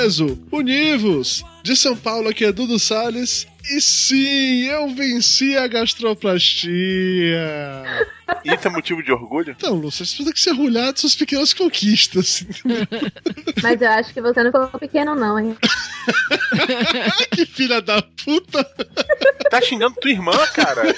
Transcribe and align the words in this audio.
Peso, 0.00 0.38
univos! 0.50 1.44
De 1.62 1.76
São 1.76 1.94
Paulo, 1.94 2.30
aqui 2.30 2.46
é 2.46 2.52
Dudu 2.52 2.78
Salles. 2.78 3.46
E 3.70 3.80
sim, 3.80 4.64
eu 4.64 4.88
venci 4.88 5.56
a 5.56 5.68
gastroplastia! 5.68 6.72
Isso 8.44 8.66
é 8.66 8.70
motivo 8.70 9.00
de 9.00 9.12
orgulho? 9.12 9.54
Então, 9.56 9.74
Lúcia, 9.74 10.04
você 10.04 10.24
tem 10.24 10.32
que 10.32 10.40
se 10.40 10.50
orgulhar 10.50 10.92
de 10.92 10.98
suas 10.98 11.14
pequenas 11.14 11.54
conquistas. 11.54 12.44
Mas 13.62 13.80
eu 13.80 13.88
acho 13.90 14.12
que 14.12 14.20
você 14.20 14.42
não 14.42 14.50
ficou 14.50 14.66
pequeno, 14.80 15.14
não, 15.14 15.38
hein? 15.38 15.56
que 17.30 17.46
filha 17.46 17.80
da 17.80 18.02
puta! 18.02 18.64
Tá 19.48 19.60
xingando 19.60 19.94
tua 20.00 20.10
irmã, 20.10 20.32
cara? 20.52 20.82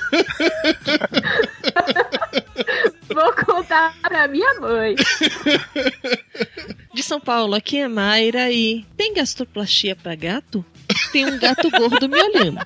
Vou 3.13 3.35
contar 3.45 3.95
pra 4.01 4.27
minha 4.29 4.55
mãe. 4.61 4.95
De 6.95 7.03
São 7.03 7.21
Paulo, 7.21 7.55
aqui 7.55 7.77
é 7.79 7.89
Mayra 7.89 8.51
e 8.51 8.87
tem 8.97 9.13
gastroplastia 9.13 9.95
pra 9.95 10.15
gato? 10.15 10.65
Tem 11.13 11.27
um 11.27 11.39
gato 11.39 11.71
gordo 11.71 12.09
me 12.09 12.21
olhando. 12.21 12.59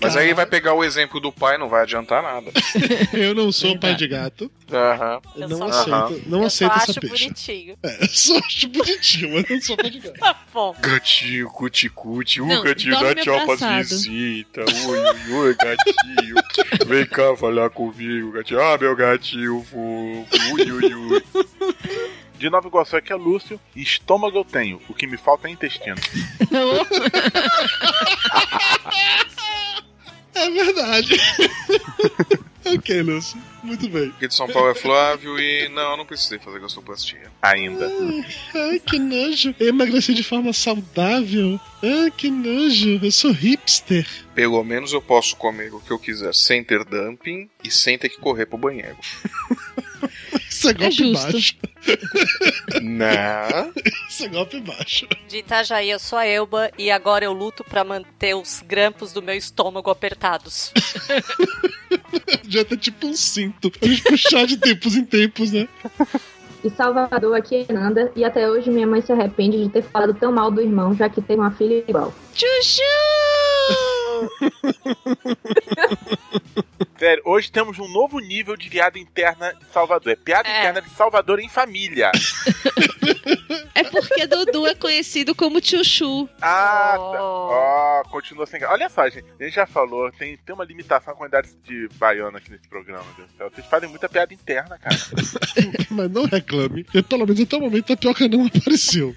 Mas 0.00 0.16
aí 0.16 0.34
vai 0.34 0.44
pegar 0.44 0.74
o 0.74 0.82
exemplo 0.82 1.20
do 1.20 1.30
pai, 1.30 1.56
não 1.56 1.68
vai 1.68 1.82
adiantar 1.82 2.20
nada. 2.24 2.50
Eu 3.14 3.36
não 3.36 3.52
sou 3.52 3.78
pai 3.78 3.94
de 3.94 4.08
gato. 4.08 4.50
Aham. 4.72 5.20
Eu 5.36 5.48
não 5.48 5.58
só- 5.58 5.68
aceito, 5.68 5.92
Aham. 5.94 6.20
não 6.26 6.40
eu 6.40 6.46
aceito 6.46 6.72
essa 6.76 6.90
acho 6.90 7.00
peixe. 7.00 7.24
bonitinho. 7.24 7.76
É, 7.84 8.04
eu 8.04 8.08
só 8.08 8.36
acho 8.38 8.68
bonitinho, 8.68 9.32
mas 9.34 9.48
não 9.48 9.60
sou 9.60 9.76
pai 9.76 9.90
de 9.90 10.00
gato. 10.00 10.18
Tá 10.18 10.36
bom. 10.52 10.74
Gatinho, 10.80 11.48
cuti-cuti, 11.50 12.40
o 12.40 12.46
Não, 12.46 12.62
gatinho 12.64 12.98
dá 12.98 13.14
tchau 13.14 13.46
pras 13.56 13.88
visitas. 13.90 14.66
Oi, 14.86 14.98
oi, 14.98 15.32
oi, 15.34 15.54
gatinho. 15.54 16.34
Vem 16.86 17.06
cá 17.06 17.36
falar 17.36 17.70
comigo, 17.70 18.32
gatinho. 18.32 18.60
Ah, 18.60 18.76
meu 18.76 18.96
gatinho 18.96 19.62
fofo. 19.62 20.26
Ui, 20.54 20.72
ui, 20.72 20.94
ui. 20.94 21.22
De 22.42 22.50
Nova 22.50 22.66
Iguaçu 22.66 22.96
aqui 22.96 23.12
é 23.12 23.14
Lúcio. 23.14 23.60
E 23.76 23.82
estômago 23.82 24.36
eu 24.36 24.44
tenho. 24.44 24.82
O 24.88 24.94
que 24.94 25.06
me 25.06 25.16
falta 25.16 25.46
é 25.46 25.52
intestino. 25.52 25.94
É 30.34 30.50
verdade. 30.50 31.14
ok, 32.64 33.02
Lúcio. 33.02 33.40
Muito 33.62 33.88
bem. 33.88 34.08
Aqui 34.08 34.26
de 34.26 34.34
São 34.34 34.48
Paulo 34.48 34.70
é 34.70 34.74
Flávio 34.74 35.38
e 35.38 35.68
não, 35.68 35.92
eu 35.92 35.96
não 35.98 36.06
precisei 36.06 36.38
fazer 36.38 36.58
gastroplastia. 36.58 37.30
Ainda. 37.40 37.88
Ai, 38.54 38.80
que 38.80 38.98
nojo. 38.98 39.54
Eu 39.60 39.68
emagreci 39.68 40.14
de 40.14 40.24
forma 40.24 40.52
saudável. 40.52 41.60
Ai, 41.82 42.10
que 42.10 42.28
nojo. 42.28 42.98
Eu 43.00 43.12
sou 43.12 43.30
hipster. 43.30 44.08
Pelo 44.34 44.64
menos 44.64 44.92
eu 44.92 45.02
posso 45.02 45.36
comer 45.36 45.72
o 45.72 45.80
que 45.80 45.92
eu 45.92 45.98
quiser 45.98 46.34
sem 46.34 46.64
ter 46.64 46.82
dumping 46.84 47.48
e 47.62 47.70
sem 47.70 47.96
ter 47.96 48.08
que 48.08 48.18
correr 48.18 48.46
pro 48.46 48.58
banheiro. 48.58 48.96
Isso 50.48 50.68
é 50.68 50.72
golpe 50.72 50.96
justo. 50.96 51.32
baixo. 51.32 51.54
Não. 52.82 53.72
Isso 54.08 54.24
é 54.24 54.28
golpe 54.28 54.60
baixo. 54.60 55.06
De 55.28 55.38
Itajaí, 55.38 55.90
eu 55.90 55.98
sou 55.98 56.18
a 56.18 56.26
Elba 56.26 56.70
e 56.78 56.90
agora 56.90 57.24
eu 57.24 57.32
luto 57.32 57.64
pra 57.64 57.84
manter 57.84 58.34
os 58.34 58.62
grampos 58.66 59.12
do 59.12 59.22
meu 59.22 59.34
estômago 59.34 59.90
apertados. 59.90 60.72
Já 62.48 62.64
tá 62.64 62.76
tipo 62.76 63.06
um 63.06 63.14
cinto. 63.14 63.70
Pra 63.70 63.88
gente 63.88 64.02
puxar 64.02 64.46
de 64.46 64.56
tempos 64.56 64.94
em 64.94 65.04
tempos, 65.04 65.52
né? 65.52 65.68
De 66.62 66.70
Salvador, 66.70 67.36
aqui 67.36 67.66
é 67.68 67.72
Nanda. 67.72 68.12
E 68.14 68.24
até 68.24 68.48
hoje 68.48 68.70
minha 68.70 68.86
mãe 68.86 69.00
se 69.00 69.12
arrepende 69.12 69.62
de 69.62 69.68
ter 69.68 69.82
falado 69.82 70.14
tão 70.14 70.30
mal 70.30 70.50
do 70.50 70.60
irmão, 70.60 70.94
já 70.94 71.08
que 71.08 71.20
tem 71.20 71.36
uma 71.36 71.50
filha 71.50 71.84
igual. 71.88 72.14
Chuchu! 72.34 74.01
Sério, 76.98 77.22
hoje 77.26 77.50
temos 77.50 77.78
um 77.78 77.88
novo 77.88 78.18
nível 78.20 78.56
de 78.56 78.68
piada 78.70 78.98
interna 78.98 79.52
de 79.54 79.64
Salvador. 79.72 80.12
É 80.12 80.16
piada 80.16 80.48
É. 80.48 80.58
interna 80.58 80.82
de 80.82 80.90
Salvador 80.90 81.40
em 81.40 81.48
família. 81.48 82.10
É 83.74 83.84
porque 83.84 84.26
Dudu 84.26 84.66
é 84.66 84.74
conhecido 84.74 85.34
como 85.34 85.62
Chuchu. 85.64 86.28
Ah, 86.40 86.94
Oh. 86.98 87.12
tá. 87.12 87.22
Ó, 87.22 88.02
continua 88.10 88.46
sem 88.46 88.60
graça. 88.60 88.74
Olha 88.74 88.88
só, 88.88 89.08
gente. 89.08 89.24
A 89.40 89.44
gente 89.44 89.54
já 89.54 89.66
falou, 89.66 90.10
tem, 90.12 90.36
tem 90.36 90.54
uma 90.54 90.64
limitação 90.64 91.12
à 91.12 91.16
quantidade 91.16 91.48
de 91.64 91.88
baiano 91.96 92.36
aqui 92.36 92.50
nesse 92.50 92.68
programa, 92.68 93.04
Deus 93.16 93.28
do 93.28 93.36
céu. 93.36 93.50
Vocês 93.52 93.66
fazem 93.66 93.88
muita 93.88 94.08
piada 94.08 94.32
interna, 94.32 94.78
cara. 94.78 94.96
Mas 95.90 96.10
não 96.10 96.24
reclame. 96.26 96.84
Porque 96.84 97.02
pelo 97.02 97.26
menos 97.26 97.40
até 97.40 97.56
o 97.56 97.60
momento 97.60 97.92
a 97.92 97.96
Tapioca 97.96 98.28
não 98.28 98.46
apareceu. 98.46 99.14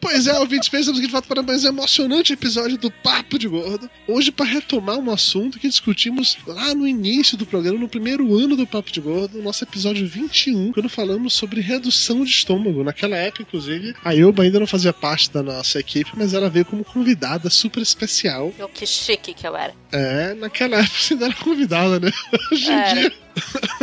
Pois 0.00 0.26
é, 0.26 0.38
ouvintes, 0.38 0.68
pensamos 0.68 0.98
aqui 0.98 1.06
de 1.06 1.12
fato 1.12 1.28
para 1.28 1.42
mais 1.42 1.64
um 1.64 1.68
emocionante 1.68 2.32
episódio 2.32 2.76
do 2.76 2.90
Papo 2.90 3.38
de 3.38 3.48
Gordo. 3.48 3.88
Hoje, 4.14 4.30
para 4.30 4.46
retomar 4.46 4.96
um 4.96 5.10
assunto 5.10 5.58
que 5.58 5.66
discutimos 5.68 6.38
lá 6.46 6.72
no 6.72 6.86
início 6.86 7.36
do 7.36 7.44
programa, 7.44 7.80
no 7.80 7.88
primeiro 7.88 8.32
ano 8.38 8.56
do 8.56 8.64
Papo 8.64 8.92
de 8.92 9.00
Gordo, 9.00 9.42
nosso 9.42 9.64
episódio 9.64 10.06
21, 10.06 10.70
quando 10.70 10.88
falamos 10.88 11.34
sobre 11.34 11.60
redução 11.60 12.22
de 12.24 12.30
estômago. 12.30 12.84
Naquela 12.84 13.16
época, 13.16 13.42
inclusive, 13.42 13.92
a 14.04 14.14
Elba 14.14 14.44
ainda 14.44 14.60
não 14.60 14.68
fazia 14.68 14.92
parte 14.92 15.32
da 15.32 15.42
nossa 15.42 15.80
equipe, 15.80 16.12
mas 16.14 16.32
ela 16.32 16.48
veio 16.48 16.64
como 16.64 16.84
convidada 16.84 17.50
super 17.50 17.82
especial. 17.82 18.54
Que 18.72 18.86
chique 18.86 19.34
que 19.34 19.48
eu 19.48 19.56
era. 19.56 19.74
É, 19.90 20.32
naquela 20.34 20.76
época 20.76 20.96
você 20.96 21.14
ainda 21.14 21.26
era 21.26 21.34
convidada, 21.34 21.98
né? 21.98 22.12
Hoje 22.52 22.70
em, 22.70 22.72
Era. 22.72 22.94
dia, 22.94 23.12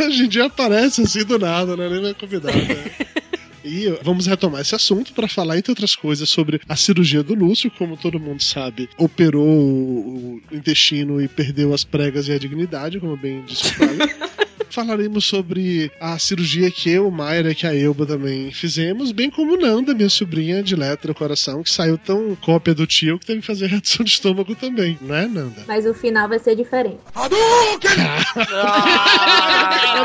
hoje 0.00 0.24
em 0.24 0.28
dia 0.28 0.46
aparece 0.46 1.02
assim 1.02 1.24
do 1.26 1.38
nada, 1.38 1.76
né? 1.76 1.90
Nem 1.90 2.08
é 2.08 2.14
convidada. 2.14 2.56
né? 2.56 2.90
E 3.64 3.88
vamos 4.02 4.26
retomar 4.26 4.60
esse 4.60 4.74
assunto 4.74 5.12
para 5.12 5.28
falar, 5.28 5.56
entre 5.56 5.70
outras 5.70 5.94
coisas, 5.94 6.28
sobre 6.28 6.60
a 6.68 6.76
cirurgia 6.76 7.22
do 7.22 7.34
Lúcio. 7.34 7.70
Como 7.70 7.96
todo 7.96 8.18
mundo 8.18 8.42
sabe, 8.42 8.88
operou 8.96 9.46
o 9.46 10.42
intestino 10.50 11.20
e 11.20 11.28
perdeu 11.28 11.72
as 11.72 11.84
pregas 11.84 12.28
e 12.28 12.32
a 12.32 12.38
dignidade, 12.38 12.98
como 12.98 13.16
bem 13.16 13.44
disse 13.44 13.66
o 13.66 13.74
Flávio. 13.74 13.98
Falaremos 14.72 15.26
sobre 15.26 15.92
a 16.00 16.18
cirurgia 16.18 16.70
que 16.70 16.90
eu, 16.90 17.10
Mayra, 17.10 17.54
que 17.54 17.66
a 17.66 17.76
Elba 17.76 18.06
também 18.06 18.50
fizemos, 18.50 19.12
bem 19.12 19.30
como 19.30 19.56
Nanda, 19.56 19.92
minha 19.94 20.08
sobrinha 20.08 20.62
de 20.62 20.74
letra 20.74 21.12
coração, 21.12 21.62
que 21.62 21.70
saiu 21.70 21.98
tão 21.98 22.34
cópia 22.36 22.74
do 22.74 22.86
tio 22.86 23.18
que 23.18 23.26
teve 23.26 23.40
que 23.42 23.46
fazer 23.46 23.66
redução 23.70 24.02
de 24.02 24.12
estômago 24.12 24.54
também, 24.54 24.98
não 25.02 25.14
é, 25.14 25.26
Nanda? 25.26 25.62
Mas 25.68 25.84
o 25.84 25.92
final 25.92 26.26
vai 26.26 26.38
ser 26.38 26.56
diferente. 26.56 26.98
É 27.14 27.28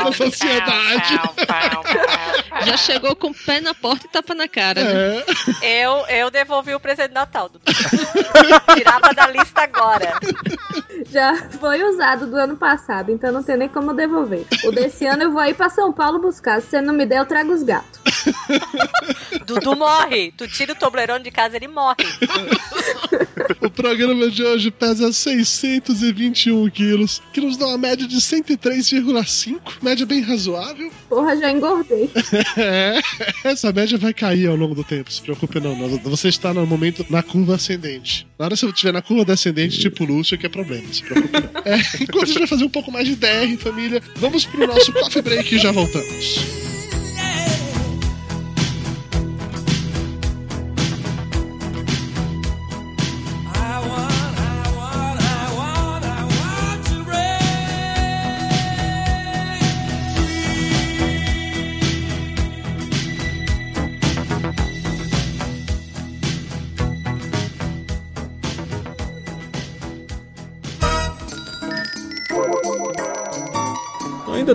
da 0.04 0.12
sociedade. 0.12 1.18
Já 2.66 2.76
chegou 2.76 3.16
com 3.16 3.30
o 3.30 3.34
pé 3.34 3.60
na 3.60 3.72
porta 3.74 4.06
e 4.06 4.10
tapa 4.10 4.34
na 4.34 4.48
cara. 4.48 4.84
né? 4.84 5.24
É. 5.62 5.86
Eu, 5.86 6.06
eu 6.08 6.30
devolvi 6.30 6.74
o 6.74 6.80
presente 6.80 7.08
de 7.08 7.14
Natal. 7.14 7.48
Dudu. 7.48 7.64
Tirava 8.76 9.14
da 9.14 9.28
lista 9.28 9.62
agora. 9.62 10.18
Já 11.10 11.34
foi 11.58 11.82
usado 11.84 12.26
do 12.26 12.36
ano 12.36 12.56
passado, 12.56 13.10
então 13.10 13.32
não 13.32 13.42
tem 13.42 13.56
nem 13.56 13.68
como 13.68 13.94
devolver. 13.94 14.44
O 14.64 14.72
desse 14.72 15.06
ano 15.06 15.24
eu 15.24 15.30
vou 15.30 15.40
aí 15.40 15.54
pra 15.54 15.68
São 15.68 15.92
Paulo 15.92 16.18
buscar. 16.18 16.60
Se 16.60 16.68
você 16.68 16.80
não 16.80 16.94
me 16.94 17.06
der, 17.06 17.18
eu 17.18 17.26
trago 17.26 17.52
os 17.52 17.62
gatos. 17.62 18.00
Dudu 19.46 19.76
morre. 19.76 20.32
Tu 20.36 20.48
tira 20.48 20.72
o 20.72 20.76
Toblerone 20.76 21.24
de 21.24 21.30
casa, 21.30 21.56
ele 21.56 21.68
morre. 21.68 21.96
O 23.60 23.70
programa 23.70 24.30
de 24.30 24.42
hoje 24.42 24.70
pesa 24.70 25.12
621 25.12 26.70
quilos, 26.70 27.22
que 27.32 27.40
nos 27.40 27.56
dá 27.56 27.66
uma 27.66 27.78
média 27.78 28.06
de 28.06 28.16
103,5, 28.16 29.60
média 29.82 30.06
bem 30.06 30.20
razoável. 30.20 30.90
Porra, 31.08 31.36
já 31.36 31.50
engordei. 31.50 32.10
É, 32.56 33.00
essa 33.44 33.72
média 33.72 33.96
vai 33.98 34.12
cair 34.12 34.48
ao 34.48 34.56
longo 34.56 34.74
do 34.74 34.82
tempo, 34.84 35.12
se 35.12 35.22
preocupe 35.22 35.60
não. 35.60 35.76
Você 36.04 36.28
está 36.28 36.52
no 36.52 36.66
momento 36.66 37.04
na 37.08 37.22
curva 37.22 37.54
ascendente. 37.54 38.26
Na 38.38 38.46
hora 38.46 38.54
que 38.54 38.60
você 38.60 38.66
estiver 38.66 38.92
na 38.92 39.02
curva 39.02 39.24
descendente, 39.24 39.78
tipo 39.78 40.04
Lúcio, 40.04 40.36
que 40.36 40.46
é 40.46 40.48
problema, 40.48 40.92
se 40.92 41.02
preocupe 41.02 41.32
não. 41.32 41.62
É, 41.64 41.78
enquanto 42.00 42.24
a 42.24 42.26
gente 42.26 42.38
vai 42.38 42.46
fazer 42.46 42.64
um 42.64 42.68
pouco 42.68 42.90
mais 42.90 43.06
de 43.06 43.16
DR, 43.16 43.56
família, 43.58 44.02
vamos 44.16 44.44
pro 44.46 44.66
nosso 44.66 44.92
coffee 44.92 45.22
break 45.22 45.54
e 45.54 45.58
já 45.58 45.72
voltamos. 45.72 46.77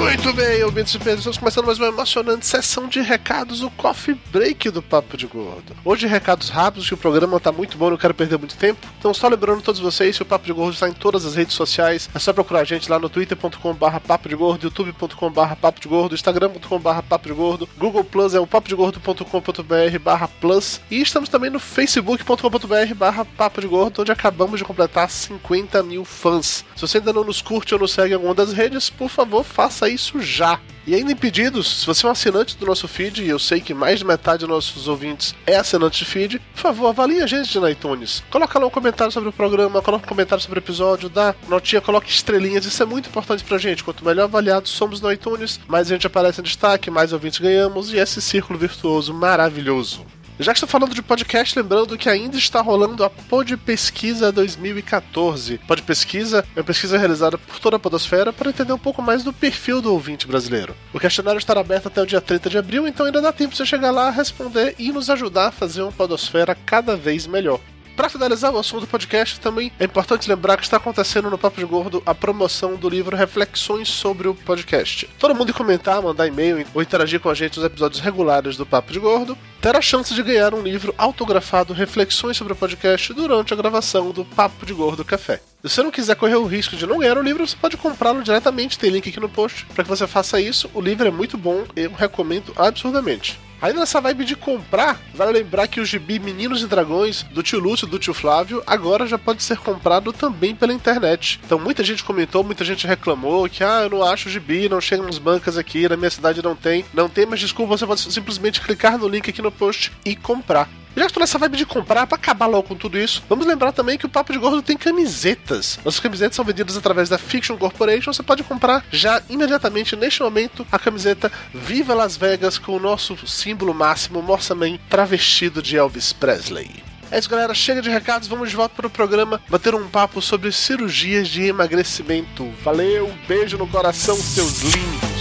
Muito 0.00 0.32
bem, 0.32 0.64
ouvintes 0.64 0.94
e 0.94 0.96
estamos 0.96 1.36
começando 1.36 1.66
mais 1.66 1.78
uma 1.78 1.88
emocionante 1.88 2.46
sessão 2.46 2.88
de 2.88 3.02
recados, 3.02 3.62
o 3.62 3.68
Coffee 3.68 4.18
Break 4.32 4.70
do 4.70 4.80
Papo 4.80 5.14
de 5.14 5.26
Gordo. 5.26 5.76
Hoje 5.84 6.06
recados 6.06 6.48
rápidos, 6.48 6.88
que 6.88 6.94
o 6.94 6.96
programa 6.96 7.38
tá 7.38 7.52
muito 7.52 7.76
bom, 7.76 7.90
não 7.90 7.98
quero 7.98 8.14
perder 8.14 8.38
muito 8.38 8.56
tempo. 8.56 8.88
Então 8.98 9.12
só 9.12 9.28
lembrando 9.28 9.60
todos 9.60 9.78
vocês 9.78 10.16
que 10.16 10.22
o 10.22 10.26
Papo 10.26 10.46
de 10.46 10.54
Gordo 10.54 10.72
está 10.72 10.88
em 10.88 10.94
todas 10.94 11.26
as 11.26 11.34
redes 11.34 11.54
sociais. 11.54 12.08
É 12.14 12.18
só 12.18 12.32
procurar 12.32 12.60
a 12.60 12.64
gente 12.64 12.90
lá 12.90 12.98
no 12.98 13.10
twitter.com.br 13.10 14.00
papo 14.06 14.26
de 14.26 14.34
gordo, 14.34 14.64
youtube.com.br 14.64 15.54
papo 15.60 15.80
de 15.80 15.86
gordo, 15.86 16.14
instagram.com.br 16.14 17.02
papo 17.06 17.28
de 17.28 17.34
gordo, 17.34 17.68
google 17.76 18.02
plus 18.02 18.34
é 18.34 18.40
o 18.40 18.46
papodegordo.com.br 18.46 19.98
barra 20.02 20.28
plus 20.40 20.80
e 20.90 21.02
estamos 21.02 21.28
também 21.28 21.50
no 21.50 21.60
facebook.com.br 21.60 22.94
barra 22.96 23.26
papo 23.26 23.60
de 23.60 23.66
gordo, 23.66 24.00
onde 24.00 24.10
acabamos 24.10 24.58
de 24.58 24.64
completar 24.64 25.10
50 25.10 25.82
mil 25.82 26.06
fãs. 26.06 26.64
Se 26.74 26.80
você 26.80 26.96
ainda 26.96 27.12
não 27.12 27.22
nos 27.22 27.42
curte 27.42 27.74
ou 27.74 27.80
nos 27.80 27.92
segue 27.92 28.12
em 28.12 28.14
alguma 28.14 28.34
das 28.34 28.54
redes, 28.54 28.88
por 28.88 29.10
favor, 29.10 29.44
faça 29.44 29.89
isso 29.90 30.20
já. 30.20 30.60
E 30.86 30.94
ainda 30.94 31.12
em 31.12 31.16
pedidos, 31.16 31.82
se 31.82 31.86
você 31.86 32.04
é 32.04 32.08
um 32.08 32.12
assinante 32.12 32.56
do 32.56 32.66
nosso 32.66 32.88
feed, 32.88 33.22
e 33.22 33.28
eu 33.28 33.38
sei 33.38 33.60
que 33.60 33.74
mais 33.74 33.98
de 33.98 34.04
metade 34.04 34.40
dos 34.40 34.48
nossos 34.48 34.88
ouvintes 34.88 35.34
é 35.46 35.56
assinante 35.56 35.98
de 35.98 36.04
feed, 36.04 36.40
por 36.54 36.60
favor, 36.60 36.88
avalie 36.88 37.22
a 37.22 37.26
gente 37.26 37.58
no 37.58 37.68
iTunes. 37.68 38.24
Coloca 38.30 38.58
lá 38.58 38.66
um 38.66 38.70
comentário 38.70 39.12
sobre 39.12 39.28
o 39.28 39.32
programa, 39.32 39.82
coloca 39.82 40.06
um 40.06 40.08
comentário 40.08 40.42
sobre 40.42 40.58
o 40.58 40.62
episódio, 40.62 41.08
dá 41.08 41.34
notinha, 41.48 41.80
coloque 41.80 42.10
estrelinhas, 42.10 42.64
isso 42.64 42.82
é 42.82 42.86
muito 42.86 43.08
importante 43.08 43.44
pra 43.44 43.58
gente. 43.58 43.84
Quanto 43.84 44.04
melhor 44.04 44.24
avaliados 44.24 44.70
somos 44.70 45.00
no 45.00 45.12
iTunes, 45.12 45.60
mais 45.68 45.88
a 45.88 45.94
gente 45.94 46.06
aparece 46.06 46.40
em 46.40 46.44
destaque, 46.44 46.90
mais 46.90 47.12
ouvintes 47.12 47.38
ganhamos, 47.38 47.92
e 47.92 47.98
esse 47.98 48.20
círculo 48.22 48.58
virtuoso 48.58 49.12
maravilhoso. 49.12 50.04
Já 50.40 50.54
que 50.54 50.56
estou 50.56 50.68
falando 50.70 50.94
de 50.94 51.02
podcast, 51.02 51.54
lembrando 51.54 51.98
que 51.98 52.08
ainda 52.08 52.38
está 52.38 52.62
rolando 52.62 53.04
a 53.04 53.10
Pod 53.10 53.54
Pesquisa 53.58 54.32
2014. 54.32 55.58
Pod 55.58 55.82
Pesquisa 55.82 56.46
é 56.56 56.60
uma 56.60 56.64
pesquisa 56.64 56.96
realizada 56.96 57.36
por 57.36 57.60
toda 57.60 57.76
a 57.76 57.78
Podosfera 57.78 58.32
para 58.32 58.48
entender 58.48 58.72
um 58.72 58.78
pouco 58.78 59.02
mais 59.02 59.22
do 59.22 59.34
perfil 59.34 59.82
do 59.82 59.92
ouvinte 59.92 60.26
brasileiro. 60.26 60.74
O 60.94 60.98
questionário 60.98 61.38
estará 61.38 61.60
aberto 61.60 61.88
até 61.88 62.00
o 62.00 62.06
dia 62.06 62.22
30 62.22 62.48
de 62.48 62.56
abril, 62.56 62.88
então 62.88 63.04
ainda 63.04 63.20
dá 63.20 63.32
tempo 63.32 63.50
de 63.50 63.58
você 63.58 63.66
chegar 63.66 63.90
lá, 63.90 64.08
responder 64.08 64.74
e 64.78 64.90
nos 64.90 65.10
ajudar 65.10 65.48
a 65.48 65.52
fazer 65.52 65.82
uma 65.82 65.92
Podosfera 65.92 66.54
cada 66.54 66.96
vez 66.96 67.26
melhor. 67.26 67.60
Para 67.96 68.08
finalizar 68.08 68.52
o 68.52 68.58
assunto 68.58 68.82
do 68.82 68.86
podcast, 68.86 69.38
também 69.40 69.70
é 69.78 69.84
importante 69.84 70.28
lembrar 70.28 70.56
que 70.56 70.62
está 70.62 70.78
acontecendo 70.78 71.30
no 71.30 71.36
Papo 71.36 71.58
de 71.58 71.66
Gordo 71.66 72.02
a 72.06 72.14
promoção 72.14 72.76
do 72.76 72.88
livro 72.88 73.16
Reflexões 73.16 73.88
sobre 73.88 74.26
o 74.26 74.34
Podcast. 74.34 75.08
Todo 75.18 75.34
mundo 75.34 75.52
comentar, 75.52 76.00
mandar 76.00 76.26
e-mail 76.26 76.66
ou 76.72 76.82
interagir 76.82 77.20
com 77.20 77.28
a 77.28 77.34
gente 77.34 77.56
nos 77.58 77.66
episódios 77.66 78.00
regulares 78.00 78.56
do 78.56 78.64
Papo 78.64 78.92
de 78.92 78.98
Gordo 78.98 79.36
terá 79.60 79.78
a 79.78 79.82
chance 79.82 80.14
de 80.14 80.22
ganhar 80.22 80.54
um 80.54 80.62
livro 80.62 80.94
autografado 80.96 81.74
Reflexões 81.74 82.36
sobre 82.36 82.54
o 82.54 82.56
Podcast 82.56 83.12
durante 83.12 83.52
a 83.52 83.56
gravação 83.56 84.10
do 84.10 84.24
Papo 84.24 84.64
de 84.64 84.72
Gordo 84.72 85.04
Café. 85.04 85.36
Se 85.62 85.68
você 85.68 85.82
não 85.82 85.90
quiser 85.90 86.16
correr 86.16 86.36
o 86.36 86.46
risco 86.46 86.76
de 86.76 86.86
não 86.86 86.98
ganhar 86.98 87.18
o 87.18 87.22
livro, 87.22 87.46
você 87.46 87.56
pode 87.56 87.76
comprá-lo 87.76 88.22
diretamente, 88.22 88.78
tem 88.78 88.90
link 88.90 89.10
aqui 89.10 89.20
no 89.20 89.28
post 89.28 89.66
para 89.74 89.84
que 89.84 89.90
você 89.90 90.06
faça 90.06 90.40
isso. 90.40 90.70
O 90.72 90.80
livro 90.80 91.06
é 91.06 91.10
muito 91.10 91.36
bom, 91.36 91.64
eu 91.76 91.92
recomendo 91.92 92.54
absurdamente. 92.56 93.38
Ainda 93.62 93.80
nessa 93.80 94.00
vibe 94.00 94.24
de 94.24 94.34
comprar, 94.34 94.98
vale 95.14 95.32
lembrar 95.32 95.68
que 95.68 95.80
o 95.80 95.84
gibi 95.84 96.18
Meninos 96.18 96.62
e 96.62 96.66
Dragões, 96.66 97.22
do 97.24 97.42
tio 97.42 97.58
Lúcio 97.58 97.86
e 97.86 97.90
do 97.90 97.98
tio 97.98 98.14
Flávio, 98.14 98.62
agora 98.66 99.06
já 99.06 99.18
pode 99.18 99.42
ser 99.42 99.58
comprado 99.58 100.12
também 100.12 100.54
pela 100.54 100.72
internet. 100.72 101.38
Então 101.44 101.58
muita 101.58 101.84
gente 101.84 102.02
comentou, 102.02 102.42
muita 102.42 102.64
gente 102.64 102.86
reclamou 102.86 103.48
que, 103.48 103.62
ah, 103.62 103.82
eu 103.82 103.90
não 103.90 104.02
acho 104.02 104.28
o 104.28 104.32
gibi, 104.32 104.68
não 104.68 104.80
chega 104.80 105.02
nos 105.02 105.18
bancas 105.18 105.58
aqui, 105.58 105.88
na 105.88 105.96
minha 105.96 106.10
cidade 106.10 106.42
não 106.42 106.56
tem. 106.56 106.84
Não 106.94 107.08
tem, 107.08 107.26
mas 107.26 107.40
desculpa, 107.40 107.76
você 107.76 107.86
pode 107.86 108.00
simplesmente 108.00 108.60
clicar 108.62 108.96
no 108.96 109.08
link 109.08 109.28
aqui 109.28 109.42
no 109.42 109.52
post 109.52 109.92
e 110.04 110.16
comprar. 110.16 110.68
Já 110.96 111.06
que 111.06 111.12
tô 111.12 111.20
nessa 111.20 111.38
vibe 111.38 111.56
de 111.56 111.66
comprar, 111.66 112.06
pra 112.06 112.16
acabar 112.16 112.46
logo 112.46 112.68
com 112.68 112.74
tudo 112.74 112.98
isso, 112.98 113.22
vamos 113.28 113.46
lembrar 113.46 113.72
também 113.72 113.96
que 113.96 114.06
o 114.06 114.08
Papo 114.08 114.32
de 114.32 114.38
Gordo 114.38 114.60
tem 114.60 114.76
camisetas. 114.76 115.78
Nossas 115.84 116.00
camisetas 116.00 116.36
são 116.36 116.44
vendidas 116.44 116.76
através 116.76 117.08
da 117.08 117.16
Fiction 117.16 117.56
Corporation. 117.56 118.12
Você 118.12 118.22
pode 118.22 118.42
comprar 118.42 118.84
já 118.90 119.22
imediatamente, 119.28 119.94
neste 119.96 120.22
momento, 120.22 120.66
a 120.70 120.78
camiseta 120.78 121.30
Viva 121.54 121.94
Las 121.94 122.16
Vegas 122.16 122.58
com 122.58 122.76
o 122.76 122.80
nosso 122.80 123.16
símbolo 123.26 123.72
máximo, 123.72 124.20
Morsa 124.20 124.54
Man, 124.54 124.78
travestido 124.88 125.62
de 125.62 125.76
Elvis 125.76 126.12
Presley. 126.12 126.82
É 127.10 127.18
isso, 127.18 127.28
galera. 127.28 127.52
Chega 127.54 127.82
de 127.82 127.90
recados, 127.90 128.28
vamos 128.28 128.50
de 128.50 128.56
volta 128.56 128.74
para 128.74 128.86
o 128.86 128.90
programa 128.90 129.40
bater 129.48 129.74
um 129.74 129.88
papo 129.88 130.22
sobre 130.22 130.52
cirurgias 130.52 131.28
de 131.28 131.42
emagrecimento. 131.42 132.48
Valeu, 132.62 133.08
um 133.08 133.26
beijo 133.26 133.58
no 133.58 133.66
coração, 133.66 134.16
seus 134.16 134.62
lindos. 134.62 135.19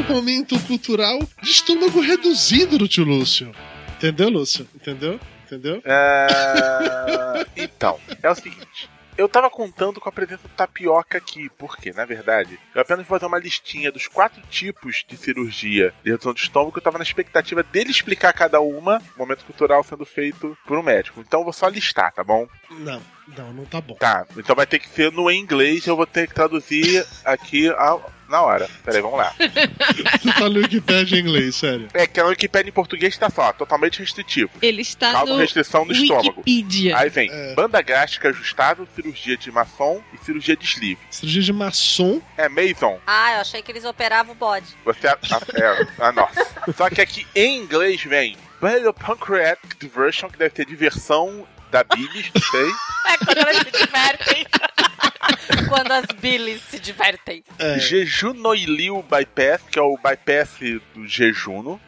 O 0.00 0.04
momento 0.04 0.58
cultural 0.60 1.18
de 1.42 1.50
estômago 1.50 2.00
reduzido 2.00 2.78
do 2.78 2.88
tio 2.88 3.04
Lúcio. 3.04 3.52
Entendeu, 3.96 4.30
Lúcio? 4.30 4.66
Entendeu? 4.74 5.20
Entendeu? 5.46 5.82
É... 5.84 6.26
Então, 7.56 7.98
é 8.22 8.30
o 8.30 8.34
seguinte. 8.34 8.88
Eu 9.18 9.28
tava 9.28 9.50
contando 9.50 10.00
com 10.00 10.08
a 10.08 10.12
presença 10.12 10.48
do 10.48 10.54
tapioca 10.54 11.18
aqui, 11.18 11.50
porque, 11.58 11.92
na 11.92 12.06
verdade, 12.06 12.58
eu 12.74 12.80
apenas 12.80 13.06
vou 13.06 13.18
fazer 13.18 13.26
uma 13.26 13.38
listinha 13.38 13.92
dos 13.92 14.06
quatro 14.06 14.40
tipos 14.48 15.04
de 15.06 15.16
cirurgia 15.16 15.92
de 16.02 16.10
redução 16.10 16.32
do 16.32 16.38
estômago. 16.38 16.78
Eu 16.78 16.82
tava 16.82 16.96
na 16.96 17.04
expectativa 17.04 17.62
dele 17.62 17.90
explicar 17.90 18.32
cada 18.32 18.60
uma, 18.60 19.02
momento 19.18 19.44
cultural 19.44 19.84
sendo 19.84 20.06
feito 20.06 20.56
por 20.66 20.78
um 20.78 20.82
médico. 20.82 21.20
Então 21.20 21.40
eu 21.40 21.44
vou 21.44 21.52
só 21.52 21.68
listar, 21.68 22.12
tá 22.12 22.24
bom? 22.24 22.48
Não, 22.70 23.02
não, 23.36 23.52
não 23.52 23.64
tá 23.66 23.80
bom. 23.80 23.94
Tá, 23.94 24.26
então 24.36 24.56
vai 24.56 24.66
ter 24.66 24.78
que 24.78 24.88
ser 24.88 25.12
no 25.12 25.30
inglês, 25.30 25.86
eu 25.86 25.96
vou 25.96 26.06
ter 26.06 26.26
que 26.26 26.34
traduzir 26.34 27.06
aqui 27.24 27.68
ao, 27.68 28.10
na 28.30 28.40
hora. 28.42 28.68
Peraí, 28.84 29.02
vamos 29.02 29.18
lá. 29.18 29.34
Você 30.22 30.32
tá 30.32 30.48
no 30.48 30.60
Wikipedia 30.60 31.18
em 31.18 31.22
inglês, 31.22 31.56
sério. 31.56 31.88
É 31.92 32.06
que 32.06 32.20
a 32.20 32.24
Wikipedia 32.26 32.70
em 32.70 32.72
português 32.72 33.18
tá 33.18 33.28
só, 33.28 33.52
totalmente 33.52 33.98
restritivo. 33.98 34.50
Ele 34.62 34.82
está 34.82 35.12
Causa 35.12 35.32
no 35.32 35.38
restrição 35.38 35.84
no 35.84 35.92
estômago. 35.92 36.40
Wikipedia. 36.46 36.96
Aí 36.96 37.10
vem 37.10 37.28
É. 37.30 37.54
banda 37.54 37.82
gástrica 37.82 38.28
ajustável, 38.28 38.86
cirurgia 38.94 39.36
de 39.36 39.50
maçom 39.50 40.00
e 40.14 40.24
cirurgia 40.24 40.56
de 40.56 40.64
sleeve. 40.64 41.00
Cirurgia 41.10 41.42
de 41.42 41.52
maçom. 41.52 42.22
É 42.36 42.48
Mason. 42.48 42.98
Ah, 43.06 43.34
eu 43.34 43.40
achei 43.40 43.60
que 43.62 43.72
eles 43.72 43.84
operavam 43.84 44.32
o 44.32 44.36
bode. 44.36 44.66
Você 44.84 45.08
é, 45.08 45.10
é, 45.10 45.86
ah, 45.98 46.12
nossa. 46.12 46.46
Só 46.76 46.88
que 46.88 47.00
aqui 47.00 47.26
em 47.34 47.58
inglês 47.58 48.02
vem 48.04 48.36
Pancreatic 48.94 49.78
Diversion, 49.78 50.28
que 50.28 50.38
deve 50.38 50.50
ter 50.50 50.66
diversão 50.66 51.46
da 51.70 51.82
bilis, 51.82 52.30
não 52.34 52.42
sei. 52.42 52.70
É 53.10 53.16
quando 53.16 53.38
elas 53.38 53.56
se 53.56 53.70
divertem. 53.72 54.46
quando 55.68 55.92
as 55.92 56.06
bilis 56.20 56.60
se 56.62 56.78
divertem. 56.78 57.44
É. 57.58 57.78
Jejunoilio 57.78 59.02
Bypass, 59.02 59.62
que 59.70 59.78
é 59.78 59.82
o 59.82 59.96
bypass 59.96 60.58
do 60.94 61.06
jejuno. 61.06 61.80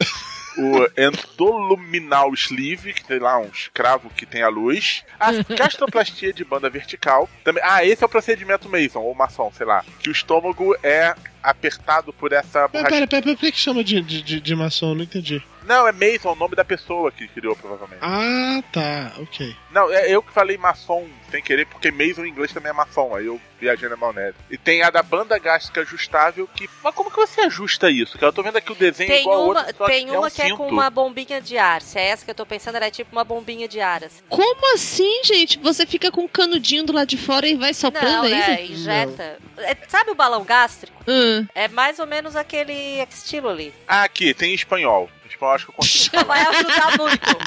O 0.55 0.87
endoluminal 0.95 2.31
sleeve, 2.35 2.93
que 2.93 3.03
tem 3.03 3.17
lá 3.17 3.39
um 3.39 3.47
escravo 3.47 4.09
que 4.11 4.25
tem 4.25 4.43
a 4.43 4.49
luz. 4.49 5.03
A 5.19 5.31
gastroplastia 5.55 6.31
de 6.31 6.45
banda 6.45 6.69
vertical. 6.69 7.27
Também, 7.43 7.63
ah, 7.65 7.83
esse 7.83 8.03
é 8.03 8.05
o 8.05 8.09
procedimento 8.09 8.69
Mason, 8.69 8.99
ou 8.99 9.15
maçom, 9.15 9.51
sei 9.51 9.65
lá. 9.65 9.83
Que 9.99 10.09
o 10.09 10.11
estômago 10.11 10.75
é 10.83 11.15
apertado 11.43 12.13
por 12.13 12.31
essa 12.31 12.67
Pera, 12.69 12.89
pera, 12.89 12.89
pera, 12.89 13.07
pera, 13.07 13.21
por 13.23 13.37
que 13.37 13.51
que 13.51 13.59
chama 13.59 13.83
de, 13.83 14.01
de, 14.01 14.21
de, 14.21 14.39
de 14.39 14.55
maçom? 14.55 14.89
Eu 14.91 14.95
Não 14.95 15.03
entendi. 15.03 15.43
Não, 15.65 15.87
é 15.87 15.91
Mason, 15.93 16.33
o 16.33 16.35
nome 16.35 16.55
da 16.55 16.65
pessoa 16.65 17.09
que 17.11 17.25
criou, 17.27 17.55
provavelmente. 17.55 17.99
Ah, 18.01 18.61
tá, 18.71 19.13
ok. 19.19 19.55
Não, 19.71 19.89
é 19.91 20.09
eu 20.09 20.21
que 20.21 20.31
falei 20.31 20.57
maçom 20.57 21.07
sem 21.31 21.41
querer, 21.41 21.65
porque 21.67 21.89
Mason 21.89 22.25
em 22.25 22.29
inglês 22.29 22.51
também 22.51 22.69
é 22.69 22.73
maçom, 22.73 23.15
aí 23.15 23.25
eu 23.27 23.39
viajei 23.59 23.87
na 23.87 23.95
maionese. 23.95 24.35
E 24.51 24.57
tem 24.57 24.83
a 24.83 24.89
da 24.89 25.01
banda 25.01 25.37
gástrica 25.39 25.79
ajustável 25.81 26.49
que. 26.53 26.69
Mas 26.83 26.93
como 26.93 27.09
que 27.09 27.15
você 27.15 27.41
ajusta 27.41 27.89
isso? 27.89 28.17
Cara, 28.17 28.27
eu 28.27 28.33
tô 28.33 28.43
vendo 28.43 28.57
aqui 28.57 28.73
o 28.73 28.75
desenho 28.75 29.09
Tem 29.09 29.21
igual 29.21 29.45
uma, 29.49 29.59
outro, 29.61 29.77
só 29.77 29.85
tem 29.85 30.05
que 30.05 30.11
uma 30.11 30.27
é 30.27 30.27
um 30.27 30.31
que 30.31 30.41
é 30.41 30.49
com 30.49 30.57
cinto. 30.57 30.73
uma 30.73 30.89
bombinha 30.89 31.41
de 31.41 31.57
ar. 31.57 31.81
Se 31.81 31.97
é 31.97 32.07
essa 32.09 32.25
que 32.25 32.31
eu 32.31 32.35
tô 32.35 32.45
pensando, 32.45 32.75
ela 32.75 32.87
é 32.87 32.91
tipo 32.91 33.13
uma 33.13 33.23
bombinha 33.23 33.65
de 33.65 33.79
ar. 33.79 34.03
Assim. 34.03 34.21
Como 34.27 34.73
assim, 34.75 35.21
gente? 35.23 35.57
Você 35.59 35.85
fica 35.85 36.11
com 36.11 36.25
o 36.25 36.29
canudinho 36.29 36.83
do 36.83 36.91
lado 36.91 37.07
de 37.07 37.17
fora 37.17 37.47
e 37.47 37.55
vai 37.55 37.73
soprando, 37.73 38.05
Não, 38.05 38.25
é 38.25 38.29
né? 38.29 38.65
Injeta. 38.65 39.37
É, 39.59 39.77
sabe 39.87 40.11
o 40.11 40.15
balão 40.15 40.43
gástrico? 40.43 40.93
Hum. 41.07 41.32
É 41.55 41.67
mais 41.67 41.99
ou 41.99 42.07
menos 42.07 42.35
aquele 42.35 43.01
estilo 43.03 43.49
ali. 43.49 43.73
Ah, 43.87 44.03
aqui, 44.03 44.33
tem 44.33 44.51
em 44.51 44.55
espanhol. 44.55 45.09
Em 45.43 45.45
espanhol 45.45 45.51
acho 45.53 45.65
que 45.65 45.71
eu 45.71 45.75
consigo. 45.75 46.23
Vai 46.25 46.41
ajudar 46.41 46.97
muito. 46.97 47.37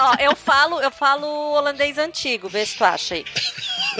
Ó, 0.00 0.14
eu 0.18 0.34
falo, 0.36 0.80
eu 0.80 0.90
falo 0.90 1.26
holandês 1.54 1.98
antigo, 1.98 2.48
vê 2.48 2.66
se 2.66 2.76
tu 2.76 2.84
acha 2.84 3.14
aí. 3.14 3.24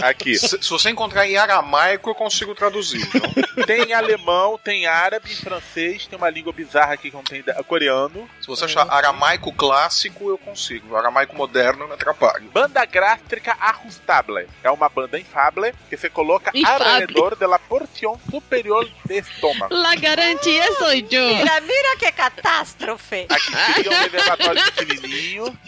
Aqui. 0.02 0.36
Se, 0.36 0.48
se 0.60 0.68
você 0.70 0.90
encontrar 0.90 1.26
em 1.26 1.36
aramaico, 1.36 2.10
eu 2.10 2.14
consigo 2.16 2.54
traduzir. 2.54 3.00
Então. 3.14 3.44
Tem 3.64 3.94
alemão, 3.94 4.58
tem 4.62 4.84
árabe, 4.86 5.32
francês, 5.34 6.06
tem 6.08 6.18
uma 6.18 6.28
língua 6.28 6.52
bizarra 6.52 6.94
aqui 6.94 7.08
que 7.08 7.16
não 7.16 7.22
tem 7.22 7.38
ide- 7.38 7.54
coreano. 7.68 8.28
Se 8.40 8.48
você 8.48 8.64
achar 8.64 8.84
aramaico 8.92 9.52
clássico, 9.52 10.28
eu 10.28 10.36
consigo. 10.36 10.96
Aramaico 10.96 11.36
moderno, 11.36 11.86
me 11.86 11.94
atrapalho. 11.94 12.50
Banda 12.52 12.84
gástrica 12.84 13.56
ajustable. 13.60 14.48
É 14.62 14.70
uma 14.72 14.88
banda 14.88 15.18
infable 15.20 15.72
que 15.88 15.96
se 15.96 16.10
coloca 16.10 16.50
Infable. 16.52 16.84
alrededor 16.84 17.36
de 17.36 17.46
la 17.46 17.60
porción 17.60 18.18
superior 18.28 18.90
de 19.06 19.18
estômago. 19.18 19.72
La 19.72 19.94
garantia 19.94 20.64
sou 20.76 20.92
eu. 20.92 21.04
Mira, 21.36 21.60
mira 21.60 21.96
que 21.96 22.10
catástrofe. 22.10 23.13
Aqui 23.28 23.74
seria 23.74 23.90
um 23.90 24.02
reservatório 24.02 24.62
pequenininho. 24.72 25.58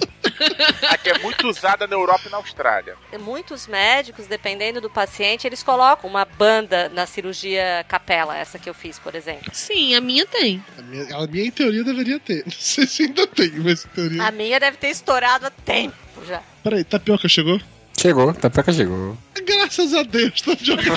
Aqui 0.91 1.11
é 1.11 1.19
muito 1.19 1.47
usada 1.49 1.87
na 1.87 1.95
Europa 1.95 2.23
e 2.27 2.31
na 2.31 2.37
Austrália. 2.39 2.97
Muitos 3.21 3.67
médicos, 3.67 4.27
dependendo 4.27 4.81
do 4.81 4.91
paciente, 4.91 5.47
eles 5.47 5.63
colocam 5.63 6.11
uma 6.11 6.25
banda 6.25 6.89
na 6.89 7.07
cirurgia 7.07 7.85
capela, 7.89 8.37
essa 8.37 8.59
que 8.59 8.69
eu 8.69 8.75
fiz, 8.75 8.99
por 8.99 9.15
exemplo. 9.15 9.51
Sim, 9.53 9.95
a 9.95 10.01
minha 10.01 10.27
tem. 10.27 10.63
A 10.79 10.83
minha, 10.83 11.17
a 11.17 11.27
minha, 11.27 11.45
em 11.47 11.51
teoria, 11.51 11.85
deveria 11.85 12.19
ter. 12.19 12.45
Não 12.47 12.53
sei 12.53 12.87
se 12.87 13.05
ainda 13.05 13.27
tem, 13.27 13.51
mas 13.53 13.85
em 13.85 13.89
teoria. 13.89 14.25
A 14.25 14.31
minha 14.31 14.59
deve 14.61 14.77
ter 14.77 14.89
estourado 14.89 15.47
há 15.47 15.51
tempo 15.51 15.97
já. 16.27 16.43
Peraí, 16.63 16.85
Tapioca 16.85 17.29
chegou? 17.29 17.61
Chegou, 17.99 18.35
Tapioca 18.35 18.73
chegou. 18.73 19.17
Graças 19.45 19.95
a 19.95 20.03
Deus, 20.03 20.41
Tapioca 20.41 20.83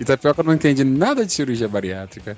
E 0.00 0.04
Tapioca 0.04 0.42
não 0.42 0.54
entende 0.54 0.84
nada 0.84 1.26
de 1.26 1.32
cirurgia 1.32 1.68
bariátrica. 1.68 2.36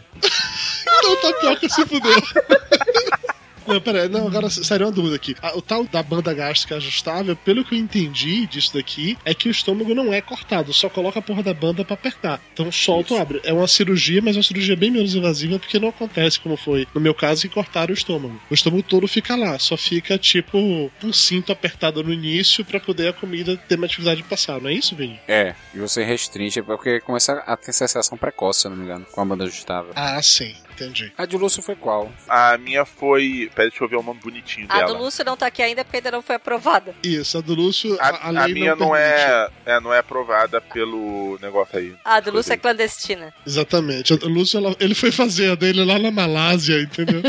Então 1.00 1.16
Tapioca 1.32 1.68
se 1.68 1.86
fudeu. 1.86 2.22
Não, 3.66 3.80
peraí, 3.80 4.08
não, 4.08 4.26
agora 4.26 4.50
saiu 4.50 4.86
uma 4.86 4.90
dúvida 4.90 5.14
aqui. 5.14 5.36
Ah, 5.40 5.56
O 5.56 5.62
tal 5.62 5.84
da 5.84 6.02
banda 6.02 6.34
gástrica 6.34 6.76
ajustável, 6.76 7.36
pelo 7.36 7.64
que 7.64 7.74
eu 7.76 7.78
entendi 7.78 8.44
disso 8.46 8.74
daqui, 8.74 9.16
é 9.24 9.32
que 9.32 9.48
o 9.48 9.50
estômago 9.50 9.94
não 9.94 10.12
é 10.12 10.20
cortado, 10.20 10.72
só 10.72 10.88
coloca 10.88 11.20
a 11.20 11.22
porra 11.22 11.42
da 11.42 11.54
banda 11.54 11.84
pra 11.84 11.94
apertar. 11.94 12.40
Então 12.52 12.72
solta 12.72 13.14
ou 13.14 13.20
abre. 13.20 13.40
É 13.44 13.52
uma 13.52 13.68
cirurgia, 13.68 14.20
mas 14.22 14.34
é 14.34 14.38
uma 14.38 14.42
cirurgia 14.42 14.74
bem 14.74 14.90
menos 14.90 15.14
invasiva, 15.14 15.56
porque 15.58 15.78
não 15.78 15.90
acontece 15.90 16.40
como 16.40 16.56
foi 16.56 16.88
no 16.92 17.00
meu 17.00 17.14
caso 17.14 17.42
que 17.42 17.48
cortaram 17.54 17.92
o 17.92 17.96
estômago. 17.96 18.40
O 18.50 18.54
estômago 18.54 18.82
todo 18.82 19.06
fica 19.06 19.36
lá, 19.36 19.56
só 19.58 19.76
fica 19.76 20.18
tipo 20.18 20.58
um 20.58 21.12
cinto 21.12 21.52
apertado 21.52 22.02
no 22.02 22.12
início 22.12 22.64
pra 22.64 22.80
poder 22.80 23.08
a 23.08 23.12
comida 23.12 23.56
ter 23.68 23.76
uma 23.76 23.86
atividade 23.86 24.22
de 24.22 24.28
passar, 24.28 24.60
não 24.60 24.70
é 24.70 24.74
isso, 24.74 24.96
Vini? 24.96 25.20
É, 25.28 25.54
e 25.72 25.78
você 25.78 26.02
restringe 26.02 26.60
porque 26.62 26.98
começa 27.00 27.34
a 27.46 27.56
ter 27.56 27.72
sensação 27.72 28.18
precoce, 28.18 28.62
se 28.62 28.68
não 28.68 28.76
me 28.76 28.84
engano, 28.84 29.06
com 29.12 29.20
a 29.20 29.24
banda 29.24 29.44
ajustável. 29.44 29.92
Ah, 29.94 30.20
sim, 30.22 30.54
entendi. 30.80 31.12
A 31.16 31.26
de 31.26 31.36
Lúcio 31.36 31.62
foi 31.62 31.74
qual? 31.76 32.10
A 32.28 32.56
minha 32.58 32.84
foi. 32.84 33.50
Peraí, 33.54 33.70
deixa 33.70 33.84
eu 33.84 33.88
ver 33.88 33.96
o 33.96 34.02
nome 34.02 34.20
bonitinho 34.20 34.66
A 34.68 34.78
dela. 34.78 34.94
do 34.94 35.02
Lúcio 35.04 35.24
não 35.24 35.36
tá 35.36 35.46
aqui 35.46 35.62
ainda 35.62 35.84
porque 35.84 35.98
ainda 35.98 36.10
não 36.10 36.22
foi 36.22 36.36
aprovada. 36.36 36.94
Isso, 37.02 37.38
a 37.38 37.40
do 37.40 37.54
Lúcio, 37.54 37.96
a, 38.00 38.08
A, 38.08 38.26
a 38.28 38.30
lei 38.30 38.42
a 38.42 38.48
minha 38.48 38.76
não, 38.76 38.90
permite. 38.90 39.00
é, 39.02 39.50
é, 39.66 39.80
não 39.80 39.92
é 39.92 39.98
aprovada 39.98 40.60
pelo 40.60 41.38
negócio 41.40 41.78
aí. 41.78 41.94
A 42.04 42.20
do 42.20 42.30
Lúcio 42.30 42.52
é 42.52 42.56
clandestina. 42.56 43.32
Exatamente. 43.46 44.12
O 44.14 44.28
Lúcio, 44.28 44.58
ela- 44.58 44.74
ele 44.80 44.94
foi 44.94 45.10
fazer 45.12 45.52
a 45.52 45.54
dele 45.54 45.84
lá 45.84 45.98
na 45.98 46.10
Malásia, 46.10 46.80
entendeu? 46.80 47.22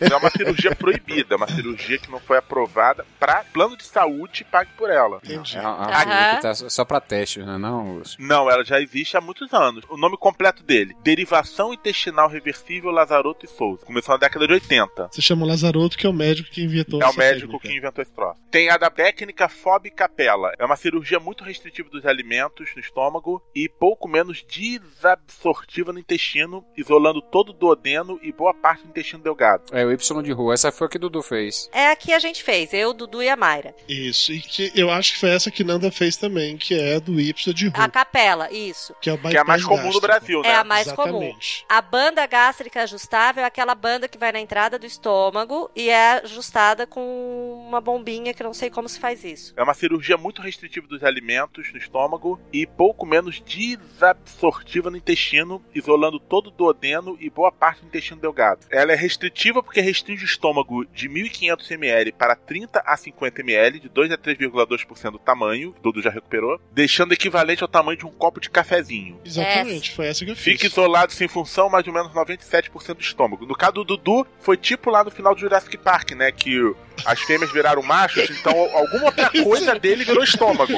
É 0.00 0.16
uma 0.16 0.30
cirurgia 0.30 0.74
proibida, 0.74 1.34
é 1.34 1.36
uma 1.36 1.48
cirurgia 1.48 1.98
que 1.98 2.10
não 2.10 2.20
foi 2.20 2.38
aprovada 2.38 3.04
pra 3.18 3.44
plano 3.52 3.76
de 3.76 3.84
saúde 3.84 4.44
pague 4.50 4.70
por 4.76 4.90
ela. 4.90 5.18
Entendi. 5.24 5.56
É 5.56 5.60
uma, 5.60 5.84
cirurgia 5.98 6.34
que 6.36 6.42
tá 6.42 6.54
só 6.54 6.84
pra 6.84 7.00
teste, 7.00 7.40
né, 7.40 7.58
não, 7.58 7.98
Lúcio? 7.98 8.16
Não, 8.20 8.50
ela 8.50 8.64
já 8.64 8.80
existe 8.80 9.16
há 9.16 9.20
muitos 9.20 9.52
anos. 9.52 9.84
O 9.88 9.96
nome 9.96 10.16
completo 10.16 10.62
dele: 10.62 10.96
Derivação 11.02 11.72
Intestinal 11.72 12.28
Reversível 12.28 12.55
Lazaroto 12.90 13.44
e 13.44 13.48
Souza. 13.48 13.84
Começou 13.86 14.14
na 14.14 14.18
década 14.18 14.46
de 14.46 14.52
80. 14.54 15.08
Você 15.12 15.22
chama 15.22 15.44
o 15.44 15.48
Lazaroto, 15.48 15.96
que 15.96 16.06
é 16.06 16.10
o 16.10 16.12
médico 16.12 16.50
que 16.50 16.62
inventou 16.62 17.00
É 17.02 17.06
o 17.08 17.14
médico 17.14 17.52
técnica. 17.52 17.68
que 17.68 17.76
inventou 17.76 18.02
esse 18.02 18.12
troço. 18.12 18.40
Tem 18.50 18.70
a 18.70 18.76
da 18.76 18.90
técnica 18.90 19.48
Fob 19.48 19.90
Capella. 19.90 20.52
É 20.58 20.64
uma 20.64 20.76
cirurgia 20.76 21.18
muito 21.20 21.44
restritiva 21.44 21.88
dos 21.90 22.06
alimentos 22.06 22.70
no 22.74 22.80
estômago 22.80 23.42
e 23.54 23.68
pouco 23.68 24.08
menos 24.08 24.42
desabsortiva 24.42 25.92
no 25.92 25.98
intestino, 25.98 26.64
isolando 26.76 27.20
todo 27.22 27.50
o 27.50 27.52
duodeno 27.52 28.18
e 28.22 28.32
boa 28.32 28.54
parte 28.54 28.82
do 28.82 28.88
intestino 28.88 29.22
delgado. 29.22 29.64
É 29.72 29.84
o 29.84 29.92
Y 29.92 30.22
de 30.22 30.32
rua, 30.32 30.54
essa 30.54 30.72
foi 30.72 30.86
a 30.86 30.90
que 30.90 30.96
o 30.96 31.00
Dudu 31.00 31.22
fez. 31.22 31.68
É 31.72 31.88
a 31.90 31.96
que 31.96 32.12
a 32.12 32.18
gente 32.18 32.42
fez, 32.42 32.72
eu, 32.72 32.92
Dudu 32.92 33.22
e 33.22 33.28
a 33.28 33.36
Mayra. 33.36 33.74
Isso, 33.88 34.32
e 34.32 34.40
que 34.40 34.72
eu 34.74 34.90
acho 34.90 35.14
que 35.14 35.20
foi 35.20 35.30
essa 35.30 35.50
que 35.50 35.64
Nanda 35.64 35.90
fez 35.90 36.16
também, 36.16 36.56
que 36.56 36.74
é 36.74 36.98
do 37.00 37.20
Y 37.20 37.52
de 37.54 37.68
A 37.68 37.78
rua, 37.78 37.88
capela, 37.88 38.50
isso. 38.52 38.94
que 39.00 39.10
é 39.10 39.12
o 39.12 39.18
Que 39.18 39.36
é 39.36 39.40
a 39.40 39.44
mais 39.44 39.64
comum 39.64 39.76
no 39.76 39.82
gástrico. 39.84 40.06
Brasil, 40.06 40.42
né? 40.42 40.48
É 40.50 40.54
a 40.54 40.64
mais 40.64 40.90
comum. 40.92 41.22
Exatamente. 41.22 41.64
A 41.68 41.80
banda 41.82 42.26
gástrica 42.46 42.82
ajustável 42.82 43.42
é 43.42 43.46
aquela 43.46 43.74
banda 43.74 44.06
que 44.06 44.16
vai 44.16 44.30
na 44.30 44.38
entrada 44.38 44.78
do 44.78 44.86
estômago 44.86 45.68
e 45.74 45.90
é 45.90 46.20
ajustada 46.22 46.86
com 46.86 47.64
uma 47.66 47.80
bombinha 47.80 48.32
que 48.32 48.40
eu 48.40 48.46
não 48.46 48.54
sei 48.54 48.70
como 48.70 48.88
se 48.88 49.00
faz 49.00 49.24
isso. 49.24 49.52
É 49.56 49.62
uma 49.62 49.74
cirurgia 49.74 50.16
muito 50.16 50.40
restritiva 50.40 50.86
dos 50.86 51.02
alimentos 51.02 51.72
no 51.72 51.78
estômago 51.78 52.40
e 52.52 52.64
pouco 52.64 53.04
menos 53.04 53.40
desabsortiva 53.40 54.90
no 54.90 54.96
intestino, 54.96 55.60
isolando 55.74 56.20
todo 56.20 56.46
o 56.46 56.50
duodeno 56.52 57.16
e 57.20 57.28
boa 57.28 57.50
parte 57.50 57.80
do 57.80 57.88
intestino 57.88 58.20
delgado. 58.20 58.66
Ela 58.70 58.92
é 58.92 58.96
restritiva 58.96 59.60
porque 59.60 59.80
restringe 59.80 60.22
o 60.22 60.26
estômago 60.26 60.84
de 60.86 61.08
1.500 61.08 61.72
ml 61.72 62.12
para 62.12 62.36
30 62.36 62.80
a 62.86 62.96
50 62.96 63.40
ml, 63.40 63.80
de 63.80 63.88
2 63.88 64.12
a 64.12 64.18
3,2% 64.18 65.10
do 65.10 65.18
tamanho, 65.18 65.74
Dudu 65.82 66.00
já 66.00 66.10
recuperou, 66.10 66.60
deixando 66.70 67.12
equivalente 67.12 67.64
ao 67.64 67.68
tamanho 67.68 67.98
de 67.98 68.06
um 68.06 68.12
copo 68.12 68.40
de 68.40 68.48
cafezinho. 68.50 69.20
Exatamente, 69.24 69.90
foi 69.90 70.06
essa 70.06 70.24
que 70.24 70.30
eu 70.30 70.36
fiz. 70.36 70.44
Fica 70.44 70.66
isolado 70.66 71.12
sem 71.12 71.26
função 71.26 71.68
mais 71.68 71.86
ou 71.88 71.92
menos 71.92 72.12
97% 72.26 72.94
do 72.94 73.00
estômago. 73.00 73.46
No 73.46 73.54
caso 73.54 73.74
do 73.74 73.84
Dudu, 73.84 74.26
foi 74.40 74.56
tipo 74.56 74.90
lá 74.90 75.04
no 75.04 75.10
final 75.10 75.34
do 75.34 75.40
Jurassic 75.40 75.76
Park, 75.78 76.12
né? 76.12 76.32
Que 76.32 76.74
as 77.04 77.20
fêmeas 77.20 77.52
viraram 77.52 77.82
machos, 77.82 78.30
então 78.30 78.52
alguma 78.74 79.06
outra 79.06 79.30
coisa 79.30 79.78
dele 79.78 80.04
virou 80.04 80.24
estômago. 80.24 80.72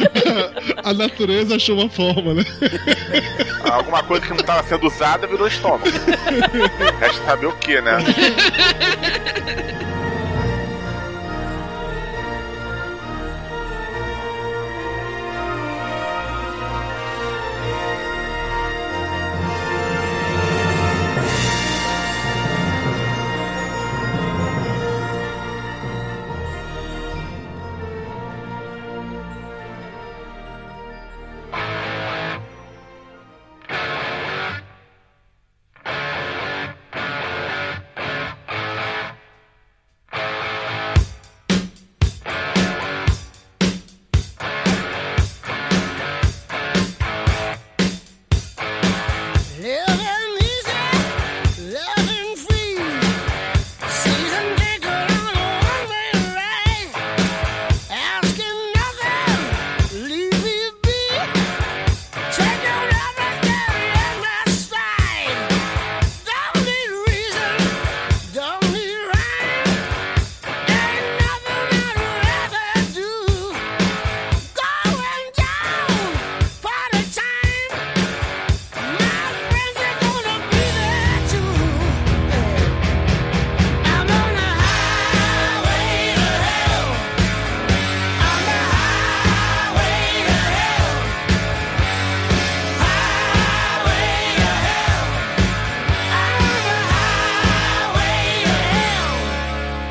A 0.82 0.92
natureza 0.92 1.56
achou 1.56 1.78
uma 1.78 1.88
forma, 1.88 2.34
né? 2.34 2.44
Alguma 3.70 4.02
coisa 4.04 4.26
que 4.26 4.30
não 4.30 4.40
estava 4.40 4.62
sendo 4.68 4.86
usada 4.86 5.26
virou 5.26 5.48
estômago. 5.48 5.84
Resta 7.00 7.24
saber 7.24 7.46
o 7.46 7.56
que, 7.56 7.80
né? 7.80 7.92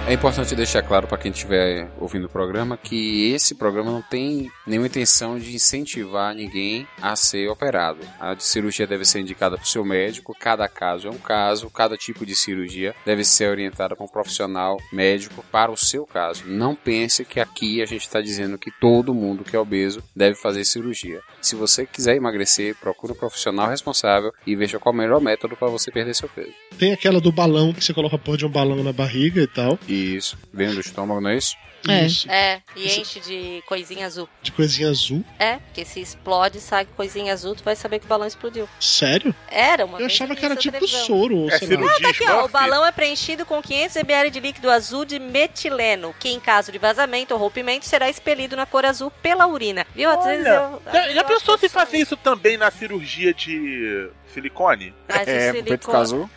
É 0.06 0.12
importante 0.12 0.54
deixar 0.54 0.84
claro 0.84 1.08
para 1.08 1.18
quem 1.18 1.32
estiver 1.32 1.90
ouvindo 1.98 2.26
o 2.26 2.30
programa 2.30 2.76
que 2.76 3.32
esse 3.32 3.56
programa 3.56 3.90
não 3.90 4.02
tem 4.02 4.52
nenhuma 4.68 4.88
intenção 4.88 5.40
de 5.40 5.56
incentivar 5.56 6.36
ninguém 6.36 6.86
a 7.02 7.16
ser 7.16 7.48
operado. 7.48 8.00
A 8.20 8.36
cirurgia 8.38 8.86
deve 8.86 9.06
ser 9.06 9.22
indicada 9.22 9.56
para 9.56 9.64
o 9.64 9.68
seu 9.68 9.86
médico, 9.86 10.36
cada 10.38 10.68
caso 10.68 11.08
é 11.08 11.10
um 11.12 11.18
caso, 11.18 11.70
cada 11.70 11.96
tipo 11.96 12.26
de 12.26 12.36
cirurgia 12.36 12.94
deve 13.06 13.24
ser 13.24 13.50
orientada 13.50 13.96
para 13.96 14.04
um 14.04 14.10
profissional 14.10 14.78
médico 14.92 15.44
para 15.50 15.72
o 15.72 15.78
seu 15.78 16.06
caso. 16.06 16.44
Não 16.48 16.76
pense 16.76 17.24
que 17.24 17.40
aqui 17.40 17.82
a 17.82 17.86
gente 17.86 18.02
está 18.02 18.20
dizendo 18.20 18.58
que 18.58 18.72
todo 18.72 19.14
mundo 19.14 19.46
que 19.46 19.56
é 19.56 19.60
obeso 19.60 20.04
deve 20.14 20.36
fazer 20.36 20.66
cirurgia. 20.66 21.22
Se 21.42 21.56
você 21.56 21.86
quiser 21.86 22.18
emagrecer, 22.18 22.76
procure 22.76 23.14
um 23.14 23.18
profissional 23.18 23.70
responsável 23.70 24.34
e 24.46 24.54
veja 24.54 24.80
qual 24.80 24.94
é 24.94 24.98
o 24.98 25.00
melhor 25.00 25.22
método 25.22 25.56
para 25.56 25.70
você 25.70 25.90
perder 25.90 26.14
seu 26.14 26.28
peso. 26.28 26.52
Tem 26.78 26.92
aquela 26.92 27.22
do 27.22 27.32
balão 27.32 27.72
que 27.72 27.82
você 27.82 27.94
coloca 27.94 28.18
a 28.18 28.20
porra 28.20 28.38
de 28.38 28.46
um 28.46 28.50
balão 28.50 28.84
na 28.84 28.92
barriga 28.92 29.42
e 29.42 29.48
tal. 29.48 29.80
Isso, 29.94 30.38
vem 30.54 30.74
do 30.74 30.80
estômago, 30.80 31.22
não 31.22 31.30
é 31.30 31.38
isso? 31.38 31.56
É. 31.86 32.06
Isso. 32.06 32.32
É, 32.32 32.62
e 32.78 32.86
enche 32.98 33.20
de 33.20 33.62
coisinha 33.68 34.06
azul. 34.06 34.30
De 34.42 34.54
coisinha 34.54 34.90
azul. 34.90 35.22
É, 35.38 35.58
porque 35.58 35.84
se 35.84 36.00
explode, 36.00 36.62
sai 36.62 36.86
coisinha 36.86 37.34
azul, 37.34 37.56
tu 37.56 37.62
vai 37.64 37.76
saber 37.76 38.00
que 38.00 38.06
o 38.06 38.08
balão 38.08 38.26
explodiu. 38.26 38.70
Sério? 38.80 39.36
Era 39.52 39.84
uma 39.86 40.00
Eu 40.00 40.06
achava 40.06 40.34
que 40.34 40.46
era 40.46 40.56
tipo 40.56 40.78
televisão. 40.78 41.06
soro. 41.06 41.36
ou 41.40 41.50
É 41.50 41.60
sei 41.60 41.68
lá. 41.76 41.84
cirurgia 41.84 42.08
Aqui, 42.10 42.24
ó, 42.30 42.46
o 42.46 42.48
balão 42.48 42.86
é 42.86 42.92
preenchido 42.94 43.46
com 43.46 43.62
500 43.62 43.98
ml 43.98 44.30
de 44.30 44.40
líquido 44.40 44.70
azul 44.70 45.04
de 45.04 45.20
metileno, 45.20 46.16
que 46.18 46.30
em 46.30 46.40
caso 46.40 46.72
de 46.72 46.78
vazamento 46.78 47.34
ou 47.34 47.40
rompimento 47.40 47.86
será 47.86 48.10
expelido 48.10 48.56
na 48.56 48.66
cor 48.66 48.86
azul 48.86 49.12
pela 49.22 49.46
urina. 49.46 49.86
Viu? 49.94 50.10
Às 50.10 50.24
vezes 50.24 50.46
eu. 50.48 50.82
já, 50.86 51.10
já 51.12 51.20
eu 51.20 51.26
pensou 51.26 51.58
se 51.58 51.68
fazer 51.68 51.98
isso 51.98 52.16
também 52.16 52.56
na 52.56 52.72
cirurgia 52.72 53.34
de 53.34 54.08
silicone? 54.34 54.94
Mas 55.10 55.28
É, 55.28 55.52
silicone- 55.52 55.64
peito 55.78 55.92
azul. 55.92 56.30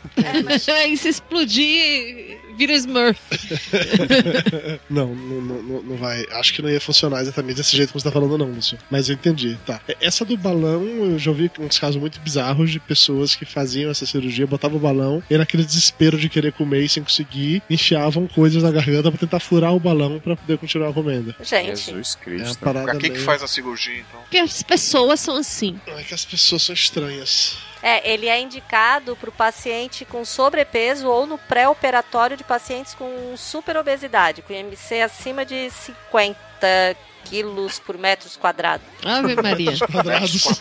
e 0.89 0.97
se 0.99 1.09
explodir, 1.09 2.41
vira 2.57 2.73
Smurf. 2.75 3.19
Não, 4.89 5.15
não, 5.15 5.41
não, 5.63 5.83
não- 5.83 5.97
vai. 5.97 6.25
Acho 6.33 6.53
que 6.55 6.63
não 6.63 6.71
ia 6.71 6.81
funcionar 6.81 7.21
exatamente 7.21 7.57
desse 7.57 7.77
jeito 7.77 7.93
que 7.93 7.99
você 7.99 8.05
tá 8.05 8.13
falando, 8.13 8.37
não, 8.39 8.51
Lúcio. 8.51 8.79
Mas 8.91 9.09
eu 9.09 9.15
entendi. 9.15 9.59
Tá. 9.67 9.81
Essa 10.01 10.25
do 10.25 10.37
balão, 10.37 10.85
eu 10.85 11.19
já 11.19 11.31
ouvi 11.31 11.51
uns 11.59 11.79
casos 11.79 11.97
muito 12.01 12.21
bizarros 12.21 12.71
de 12.71 12.79
pessoas 12.81 13.35
que 13.35 13.45
faziam 13.45 13.91
essa 13.91 14.05
cirurgia, 14.07 14.47
botavam 14.47 14.77
o 14.77 14.81
balão 14.81 15.23
e 15.31 15.37
naquele 15.37 15.65
desespero 15.65 16.19
de 16.19 16.29
querer 16.29 16.53
comer 16.53 16.83
e 16.85 16.89
sem 16.89 17.03
conseguir, 17.03 17.63
enfiavam 17.69 18.27
coisas 18.27 18.63
na 18.63 18.71
garganta 18.71 19.11
pra 19.11 19.19
tentar 19.21 19.41
furar 19.41 19.75
o 19.75 19.81
balão 19.81 20.19
pra 20.21 20.37
poder 20.37 20.59
continuar 20.59 20.93
comendo. 20.93 21.35
Gente, 21.43 21.77
Jesus 21.77 22.17
É 22.21 22.25
Cristo. 22.25 22.59
parada 22.59 22.85
Pra 22.87 22.95
que, 22.97 23.07
que 23.09 23.13
meio- 23.15 23.25
faz 23.25 23.43
a 23.43 23.49
cirurgia, 23.49 23.99
então? 24.09 24.21
Porque 24.21 24.39
as 24.39 24.63
pessoas 24.63 25.21
são 25.21 25.37
assim. 25.37 25.79
É 25.87 26.03
que 26.03 26.15
as 26.15 26.25
pessoas 26.25 26.63
são 26.63 26.75
estranhas. 26.75 27.57
É, 27.83 28.11
ele 28.11 28.29
é 28.29 28.41
indicado 28.41 29.17
para 29.17 29.29
o 29.29 29.33
paciente 29.33 30.05
com 30.05 30.25
sobrepeso 30.25 31.09
ou 31.09 31.27
no 31.27 31.39
pré-operatório 31.39 32.37
de 32.37 32.45
pacientes 32.45 32.95
com 32.95 33.37
superobesidade, 33.37 34.43
com 34.43 34.53
IMC 34.53 35.03
acima 35.03 35.45
de 35.45 35.71
50 35.71 36.97
quilos 37.29 37.79
por 37.79 37.97
metros 37.99 38.37
quadrados. 38.37 38.87
Ave 39.05 39.35
Maria. 39.37 39.73
Quadrados. 39.91 40.45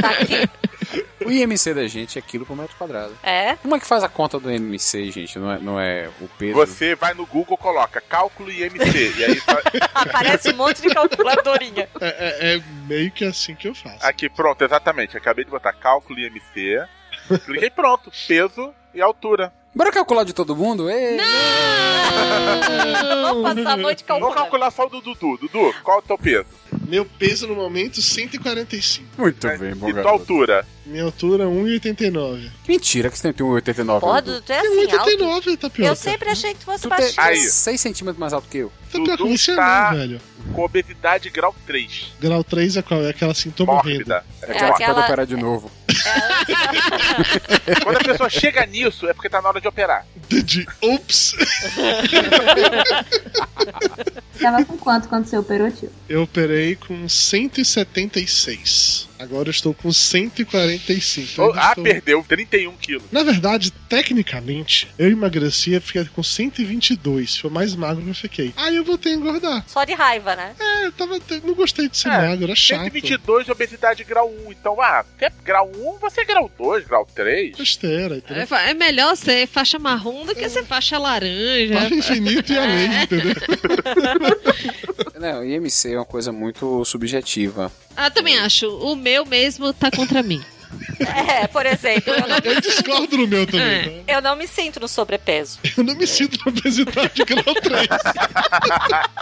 Tá 0.00 0.10
aqui. 0.10 0.48
O 1.24 1.30
IMC 1.30 1.72
da 1.74 1.86
gente 1.86 2.18
é 2.18 2.22
quilo 2.22 2.44
por 2.44 2.56
metro 2.56 2.76
quadrado. 2.76 3.16
É. 3.22 3.56
Como 3.56 3.74
é 3.76 3.80
que 3.80 3.86
faz 3.86 4.02
a 4.02 4.08
conta 4.08 4.38
do 4.38 4.50
IMC, 4.50 5.10
gente? 5.10 5.38
Não 5.38 5.50
é, 5.52 5.58
não 5.58 5.80
é 5.80 6.10
o 6.20 6.28
peso? 6.28 6.54
Você 6.54 6.94
vai 6.94 7.14
no 7.14 7.24
Google, 7.24 7.56
coloca 7.56 8.00
cálculo 8.00 8.50
IMC. 8.50 9.14
e 9.18 9.24
aí 9.24 9.40
tá- 9.42 9.62
Aparece 9.94 10.50
um 10.50 10.56
monte 10.56 10.82
de 10.82 10.88
calculadorinha. 10.92 11.88
É, 12.00 12.06
é- 12.06 12.54
é 12.56 12.62
meio 12.86 13.10
que 13.12 13.24
assim 13.24 13.54
que 13.54 13.68
eu 13.68 13.74
faço. 13.74 14.04
Aqui, 14.04 14.28
pronto, 14.28 14.62
exatamente. 14.62 15.16
Acabei 15.16 15.44
de 15.44 15.50
botar 15.50 15.72
cálculo 15.72 16.18
IMC. 16.18 16.84
Cliquei 17.46 17.70
pronto. 17.70 18.10
Peso 18.26 18.74
e 18.92 19.00
altura. 19.00 19.52
Bora 19.74 19.90
calcular 19.90 20.24
de 20.24 20.32
todo 20.34 20.54
mundo? 20.54 20.90
Ê! 20.90 21.16
Vamos 23.22 23.42
passar 23.54 23.72
a 23.72 23.76
noite 23.76 24.04
Vamos 24.06 24.22
calculando. 24.34 24.34
calcular 24.34 24.70
só 24.70 24.86
o 24.86 24.90
do 24.90 25.00
Dudu. 25.00 25.38
Dudu, 25.38 25.74
qual 25.82 25.98
é 25.98 26.00
o 26.00 26.02
teu 26.02 26.18
peso? 26.18 26.44
Meu 26.86 27.06
peso 27.06 27.46
no 27.46 27.54
momento, 27.54 28.02
145. 28.02 29.06
Muito 29.16 29.46
bem, 29.58 29.74
bom 29.74 29.88
e 29.88 29.92
tua 29.92 30.02
garoto. 30.02 30.08
altura? 30.20 30.66
Minha 30.84 31.04
altura, 31.04 31.44
1,89. 31.46 32.50
Mentira 32.68 33.08
que 33.08 33.16
você 33.18 33.32
tem 33.32 33.46
1,89. 33.46 34.00
Porra, 34.00 34.20
Dudu. 34.20 34.42
Tu 34.42 34.52
é 34.52 34.58
assim 34.58 34.92
alto. 34.92 35.10
1,89, 35.10 35.56
Tapioca. 35.58 35.90
Eu 35.90 35.96
sempre 35.96 36.28
achei 36.28 36.52
que 36.52 36.58
tu 36.60 36.64
fosse 36.66 36.82
Tu 36.82 36.88
tem 36.90 36.98
baixinho. 36.98 37.22
Aí. 37.26 37.38
6 37.38 37.80
centímetros 37.80 38.20
mais 38.20 38.32
alto 38.34 38.46
que 38.48 38.58
eu. 38.58 38.72
Tapioca, 38.92 39.16
Dudu 39.16 39.38
você 39.38 39.56
tá- 39.56 39.88
não, 39.92 39.98
velho. 39.98 40.20
Com 40.52 40.64
obesidade 40.64 41.30
grau 41.30 41.54
3. 41.66 42.12
Grau 42.20 42.44
3 42.44 42.76
é 42.76 42.82
qual? 42.82 43.00
É 43.00 43.10
aquela 43.10 43.32
assim, 43.32 43.50
tô 43.50 43.64
morrendo. 43.64 43.88
Mórbida. 44.00 44.24
É, 44.42 44.46
É 44.46 44.50
aquela 44.52 44.74
que 44.74 44.82
aquela- 44.82 44.94
pode 44.96 45.06
operar 45.06 45.26
de 45.26 45.36
novo. 45.36 45.70
Quando 47.82 47.96
a 47.96 48.04
pessoa 48.04 48.30
chega 48.30 48.64
nisso, 48.66 49.08
é 49.08 49.14
porque 49.14 49.28
tá 49.28 49.42
na 49.42 49.48
hora 49.48 49.60
de 49.60 49.66
operar. 49.68 50.04
De 50.28 50.66
ups! 50.82 51.34
Tava 54.40 54.64
com 54.64 54.76
quanto 54.78 55.08
quando 55.08 55.26
você 55.26 55.36
operou, 55.38 55.70
tio? 55.70 55.92
Eu 56.08 56.22
operei 56.22 56.74
com 56.76 57.08
176. 57.08 59.08
Agora 59.22 59.48
eu 59.48 59.52
estou 59.52 59.72
com 59.72 59.92
145. 59.92 61.40
Oh, 61.42 61.52
ah, 61.54 61.68
estou- 61.70 61.84
perdeu 61.84 62.24
31 62.26 62.72
quilos. 62.76 63.04
Na 63.12 63.22
verdade, 63.22 63.70
tecnicamente, 63.88 64.88
eu 64.98 65.08
emagreci 65.10 65.74
e 65.74 65.80
fiquei 65.80 66.04
com 66.06 66.22
122. 66.22 67.36
Foi 67.36 67.50
o 67.50 67.52
mais 67.54 67.74
magro 67.74 68.02
que 68.02 68.10
eu 68.10 68.14
fiquei. 68.14 68.52
Aí 68.56 68.76
eu 68.76 68.84
voltei 68.84 69.12
a 69.12 69.16
engordar. 69.16 69.64
Só 69.68 69.84
de 69.84 69.92
raiva, 69.94 70.34
né? 70.34 70.54
É, 70.58 70.86
eu 70.86 70.92
tava, 70.92 71.18
não 71.44 71.54
gostei 71.54 71.88
de 71.88 71.96
ser 71.96 72.08
É, 72.08 72.28
magro, 72.28 72.44
era 72.44 72.54
chato. 72.56 72.80
122 72.82 73.46
de 73.46 73.52
obesidade 73.52 74.02
grau 74.04 74.28
1. 74.46 74.52
Então, 74.52 74.80
ah, 74.80 75.04
você 75.18 75.26
é 75.26 75.32
grau 75.44 75.70
1, 75.74 75.98
você 75.98 76.20
é 76.22 76.24
grau 76.24 76.50
2, 76.58 76.86
grau 76.86 77.06
3. 77.14 77.56
Besteira, 77.56 78.16
entendeu? 78.16 78.46
É, 78.56 78.70
é 78.70 78.74
melhor 78.74 79.16
ser 79.16 79.46
faixa 79.46 79.78
marrom 79.78 80.26
do 80.26 80.34
que 80.34 80.48
ser 80.48 80.64
faixa 80.64 80.98
laranja. 80.98 81.74
Barra 81.74 81.94
infinito 81.94 82.52
e 82.52 82.58
além, 82.58 83.02
entendeu? 83.04 83.34
Não, 85.22 85.44
IMC 85.44 85.92
é 85.92 85.98
uma 85.98 86.04
coisa 86.04 86.32
muito 86.32 86.84
subjetiva. 86.84 87.70
Ah, 87.96 88.10
também 88.10 88.40
acho. 88.40 88.68
O 88.78 88.96
meu 88.96 89.24
mesmo 89.24 89.72
tá 89.72 89.88
contra 89.88 90.20
mim. 90.20 90.42
É, 91.00 91.46
por 91.46 91.66
exemplo, 91.66 92.12
eu 92.12 92.28
não, 92.28 92.36
Eu 92.42 92.60
discordo 92.60 93.16
no 93.16 93.26
meu 93.26 93.46
também, 93.46 93.98
né? 93.98 94.04
eu 94.06 94.22
não 94.22 94.36
me 94.36 94.46
sinto 94.46 94.80
no 94.80 94.88
sobrepeso. 94.88 95.58
Eu 95.76 95.84
não 95.84 95.94
me 95.94 96.06
sinto 96.06 96.38
na 96.44 96.52
obesidade 96.52 97.24
grau 97.24 97.54
3. 97.54 97.88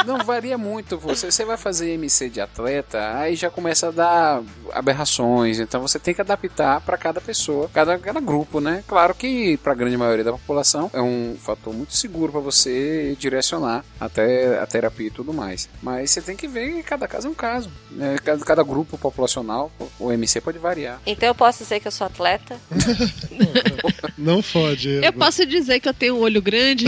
Não 0.06 0.18
varia 0.24 0.58
muito. 0.58 0.98
Você, 0.98 1.30
você 1.30 1.44
vai 1.44 1.56
fazer 1.56 1.94
IMC 1.94 2.30
de 2.30 2.40
atleta, 2.40 3.16
aí 3.16 3.36
já 3.36 3.50
começa 3.50 3.88
a 3.88 3.90
dar 3.90 4.42
aberrações. 4.72 5.58
Então 5.58 5.80
você 5.80 5.98
tem 5.98 6.14
que 6.14 6.20
adaptar 6.20 6.80
para 6.80 6.96
cada 6.96 7.20
pessoa, 7.20 7.70
cada, 7.72 7.98
cada 7.98 8.20
grupo, 8.20 8.60
né? 8.60 8.82
Claro 8.86 9.14
que 9.14 9.56
para 9.58 9.72
a 9.72 9.74
grande 9.74 9.96
maioria 9.96 10.24
da 10.24 10.32
população 10.32 10.90
é 10.92 11.00
um 11.00 11.36
fator 11.40 11.72
muito 11.74 11.94
seguro 11.94 12.32
para 12.32 12.40
você 12.40 13.16
direcionar 13.18 13.84
até 13.98 14.58
a 14.58 14.66
terapia 14.66 15.06
e 15.08 15.10
tudo 15.10 15.32
mais. 15.32 15.68
Mas 15.82 16.10
você 16.10 16.20
tem 16.20 16.36
que 16.36 16.48
ver 16.48 16.74
que 16.74 16.82
cada 16.82 17.06
caso 17.06 17.28
é 17.28 17.30
um 17.30 17.34
caso. 17.34 17.70
Né? 17.90 18.16
Cada, 18.24 18.44
cada 18.44 18.62
grupo 18.62 18.98
populacional, 18.98 19.70
o 19.98 20.12
IMC 20.12 20.40
pode 20.40 20.58
variar. 20.58 21.00
Então 21.06 21.28
eu 21.28 21.34
posso 21.40 21.62
dizer 21.62 21.81
que 21.81 21.88
eu 21.88 21.92
sou 21.92 22.07
atleta. 22.07 22.55
Não 24.18 24.42
fode. 24.42 25.00
Eu 25.03 25.11
posso 25.14 25.46
dizer 25.46 25.81
que 25.81 25.88
eu 25.88 25.94
tenho 25.94 26.16
um 26.16 26.20
olho 26.20 26.42
grande. 26.42 26.85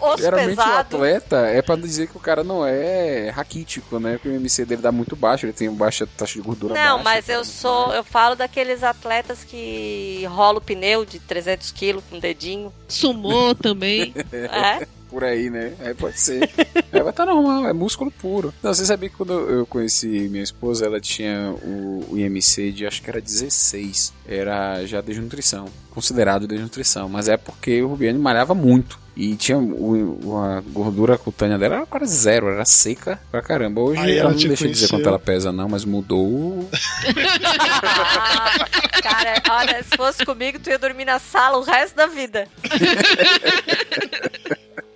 Osso 0.00 0.22
Geralmente 0.22 0.54
o 0.54 0.56
pesado. 0.56 0.96
atleta 0.96 1.36
é 1.36 1.60
pra 1.60 1.76
dizer 1.76 2.08
que 2.08 2.16
o 2.16 2.20
cara 2.20 2.42
não 2.42 2.66
é 2.66 3.28
raquítico, 3.28 4.00
né? 4.00 4.14
Porque 4.14 4.30
o 4.30 4.34
MC 4.36 4.64
dele 4.64 4.80
dá 4.80 4.90
muito 4.90 5.14
baixo, 5.14 5.44
ele 5.44 5.52
tem 5.52 5.70
baixa 5.70 6.06
taxa 6.16 6.34
de 6.34 6.40
gordura 6.40 6.72
Não, 6.72 7.02
baixa, 7.02 7.04
mas 7.04 7.28
eu 7.28 7.44
sou. 7.44 7.92
Eu 7.92 8.02
falo 8.02 8.34
daqueles 8.34 8.82
atletas 8.82 9.44
que 9.44 10.24
rola 10.30 10.56
o 10.56 10.62
pneu 10.62 11.04
de 11.04 11.18
300 11.18 11.70
quilos 11.72 12.02
com 12.08 12.16
o 12.16 12.20
dedinho. 12.20 12.72
Sumô 12.88 13.54
também. 13.54 14.14
É? 14.32 14.86
Por 15.14 15.22
aí, 15.22 15.48
né? 15.48 15.74
Aí 15.78 15.94
pode 15.94 16.18
ser. 16.18 16.50
é, 16.90 17.00
vai 17.00 17.12
tá 17.12 17.24
normal, 17.24 17.68
é 17.68 17.72
músculo 17.72 18.10
puro. 18.10 18.52
Não, 18.60 18.74
você 18.74 18.84
sabia 18.84 19.08
que 19.08 19.14
quando 19.14 19.32
eu 19.32 19.64
conheci 19.64 20.08
minha 20.28 20.42
esposa, 20.42 20.86
ela 20.86 21.00
tinha 21.00 21.54
o, 21.62 22.04
o 22.10 22.18
IMC 22.18 22.72
de 22.72 22.84
acho 22.84 23.00
que 23.00 23.08
era 23.08 23.20
16. 23.20 24.12
Era 24.26 24.84
já 24.84 25.00
desnutrição. 25.00 25.66
Considerado 25.90 26.48
desnutrição. 26.48 27.08
Mas 27.08 27.28
é 27.28 27.36
porque 27.36 27.80
o 27.80 27.86
Rubiane 27.90 28.18
malhava 28.18 28.56
muito. 28.56 28.98
E 29.16 29.36
tinha 29.36 29.56
o, 29.56 30.36
a 30.36 30.60
gordura 30.60 31.16
cutânea 31.16 31.56
dela 31.56 31.76
era 31.76 31.86
quase 31.86 32.12
zero, 32.12 32.48
era 32.48 32.64
seca 32.64 33.20
pra 33.30 33.40
caramba. 33.40 33.80
Hoje 33.80 34.00
Aí 34.00 34.18
ela 34.18 34.30
ela 34.30 34.30
não 34.30 34.48
deixa 34.48 34.66
de 34.66 34.72
dizer 34.72 34.88
quanto 34.88 35.08
ela 35.08 35.20
pesa, 35.20 35.52
não, 35.52 35.68
mas 35.68 35.84
mudou. 35.84 36.68
Cara, 39.00 39.40
olha, 39.48 39.80
se 39.84 39.96
fosse 39.96 40.26
comigo, 40.26 40.58
tu 40.58 40.70
ia 40.70 40.78
dormir 40.80 41.04
na 41.04 41.20
sala 41.20 41.58
o 41.58 41.62
resto 41.62 41.94
da 41.94 42.08
vida. 42.08 42.48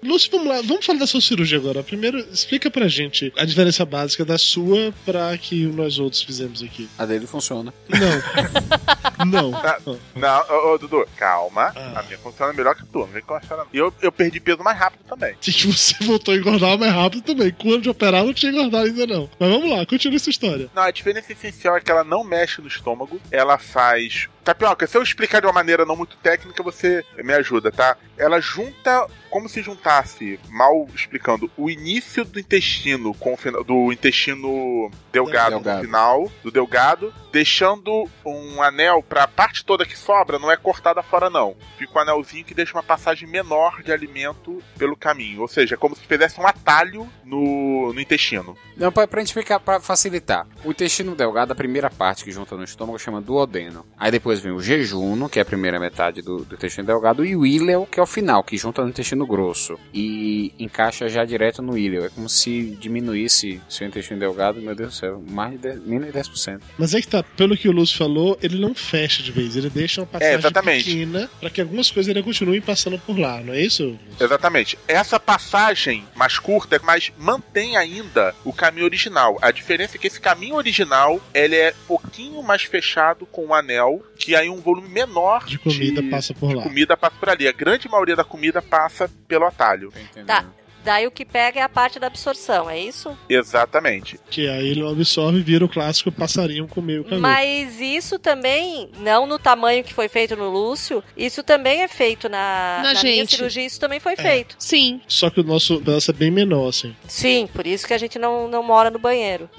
Lúcio, 0.09 0.31
vamos 0.31 0.49
lá, 0.49 0.63
vamos 0.63 0.87
falar 0.87 0.99
da 0.99 1.07
sua 1.07 1.21
cirurgia 1.21 1.59
agora. 1.59 1.83
Primeiro, 1.83 2.19
explica 2.19 2.71
pra 2.71 2.89
gente 2.89 3.33
a 3.37 3.45
diferença 3.45 3.85
básica 3.85 4.25
da 4.25 4.39
sua 4.39 4.93
pra 5.05 5.37
que 5.37 5.67
nós 5.67 5.99
outros 5.99 6.23
fizemos 6.23 6.63
aqui. 6.63 6.89
A 6.97 7.05
dele 7.05 7.27
funciona. 7.27 7.73
Não. 7.89 8.89
Não. 9.27 9.51
Não, 9.51 10.01
não 10.15 10.45
ô, 10.49 10.75
ô, 10.75 10.79
Dudu, 10.79 11.07
calma. 11.17 11.73
Ah. 11.75 12.01
A 12.01 12.03
minha 12.05 12.19
funciona 12.19 12.53
melhor 12.53 12.75
que 12.77 12.83
a 12.83 12.87
tua. 12.87 13.07
Não 13.07 13.13
vem 13.13 13.23
com 13.23 13.35
a 13.35 13.41
não. 13.51 13.67
E 13.73 13.77
eu, 13.77 13.93
eu 14.01 14.13
perdi 14.13 14.39
peso 14.39 14.63
mais 14.63 14.79
rápido 14.79 15.03
também. 15.09 15.35
Que 15.41 15.51
você 15.67 15.95
voltou 16.05 16.33
a 16.33 16.37
engordar 16.37 16.79
mais 16.79 16.93
rápido 16.93 17.23
também. 17.23 17.51
Quando 17.51 17.83
de 17.83 17.91
operar, 17.91 18.25
não 18.25 18.33
tinha 18.33 18.53
engordado 18.53 18.87
ainda 18.87 19.07
não. 19.07 19.29
Mas 19.39 19.51
vamos 19.51 19.71
lá, 19.71 19.85
continua 19.85 20.17
essa 20.17 20.31
história. 20.31 20.71
Não, 20.75 20.83
a 20.83 20.91
diferença 20.91 21.33
essencial 21.33 21.77
é 21.77 21.81
que 21.81 21.91
ela 21.91 22.05
não 22.05 22.23
mexe 22.23 22.61
no 22.61 22.69
estômago. 22.69 23.21
Ela 23.31 23.59
faz. 23.59 24.29
Tapioca, 24.45 24.87
se 24.87 24.97
eu 24.97 25.03
explicar 25.03 25.41
de 25.41 25.47
uma 25.47 25.53
maneira 25.53 25.85
não 25.85 25.97
muito 25.97 26.17
técnica, 26.17 26.63
você 26.63 27.05
me 27.23 27.33
ajuda, 27.35 27.71
tá? 27.71 27.97
Ela 28.17 28.41
junta, 28.41 29.07
como 29.31 29.49
se 29.49 29.61
juntasse, 29.63 30.41
mal 30.49 30.87
explicando, 30.95 31.51
o 31.57 31.69
início 31.71 32.25
do 32.25 32.41
intestino 32.41 33.15
com 33.15 33.35
o 33.35 33.37
final, 33.37 33.63
do 33.63 33.93
intestino 33.93 34.91
delgado, 35.13 35.51
Delgado. 35.57 35.79
no 35.79 35.85
final, 35.85 36.33
do 36.43 36.51
delgado, 36.51 37.13
deixando 37.33 38.09
um 38.25 38.63
anel 38.63 39.03
pra 39.03 39.29
parte 39.29 39.65
toda 39.65 39.85
que 39.85 39.97
sobra, 39.97 40.39
não 40.39 40.51
é 40.51 40.57
cortada 40.57 41.03
fora, 41.03 41.29
não. 41.29 41.57
Fica 41.77 41.99
um 41.99 42.03
anelzinho 42.03 42.45
que 42.45 42.55
deixa 42.55 42.73
uma 42.75 42.83
passagem 42.83 43.29
menor 43.29 43.83
de 43.83 43.93
alimento 43.93 44.63
pelo 44.79 44.97
caminho. 44.97 45.43
Ou 45.43 45.49
seja, 45.49 45.75
é 45.75 45.79
como 45.79 45.95
se 45.95 46.03
fizesse 46.07 46.41
um 46.41 46.47
atalho 46.47 47.09
no, 47.25 47.93
no 47.93 48.01
intestino. 48.01 48.57
Não, 48.77 48.91
pra, 48.91 49.07
pra 49.07 49.21
gente 49.21 49.35
ficar, 49.35 49.61
pra 49.61 49.79
facilitar. 49.81 50.47
O 50.65 50.71
intestino 50.71 51.15
delgado, 51.15 51.53
a 51.53 51.57
primeira 51.57 51.91
parte 51.91 52.25
que 52.25 52.33
junta 52.33 52.57
no 52.57 52.65
estômago, 52.65 52.99
chama 52.99 53.21
duodeno. 53.21 53.85
Aí 53.99 54.11
depois 54.11 54.38
vem 54.41 54.53
o 54.53 54.61
jejuno, 54.61 55.29
que 55.29 55.39
é 55.39 55.43
a 55.43 55.45
primeira 55.45 55.79
metade 55.79 56.23
do, 56.23 56.45
do 56.45 56.55
intestino 56.55 56.87
delgado, 56.87 57.25
e 57.25 57.35
o 57.37 57.47
íleo, 57.47 57.87
que 57.91 57.99
é 57.99 58.03
o 58.03 58.07
final, 58.07 58.43
que 58.43 58.57
junta 58.57 58.83
no 58.83 58.89
intestino 58.89 59.27
grosso. 59.27 59.79
E 59.93 60.53
encaixa 60.59 61.09
já 61.09 61.25
direto 61.25 61.63
no 61.63 61.77
íleo. 61.77 62.05
É 62.05 62.09
como 62.09 62.29
se 62.29 62.77
diminuísse 62.81 63.61
seu 63.69 63.87
intestino 63.87 64.21
delgado, 64.21 64.61
meu 64.61 64.75
Deus 64.75 64.91
do 64.91 64.97
céu, 64.97 65.23
mais 65.29 65.53
de 65.53 65.59
10, 65.59 65.87
menos 65.87 66.07
de 66.13 66.19
10%. 66.19 66.61
Mas 66.79 66.95
é 66.95 67.01
que 67.01 67.09
tá, 67.09 67.23
pelo 67.23 67.57
que 67.57 67.69
o 67.69 67.73
Lúcio 67.73 67.97
falou, 67.99 68.39
ele 68.43 68.59
não 68.59 68.75
fecha 68.75 69.23
de 69.23 69.33
vez, 69.33 69.57
ele 69.57 69.71
deixa 69.71 70.01
uma 70.01 70.07
passagem 70.07 70.35
É, 70.37 70.61
pequena 70.63 71.31
pra 71.41 71.51
que 71.51 71.61
algumas 71.61 71.91
coisas 71.91 72.09
ainda 72.09 72.23
continuem 72.23 72.61
passando 72.61 72.99
por 72.99 73.19
lá, 73.19 73.41
não 73.41 73.53
é 73.55 73.61
isso? 73.61 73.99
Exatamente. 74.21 74.79
Essa 74.87 75.19
passagem 75.21 76.05
mais 76.15 76.39
curta, 76.39 76.81
mas 76.83 77.13
mantém 77.19 77.77
ainda 77.77 78.35
o 78.45 78.53
caminho 78.53 78.85
original. 78.85 79.39
A 79.41 79.51
diferença 79.51 79.97
é 79.97 79.99
que 79.99 80.07
esse 80.07 80.21
caminho 80.21 80.57
original, 80.57 81.21
ele 81.35 81.57
é 81.57 81.71
um 81.85 81.87
pouquinho 81.87 82.43
mais 82.43 82.63
fechado 82.63 83.27
com 83.27 83.47
o 83.47 83.55
anel, 83.55 84.03
que 84.29 84.37
aí 84.37 84.51
um 84.51 84.61
volume 84.61 84.89
menor 84.91 85.47
De 85.47 85.59
comida 85.59 86.03
passa 86.03 86.35
por 86.35 86.55
lá. 86.55 86.63
comida 86.63 86.95
passa 86.99 87.17
por 87.19 87.31
ali. 87.31 87.49
A 87.49 87.53
grande 87.53 87.89
maioria 87.89 88.15
da 88.15 88.25
comida 88.25 88.61
passa 88.61 89.11
pelo 89.27 89.47
atalho. 89.47 89.91
Tá. 90.27 90.45
Daí 90.89 91.07
o 91.07 91.11
que 91.11 91.23
pega 91.23 91.61
é 91.61 91.63
a 91.63 91.69
parte 91.69 91.99
da 92.01 92.07
absorção, 92.07 92.71
é 92.71 92.79
isso? 92.81 93.15
Exatamente. 93.29 94.19
Que 94.31 94.49
aí 94.49 94.69
ele 94.71 94.89
absorve 94.91 95.39
e 95.39 95.43
vira 95.43 95.63
o 95.63 95.69
clássico 95.69 96.11
passarinho 96.11 96.67
comer 96.67 97.01
o 97.01 97.05
canudo. 97.05 97.21
Mas 97.21 97.79
isso 97.79 98.19
também, 98.19 98.91
não 98.99 99.27
no 99.27 99.39
tamanho 99.39 99.85
que 99.85 99.93
foi 99.93 100.09
feito 100.09 100.35
no 100.35 100.49
Lúcio, 100.49 101.05
isso 101.15 101.43
também 101.43 101.83
é 101.83 101.89
feito 101.89 102.27
na, 102.31 102.81
Na 102.83 102.95
na 102.95 103.03
minha 103.03 103.17
gente. 103.17 103.37
cirurgia, 103.37 103.67
isso 103.67 103.79
também 103.79 104.01
foi 104.01 104.15
É. 104.15 104.17
feito. 104.17 104.57
Sim. 104.59 105.03
Só 105.07 105.29
que 105.29 105.41
o 105.41 105.45
nosso 105.45 105.79
pedaço 105.79 106.11
é 106.11 106.15
bem 106.15 106.31
menor, 106.31 106.69
assim. 106.69 106.97
Sim, 107.07 107.47
por 107.53 107.67
isso 107.67 107.87
que 107.87 107.93
a 107.93 107.99
gente 107.99 108.19
não, 108.19 108.49
não 108.49 108.63
mora 108.63 108.89
no 108.91 108.99
banheiro. 108.99 109.51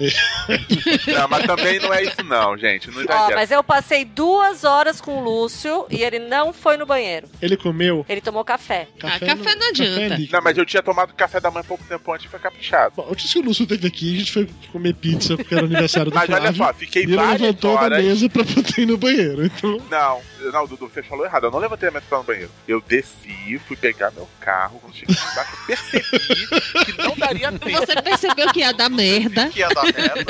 Não, 1.06 1.28
mas 1.28 1.44
também 1.46 1.78
não 1.78 1.92
é 1.92 2.02
isso 2.02 2.22
não, 2.24 2.56
gente. 2.56 2.90
Não 2.90 3.02
Ó, 3.08 3.30
mas 3.34 3.50
eu 3.50 3.62
passei 3.62 4.04
duas 4.04 4.64
horas 4.64 5.00
com 5.00 5.18
o 5.18 5.22
Lúcio 5.24 5.86
e 5.90 6.02
ele 6.02 6.18
não 6.18 6.52
foi 6.52 6.76
no 6.76 6.86
banheiro. 6.86 7.28
Ele 7.40 7.56
comeu 7.56 8.04
Ele 8.08 8.20
tomou 8.20 8.44
café. 8.44 8.88
café, 8.98 9.16
Ah, 9.16 9.36
café 9.36 9.54
não 9.54 9.68
adianta. 9.68 10.14
líquido. 10.16 10.32
Não, 10.32 10.42
mas 10.42 10.58
eu 10.58 10.64
tinha 10.66 10.82
tomado 10.82 11.14
café 11.20 11.38
da 11.40 11.50
manhã 11.50 11.64
pouco 11.64 11.84
tempo 11.84 12.12
antes 12.12 12.26
e 12.26 12.28
foi 12.28 12.40
caprichado. 12.40 12.94
Bom, 12.96 13.06
antes 13.10 13.30
que 13.32 13.38
o 13.38 13.42
Lúcio 13.42 13.66
teve 13.66 13.86
aqui, 13.86 14.14
a 14.14 14.18
gente 14.18 14.32
foi 14.32 14.48
comer 14.72 14.94
pizza 14.94 15.36
porque 15.36 15.54
era 15.54 15.64
aniversário 15.66 16.10
do 16.10 16.14
Mas 16.14 16.28
olha 16.30 16.40
Flávio. 16.52 16.56
só, 16.56 16.74
fiquei 16.74 17.02
e 17.02 17.06
ele 17.06 17.16
várias 17.16 17.40
levantou 17.42 17.74
da 17.74 17.80
horas... 17.82 18.04
mesa 18.04 18.28
pra 18.30 18.44
poder 18.44 18.78
ir 18.78 18.86
no 18.86 18.96
banheiro. 18.96 19.44
Então, 19.44 19.78
Não, 19.90 20.20
não, 20.52 20.66
Dudu, 20.66 20.88
você 20.88 21.02
falou 21.02 21.24
errado. 21.26 21.44
Eu 21.44 21.50
não 21.50 21.58
levantei 21.58 21.88
a 21.88 21.92
mesa 21.92 22.06
pra 22.08 22.16
ir 22.18 22.20
no 22.20 22.26
banheiro. 22.26 22.50
Eu 22.66 22.80
desci, 22.80 23.60
fui 23.68 23.76
pegar 23.76 24.10
meu 24.12 24.28
carro. 24.40 24.80
Quando 24.80 24.94
cheguei 24.94 25.14
embaixo, 25.14 25.52
eu 25.52 25.66
percebi 25.66 26.84
que 26.86 26.98
não 27.02 27.16
daria 27.16 27.52
tempo. 27.52 27.70
Você 27.86 28.02
percebeu 28.02 28.52
que 28.52 28.60
ia 28.60 28.72
dar 28.72 28.88
merda. 28.88 29.48
Que 29.50 29.60
ia 29.60 29.68
dar 29.68 29.84
merda. 29.84 30.24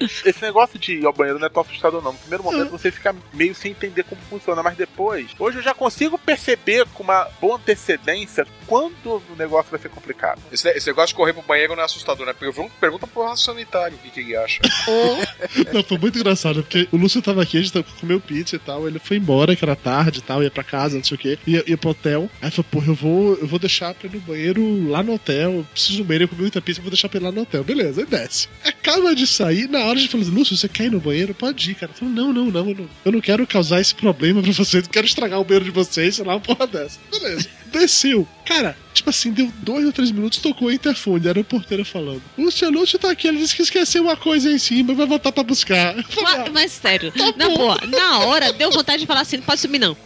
Esse 0.00 0.42
negócio 0.42 0.78
de 0.78 0.94
ir 0.98 1.06
ao 1.06 1.12
banheiro 1.12 1.38
não 1.38 1.46
é 1.46 1.50
tão 1.50 1.62
assustador, 1.62 2.02
não. 2.02 2.12
No 2.12 2.18
primeiro 2.18 2.44
momento 2.44 2.70
você 2.70 2.90
fica 2.90 3.14
meio 3.32 3.54
sem 3.54 3.70
entender 3.72 4.02
como 4.04 4.20
funciona, 4.28 4.62
mas 4.62 4.76
depois. 4.76 5.26
Hoje 5.38 5.58
eu 5.58 5.62
já 5.62 5.74
consigo 5.74 6.18
perceber 6.18 6.86
com 6.94 7.02
uma 7.02 7.24
boa 7.40 7.56
antecedência 7.56 8.46
quando 8.66 9.22
o 9.30 9.36
negócio 9.36 9.70
vai 9.70 9.80
ser 9.80 9.88
complicado. 9.88 10.40
Esse, 10.52 10.68
esse 10.70 10.86
negócio 10.88 11.08
de 11.08 11.14
correr 11.14 11.32
pro 11.32 11.42
banheiro 11.42 11.74
não 11.74 11.82
é 11.82 11.86
assustador, 11.86 12.26
né? 12.26 12.32
Pergunta, 12.32 12.72
pergunta 12.80 13.06
pro 13.06 13.22
raço 13.24 13.44
sanitário 13.44 13.96
o 13.96 13.98
que, 14.00 14.10
que 14.10 14.20
ele 14.20 14.36
acha. 14.36 14.60
não, 15.72 15.82
foi 15.82 15.98
muito 15.98 16.18
engraçado, 16.18 16.62
porque 16.62 16.88
o 16.92 16.96
Lúcio 16.96 17.22
tava 17.22 17.42
aqui, 17.42 17.58
a 17.58 17.60
gente 17.60 17.72
tava- 17.72 17.86
comeu 18.00 18.20
pizza 18.20 18.56
e 18.56 18.58
tal, 18.58 18.86
ele 18.86 18.98
foi 18.98 19.16
embora, 19.16 19.54
que 19.56 19.64
era 19.64 19.76
tarde 19.76 20.18
e 20.18 20.22
tal, 20.22 20.42
ia 20.42 20.50
pra 20.50 20.64
casa, 20.64 20.96
não 20.96 21.04
sei 21.04 21.14
o 21.14 21.18
quê, 21.18 21.38
ia, 21.46 21.64
ia 21.66 21.76
pro 21.78 21.90
hotel. 21.90 22.28
Aí 22.42 22.50
falou, 22.50 22.66
porra, 22.70 22.88
eu 22.88 22.94
vou, 22.94 23.34
eu 23.36 23.46
vou 23.46 23.58
deixar 23.58 23.94
pra 23.94 24.08
ir 24.08 24.14
no 24.14 24.20
banheiro 24.20 24.88
lá 24.90 25.02
no 25.02 25.14
hotel, 25.14 25.52
eu 25.52 25.66
preciso 25.72 25.98
do 25.98 26.04
banheiro, 26.04 26.24
eu 26.24 26.28
comi 26.28 26.42
muita 26.42 26.60
pizza, 26.60 26.80
eu 26.80 26.82
vou 26.84 26.90
deixar 26.90 27.08
pra 27.08 27.18
ir 27.20 27.22
lá 27.22 27.32
no 27.32 27.42
hotel. 27.42 27.62
Beleza, 27.64 28.00
aí 28.02 28.06
desce. 28.06 28.48
Acaba 28.64 29.14
de 29.14 29.26
sair, 29.26 29.68
na 29.68 29.85
hora 29.86 29.98
gente 29.98 30.10
falou, 30.10 30.26
Lúcio, 30.28 30.56
você 30.56 30.68
quer 30.68 30.84
ir 30.84 30.90
no 30.90 31.00
banheiro? 31.00 31.34
Pode 31.34 31.70
ir, 31.70 31.74
cara. 31.74 31.92
Falou, 31.92 32.12
não, 32.12 32.32
não, 32.32 32.46
não, 32.50 32.68
eu 32.68 32.74
não, 32.74 32.88
eu 33.04 33.12
não 33.12 33.20
quero 33.20 33.46
causar 33.46 33.80
esse 33.80 33.94
problema 33.94 34.42
pra 34.42 34.52
vocês, 34.52 34.84
não 34.84 34.90
quero 34.90 35.06
estragar 35.06 35.40
o 35.40 35.44
banheiro 35.44 35.64
de 35.64 35.70
vocês, 35.70 36.16
sei 36.16 36.24
lá, 36.24 36.34
uma 36.34 36.40
porra 36.40 36.66
dessa. 36.66 36.98
Beleza. 37.10 37.48
Desceu. 37.78 38.26
Cara, 38.46 38.76
tipo 38.94 39.10
assim, 39.10 39.32
deu 39.32 39.52
dois 39.58 39.84
ou 39.84 39.92
três 39.92 40.10
minutos, 40.10 40.38
tocou 40.38 40.68
o 40.68 40.72
interfone, 40.72 41.28
era 41.28 41.38
o 41.38 41.44
porteiro 41.44 41.84
falando. 41.84 42.22
Lúcio, 42.38 42.70
Lúcio 42.70 42.98
tá 42.98 43.10
aqui, 43.10 43.26
ele 43.26 43.38
disse 43.38 43.54
que 43.54 43.62
esqueceu 43.62 44.04
uma 44.04 44.16
coisa 44.16 44.48
aí 44.48 44.54
em 44.54 44.58
cima, 44.58 44.94
vai 44.94 45.04
voltar 45.04 45.32
pra 45.32 45.42
buscar. 45.42 45.94
Falei, 46.04 46.06
Mas, 46.46 46.52
mas 46.52 46.72
sério, 46.72 47.12
na 47.36 47.48
boa, 47.50 47.76
na 47.86 48.20
hora 48.20 48.52
deu 48.52 48.70
vontade 48.70 49.00
de 49.00 49.06
falar 49.06 49.20
assim, 49.20 49.38
não 49.38 49.44
pode 49.44 49.60
sumir 49.60 49.80
não. 49.80 49.96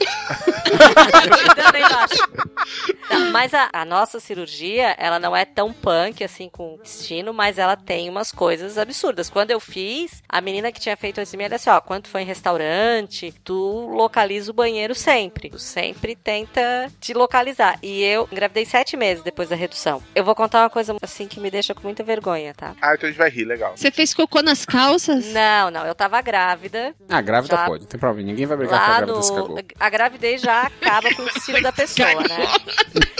Tá, 3.08 3.18
mas 3.32 3.52
a, 3.52 3.68
a 3.72 3.84
nossa 3.84 4.18
cirurgia, 4.20 4.94
ela 4.98 5.18
não 5.18 5.36
é 5.36 5.44
tão 5.44 5.72
punk 5.72 6.22
assim 6.24 6.48
com 6.48 6.74
o 6.74 6.78
destino, 6.78 7.32
mas 7.34 7.58
ela 7.58 7.76
tem 7.76 8.08
umas 8.08 8.32
coisas 8.32 8.78
absurdas. 8.78 9.28
Quando 9.28 9.50
eu 9.50 9.60
fiz, 9.60 10.22
a 10.28 10.40
menina 10.40 10.72
que 10.72 10.80
tinha 10.80 10.96
feito 10.96 11.18
antes 11.18 11.30
de 11.30 11.36
mim, 11.36 11.44
ela 11.44 11.56
disse, 11.56 11.68
ó, 11.68 11.80
quando 11.80 12.04
tu 12.04 12.08
for 12.08 12.18
em 12.18 12.24
restaurante, 12.24 13.34
tu 13.44 13.90
localiza 13.94 14.50
o 14.50 14.54
banheiro 14.54 14.94
sempre. 14.94 15.50
Tu 15.50 15.58
sempre 15.58 16.14
tenta 16.14 16.90
te 17.00 17.12
localizar. 17.12 17.59
E 17.82 18.02
eu 18.02 18.28
engravidei 18.30 18.64
sete 18.64 18.96
meses 18.96 19.22
depois 19.22 19.48
da 19.48 19.56
redução. 19.56 20.02
Eu 20.14 20.24
vou 20.24 20.34
contar 20.34 20.62
uma 20.62 20.70
coisa 20.70 20.96
assim 21.02 21.26
que 21.28 21.38
me 21.40 21.50
deixa 21.50 21.74
com 21.74 21.82
muita 21.82 22.02
vergonha, 22.02 22.54
tá? 22.54 22.74
Ah, 22.80 22.94
então 22.94 23.08
a 23.08 23.10
gente 23.12 23.18
vai 23.18 23.30
rir, 23.30 23.44
legal. 23.44 23.72
Você 23.76 23.90
fez 23.90 24.12
cocô 24.14 24.42
nas 24.42 24.64
calças? 24.64 25.26
Não, 25.26 25.70
não, 25.70 25.86
eu 25.86 25.94
tava 25.94 26.20
grávida. 26.20 26.94
Ah, 27.08 27.20
grávida 27.20 27.56
Já- 27.56 27.64
pode, 27.66 27.82
não 27.82 27.88
tem 27.88 28.00
problema. 28.00 28.28
Ninguém 28.28 28.46
vai 28.46 28.56
brigar 28.56 28.78
com 28.78 28.84
a 28.84 28.88
Lá 28.88 28.96
grávida 28.98 29.22
se 29.22 29.32
no. 29.32 29.36
cagou. 29.42 29.58
A 29.78 29.90
gravidez 29.90 30.40
já 30.42 30.62
acaba 30.62 31.14
com 31.14 31.22
o 31.22 31.24
destino 31.26 31.60
da 31.62 31.72
pessoa, 31.72 32.14
né? 32.28 32.46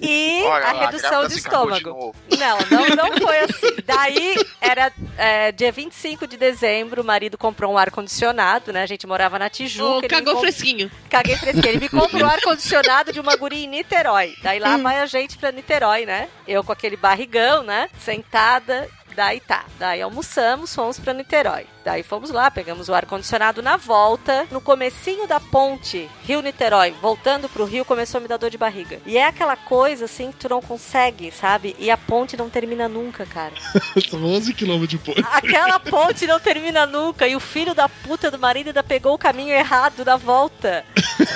E 0.00 0.42
Olha 0.44 0.66
a 0.68 0.72
lá, 0.72 0.80
redução 0.86 1.10
grávida 1.10 1.28
de 1.28 1.34
se 1.34 1.40
de 1.40 1.46
estômago. 1.48 1.88
novo. 1.90 2.14
Não, 2.38 2.58
não, 2.70 2.88
não 3.10 3.18
foi 3.20 3.38
assim. 3.40 3.76
Daí 3.84 4.36
era 4.60 4.92
é, 5.16 5.50
dia 5.52 5.72
25 5.72 6.26
de 6.26 6.36
dezembro, 6.36 7.02
o 7.02 7.04
marido 7.04 7.36
comprou 7.36 7.72
um 7.72 7.78
ar-condicionado, 7.78 8.72
né? 8.72 8.82
A 8.82 8.86
gente 8.86 9.06
morava 9.08 9.38
na 9.38 9.50
Tijuca. 9.50 10.02
Me 10.02 10.08
cagou 10.08 10.34
comp- 10.34 10.42
fresquinho. 10.44 10.90
Caguei 11.10 11.36
fresquinho. 11.36 11.66
Ele 11.68 11.80
me 11.80 11.88
comprou 11.88 12.22
um 12.22 12.26
ar-condicionado 12.30 13.12
de 13.12 13.18
uma 13.20 13.34
guria 13.36 13.57
em 13.64 13.68
Niterói. 13.68 14.36
Daí 14.42 14.58
lá 14.58 14.76
vai 14.76 15.00
a 15.00 15.06
gente 15.06 15.36
pra 15.38 15.52
Niterói, 15.52 16.06
né? 16.06 16.28
Eu 16.46 16.62
com 16.64 16.72
aquele 16.72 16.96
barrigão, 16.96 17.62
né? 17.62 17.88
Sentada. 17.98 18.88
Daí 19.18 19.40
tá. 19.40 19.64
Daí 19.80 20.00
almoçamos, 20.00 20.72
fomos 20.72 20.96
pra 20.96 21.12
Niterói. 21.12 21.66
Daí 21.84 22.04
fomos 22.04 22.30
lá, 22.30 22.52
pegamos 22.52 22.88
o 22.88 22.94
ar-condicionado 22.94 23.60
na 23.60 23.76
volta. 23.76 24.46
No 24.48 24.60
comecinho 24.60 25.26
da 25.26 25.40
ponte, 25.40 26.08
Rio-Niterói, 26.22 26.94
voltando 27.02 27.48
pro 27.48 27.64
Rio, 27.64 27.84
começou 27.84 28.18
a 28.18 28.20
me 28.20 28.28
dar 28.28 28.36
dor 28.36 28.48
de 28.48 28.56
barriga. 28.56 29.00
E 29.04 29.18
é 29.18 29.26
aquela 29.26 29.56
coisa, 29.56 30.04
assim, 30.04 30.30
que 30.30 30.38
tu 30.38 30.48
não 30.48 30.62
consegue, 30.62 31.32
sabe? 31.32 31.74
E 31.80 31.90
a 31.90 31.96
ponte 31.96 32.36
não 32.36 32.48
termina 32.48 32.88
nunca, 32.88 33.26
cara. 33.26 33.54
São 34.08 34.24
11 34.24 34.54
quilômetros 34.54 34.90
de 34.90 34.98
ponte. 34.98 35.20
Aquela 35.32 35.80
ponte 35.80 36.24
não 36.24 36.38
termina 36.38 36.86
nunca. 36.86 37.26
E 37.26 37.34
o 37.34 37.40
filho 37.40 37.74
da 37.74 37.88
puta 37.88 38.30
do 38.30 38.38
marido 38.38 38.68
ainda 38.68 38.84
pegou 38.84 39.14
o 39.14 39.18
caminho 39.18 39.52
errado 39.52 40.04
da 40.04 40.16
volta. 40.16 40.84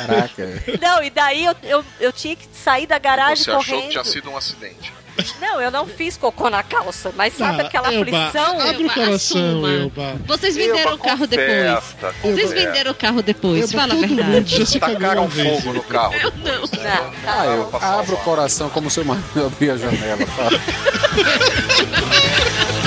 Caraca. 0.07 0.47
Não, 0.81 1.03
e 1.03 1.11
daí 1.11 1.47
eu, 1.47 1.57
eu, 1.65 1.85
eu 1.99 2.13
tinha 2.13 2.37
que 2.37 2.47
sair 2.55 2.87
da 2.87 3.01
garagem 3.01 3.43
Você 3.43 3.51
achou 3.51 3.65
correndo. 3.65 3.83
que 3.83 3.91
tinha 3.91 4.05
sido 4.05 4.31
um 4.31 4.37
acidente. 4.37 5.02
Não, 5.41 5.61
eu 5.61 5.71
não 5.71 5.87
fiz 5.87 6.17
cocô 6.17 6.49
na 6.49 6.63
calça, 6.63 7.13
mas 7.17 7.35
sabe 7.37 7.61
Ah, 7.63 7.67
aquela 7.67 7.93
Elba, 7.93 8.17
aflição? 8.29 8.61
Abre 8.61 8.77
o 8.77 8.81
Elba, 8.83 8.95
coração. 8.95 9.69
Elba. 9.69 10.17
Vocês 10.27 10.57
venderam 10.57 10.95
o 10.95 10.99
carro 10.99 11.27
depois. 11.27 11.83
Vocês 12.23 12.53
venderam 12.53 12.91
o 12.93 12.95
carro 12.95 13.23
depois, 13.23 13.61
Elba, 13.73 13.73
fala 13.73 13.95
a 13.95 14.07
verdade. 14.07 14.59
já 14.59 14.67
se 14.67 14.81
Tacaram 14.81 15.29
vez. 15.29 15.61
fogo 15.63 15.75
no 15.75 15.83
carro. 15.83 16.15
Eu 16.15 16.33
não. 16.45 16.63
Não, 16.63 16.69
tá 16.69 17.13
Ah, 17.27 17.47
eu 17.47 17.71
abro 17.81 18.15
o 18.15 18.19
coração 18.19 18.71
como 18.71 18.91
se 18.91 19.01
eu 19.01 19.07
abrir 19.47 19.71
a 19.71 19.77
janela. 19.77 20.27
Fala. 20.27 20.51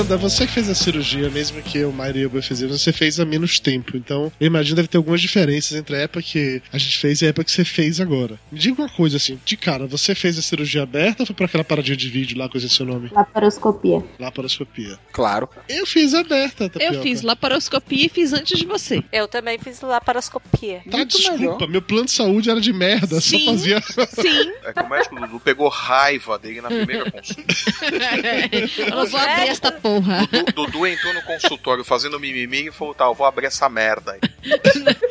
Nanda, 0.00 0.16
você 0.16 0.46
que 0.46 0.52
fez 0.54 0.66
a 0.70 0.74
cirurgia, 0.74 1.28
mesmo 1.28 1.60
que 1.60 1.84
o 1.84 1.92
Mário 1.92 2.18
e 2.18 2.22
eu 2.22 2.42
fizeram, 2.42 2.72
você 2.72 2.90
fez 2.90 3.20
há 3.20 3.24
menos 3.26 3.60
tempo. 3.60 3.98
Então, 3.98 4.32
eu 4.40 4.46
imagino 4.46 4.74
que 4.74 4.76
deve 4.76 4.88
ter 4.88 4.96
algumas 4.96 5.20
diferenças 5.20 5.76
entre 5.76 5.94
a 5.94 5.98
época 5.98 6.22
que 6.22 6.62
a 6.72 6.78
gente 6.78 6.96
fez 6.96 7.20
e 7.20 7.26
a 7.26 7.28
época 7.28 7.44
que 7.44 7.50
você 7.50 7.66
fez 7.66 8.00
agora. 8.00 8.40
Me 8.50 8.58
diga 8.58 8.80
uma 8.80 8.88
coisa 8.88 9.18
assim, 9.18 9.38
de 9.44 9.58
cara, 9.58 9.86
você 9.86 10.14
fez 10.14 10.38
a 10.38 10.42
cirurgia 10.42 10.84
aberta 10.84 11.22
ou 11.22 11.26
foi 11.26 11.36
pra 11.36 11.44
aquela 11.44 11.62
paradinha 11.62 11.98
de 11.98 12.08
vídeo 12.08 12.38
lá, 12.38 12.48
coisa 12.48 12.66
seu 12.66 12.86
nome? 12.86 13.10
Laparoscopia. 13.12 14.02
Laparoscopia. 14.18 14.98
Claro. 15.12 15.50
Eu 15.68 15.84
fiz 15.84 16.14
aberta, 16.14 16.64
Eu 16.64 16.70
Tapioca. 16.70 17.02
fiz 17.02 17.20
laparoscopia 17.20 18.06
e 18.06 18.08
fiz 18.08 18.32
antes 18.32 18.58
de 18.58 18.64
você. 18.64 19.04
Eu 19.12 19.28
também 19.28 19.58
fiz 19.58 19.82
laparoscopia. 19.82 20.80
Tá, 20.90 21.04
desculpa, 21.04 21.66
meu 21.66 21.82
plano 21.82 22.06
de 22.06 22.12
saúde 22.12 22.48
era 22.48 22.60
de 22.60 22.72
merda, 22.72 23.20
Sim. 23.20 23.44
só 23.44 23.50
fazia. 23.52 23.82
Sim. 23.82 24.50
É 24.64 24.72
que 24.72 24.80
o 24.80 24.88
médico 24.88 25.20
Dudu 25.20 25.40
pegou 25.40 25.68
raiva 25.68 26.38
dele 26.38 26.62
na 26.62 26.68
primeira 26.68 27.10
consulta. 27.10 27.42
Eu 28.96 29.06
vou 29.06 29.20
abrir 29.20 29.48
esta 29.50 29.70
porra. 29.70 29.89
O 29.98 30.52
Dudu 30.52 30.86
entrou 30.86 31.12
no 31.14 31.22
consultório 31.22 31.84
fazendo 31.84 32.18
mimimi 32.20 32.68
e 32.68 32.72
falou: 32.72 32.94
tá, 32.94 33.04
eu 33.04 33.14
vou 33.14 33.26
abrir 33.26 33.46
essa 33.46 33.68
merda 33.68 34.12
aí. 34.12 34.20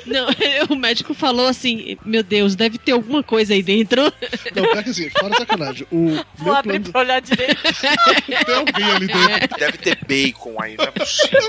Não, 0.05 0.27
o 0.69 0.75
médico 0.75 1.13
falou 1.13 1.47
assim: 1.47 1.97
Meu 2.05 2.23
Deus, 2.23 2.55
deve 2.55 2.77
ter 2.77 2.93
alguma 2.93 3.21
coisa 3.21 3.53
aí 3.53 3.61
dentro. 3.61 4.01
Não, 4.55 4.63
pior 4.63 4.83
que 4.83 4.89
assim, 4.89 5.09
fora 5.09 5.35
sacanagem. 5.35 5.87
O 5.91 6.07
Vou 6.35 6.45
meu 6.45 6.55
abrir 6.55 6.79
plano. 6.79 6.91
pra 6.91 7.01
olhar 7.01 7.21
direito. 7.21 7.61
Tem 8.45 8.55
alguém 8.55 8.83
ali 8.91 9.07
dentro. 9.07 9.57
Deve 9.59 9.77
ter 9.77 9.99
bacon 10.07 10.55
aí, 10.61 10.75
não 10.77 10.85
é 10.85 10.91
possível. 10.91 11.39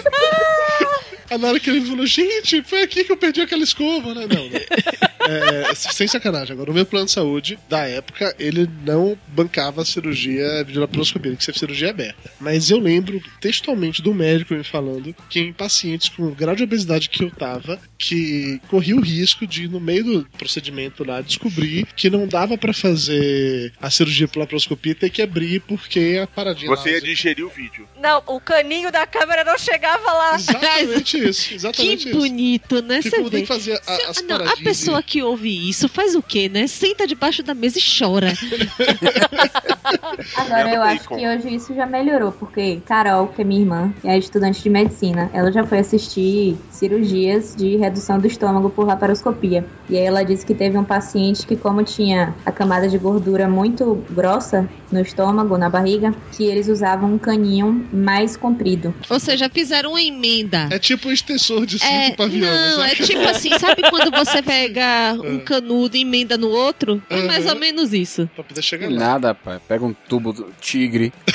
Na 1.38 1.48
hora 1.48 1.60
que 1.60 1.70
ele 1.70 1.80
falou, 1.82 2.06
gente, 2.06 2.62
foi 2.62 2.82
aqui 2.82 3.04
que 3.04 3.12
eu 3.12 3.16
perdi 3.16 3.40
aquela 3.40 3.62
escova, 3.62 4.14
né? 4.14 4.26
Não, 4.28 4.48
não. 4.48 5.09
É, 5.30 5.74
sem 5.74 6.06
sacanagem. 6.06 6.52
Agora, 6.52 6.70
o 6.70 6.74
meu 6.74 6.84
plano 6.86 7.06
de 7.06 7.12
saúde, 7.12 7.58
da 7.68 7.86
época, 7.86 8.34
ele 8.38 8.68
não 8.84 9.16
bancava 9.28 9.82
a 9.82 9.84
cirurgia 9.84 10.64
de 10.64 10.78
laparoscopia, 10.78 11.34
que 11.36 11.44
ser 11.44 11.56
cirurgia 11.56 11.90
aberta. 11.90 12.30
Mas 12.40 12.70
eu 12.70 12.78
lembro 12.78 13.22
textualmente 13.40 14.02
do 14.02 14.12
médico 14.14 14.54
me 14.54 14.64
falando 14.64 15.14
que 15.28 15.40
em 15.40 15.52
pacientes 15.52 16.08
com 16.08 16.24
o 16.24 16.34
grau 16.34 16.54
de 16.56 16.62
obesidade 16.64 17.08
que 17.08 17.22
eu 17.24 17.30
tava, 17.30 17.78
que 17.98 18.60
corria 18.68 18.96
o 18.96 19.00
risco 19.00 19.46
de, 19.46 19.68
no 19.68 19.80
meio 19.80 20.04
do 20.04 20.28
procedimento 20.38 21.04
lá, 21.04 21.20
descobrir 21.20 21.86
que 21.96 22.10
não 22.10 22.26
dava 22.26 22.56
pra 22.58 22.72
fazer 22.72 23.72
a 23.80 23.90
cirurgia 23.90 24.26
por 24.28 24.40
laparoscopia 24.40 24.92
e 24.92 24.94
ter 24.94 25.10
que 25.10 25.22
abrir 25.22 25.60
porque 25.60 26.18
a 26.22 26.26
paradinha 26.26 26.68
Você 26.70 26.90
lá, 26.90 26.94
ia 26.96 27.00
digerir 27.02 27.44
o 27.44 27.48
vídeo. 27.50 27.86
Não, 28.00 28.22
o 28.26 28.40
caninho 28.40 28.90
da 28.90 29.06
câmera 29.06 29.44
não 29.44 29.58
chegava 29.58 30.12
lá. 30.12 30.34
Exatamente 30.36 31.18
isso, 31.28 31.54
exatamente 31.54 32.04
Que 32.04 32.08
isso. 32.10 32.18
bonito, 32.18 32.82
né? 32.82 33.00
Porque 33.02 33.10
Você 33.22 33.30
tem 33.30 33.40
que 33.42 33.46
fazer 33.46 33.72
a- 33.86 33.96
Se- 33.96 34.02
as 34.06 34.22
não, 34.22 34.36
a 34.46 34.56
pessoa 34.56 35.02
que 35.02 35.19
ouve 35.22 35.68
isso 35.68 35.88
faz 35.88 36.14
o 36.14 36.22
quê, 36.22 36.48
né? 36.48 36.66
Senta 36.66 37.06
debaixo 37.06 37.42
da 37.42 37.54
mesa 37.54 37.78
e 37.78 37.82
chora. 37.82 38.32
Agora 40.36 40.74
eu 40.74 40.82
acho 40.82 41.08
que 41.08 41.26
hoje 41.26 41.54
isso 41.54 41.74
já 41.74 41.86
melhorou, 41.86 42.32
porque 42.32 42.80
Carol, 42.86 43.28
que 43.28 43.42
é 43.42 43.44
minha 43.44 43.60
irmã, 43.60 43.94
que 44.00 44.08
é 44.08 44.18
estudante 44.18 44.62
de 44.62 44.70
medicina, 44.70 45.30
ela 45.32 45.50
já 45.50 45.64
foi 45.64 45.78
assistir 45.78 46.56
cirurgias 46.80 47.54
de 47.54 47.76
redução 47.76 48.18
do 48.18 48.26
estômago 48.26 48.70
por 48.70 48.86
laparoscopia. 48.86 49.66
E 49.88 49.98
aí 49.98 50.04
ela 50.04 50.22
disse 50.22 50.46
que 50.46 50.54
teve 50.54 50.78
um 50.78 50.84
paciente 50.84 51.46
que, 51.46 51.54
como 51.54 51.82
tinha 51.84 52.34
a 52.44 52.50
camada 52.50 52.88
de 52.88 52.96
gordura 52.96 53.46
muito 53.46 54.02
grossa 54.10 54.66
no 54.90 54.98
estômago, 55.00 55.58
na 55.58 55.68
barriga, 55.68 56.14
que 56.32 56.44
eles 56.44 56.68
usavam 56.68 57.12
um 57.12 57.18
caninho 57.18 57.86
mais 57.92 58.34
comprido. 58.34 58.94
Ou 59.10 59.20
seja, 59.20 59.50
fizeram 59.50 59.90
uma 59.90 60.00
emenda. 60.02 60.68
É 60.70 60.78
tipo 60.78 61.08
um 61.08 61.12
extensor 61.12 61.66
de 61.66 61.78
cinto 61.78 61.90
É, 61.92 62.10
pra 62.12 62.24
avião. 62.24 62.50
não, 62.50 62.76
sabe? 62.76 62.90
é 62.90 62.94
tipo 62.94 63.28
assim, 63.28 63.58
sabe 63.58 63.82
quando 63.90 64.10
você 64.10 64.42
pega 64.42 65.12
um 65.22 65.38
canudo 65.40 65.96
e 65.96 66.00
emenda 66.00 66.38
no 66.38 66.48
outro? 66.48 67.02
É 67.10 67.22
mais 67.26 67.44
ou 67.46 67.56
menos 67.56 67.92
isso. 67.92 68.28
Pra 68.34 68.42
poder 68.42 68.62
chegar 68.62 68.88
Nada, 68.90 69.34
pai. 69.34 69.60
Pega 69.68 69.84
um 69.84 69.94
tubo 70.08 70.32
do 70.32 70.48
tigre, 70.60 71.12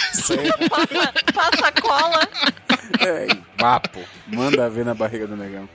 Passa, 0.70 1.14
passa 1.34 1.72
cola. 1.82 2.28
É, 3.00 3.28
vapo. 3.58 4.00
Manda 4.28 4.70
ver 4.70 4.86
na 4.86 4.94
barriga 4.94 5.28
do 5.28 5.36
negão. 5.36 5.68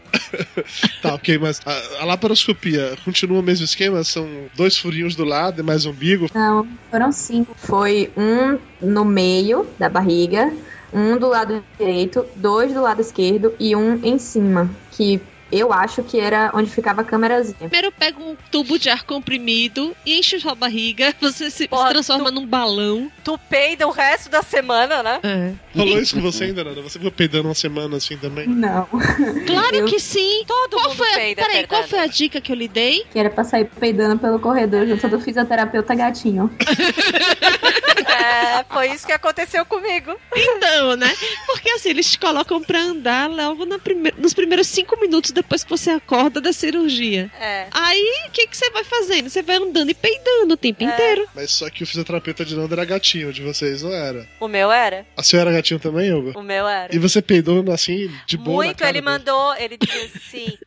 Tá, 1.02 1.14
ok, 1.14 1.38
mas 1.38 1.60
a, 1.66 2.02
a 2.02 2.04
laparoscopia 2.04 2.96
continua 3.04 3.40
o 3.40 3.42
mesmo 3.42 3.64
esquema? 3.64 4.02
São 4.04 4.28
dois 4.54 4.76
furinhos 4.76 5.16
do 5.16 5.24
lado 5.24 5.60
e 5.60 5.62
mais 5.62 5.86
umbigo? 5.86 6.28
Não, 6.34 6.66
foram 6.90 7.10
cinco. 7.10 7.54
Foi 7.56 8.12
um 8.16 8.58
no 8.80 9.04
meio 9.04 9.66
da 9.78 9.88
barriga, 9.88 10.52
um 10.92 11.16
do 11.16 11.28
lado 11.28 11.64
direito, 11.78 12.24
dois 12.36 12.72
do 12.72 12.80
lado 12.80 13.00
esquerdo 13.00 13.54
e 13.58 13.74
um 13.74 14.04
em 14.04 14.18
cima, 14.18 14.70
que 14.92 15.20
eu 15.50 15.72
acho 15.72 16.02
que 16.02 16.18
era 16.18 16.50
onde 16.54 16.70
ficava 16.70 17.02
a 17.02 17.04
câmerazinha. 17.04 17.56
Primeiro 17.58 17.92
pega 17.92 18.20
um 18.20 18.36
tubo 18.50 18.78
de 18.78 18.88
ar 18.88 19.04
comprimido, 19.04 19.94
enche 20.06 20.38
sua 20.38 20.54
barriga, 20.54 21.14
você 21.20 21.50
se 21.50 21.68
transforma 21.68 22.30
num 22.30 22.46
balão. 22.46 23.10
Tu 23.24 23.38
peida 23.48 23.86
o 23.86 23.90
resto 23.90 24.30
da 24.30 24.42
semana, 24.42 25.02
né? 25.02 25.20
É. 25.22 25.52
Rolou 25.76 25.98
isso 26.00 26.14
com 26.14 26.22
você 26.22 26.44
ainda, 26.44 26.64
Nanda? 26.64 26.82
Você 26.82 26.98
ficou 26.98 27.12
peidando 27.12 27.48
uma 27.48 27.54
semana 27.54 27.96
assim 27.96 28.16
também? 28.16 28.46
Não. 28.46 28.88
Claro 29.46 29.84
que 29.86 29.98
sim. 29.98 30.44
Todo 30.46 30.70
qual 30.70 30.88
mundo 30.88 30.96
foi 30.96 31.12
a... 31.12 31.14
peida, 31.14 31.42
Peraí, 31.42 31.66
qual 31.66 31.86
foi 31.86 31.98
a 31.98 32.06
dica 32.06 32.40
que 32.40 32.52
eu 32.52 32.56
lhe 32.56 32.68
dei? 32.68 33.04
Que 33.10 33.18
era 33.18 33.30
pra 33.30 33.44
sair 33.44 33.64
peidando 33.64 34.18
pelo 34.18 34.38
corredor 34.38 34.86
junto 34.86 35.08
do 35.08 35.20
fisioterapeuta 35.20 35.94
gatinho. 35.94 36.50
É, 38.20 38.64
foi 38.68 38.92
isso 38.92 39.06
que 39.06 39.12
aconteceu 39.12 39.64
comigo. 39.64 40.14
Então, 40.34 40.96
né? 40.96 41.12
Porque 41.46 41.70
assim, 41.70 41.90
eles 41.90 42.10
te 42.10 42.18
colocam 42.18 42.60
pra 42.60 42.78
andar 42.78 43.28
logo 43.30 43.64
na 43.64 43.78
prime... 43.78 44.12
nos 44.18 44.34
primeiros 44.34 44.66
cinco 44.66 44.98
minutos 45.00 45.30
depois 45.42 45.64
que 45.64 45.70
você 45.70 45.90
acorda 45.90 46.40
da 46.40 46.52
cirurgia. 46.52 47.30
É. 47.40 47.66
Aí, 47.70 48.26
o 48.28 48.30
que, 48.30 48.46
que 48.46 48.56
você 48.56 48.70
vai 48.70 48.84
fazendo? 48.84 49.28
Você 49.28 49.42
vai 49.42 49.56
andando 49.56 49.90
e 49.90 49.94
peidando 49.94 50.54
o 50.54 50.56
tempo 50.56 50.84
inteiro. 50.84 51.26
Mas 51.34 51.50
só 51.50 51.68
que 51.70 51.82
o 51.82 51.86
fisioterapeuta 51.86 52.44
de 52.44 52.54
Nanda 52.54 52.74
era 52.74 52.84
gatinho, 52.84 53.32
de 53.32 53.42
vocês 53.42 53.82
não 53.82 53.92
era. 53.92 54.26
O 54.38 54.48
meu 54.48 54.70
era. 54.70 55.06
A 55.16 55.22
senhora 55.22 55.50
era 55.50 55.58
gatinho 55.58 55.80
também, 55.80 56.12
Hugo? 56.12 56.38
O 56.38 56.42
meu 56.42 56.66
era. 56.68 56.94
E 56.94 56.98
você 56.98 57.22
peidou 57.22 57.64
assim, 57.72 58.10
de 58.26 58.36
boa 58.36 58.58
na 58.58 58.64
Muito, 58.66 58.78
cara 58.78 58.90
ele 58.90 59.00
dele? 59.00 59.12
mandou, 59.12 59.54
ele 59.56 59.76
disse 59.76 60.16
assim. 60.16 60.58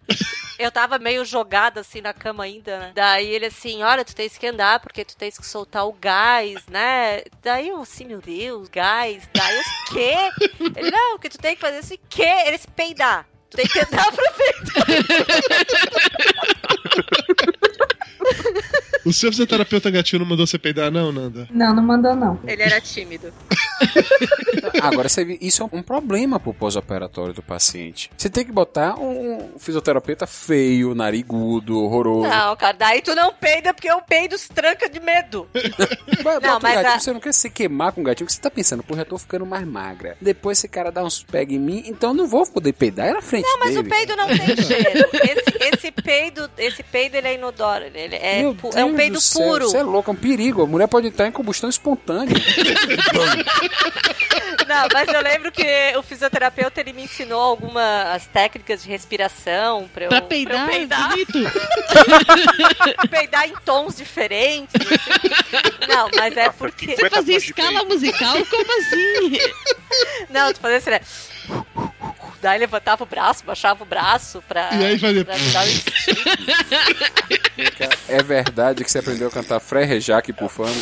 Eu 0.60 0.72
tava 0.72 1.00
meio 1.00 1.26
jogada 1.26 1.82
assim 1.82 2.00
na 2.00 2.14
cama 2.14 2.44
ainda, 2.44 2.80
né? 2.80 2.92
Daí 2.94 3.28
ele 3.28 3.48
assim, 3.48 3.82
olha, 3.82 4.06
tu 4.06 4.16
tens 4.16 4.38
que 4.38 4.48
andar 4.48 4.80
porque 4.80 5.04
tu 5.04 5.16
tens 5.18 5.38
que 5.38 5.46
soltar 5.46 5.86
o 5.88 5.94
gás, 5.94 6.66
né? 6.68 7.22
Daí 7.42 7.70
eu 7.70 7.82
assim, 7.82 8.06
meu 8.06 8.22
Deus, 8.22 8.70
gás. 8.70 9.28
Daí 9.34 9.56
eu, 9.56 9.62
o 9.62 9.94
quê? 9.94 10.16
Ele, 10.80 10.92
não, 10.92 11.18
que 11.18 11.30
tu 11.30 11.38
tem 11.38 11.56
que 11.56 11.62
fazer 11.62 11.78
assim, 11.78 11.98
quê? 12.08 12.28
Ele 12.46 12.58
se 12.58 12.68
peidar. 12.68 13.28
Tem 13.56 13.68
que 13.68 13.80
andar 13.80 14.12
pra 14.12 14.34
O 19.06 19.12
seu 19.12 19.30
fisioterapeuta 19.32 19.90
gatinho 19.92 20.22
não 20.22 20.26
mandou 20.30 20.48
você 20.48 20.58
peidar, 20.58 20.90
não, 20.92 21.12
Nanda? 21.12 21.48
Não, 21.52 21.74
não 21.76 21.84
mandou 21.84 22.16
não. 22.16 22.40
Ele 22.48 22.62
era 22.64 22.80
tímido. 22.80 23.34
Agora, 24.82 25.10
você 25.10 25.26
vê, 25.26 25.38
isso 25.42 25.62
é 25.64 25.70
um 25.72 25.82
problema 25.82 26.40
pro 26.40 26.54
pós-operatório 26.54 27.34
do 27.34 27.42
paciente. 27.42 28.10
Você 28.18 28.30
tem 28.30 28.46
que 28.46 28.52
botar 28.52 28.96
um 29.00 29.52
fisioterapeuta 29.60 30.26
feio, 30.26 30.96
narigudo, 30.96 31.80
horroroso. 31.84 32.30
Não, 32.30 32.56
cara, 32.56 32.74
daí 32.78 33.02
tu 33.02 33.14
não 33.16 33.34
peida 33.34 33.74
porque 33.74 33.90
eu 33.90 34.02
peido 34.02 34.38
se 34.38 34.50
tranca 34.50 34.90
de 34.90 35.00
medo. 35.00 35.48
Não, 36.42 36.60
mas 36.62 36.76
gatinho, 36.76 36.94
a- 36.96 37.00
você 37.00 37.12
não 37.14 37.20
quer 37.20 37.34
se 37.34 37.50
queimar 37.50 37.92
com 37.92 38.00
o 38.02 38.04
gatinho, 38.04 38.26
porque 38.26 38.36
você 38.36 38.42
tá 38.42 38.50
pensando, 38.50 38.82
porra, 38.82 39.02
eu 39.02 39.06
tô 39.06 39.18
ficando 39.18 39.46
mais 39.46 39.66
magra. 39.68 40.16
Depois 40.22 40.58
esse 40.58 40.68
cara 40.70 40.90
dá 40.92 41.04
uns 41.04 41.22
pega 41.24 41.54
em 41.54 41.60
mim, 41.60 41.84
então 41.86 42.12
eu 42.12 42.14
não 42.14 42.28
vou 42.28 42.46
poder 42.46 42.72
peidar 42.74 43.08
é 43.08 43.14
na 43.14 43.22
frente 43.22 43.44
Não, 43.46 43.60
mas 43.60 43.76
dele. 43.76 43.80
o 43.88 43.90
peido 43.90 44.16
não 44.16 44.28
tem 44.28 44.38
cheiro. 44.56 45.10
Esse, 45.14 45.76
esse 45.76 45.92
peido, 45.92 46.50
esse 46.58 46.82
peido 46.84 47.16
ele 47.16 47.28
é 47.28 47.36
inodoro. 47.36 47.84
Ele 47.94 48.16
é, 48.16 48.42
Meu 48.42 48.56
pu- 48.56 48.70
Deus 48.70 48.76
é 48.76 48.86
um 48.86 48.93
peido 48.96 49.14
do 49.14 49.22
céu, 49.22 49.48
puro. 49.48 49.70
Você 49.70 49.78
é 49.78 49.84
louco, 49.84 50.10
é 50.10 50.14
um 50.14 50.18
perigo. 50.18 50.64
A 50.64 50.68
mulher 50.68 50.88
pode 50.88 51.08
estar 51.08 51.28
em 51.28 51.32
combustão 51.32 51.70
espontânea. 51.70 52.36
Não, 54.68 54.88
mas 54.94 55.08
eu 55.10 55.22
lembro 55.22 55.52
que 55.52 55.94
o 55.98 56.02
fisioterapeuta 56.02 56.80
ele 56.80 56.94
me 56.94 57.04
ensinou 57.04 57.40
algumas 57.42 58.26
técnicas 58.28 58.82
de 58.82 58.90
respiração 58.90 59.90
pra 59.94 60.06
eu, 60.06 60.10
Pra 60.10 60.22
peidar, 60.22 60.62
eu 60.62 60.68
peidar, 60.68 61.10
bonito. 61.10 61.40
peidar 63.12 63.48
em 63.48 63.54
tons 63.66 63.98
diferentes. 63.98 64.74
assim. 64.76 65.88
Não, 65.88 66.10
mas 66.16 66.36
é 66.38 66.50
porque. 66.50 66.96
Você 66.96 67.10
fazia 67.10 67.38
escala 67.38 67.84
musical? 67.84 68.34
Como 68.46 68.80
assim? 68.80 69.38
Não, 70.30 70.54
tu 70.54 70.60
fazia 70.60 70.78
assim, 70.78 70.90
né? 70.92 71.02
Daí 72.44 72.60
levantava 72.60 73.04
o 73.04 73.08
braço, 73.08 73.46
baixava 73.46 73.84
o 73.84 73.86
braço 73.88 74.44
pra. 74.50 74.70
E 74.74 74.86
aí 74.86 75.00
fazia- 75.00 75.24
pra 75.24 75.34
o. 75.34 75.40
É 78.10 78.22
verdade 78.22 78.84
que 78.84 78.92
você 78.92 79.00
aprendeu 79.00 79.30
a 79.30 79.32
cantar 79.32 79.62
Frère 79.62 79.98
Jacques 80.02 80.36
Pufano? 80.36 80.76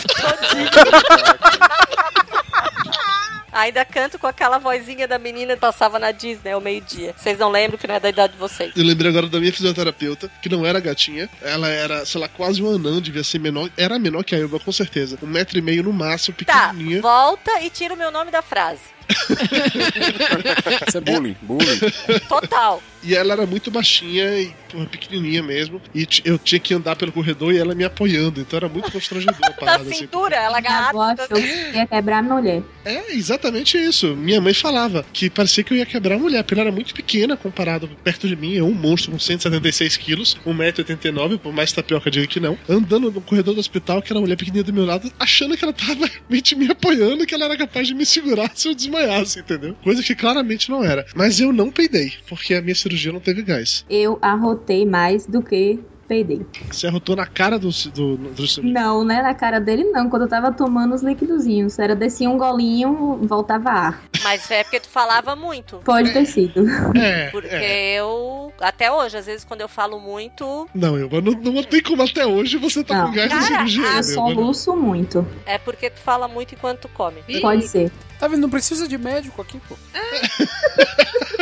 Ainda 3.54 3.84
canto 3.84 4.18
com 4.18 4.26
aquela 4.28 4.58
vozinha 4.58 5.06
da 5.08 5.20
menina 5.20 5.54
que 5.56 5.60
passava 5.60 6.00
na 6.00 6.12
Disney 6.12 6.52
ao 6.54 6.62
meio-dia. 6.62 7.14
Vocês 7.18 7.38
não 7.38 7.50
lembram 7.52 7.78
que 7.78 7.86
não 7.86 7.94
é 7.96 8.00
da 8.00 8.10
idade 8.10 8.34
de 8.34 8.40
vocês. 8.40 8.72
Eu 8.76 8.84
lembrei 8.84 9.10
agora 9.12 9.28
da 9.28 9.40
minha 9.40 9.52
fisioterapeuta, 9.52 10.32
que 10.42 10.48
não 10.50 10.66
era 10.66 10.80
gatinha. 10.80 11.30
Ela 11.42 11.68
era, 11.68 12.06
sei 12.06 12.22
lá, 12.22 12.30
quase 12.30 12.64
um 12.64 12.74
anão, 12.74 13.02
devia 13.02 13.24
ser 13.26 13.40
menor. 13.40 13.70
Era 13.78 14.00
menor 14.00 14.24
que 14.24 14.34
a 14.34 14.40
Elba, 14.40 14.58
com 14.60 14.72
certeza. 14.72 15.18
Um 15.22 15.28
metro 15.28 15.60
e 15.60 15.62
meio 15.62 15.84
no 15.84 15.92
máximo, 15.94 16.36
Tá, 16.46 16.70
pequenininha. 16.70 17.02
volta 17.02 17.52
e 17.62 17.70
tira 17.70 17.94
o 17.94 17.98
meu 17.98 18.10
nome 18.10 18.32
da 18.32 18.42
frase. 18.42 18.80
Isso 20.88 20.98
é 20.98 21.02
bullying, 21.02 21.36
bullying. 21.42 21.80
Total. 22.28 22.82
E 23.04 23.16
ela 23.16 23.34
era 23.34 23.46
muito 23.46 23.72
baixinha 23.72 24.40
e 24.40 24.54
porra, 24.72 24.86
pequenininha 24.86 25.42
mesmo. 25.42 25.82
E 25.94 26.08
eu 26.24 26.38
tinha 26.38 26.60
que 26.60 26.74
andar 26.74 26.96
pelo 26.96 27.12
corredor 27.12 27.54
e 27.54 27.58
ela 27.58 27.74
me 27.74 27.84
apoiando. 27.84 28.40
Então 28.40 28.58
era 28.58 28.70
muito 28.70 28.92
constrangedor 28.92 29.36
a 29.42 29.50
Na 29.50 29.54
parada. 29.56 29.84
assim. 29.84 29.94
cintura, 29.94 30.36
ela 30.36 30.58
avó 30.60 30.68
agarrada. 30.68 31.24
achou 31.24 31.38
que 31.38 31.78
ia 31.78 31.88
quebrar 31.88 32.20
a 32.20 32.22
mulher. 32.22 32.62
É, 32.86 33.14
exatamente 33.14 33.78
isso. 33.78 34.16
Minha 34.16 34.40
mãe 34.40 34.54
falava 34.54 35.04
que 35.12 35.30
parecia 35.30 35.64
que 35.64 35.74
eu 35.74 35.78
ia 35.78 35.86
quebrar 35.86 36.16
a 36.16 36.20
mulher, 36.20 36.44
porque 36.44 36.54
ela 36.54 36.64
era 36.64 36.72
muito 36.72 36.94
pequena 36.94 37.36
comparado 37.36 37.88
perto 38.04 38.28
de 38.28 38.36
mim. 38.36 38.54
Eu, 38.54 38.68
um 38.68 38.74
monstro 38.74 39.12
com 39.12 39.20
176 39.20 39.98
quilos, 39.98 40.38
1,89m, 40.46 41.40
por 41.40 41.52
mais 41.54 41.72
tapioca 41.72 42.10
diga 42.12 42.28
que 42.28 42.40
não, 42.40 42.58
andando 42.70 43.12
no 43.12 43.22
corredor 43.22 43.54
do 43.56 43.60
hospital, 43.60 44.02
que 44.02 44.12
era 44.12 44.20
a 44.20 44.22
mulher 44.22 44.36
pequenininha 44.36 44.64
do 44.64 44.74
meu 44.74 44.86
lado, 44.86 45.12
achando 45.20 45.58
que 45.58 45.64
ela 45.64 45.74
tava 45.74 46.06
realmente 46.30 46.56
me 46.56 46.70
apoiando, 46.70 47.26
que 47.26 47.34
ela 47.34 47.46
era 47.46 47.58
capaz 47.58 47.88
de 47.88 47.94
me 47.96 48.06
segurar 48.06 48.52
se 48.54 48.68
eu 48.68 48.76
desmaiasse, 48.76 48.91
entendeu? 49.38 49.76
Coisa 49.84 50.04
que 50.04 50.16
claramente 50.16 50.70
não 50.70 50.84
era. 50.84 51.06
Mas 51.16 51.40
eu 51.40 51.52
não 51.52 51.72
peidei, 51.72 52.14
porque 52.28 52.54
a 52.54 52.62
minha 52.62 52.76
cirurgia 52.76 53.12
não 53.12 53.20
teve 53.20 53.42
gás. 53.42 53.86
Eu 53.90 54.18
arrotei 54.22 54.86
mais 54.86 55.26
do 55.26 55.42
que 55.42 55.80
peidei. 56.12 56.46
Você 56.70 56.88
arrotou 56.88 57.16
na 57.16 57.26
cara 57.26 57.58
do. 57.58 57.70
do, 57.70 58.18
do, 58.18 58.44
Não, 58.64 59.06
né? 59.06 59.22
Na 59.22 59.34
cara 59.34 59.62
dele 59.62 59.86
não. 59.86 60.10
Quando 60.10 60.24
eu 60.24 60.28
tava 60.28 60.52
tomando 60.52 60.94
os 60.94 61.02
liquidozinhos. 61.02 61.80
Era 61.80 61.96
descia 61.96 62.30
um 62.30 62.38
golinho, 62.38 63.18
voltava 63.24 63.70
ar. 63.70 64.04
Mas 64.22 64.52
é 64.52 64.62
porque 64.64 64.82
tu 64.82 64.90
falava 64.90 65.38
muito. 65.38 65.78
Pode 65.78 66.12
ter 66.12 66.26
sido. 66.26 66.66
É, 67.02 67.30
Porque 67.30 67.48
é. 67.48 67.96
eu, 67.96 68.52
até 68.60 68.92
hoje, 68.92 69.18
às 69.18 69.26
vezes 69.26 69.46
quando 69.46 69.62
eu 69.62 69.70
falo 69.70 70.00
muito, 70.00 70.68
Não, 70.74 70.98
eu 70.98 71.10
não, 71.22 71.32
não 71.32 71.64
tem 71.64 71.82
como 71.82 72.04
até 72.04 72.26
hoje 72.26 72.58
você 72.58 72.84
tá 72.84 72.96
Não. 72.96 73.08
com 73.08 73.14
gás 73.14 73.30
Cara, 73.32 73.46
cirurgia. 73.46 73.86
Eu 73.86 73.94
né? 73.94 74.04
soluço 74.04 74.76
muito. 74.76 75.26
é 75.46 75.58
porque 75.58 75.90
tu 75.90 76.00
fala 76.00 76.28
muito 76.28 76.54
enquanto 76.54 76.82
tu 76.82 76.90
come. 76.90 77.22
Pode 77.42 77.68
ser. 77.68 77.92
Tá 78.20 78.28
vendo? 78.28 78.42
Não 78.42 78.50
precisa 78.50 78.88
de 78.88 78.98
médico 78.98 79.42
aqui, 79.42 79.60
pô. 79.68 79.76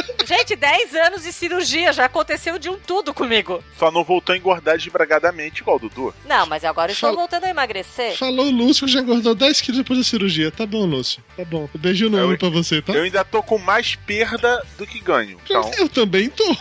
Gente, 0.69 0.91
10 0.91 0.95
anos 1.07 1.23
de 1.23 1.33
cirurgia, 1.33 1.91
já 1.93 2.05
aconteceu 2.05 2.59
de 2.59 2.69
um 2.69 2.77
tudo 2.77 3.13
comigo. 3.13 3.63
Só 3.77 3.89
não 3.91 4.03
voltou 4.03 4.33
a 4.33 4.37
engordar 4.37 4.77
desbragadamente 4.77 5.61
igual 5.61 5.77
o 5.77 5.79
Dudu. 5.79 6.13
Não, 6.27 6.45
mas 6.45 6.63
agora 6.63 6.91
eu 6.91 6.93
estou 6.93 7.09
Fala- 7.09 7.19
voltando 7.21 7.45
a 7.45 7.49
emagrecer. 7.49 8.15
Falou 8.17 8.45
o 8.47 8.51
Lúcio 8.51 8.85
que 8.85 8.93
já 8.93 8.99
engordou 9.01 9.33
10 9.33 9.61
quilos 9.61 9.79
depois 9.79 9.97
da 9.99 10.05
cirurgia. 10.05 10.51
Tá 10.51 10.65
bom, 10.65 10.85
Lúcio. 10.85 11.23
Tá 11.35 11.43
bom. 11.45 11.67
Um 11.75 11.79
beijinho 11.79 12.09
no 12.11 12.17
Eu- 12.17 12.27
olho 12.29 12.37
pra 12.37 12.49
você, 12.49 12.81
tá? 12.81 12.93
Eu 12.93 13.03
ainda 13.03 13.23
tô 13.25 13.41
com 13.41 13.57
mais 13.57 13.95
perda 13.95 14.63
do 14.77 14.85
que 14.85 14.99
ganho. 14.99 15.39
Então, 15.43 15.71
Eu 15.77 15.89
também 15.89 16.29
tô. 16.29 16.55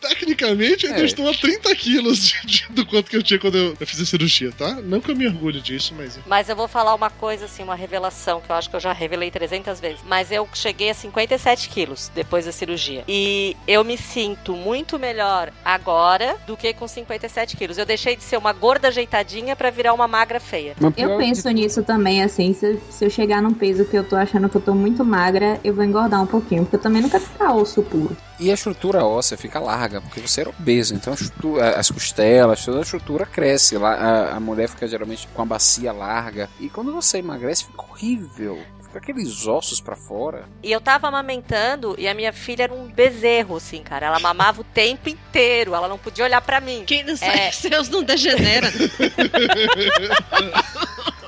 Tecnicamente, 0.00 0.84
eu 0.86 0.90
ainda 0.92 1.02
É. 1.02 1.06
estou 1.06 1.28
a 1.28 1.34
30 1.34 1.74
quilos 1.76 2.18
de- 2.26 2.46
de- 2.46 2.66
do 2.70 2.86
quanto 2.86 3.10
que 3.10 3.16
eu 3.16 3.22
tinha 3.22 3.38
quando 3.38 3.56
eu, 3.56 3.76
eu 3.78 3.86
fiz 3.86 4.00
a 4.00 4.06
cirurgia, 4.06 4.50
tá? 4.56 4.74
Não 4.82 5.00
que 5.00 5.10
eu 5.10 5.16
me 5.16 5.26
orgulho 5.26 5.60
disso, 5.60 5.94
mas. 5.96 6.18
Mas 6.26 6.48
eu 6.48 6.56
vou 6.56 6.66
falar 6.66 6.94
uma 6.94 7.10
coisa 7.10 7.44
assim, 7.44 7.62
uma 7.62 7.74
revelação, 7.74 8.40
que 8.40 8.50
eu 8.50 8.56
acho 8.56 8.70
que 8.70 8.76
eu 8.76 8.80
já 8.80 8.92
revelei 8.92 9.30
300 9.30 9.78
vezes. 9.80 10.00
Mas 10.06 10.30
eu 10.32 10.48
cheguei 10.54 10.90
a 10.90 10.94
57 10.94 11.68
quilos 11.68 12.10
depois 12.14 12.46
da 12.46 12.52
cirurgia. 12.52 13.04
E 13.06 13.56
eu 13.66 13.84
me 13.84 13.96
sinto 13.98 14.54
muito 14.54 14.98
melhor 14.98 15.52
agora 15.64 16.36
do 16.46 16.56
que 16.56 16.72
com 16.72 16.88
57 16.88 17.56
quilos. 17.56 17.76
Eu 17.78 17.84
deixei 17.86 18.16
de 18.16 18.22
ser 18.22 18.36
uma 18.38 18.52
gorda 18.52 18.88
ajeitadinha 18.88 19.54
pra 19.54 19.70
virar 19.70 19.92
uma 19.92 20.08
magra 20.08 20.40
feia. 20.40 20.74
Eu 20.96 21.18
penso 21.18 21.48
nisso 21.50 21.82
também, 21.82 22.22
assim, 22.22 22.54
se, 22.54 22.78
se 22.90 23.04
eu 23.04 23.10
chegar 23.10 23.42
num 23.42 23.52
peso 23.52 23.84
que 23.84 23.96
eu 23.96 24.04
tô 24.04 24.16
achando 24.16 24.48
que 24.48 24.56
eu 24.56 24.60
tô 24.60 24.74
muito 24.74 25.04
magra, 25.04 25.60
eu 25.62 25.74
vou 25.74 25.84
engordar 25.84 26.22
um 26.22 26.26
pouquinho, 26.26 26.62
porque 26.62 26.76
eu 26.76 26.80
também 26.80 27.02
nunca 27.02 27.20
ficar 27.20 27.54
osso 27.54 27.82
puro. 27.82 28.16
E 28.40 28.50
a 28.50 28.54
estrutura 28.54 29.04
óssea 29.04 29.36
fica 29.36 29.60
larga, 29.60 30.00
porque 30.00 30.18
você 30.20 30.40
era 30.40 30.50
obeso, 30.50 30.94
então 30.94 31.12
a 31.12 31.16
estrutura- 31.16 31.78
as 31.78 31.90
costelas, 31.90 32.64
toda 32.64 32.78
a 32.78 32.82
estrutura 32.82 33.26
cresce. 33.26 33.76
A, 33.76 34.36
a 34.36 34.40
mulher 34.40 34.66
fica 34.68 34.88
geralmente 34.88 35.28
com 35.34 35.42
a 35.42 35.44
bacia 35.44 35.92
larga. 35.92 36.48
E 36.58 36.70
quando 36.70 36.90
você 36.92 37.18
emagrece, 37.18 37.66
fica 37.66 37.82
horrível. 37.82 38.58
Fica 38.82 38.98
aqueles 38.98 39.46
ossos 39.46 39.80
pra 39.80 39.94
fora. 39.94 40.46
E 40.64 40.72
eu 40.72 40.80
tava 40.80 41.06
amamentando 41.06 41.94
e 41.96 42.08
a 42.08 42.14
minha 42.14 42.32
filha 42.32 42.64
era 42.64 42.72
um 42.74 42.88
bezerro, 42.88 43.56
assim, 43.56 43.82
cara. 43.84 44.06
Ela 44.06 44.18
mamava 44.18 44.62
o 44.62 44.64
tempo 44.64 45.08
inteiro, 45.08 45.74
ela 45.76 45.86
não 45.86 45.98
podia 45.98 46.24
olhar 46.24 46.40
pra 46.40 46.60
mim. 46.60 46.82
Quem 46.86 47.04
não 47.04 47.12
É. 47.12 47.16
sai 47.16 47.52
seus 47.52 47.88
não 47.90 48.02
degenera. 48.02 48.68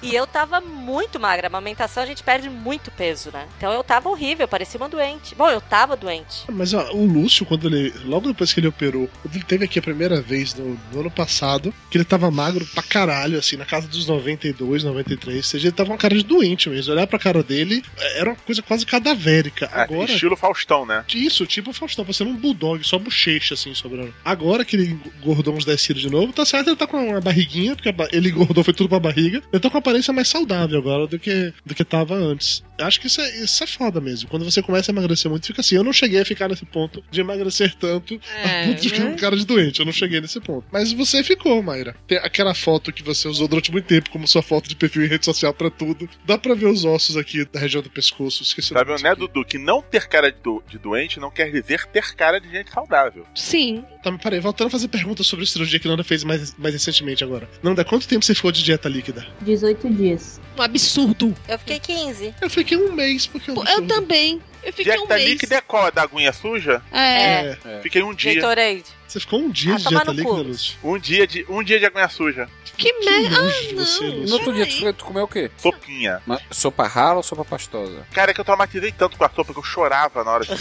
E 0.03 0.15
eu 0.15 0.27
tava 0.27 0.61
muito 0.61 1.19
magra. 1.21 1.47
A 1.47 1.49
amamentação 1.49 2.03
a 2.03 2.07
gente 2.07 2.23
perde 2.23 2.49
muito 2.51 2.91
peso, 2.91 3.31
né? 3.33 3.47
Então 3.57 3.73
eu 3.73 3.85
tava 3.85 4.09
horrível, 4.09 4.49
parecia 4.49 4.79
uma 4.79 4.89
doente. 4.89 5.35
Bom, 5.35 5.49
eu 5.49 5.61
tava 5.61 5.97
doente. 5.97 6.45
Mas 6.51 6.75
ó, 6.75 6.91
o 6.93 7.07
Lúcio, 7.07 7.47
quando 7.47 7.69
ele. 7.69 7.93
Logo 8.05 8.29
depois 8.29 8.53
que 8.53 8.61
ele 8.61 8.69
operou, 8.69 9.09
quando 9.23 9.35
ele 9.35 9.45
teve 9.45 9.65
aqui 9.65 9.79
a 9.79 9.83
primeira 9.83 10.21
vez 10.21 10.55
no, 10.55 10.79
no 10.93 11.01
ano 11.01 11.11
passado, 11.11 11.73
que 11.91 11.97
ele 11.97 12.05
tava 12.05 12.31
magro 12.31 12.67
pra 12.67 12.83
caralho, 12.83 13.39
assim, 13.39 13.57
na 13.57 13.65
casa 13.65 13.87
dos 13.87 14.07
92, 14.07 14.85
93. 14.85 15.37
Ou 15.37 15.43
seja, 15.43 15.69
ele 15.69 15.77
tava 15.77 15.89
com 15.89 15.93
uma 15.95 15.99
cara 15.99 16.15
de 16.15 16.25
doente 16.25 16.69
mesmo. 16.69 16.93
Olhar 16.93 17.07
pra 17.07 17.19
cara 17.19 17.43
dele 17.43 17.83
era 18.17 18.31
uma 18.31 18.37
coisa 18.37 18.63
quase 18.63 18.85
cadavérica. 18.85 19.69
ah, 19.73 19.83
Agora. 19.83 20.11
estilo 20.11 20.37
Faustão, 20.37 20.85
né? 20.85 21.05
Isso, 21.15 21.47
tipo 21.47 21.73
Faustão, 21.73 22.05
parecendo 22.05 22.31
um 22.31 22.37
bulldog, 22.37 22.83
só 22.85 22.99
bochecha 22.99 23.55
assim 23.55 23.75
sobrando. 23.75 24.13
Agora 24.25 24.65
que 24.65 24.77
ele 24.77 24.99
engordou 25.23 25.55
uns 25.55 25.65
10 25.65 25.87
quilos 25.87 26.03
de 26.03 26.11
novo, 26.11 26.33
tá 26.33 26.45
certo, 26.45 26.69
ele 26.69 26.77
tá 26.77 26.87
com 26.87 27.11
uma 27.11 27.21
barriguinha, 27.21 27.77
porque 27.77 27.95
ele 28.13 28.31
engordou, 28.31 28.65
foi 28.65 28.75
tudo 28.75 28.89
pra 28.89 28.99
barriga. 28.99 29.43
Ele 29.53 29.61
tá 29.61 29.71
com 29.71 29.77
uma 29.77 29.83
aparência 29.93 30.13
mais 30.13 30.29
saudável 30.29 30.79
agora 30.79 31.07
do 31.07 31.19
que, 31.19 31.53
do 31.67 31.75
que 31.75 31.85
tava 31.85 32.15
antes. 32.15 32.65
Acho 32.83 33.01
que 33.01 33.07
isso 33.07 33.21
é, 33.21 33.37
isso 33.43 33.63
é 33.63 33.67
foda 33.67 34.01
mesmo. 34.01 34.29
Quando 34.29 34.45
você 34.45 34.63
começa 34.63 34.91
a 34.91 34.93
emagrecer 34.93 35.31
muito, 35.31 35.47
fica 35.47 35.61
assim. 35.61 35.77
Eu 35.77 35.85
não 35.85 35.93
cheguei 35.93 36.21
a 36.21 36.25
ficar 36.25 36.49
nesse 36.49 36.65
ponto 36.67 37.03
de 37.11 37.21
emagrecer 37.21 37.75
tanto 37.75 38.21
É, 38.43 38.63
a 38.65 38.67
ponto 38.69 38.81
de 38.83 38.89
ficar 38.89 39.05
né? 39.05 39.11
com 39.13 39.17
cara 39.17 39.37
de 39.37 39.47
doente. 39.47 39.81
Eu 39.81 39.87
não 39.87 39.93
cheguei 39.93 40.21
nesse 40.21 40.41
ponto. 40.41 40.65
Mas 40.73 40.93
você 40.93 41.23
ficou, 41.25 41.63
Mayra. 41.63 41.95
Tem 42.07 42.19
aquela 42.19 42.55
foto 42.55 42.93
que 42.93 43.03
você 43.03 43.29
usou 43.29 43.49
durante 43.49 43.71
muito 43.73 43.87
tempo 43.87 44.11
como 44.11 44.27
sua 44.27 44.43
foto 44.43 44.69
de 44.69 44.77
perfil 44.77 45.05
em 45.05 45.09
rede 45.09 45.25
social 45.25 45.53
pra 45.55 45.71
tudo. 45.71 46.09
Dá 46.27 46.37
pra 46.39 46.55
ver 46.55 46.67
os 46.67 46.85
ossos 46.85 47.17
aqui 47.17 47.45
da 47.45 47.59
região 47.61 47.83
do 47.83 47.91
pescoço. 47.91 48.43
Esqueci 48.43 48.69
Sabe, 48.75 49.01
né. 49.03 49.15
Dudu? 49.15 49.45
Que 49.45 49.59
não 49.59 49.83
ter 49.83 50.07
cara 50.09 50.31
de, 50.33 50.39
do- 50.41 50.63
de 50.69 50.79
doente 50.79 51.19
não 51.21 51.31
quer 51.31 51.51
dizer 51.51 51.87
ter 51.87 52.15
cara 52.15 52.41
de 52.41 52.51
gente 52.51 52.71
saudável. 52.71 53.27
Sim. 53.35 53.85
Tá, 54.03 54.11
mas 54.11 54.21
peraí, 54.21 54.41
voltando 54.41 54.67
a 54.69 54.71
fazer 54.71 54.89
perguntas 54.89 55.27
sobre 55.27 55.45
a 55.45 55.47
cirurgia 55.47 55.79
que 55.79 55.87
Nanda 55.87 56.03
fez 56.03 56.25
mais, 56.25 56.55
mais 56.57 56.75
recentemente 56.75 57.23
agora. 57.23 57.49
Nanda, 57.63 57.85
quanto 57.85 58.07
tempo 58.09 58.25
você 58.25 58.35
ficou 58.35 58.51
de 58.51 58.63
dieta 58.63 58.89
líquida? 58.89 59.25
18 59.43 59.89
dias. 59.95 60.41
Um 60.59 60.63
absurdo. 60.63 61.35
Eu 61.49 61.59
fiquei 61.59 61.79
15. 61.79 62.35
Eu 62.41 62.51
fiquei 62.51 62.72
um 62.77 62.93
mês, 62.93 63.27
porque 63.27 63.51
eu 63.51 63.55
Pô, 63.55 63.65
não 63.65 63.73
Eu 63.73 63.87
também. 63.87 64.41
Eu 64.63 64.73
fiquei 64.73 64.93
um 64.93 64.97
Dieta 64.99 65.15
mês. 65.17 65.29
líquida 65.31 65.57
é 65.57 65.61
qual? 65.61 65.87
A 65.87 65.91
da 65.91 66.03
aguinha 66.03 66.33
suja? 66.33 66.83
É. 66.93 67.57
É. 67.65 67.81
Fiquei 67.83 68.03
um 68.03 68.15
dia. 68.15 68.35
Gatorade. 68.35 68.85
Você 69.13 69.21
ficou 69.21 69.41
um 69.41 69.51
dia 69.51 69.75
Ah, 69.75 69.77
de 69.77 69.85
dieta 69.89 70.11
líquida. 70.11 70.31
Lúcio? 70.43 70.79
Um 70.83 70.99
dia 70.99 71.27
de, 71.27 71.45
um 71.47 71.63
dia 71.63 71.79
de 71.79 71.85
aguinha 71.85 72.09
suja. 72.09 72.49
Que 72.79 72.91
merda. 73.05 73.43
nojo 73.43 73.55
Ah, 73.71 73.75
você, 73.85 74.05
não. 74.09 74.17
No 74.25 74.33
outro 74.33 74.55
dia, 74.55 74.67
tu, 74.67 74.81
foi- 74.81 74.93
tu 74.95 75.05
comeu 75.05 75.25
o 75.25 75.29
quê? 75.29 75.51
Sopinha. 75.59 76.23
Uma 76.27 76.41
sopa 76.51 76.87
rala 76.87 77.17
ou 77.19 77.23
sopa 77.23 77.45
pastosa? 77.45 78.07
Cara, 78.15 78.31
é 78.31 78.35
que 78.35 78.41
eu 78.41 78.45
traumatizei 78.45 78.91
tanto 78.91 79.19
com 79.19 79.25
a 79.25 79.29
sopa 79.29 79.53
que 79.53 79.59
eu 79.59 79.63
chorava 79.63 80.25
na 80.25 80.31
hora 80.31 80.45
de 80.47 80.53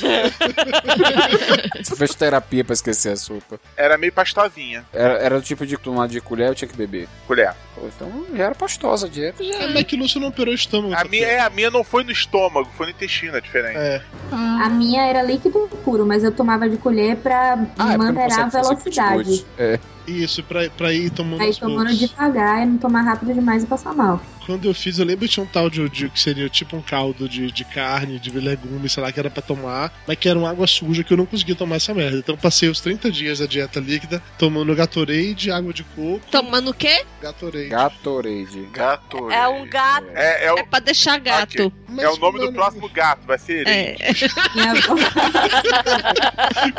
Você 1.82 1.96
fez 1.96 2.14
terapia 2.14 2.66
pra 2.66 2.74
esquecer 2.74 3.14
a 3.14 3.16
sopa. 3.16 3.58
Era 3.78 3.98
meio 3.98 4.12
pastosinha. 4.12 4.86
Era, 4.94 5.14
era 5.14 5.40
do 5.40 5.46
tipo 5.46 5.66
de 5.66 5.78
tomar 5.78 6.10
de 6.10 6.20
colher, 6.20 6.50
eu 6.50 6.56
tinha 6.56 6.68
que 6.68 6.76
beber. 6.76 7.08
Colher. 7.28 7.54
Pô, 7.74 7.88
então 7.88 8.26
já 8.36 8.46
era 8.48 8.56
pastosa 8.56 9.08
a 9.08 9.10
dieta. 9.10 9.42
É, 9.42 9.68
mas 9.68 9.84
que 9.86 9.96
Lúcio 9.96 10.20
não 10.20 10.28
operou 10.28 10.52
o 10.52 10.56
estômago. 10.56 10.94
A 10.94 11.06
minha, 11.06 11.26
é, 11.26 11.40
a 11.40 11.50
minha 11.50 11.72
não 11.72 11.86
foi 11.86 12.04
no 12.04 12.12
estômago, 12.12 12.70
foi 12.76 12.88
no 12.88 12.92
intestino, 12.92 13.38
é 13.38 13.42
diferente. 13.42 13.78
É. 13.78 14.02
A 14.32 14.70
minha 14.70 15.04
era 15.06 15.22
líquido 15.24 15.70
puro, 15.86 16.06
mas 16.06 16.22
eu 16.24 16.32
tomava 16.34 16.70
de 16.70 16.76
colher 16.78 17.16
pra 17.16 17.58
Ah, 17.80 17.94
é 17.94 17.98
a 18.48 18.52
fazer 18.52 18.68
velocidade. 18.70 19.46
É. 19.58 19.80
Isso, 20.08 20.44
pra, 20.44 20.70
pra 20.72 20.92
ir 20.92 21.12
tomando 21.12 21.42
Aí 21.42 21.56
tomando 21.56 21.88
poucos. 21.90 22.00
devagar 22.00 22.64
e 22.64 22.66
não 22.66 22.78
tomar 22.78 23.02
rápido 23.02 23.34
demais 23.34 23.64
e 23.64 23.68
passar 23.68 23.94
mal. 23.94 24.20
Quando 24.46 24.66
eu 24.66 24.74
fiz, 24.74 24.98
eu 24.98 25.06
lembro 25.06 25.28
que 25.28 25.34
tinha 25.34 25.44
um 25.44 25.48
tal 25.48 25.70
de, 25.70 25.88
de- 25.90 26.10
que 26.10 26.20
seria 26.20 26.50
tipo 26.50 26.76
um 26.76 26.82
caldo 26.82 27.30
de, 27.30 27.52
de 27.52 27.64
carne, 27.64 28.20
de 28.20 28.32
legumes, 28.32 28.92
sei 28.92 29.04
lá, 29.04 29.12
que 29.12 29.20
era 29.20 29.30
pra 29.30 29.42
tomar, 29.42 29.94
mas 30.08 30.18
que 30.18 30.28
era 30.28 30.38
uma 30.38 30.50
água 30.50 30.66
suja 30.68 31.04
que 31.04 31.14
eu 31.14 31.18
não 31.18 31.26
conseguia 31.26 31.56
tomar 31.56 31.76
essa 31.76 31.94
merda. 31.94 32.18
Então 32.18 32.36
passei 32.36 32.68
os 32.68 32.82
30 32.82 33.12
dias 33.12 33.40
da 33.40 33.46
dieta 33.46 33.80
líquida 33.80 34.22
tomando 34.38 34.76
Gatorade, 34.76 35.52
água 35.52 35.72
de 35.74 35.84
coco, 35.84 36.22
Tomando 36.32 36.72
o 36.72 36.74
quê? 36.74 37.06
Gatorade. 37.22 37.68
Gatorade. 37.70 38.68
Gato. 38.74 39.32
É 39.32 39.48
um 39.48 39.68
gato. 39.70 40.08
É, 40.16 40.46
é, 40.48 40.54
o, 40.54 40.58
É 40.58 40.64
pra 40.64 40.80
deixar 40.80 41.20
gato. 41.20 41.72
Mas, 41.88 42.06
é 42.06 42.10
o 42.10 42.18
nome 42.18 42.40
do 42.40 42.46
mano, 42.46 42.54
próximo 42.58 42.90
gato, 42.90 43.22
vai 43.28 43.38
ser 43.38 43.68
ele. 43.68 43.70
É. 43.70 43.96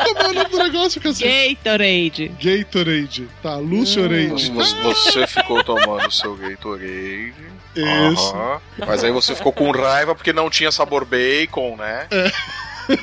Como 0.04 0.18
é 0.18 0.28
o 0.28 0.32
nome 0.32 0.48
do 0.50 0.58
negócio, 0.58 1.00
cacete? 1.00 1.54
Gatorade. 1.62 2.28
Gatorade. 2.42 3.28
Tá, 3.42 3.56
Lúcio. 3.56 4.02
Você- 4.30 4.50
Você 4.82 5.26
ficou 5.26 5.62
tomando 5.62 6.10
seu 6.10 6.34
Gatorade. 6.36 7.52
Isso. 7.76 8.34
Aham. 8.34 8.60
Mas 8.86 9.02
aí 9.04 9.10
você 9.10 9.34
ficou 9.34 9.52
com 9.52 9.70
raiva 9.70 10.14
porque 10.14 10.32
não 10.32 10.50
tinha 10.50 10.70
sabor 10.72 11.04
bacon, 11.04 11.76
né? 11.76 12.06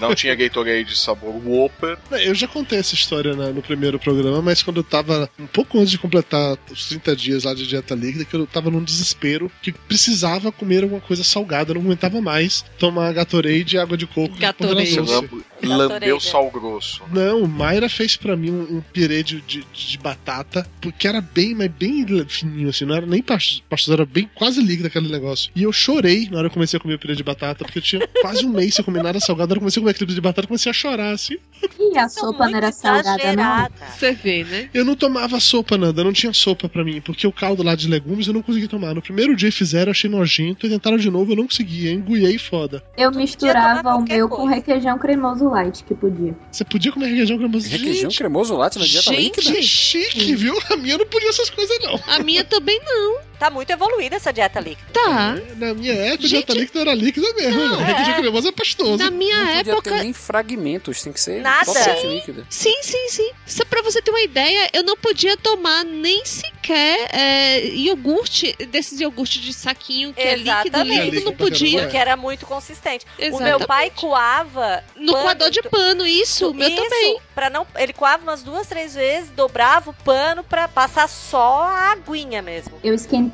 Não 0.01 0.13
tinha 0.13 0.35
Gatorade 0.35 0.93
sabor 0.95 1.33
Whopper. 1.47 1.97
Eu 2.11 2.35
já 2.35 2.47
contei 2.49 2.77
essa 2.79 2.93
história 2.93 3.33
na- 3.33 3.47
no 3.47 3.61
primeiro 3.61 3.97
programa, 3.97 4.41
mas 4.41 4.61
quando 4.61 4.77
eu 4.77 4.83
tava 4.83 5.29
um 5.39 5.47
pouco 5.47 5.79
antes 5.79 5.89
de 5.91 5.97
completar 5.97 6.57
os 6.69 6.89
30 6.89 7.15
dias 7.15 7.45
lá 7.45 7.53
de 7.53 7.65
dieta 7.65 7.95
líquida, 7.95 8.25
que 8.25 8.35
eu 8.35 8.45
tava 8.45 8.69
num 8.69 8.83
desespero 8.83 9.49
que 9.61 9.71
precisava 9.71 10.51
comer 10.51 10.83
alguma 10.83 10.99
coisa 11.01 11.23
salgada, 11.23 11.71
eu 11.71 11.75
não 11.75 11.81
aguentava 11.83 12.19
mais 12.19 12.63
tomar 12.77 13.13
Gatorade 13.13 13.77
e 13.77 13.79
água 13.79 13.95
de 13.97 14.05
coco. 14.05 14.33
de 14.35 14.39
Gatorade. 14.41 15.29
Lambeu 15.67 16.19
sal 16.19 16.49
grosso. 16.49 17.03
Não, 17.11 17.45
Mayra 17.47 17.89
fez 17.89 18.15
pra 18.15 18.35
mim 18.35 18.51
um, 18.51 18.77
um 18.77 18.81
pirê 18.81 19.23
de, 19.23 19.41
de, 19.41 19.65
de 19.73 19.97
batata, 19.97 20.65
porque 20.81 21.07
era 21.07 21.21
bem, 21.21 21.53
mas 21.53 21.69
bem 21.71 22.05
fininho, 22.27 22.69
assim, 22.69 22.85
não 22.85 22.95
era 22.95 23.05
nem 23.05 23.21
pastoso, 23.21 23.63
pastoso, 23.69 23.93
era 23.93 24.05
bem 24.05 24.29
quase 24.33 24.61
líquido 24.61 24.87
aquele 24.87 25.09
negócio. 25.09 25.51
E 25.55 25.63
eu 25.63 25.71
chorei 25.71 26.29
na 26.29 26.39
hora 26.39 26.49
que 26.49 26.53
eu 26.53 26.55
comecei 26.55 26.77
a 26.77 26.81
comer 26.81 26.95
o 26.95 26.99
pirê 26.99 27.15
de 27.15 27.23
batata, 27.23 27.65
porque 27.65 27.79
eu 27.79 27.83
tinha 27.83 28.07
quase 28.21 28.45
um 28.45 28.49
mês 28.49 28.75
sem 28.75 28.85
comer 28.85 29.03
nada 29.03 29.19
salgado, 29.19 29.49
na 29.49 29.53
hora 29.53 29.55
que 29.55 29.57
eu 29.57 29.61
comecei 29.61 29.79
a 29.79 29.83
comer 29.83 29.91
aquele 29.91 30.07
pirê 30.07 30.15
de 30.15 30.21
batata, 30.21 30.45
eu 30.45 30.47
comecei 30.47 30.69
a 30.69 30.73
chorar, 30.73 31.11
assim. 31.11 31.37
E 31.79 31.97
a 31.97 32.07
sopa 32.07 32.47
não 32.47 32.57
era 32.57 32.71
salgada, 32.71 33.35
não? 33.35 33.67
Você 33.91 34.11
vê, 34.13 34.43
né? 34.43 34.69
Eu 34.73 34.85
não 34.85 34.95
tomava 34.95 35.39
sopa, 35.39 35.77
Nanda, 35.77 36.03
não 36.03 36.13
tinha 36.13 36.33
sopa 36.33 36.69
pra 36.69 36.83
mim, 36.83 37.01
porque 37.01 37.27
o 37.27 37.31
caldo 37.31 37.63
lá 37.63 37.75
de 37.75 37.87
legumes 37.87 38.27
eu 38.27 38.33
não 38.33 38.41
consegui 38.41 38.67
tomar. 38.67 38.93
No 38.93 39.01
primeiro 39.01 39.35
dia 39.35 39.51
fizeram, 39.51 39.89
eu 39.89 39.91
achei 39.91 40.09
nojento, 40.09 40.65
e 40.65 40.69
tentaram 40.69 40.97
de 40.97 41.09
novo, 41.09 41.31
eu 41.31 41.35
não 41.35 41.45
conseguia, 41.45 41.91
enguiei 41.91 42.37
foda. 42.37 42.83
Eu 42.97 43.11
misturava 43.11 43.95
o 43.95 44.01
meu 44.01 44.29
com 44.29 44.45
requeijão 44.45 44.97
cremoso 44.97 45.48
light, 45.49 45.83
que 45.83 45.93
podia. 45.95 46.35
Você 46.51 46.63
podia 46.63 46.91
comer 46.91 47.07
requeijão 47.07 47.37
cremoso? 47.37 47.69
Requeijão 47.69 48.11
cremoso 48.11 48.55
latte 48.55 48.79
na 48.79 48.85
dieta 48.85 49.13
Gente, 49.13 49.41
líquida? 49.41 49.61
Chique, 49.61 50.35
viu? 50.35 50.57
A 50.69 50.77
minha 50.77 50.97
não 50.97 51.05
podia 51.05 51.29
essas 51.29 51.49
coisas, 51.49 51.77
não. 51.81 51.99
A 52.07 52.19
minha 52.19 52.43
também 52.43 52.79
não. 52.85 53.28
Tá 53.39 53.49
muito 53.49 53.69
evoluída 53.71 54.17
essa 54.17 54.33
dieta 54.33 54.59
líquida. 54.59 54.87
Tá. 54.93 55.35
Na 55.55 55.73
minha 55.73 55.93
época, 55.93 56.23
Gente- 56.27 56.29
dieta 56.45 56.53
líquida 56.53 56.81
era 56.81 56.93
líquida 56.93 57.33
mesmo. 57.33 57.59
Não, 57.59 57.79
né? 57.79 57.85
Requeijão 57.85 58.13
é. 58.15 58.17
cremoso 58.21 58.47
é 58.47 58.51
pastoso. 58.51 58.97
Na 58.97 59.09
minha 59.09 59.37
Não 59.37 59.55
podia 59.57 59.71
época. 59.73 59.91
ter 59.91 60.03
nem 60.03 60.13
fragmentos, 60.13 61.01
tem 61.01 61.13
que 61.13 61.19
ser 61.21 61.41
Nada. 61.41 61.65
totalmente 61.65 62.05
líquida. 62.07 62.45
Sim, 62.49 62.75
sim, 62.83 63.07
sim. 63.09 63.31
Só 63.47 63.63
pra 63.65 63.81
você 63.81 64.01
ter 64.01 64.11
uma 64.11 64.21
ideia, 64.21 64.69
eu 64.73 64.83
não 64.83 64.97
podia 64.97 65.37
tomar 65.37 65.83
nem 65.85 66.23
sequer 66.25 67.07
é, 67.13 67.65
iogurte, 67.67 68.55
desses 68.67 68.99
iogurtes 68.99 69.41
de 69.41 69.53
saquinho 69.53 70.13
que 70.13 70.19
é 70.21 70.35
líquido, 70.35 70.49
Exatamente. 70.49 70.89
líquido, 70.89 70.97
não 70.97 71.01
É 71.01 71.05
líquido 71.05 71.33
pra 71.33 71.45
podia. 71.45 71.81
Porque 71.83 71.97
era 71.97 72.17
muito 72.17 72.45
consistente. 72.45 73.05
O 73.17 73.21
Exatamente. 73.21 73.57
meu 73.57 73.67
pai 73.67 73.91
coava. 73.95 74.83
No 74.97 75.13
pano- 75.13 75.23
coador 75.23 75.49
de 75.49 75.61
pano, 75.63 76.05
isso, 76.05 76.49
o 76.49 76.53
meu 76.53 76.67
Isso, 76.67 76.77
também. 76.83 77.19
Pra 77.33 77.49
não, 77.49 77.65
ele 77.77 77.93
coava 77.93 78.21
umas 78.23 78.43
duas, 78.43 78.67
três 78.67 78.95
vezes, 78.95 79.29
dobrava 79.31 79.91
o 79.91 79.93
pano 79.93 80.43
pra 80.43 80.67
passar 80.67 81.07
só 81.07 81.63
a 81.63 81.91
aguinha 81.93 82.41
mesmo. 82.41 82.77
Eu 82.83 82.93
esquentava 82.93 83.28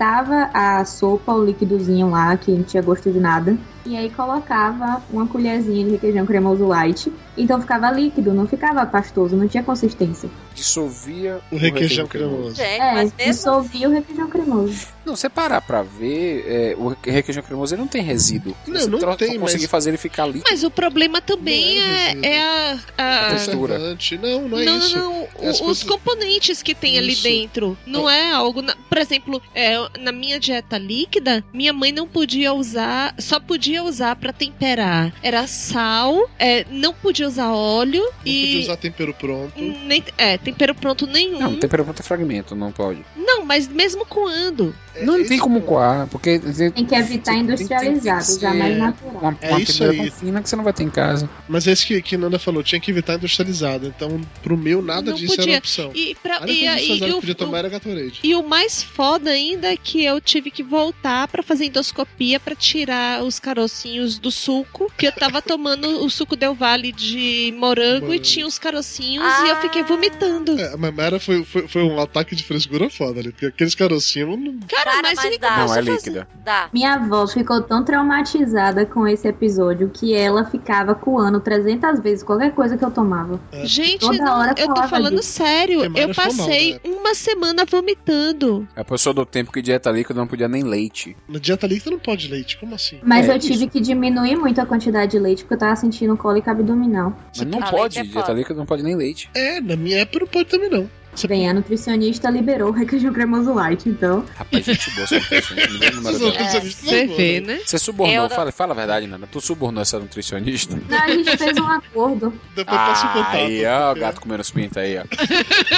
a 0.53 0.83
sopa, 0.85 1.33
o 1.33 1.43
líquidozinho 1.43 2.09
lá, 2.09 2.35
que 2.37 2.51
não 2.51 2.63
tinha 2.63 2.83
gosto 2.83 3.11
de 3.11 3.19
nada. 3.19 3.57
E 3.85 3.95
aí 3.95 4.09
colocava 4.09 5.03
uma 5.11 5.27
colherzinha 5.27 5.85
de 5.85 5.91
requeijão 5.91 6.25
cremoso 6.25 6.65
light. 6.67 7.11
Então 7.37 7.59
ficava 7.61 7.91
líquido, 7.91 8.33
não 8.33 8.47
ficava 8.47 8.85
pastoso, 8.85 9.35
não 9.35 9.47
tinha 9.47 9.61
consistência. 9.63 10.29
Dissolvia 10.53 11.39
O 11.51 11.57
requeijão 11.57 12.07
cremoso. 12.07 12.55
Gente, 12.55 12.61
É, 12.67 12.93
mas 12.93 13.13
mesmo 13.13 13.31
dissolvia 13.33 13.87
o 13.89 13.91
requeijão 13.91 14.27
cremoso. 14.29 14.87
Não, 15.05 15.15
você 15.15 15.29
parar 15.29 15.61
pra 15.61 15.83
ver, 15.83 16.43
é, 16.47 16.75
o 16.77 16.95
requeijão 17.03 17.43
cremoso 17.43 17.75
ele 17.75 17.81
não 17.81 17.87
tem 17.87 18.01
resíduo. 18.01 18.55
Não, 18.65 18.79
você 18.79 18.87
não 18.89 19.15
tem, 19.15 19.37
conseguir 19.39 19.63
mas- 19.63 19.69
fazer 19.71 19.89
ele 19.91 19.97
ficar 19.97 20.25
líquido. 20.25 20.45
Mas 20.49 20.63
o 20.63 20.71
problema 20.71 21.21
também 21.21 21.75
Não 21.79 21.85
é 21.85 22.11
é, 22.23 22.25
é 22.37 22.41
a. 22.41 22.79
a- 22.97 23.27
A 23.27 23.29
textura. 23.31 23.77
Não, 23.77 24.47
não 24.47 24.59
é 24.59 24.65
não, 24.65 24.77
isso. 24.79 24.97
não, 24.97 25.13
É 25.39 25.49
as 25.49 25.59
o- 25.59 25.63
coisas- 25.63 25.83
os 25.83 25.83
componentes 25.83 26.63
que 26.63 26.73
tem 26.73 26.97
ali 26.97 27.13
Isso. 27.13 27.23
dentro. 27.23 27.77
Não 27.85 28.09
é 28.09 28.31
algo. 28.31 28.61
na- 28.61 28.75
por 28.89 28.97
exemplo, 28.97 29.41
é, 29.53 29.75
na 29.99 30.11
minha 30.11 30.39
dieta 30.39 30.77
líquida, 30.77 31.43
minha 31.53 31.73
mãe 31.73 31.91
não 31.91 32.07
podia 32.07 32.53
usar. 32.53 33.13
Só 33.19 33.39
podia 33.39 33.74
usar 33.83 34.15
pra 34.15 34.31
temperar. 34.33 35.13
Era 35.21 35.45
sal, 35.47 36.29
é, 36.39 36.65
não 36.69 36.93
podia 36.93 37.27
usar 37.27 37.51
óleo 37.51 38.01
Não 38.01 38.11
e. 38.25 38.45
podia 38.45 38.59
usar 38.61 38.77
tempero 38.77 39.13
pronto. 39.13 39.53
Nem, 39.59 40.03
é, 40.17 40.37
tempero 40.37 40.73
pronto 40.75 41.05
nenhum. 41.07 41.39
Não, 41.39 41.51
Não, 41.51 41.59
tempero 41.59 41.83
pronto 41.83 41.99
é 41.99 42.03
fragmento, 42.03 42.55
não 42.55 42.71
pode. 42.71 42.99
mas 43.45 43.67
mesmo 43.67 44.05
coando. 44.05 44.73
não 45.01 45.17
esse 45.19 45.29
tem 45.29 45.37
como 45.39 45.59
ponto. 45.59 45.67
coar, 45.69 46.07
porque 46.07 46.39
tem, 46.39 46.71
Tem 46.71 46.85
que 46.85 46.95
evitar 46.95 47.35
industrializado, 47.35 48.25
tem 48.25 48.39
jamais 48.39 48.73
ser 48.73 48.79
natural. 48.79 49.15
uma, 49.21 49.37
É 49.41 49.49
uma 49.49 49.61
isso 49.61 49.83
aí. 49.83 50.09
fina 50.11 50.41
que 50.41 50.49
você 50.49 50.55
não 50.55 50.63
vai 50.63 50.73
ter 50.73 50.83
em 50.83 50.89
casa. 50.89 51.29
Mas 51.47 51.67
é 51.67 51.73
isso 51.73 51.85
que, 51.85 52.01
que 52.01 52.17
Nanda 52.17 52.39
falou, 52.39 52.63
tinha 52.63 52.79
que 52.79 52.89
evitar 52.91 53.15
industrializado. 53.15 53.87
Então, 53.87 54.19
pro 54.41 54.57
meu, 54.57 54.81
nada 54.81 55.11
Não 55.11 55.17
disso 55.17 55.33
era 55.33 55.41
podia. 55.43 55.57
opção. 55.57 55.91
E, 55.93 56.15
pra, 56.23 56.39
e, 56.47 56.65
industrializada 56.65 57.05
que 57.05 57.11
o- 57.11 57.19
podia 57.19 57.35
tomar 57.35 57.51
o- 57.53 57.57
era 57.57 57.69
Gatorade. 57.69 58.19
E 58.23 58.35
o 58.35 58.47
mais 58.47 58.81
foda 58.83 59.29
ainda 59.31 59.71
é 59.71 59.77
que 59.77 60.03
eu 60.03 60.19
tive 60.21 60.49
que 60.49 60.63
voltar 60.63 61.27
pra 61.27 61.43
fazer 61.43 61.65
endoscopia 61.65 62.39
pra 62.39 62.55
tirar 62.55 63.21
os 63.23 63.37
carocinhos 63.65 64.19
do 64.19 64.29
suco, 64.31 64.91
que 64.97 65.07
eu 65.07 65.11
tava 65.11 65.41
tomando 65.41 66.03
o 66.05 66.09
suco 66.09 66.35
Del 66.35 66.53
Vale 66.53 66.91
de 66.91 67.53
morango 67.57 68.05
e 68.05 68.07
Morango. 68.07 68.19
tinha 68.19 68.45
os 68.45 68.59
carocinhos 68.59 69.25
Ah. 69.25 69.45
e 69.45 69.49
eu 69.49 69.55
fiquei 69.57 69.83
vomitando. 69.83 70.59
É, 70.59 70.75
mas 70.77 70.93
Mara 70.93 71.19
foi, 71.19 71.43
foi, 71.43 71.67
foi 71.67 71.83
um 71.83 71.99
ataque 71.99 72.35
de 72.35 72.43
frescura 72.43 72.89
foda 72.89 73.19
ali, 73.19 73.31
porque 73.31 73.47
aqueles 73.47 73.73
carocinhos 73.73 74.37
não. 74.39 74.59
Cara, 74.67 74.83
Cara, 74.91 75.01
mas, 75.01 75.15
mas 75.15 75.37
dá. 75.39 75.57
não, 75.57 75.75
é 75.75 75.81
líquida. 75.81 76.27
Dá. 76.43 76.69
Minha 76.71 76.93
avó 76.93 77.25
ficou 77.27 77.61
tão 77.61 77.83
traumatizada 77.83 78.85
com 78.85 79.07
esse 79.07 79.27
episódio 79.27 79.89
que 79.89 80.13
ela 80.13 80.45
ficava 80.45 80.93
coando 80.93 81.39
300 81.39 81.99
vezes 82.01 82.23
qualquer 82.23 82.53
coisa 82.53 82.77
que 82.77 82.85
eu 82.85 82.91
tomava. 82.91 83.39
Gente, 83.63 83.99
Toda 83.99 84.17
não, 84.23 84.39
hora 84.39 84.55
eu 84.57 84.73
tô 84.73 84.83
falando 84.87 85.17
disso. 85.17 85.31
sério. 85.33 85.85
Eu 85.85 85.91
foi 85.91 86.05
mal, 86.05 86.13
passei 86.13 86.73
né? 86.73 86.79
uma 86.85 87.15
semana 87.15 87.65
vomitando. 87.65 88.67
A 88.75 88.83
pessoa 88.83 89.13
do 89.13 89.25
tempo 89.25 89.51
que 89.51 89.61
dieta 89.61 89.89
líquida 89.91 90.19
não 90.19 90.27
podia 90.27 90.47
nem 90.47 90.63
leite. 90.63 91.15
Na 91.27 91.39
dieta 91.39 91.65
líquida 91.67 91.91
não 91.91 91.99
pode 91.99 92.27
leite, 92.27 92.57
como 92.57 92.75
assim? 92.75 92.99
Mas 93.03 93.27
É, 93.27 93.33
eu 93.33 93.39
tive 93.59 93.71
que 93.71 93.79
diminuir 93.79 94.35
muito 94.35 94.59
a 94.61 94.65
quantidade 94.65 95.11
de 95.11 95.19
leite 95.19 95.43
porque 95.43 95.53
eu 95.55 95.57
tava 95.59 95.75
sentindo 95.75 96.15
cólica 96.17 96.51
abdominal. 96.51 97.13
Mas 97.37 97.45
não 97.47 97.59
Ah, 97.61 97.69
pode, 97.71 97.99
é 97.99 98.03
dieta 98.03 98.19
foda. 98.21 98.33
líquida 98.33 98.55
não 98.59 98.65
pode 98.65 98.83
nem 98.83 98.95
leite. 98.95 99.29
É, 99.33 99.59
na 99.61 99.75
minha 99.75 99.99
época 99.99 100.19
não 100.19 100.27
pode 100.27 100.49
também 100.49 100.69
não. 100.69 100.89
Você 101.15 101.27
Bem, 101.27 101.49
a 101.49 101.53
nutricionista 101.53 102.29
liberou 102.29 102.69
o 102.69 102.71
requeijão 102.71 103.13
cremoso 103.13 103.53
light, 103.53 103.87
então. 103.87 104.25
Rapaz, 104.35 104.65
gente 104.65 104.91
boa, 104.91 105.03
essa 105.03 105.15
nutricionista, 105.15 106.11
Você 106.11 107.07
vê, 107.07 107.39
vão, 107.39 107.47
né? 107.47 107.61
Você 107.65 107.79
subornou, 107.79 108.29
fala, 108.29 108.51
fala 108.51 108.73
a 108.73 108.75
verdade, 108.75 109.07
Nana. 109.07 109.25
Tu 109.31 109.39
subornou 109.39 109.81
essa 109.81 109.97
nutricionista? 109.97 110.77
Não, 110.89 110.97
a 110.97 111.07
gente 111.07 111.37
fez 111.37 111.57
um 111.57 111.67
acordo. 111.67 112.33
Depois 112.55 112.77
passo 112.77 113.07
contato. 113.07 113.35
aí, 113.35 113.65
ó, 113.65 113.91
o 113.91 113.95
gato 113.95 114.21
comendo 114.21 114.41
os 114.41 114.51
pintos 114.51 114.77
aí, 114.77 114.97
ó. 114.97 115.03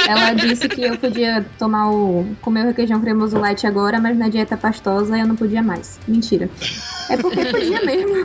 Ela 0.10 0.34
disse 0.34 0.68
que 0.68 0.82
eu 0.82 0.98
podia 0.98 1.46
tomar 1.58 1.92
o. 1.92 2.36
comer 2.42 2.64
o 2.64 2.68
requeijão 2.68 3.00
cremoso 3.00 3.38
light 3.38 3.66
agora, 3.68 4.00
mas 4.00 4.18
na 4.18 4.30
dieta 4.30 4.58
pastosa 4.58 5.18
eu 5.18 5.28
não 5.28 5.36
podia 5.36 5.62
mais. 5.62 6.00
Mentira. 6.08 6.50
É 7.10 7.18
porque 7.18 7.46
podia 7.46 7.82
mesmo. 7.84 8.16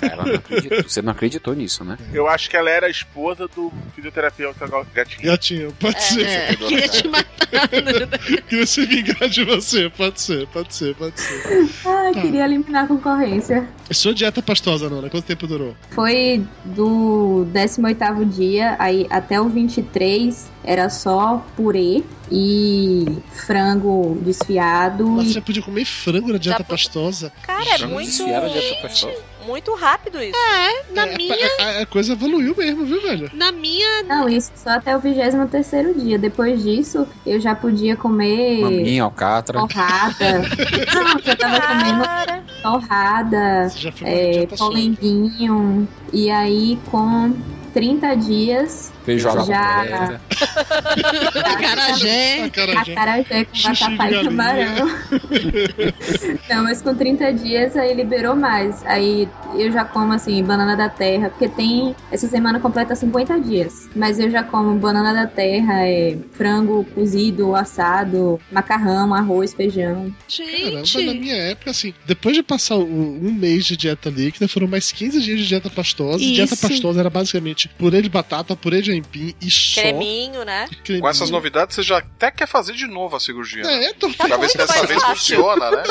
Ela 0.00 0.24
não 0.24 0.34
acreditou. 0.34 0.82
Você 0.82 1.02
não 1.02 1.12
acreditou 1.12 1.54
nisso, 1.54 1.84
né? 1.84 1.96
Eu 2.12 2.26
acho 2.28 2.50
que 2.50 2.56
ela 2.56 2.70
era 2.70 2.86
a 2.86 2.90
esposa 2.90 3.46
do 3.48 3.72
fisioterapeuta 3.94 4.66
gatinho. 4.92 5.26
Gatinho, 5.26 5.72
pode 5.78 6.02
ser. 6.02 6.26
É, 6.26 6.56
queria 6.68 6.88
te 6.88 7.08
matar. 7.08 7.32
né? 7.52 8.40
Queria 8.48 8.66
se 8.66 8.86
vingar 8.86 9.28
de 9.28 9.44
você, 9.44 9.88
pode 9.90 10.20
ser, 10.20 10.46
pode 10.48 10.74
ser, 10.74 10.94
pode 10.94 11.20
ser. 11.20 11.68
Ah, 11.84 12.10
queria 12.12 12.44
eliminar 12.44 12.84
a 12.84 12.88
concorrência. 12.88 13.68
Sua 13.90 14.14
dieta 14.14 14.40
pastosa, 14.42 14.88
Nona, 14.88 15.10
quanto 15.10 15.24
tempo 15.24 15.46
durou? 15.46 15.76
Foi 15.90 16.44
do 16.64 17.46
18º 17.52 18.24
dia 18.28 18.76
aí 18.78 19.06
até 19.10 19.40
o 19.40 19.48
23 19.48 20.50
era 20.64 20.88
só 20.88 21.44
purê 21.56 22.02
e 22.30 23.04
frango 23.46 24.16
desfiado 24.22 25.06
Mas 25.08 25.26
e 25.30 25.32
você 25.34 25.40
podia 25.40 25.60
comer 25.62 25.84
frango 25.84 26.32
na 26.32 26.38
dieta 26.38 26.58
Já- 26.60 26.64
pastosa? 26.64 27.32
Cara, 27.42 27.62
é 27.68 27.78
Frango 27.78 27.94
muito, 27.94 28.06
desfiado, 28.06 28.48
dieta 28.50 28.80
pastosa. 28.82 29.16
Muito 29.42 29.74
rápido 29.74 30.20
isso. 30.22 30.36
É, 30.36 30.92
na 30.94 31.06
É, 31.06 31.16
minha. 31.16 31.48
a, 31.60 31.80
a 31.82 31.86
coisa 31.86 32.12
evoluiu 32.12 32.54
mesmo, 32.56 32.84
viu, 32.84 33.00
velho? 33.02 33.30
Na 33.34 33.52
minha. 33.52 34.02
Não, 34.04 34.28
isso 34.28 34.52
só 34.54 34.70
até 34.70 34.96
o 34.96 35.00
23º 35.00 35.94
dia. 35.98 36.18
Depois 36.18 36.62
disso, 36.62 37.06
eu 37.26 37.40
já 37.40 37.54
podia 37.54 37.96
comer 37.96 38.60
Maminha, 38.60 39.04
alcatra. 39.04 39.58
torrada. 39.60 40.42
Não, 40.94 41.20
eu 41.24 41.36
tava 41.36 41.60
comendo 41.60 42.04
torrada, 42.62 43.68
já 43.76 43.92
é, 44.02 44.46
polenguinho. 44.46 45.88
E 46.12 46.30
aí, 46.30 46.78
com 46.90 47.34
30 47.72 48.14
dias, 48.16 48.91
Feijoada 49.04 49.44
Já. 49.44 49.76
completa. 49.76 50.20
Acarajé. 51.44 52.44
Acarajé. 52.44 52.92
acarajé 52.92 53.44
com 53.44 53.58
vatapá 53.62 54.10
e 54.10 54.24
camarão. 54.24 54.88
Não, 56.48 56.64
mas 56.64 56.82
com 56.82 56.94
30 56.94 57.32
dias 57.34 57.76
aí 57.76 57.94
liberou 57.94 58.34
mais. 58.36 58.84
Aí 58.86 59.28
eu 59.56 59.70
já 59.72 59.84
como 59.84 60.12
assim, 60.12 60.42
banana 60.42 60.76
da 60.76 60.88
terra, 60.88 61.30
porque 61.30 61.48
tem. 61.48 61.94
Essa 62.10 62.28
semana 62.28 62.60
completa 62.60 62.94
50 62.94 63.40
dias. 63.40 63.88
Mas 63.94 64.18
eu 64.18 64.30
já 64.30 64.42
como 64.42 64.74
banana 64.78 65.12
da 65.12 65.26
terra, 65.26 65.86
é, 65.86 66.16
frango 66.32 66.84
cozido, 66.94 67.54
assado, 67.54 68.40
macarrão, 68.50 69.12
arroz, 69.14 69.52
feijão. 69.54 70.14
Caramba, 70.36 70.78
na 70.78 70.84
Gente. 70.84 71.18
minha 71.18 71.36
época, 71.36 71.70
assim, 71.70 71.92
depois 72.06 72.36
de 72.36 72.42
passar 72.42 72.76
o- 72.76 72.82
um 72.86 73.32
mês 73.32 73.64
de 73.64 73.76
dieta 73.76 74.10
líquida, 74.10 74.48
foram 74.48 74.66
mais 74.66 74.92
15 74.92 75.20
dias 75.20 75.40
de 75.40 75.46
dieta 75.46 75.70
pastosa. 75.70 76.22
E 76.22 76.32
dieta 76.34 76.54
Isso. 76.54 76.68
pastosa 76.68 77.00
era 77.00 77.10
basicamente 77.10 77.68
purê 77.68 78.02
de 78.02 78.08
batata, 78.08 78.54
purê 78.56 78.80
de 78.80 78.91
Genpim 78.94 79.34
e 79.40 79.50
só. 79.50 79.80
Creminho, 79.80 80.44
né? 80.44 80.68
Com 81.00 81.08
essas 81.08 81.30
novidades, 81.30 81.74
você 81.76 81.82
já 81.82 81.98
até 81.98 82.30
quer 82.30 82.46
fazer 82.46 82.72
de 82.74 82.86
novo 82.86 83.16
a 83.16 83.20
cirurgia. 83.20 83.62
né? 83.62 83.84
É, 83.86 83.92
tô 83.94 84.10
Pra 84.10 84.36
ver 84.36 84.48
se 84.50 84.56
dessa 84.58 84.86
vez 84.86 85.00
fácil. 85.00 85.16
funciona, 85.36 85.70
né? 85.70 85.82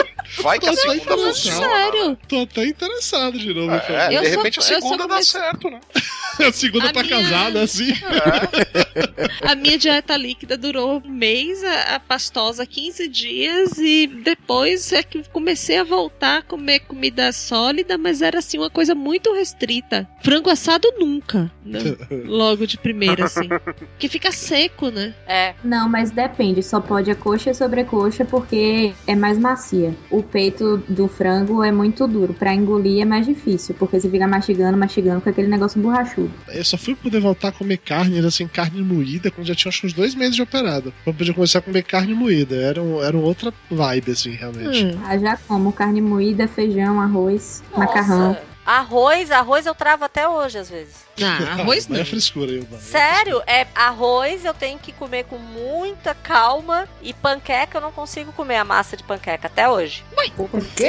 Vai 0.41 0.59
que 0.59 0.67
a 0.67 0.71
até 0.71 0.81
segunda 0.81 1.17
funciona. 1.17 1.67
Sério? 1.67 2.17
Tô 2.27 2.41
até 2.41 2.65
interessado 2.65 3.37
de 3.37 3.53
novo. 3.53 3.73
É, 3.73 3.79
cara. 3.79 4.07
de 4.09 4.15
Eu 4.15 4.23
sou- 4.23 4.31
repente 4.37 4.59
a 4.59 4.61
segunda 4.61 4.97
dá 4.97 5.07
comece- 5.09 5.31
certo, 5.31 5.69
né? 5.69 5.79
A 6.39 6.51
segunda 6.53 6.89
A 6.89 6.93
tá 6.93 7.03
minha- 7.03 7.21
casada, 7.21 7.61
assim. 7.61 7.91
A 9.47 9.53
minha 9.53 9.77
dieta 9.77 10.15
líquida 10.15 10.57
durou 10.57 11.01
um 11.05 11.09
mês, 11.09 11.63
a, 11.63 11.95
a 11.95 11.99
pastosa 11.99 12.65
15 12.65 13.07
dias 13.07 13.77
e 13.77 14.07
depois 14.07 14.91
é 14.93 15.03
que 15.03 15.21
comecei 15.29 15.77
a 15.77 15.83
voltar 15.83 16.37
a 16.37 16.41
comer 16.41 16.79
comida 16.81 17.31
sólida, 17.31 17.97
mas 17.97 18.21
era 18.21 18.39
assim 18.39 18.57
uma 18.57 18.69
coisa 18.69 18.95
muito 18.95 19.33
restrita. 19.33 20.07
Frango 20.23 20.49
assado 20.49 20.91
nunca, 20.97 21.51
né? 21.65 21.79
logo 22.25 22.65
de 22.65 22.77
primeira 22.77 22.90
assim, 23.23 23.47
que 23.97 24.07
fica 24.07 24.31
seco, 24.31 24.89
né? 24.89 25.13
É. 25.27 25.53
Não, 25.63 25.89
mas 25.89 26.11
depende. 26.11 26.61
Só 26.63 26.79
pode 26.79 27.09
a 27.11 27.15
coxa 27.15 27.51
e 27.51 27.53
sobrecoxa 27.53 28.25
porque 28.25 28.93
é 29.07 29.15
mais 29.15 29.37
macia. 29.37 29.93
O 30.09 30.21
peito 30.23 30.77
do 30.87 31.07
frango 31.07 31.63
é 31.63 31.71
muito 31.71 32.07
duro. 32.07 32.33
Pra 32.33 32.53
engolir 32.53 33.01
é 33.01 33.05
mais 33.05 33.25
difícil, 33.25 33.75
porque 33.77 33.99
você 33.99 34.09
fica 34.09 34.27
mastigando, 34.27 34.77
mastigando 34.77 35.21
com 35.21 35.29
aquele 35.29 35.47
negócio 35.47 35.81
borrachudo. 35.81 36.31
Eu 36.49 36.63
só 36.63 36.77
fui 36.77 36.95
poder 36.95 37.19
voltar 37.19 37.49
a 37.49 37.51
comer 37.51 37.77
carne, 37.77 38.19
assim, 38.19 38.47
carne 38.47 38.81
moída, 38.81 39.31
quando 39.31 39.47
já 39.47 39.55
tinha 39.55 39.69
acho, 39.69 39.85
uns 39.85 39.93
dois 39.93 40.13
meses 40.15 40.35
de 40.35 40.41
operado. 40.41 40.93
Pra 41.03 41.13
poder 41.13 41.33
começar 41.33 41.59
a 41.59 41.61
comer 41.61 41.83
carne 41.83 42.13
moída. 42.13 42.55
Era, 42.55 42.81
um, 42.81 43.01
era 43.01 43.17
outra 43.17 43.53
vibe, 43.69 44.11
assim, 44.11 44.31
realmente. 44.31 44.85
Hum. 44.85 44.99
Ah, 45.05 45.17
já 45.17 45.37
como 45.47 45.71
carne 45.71 46.01
moída, 46.01 46.47
feijão, 46.47 46.99
arroz, 46.99 47.63
macarrão. 47.75 48.29
Nossa. 48.29 48.51
Arroz, 48.65 49.31
arroz 49.31 49.65
eu 49.65 49.73
travo 49.73 50.05
até 50.05 50.27
hoje, 50.27 50.57
às 50.57 50.69
vezes. 50.69 51.05
Ah, 51.22 51.53
arroz 51.62 51.88
Mas 51.88 51.88
não. 51.88 51.99
é 51.99 52.05
frescura 52.05 52.51
aí. 52.51 52.64
Sério, 52.80 53.41
é 53.47 53.68
arroz 53.76 54.45
eu 54.45 54.53
tenho 54.53 54.78
que 54.80 54.91
comer 54.91 55.26
com 55.26 55.38
muita 55.38 56.14
calma 56.16 56.88
e 57.01 57.14
panqueca 57.14 57.78
eu 57.78 57.82
não 57.82 57.91
consigo 57.91 58.32
comer 58.32 58.57
a 58.57 58.64
massa 58.64 58.95
de 58.95 59.03
panqueca 59.03 59.47
até 59.47 59.68
hoje. 59.70 60.03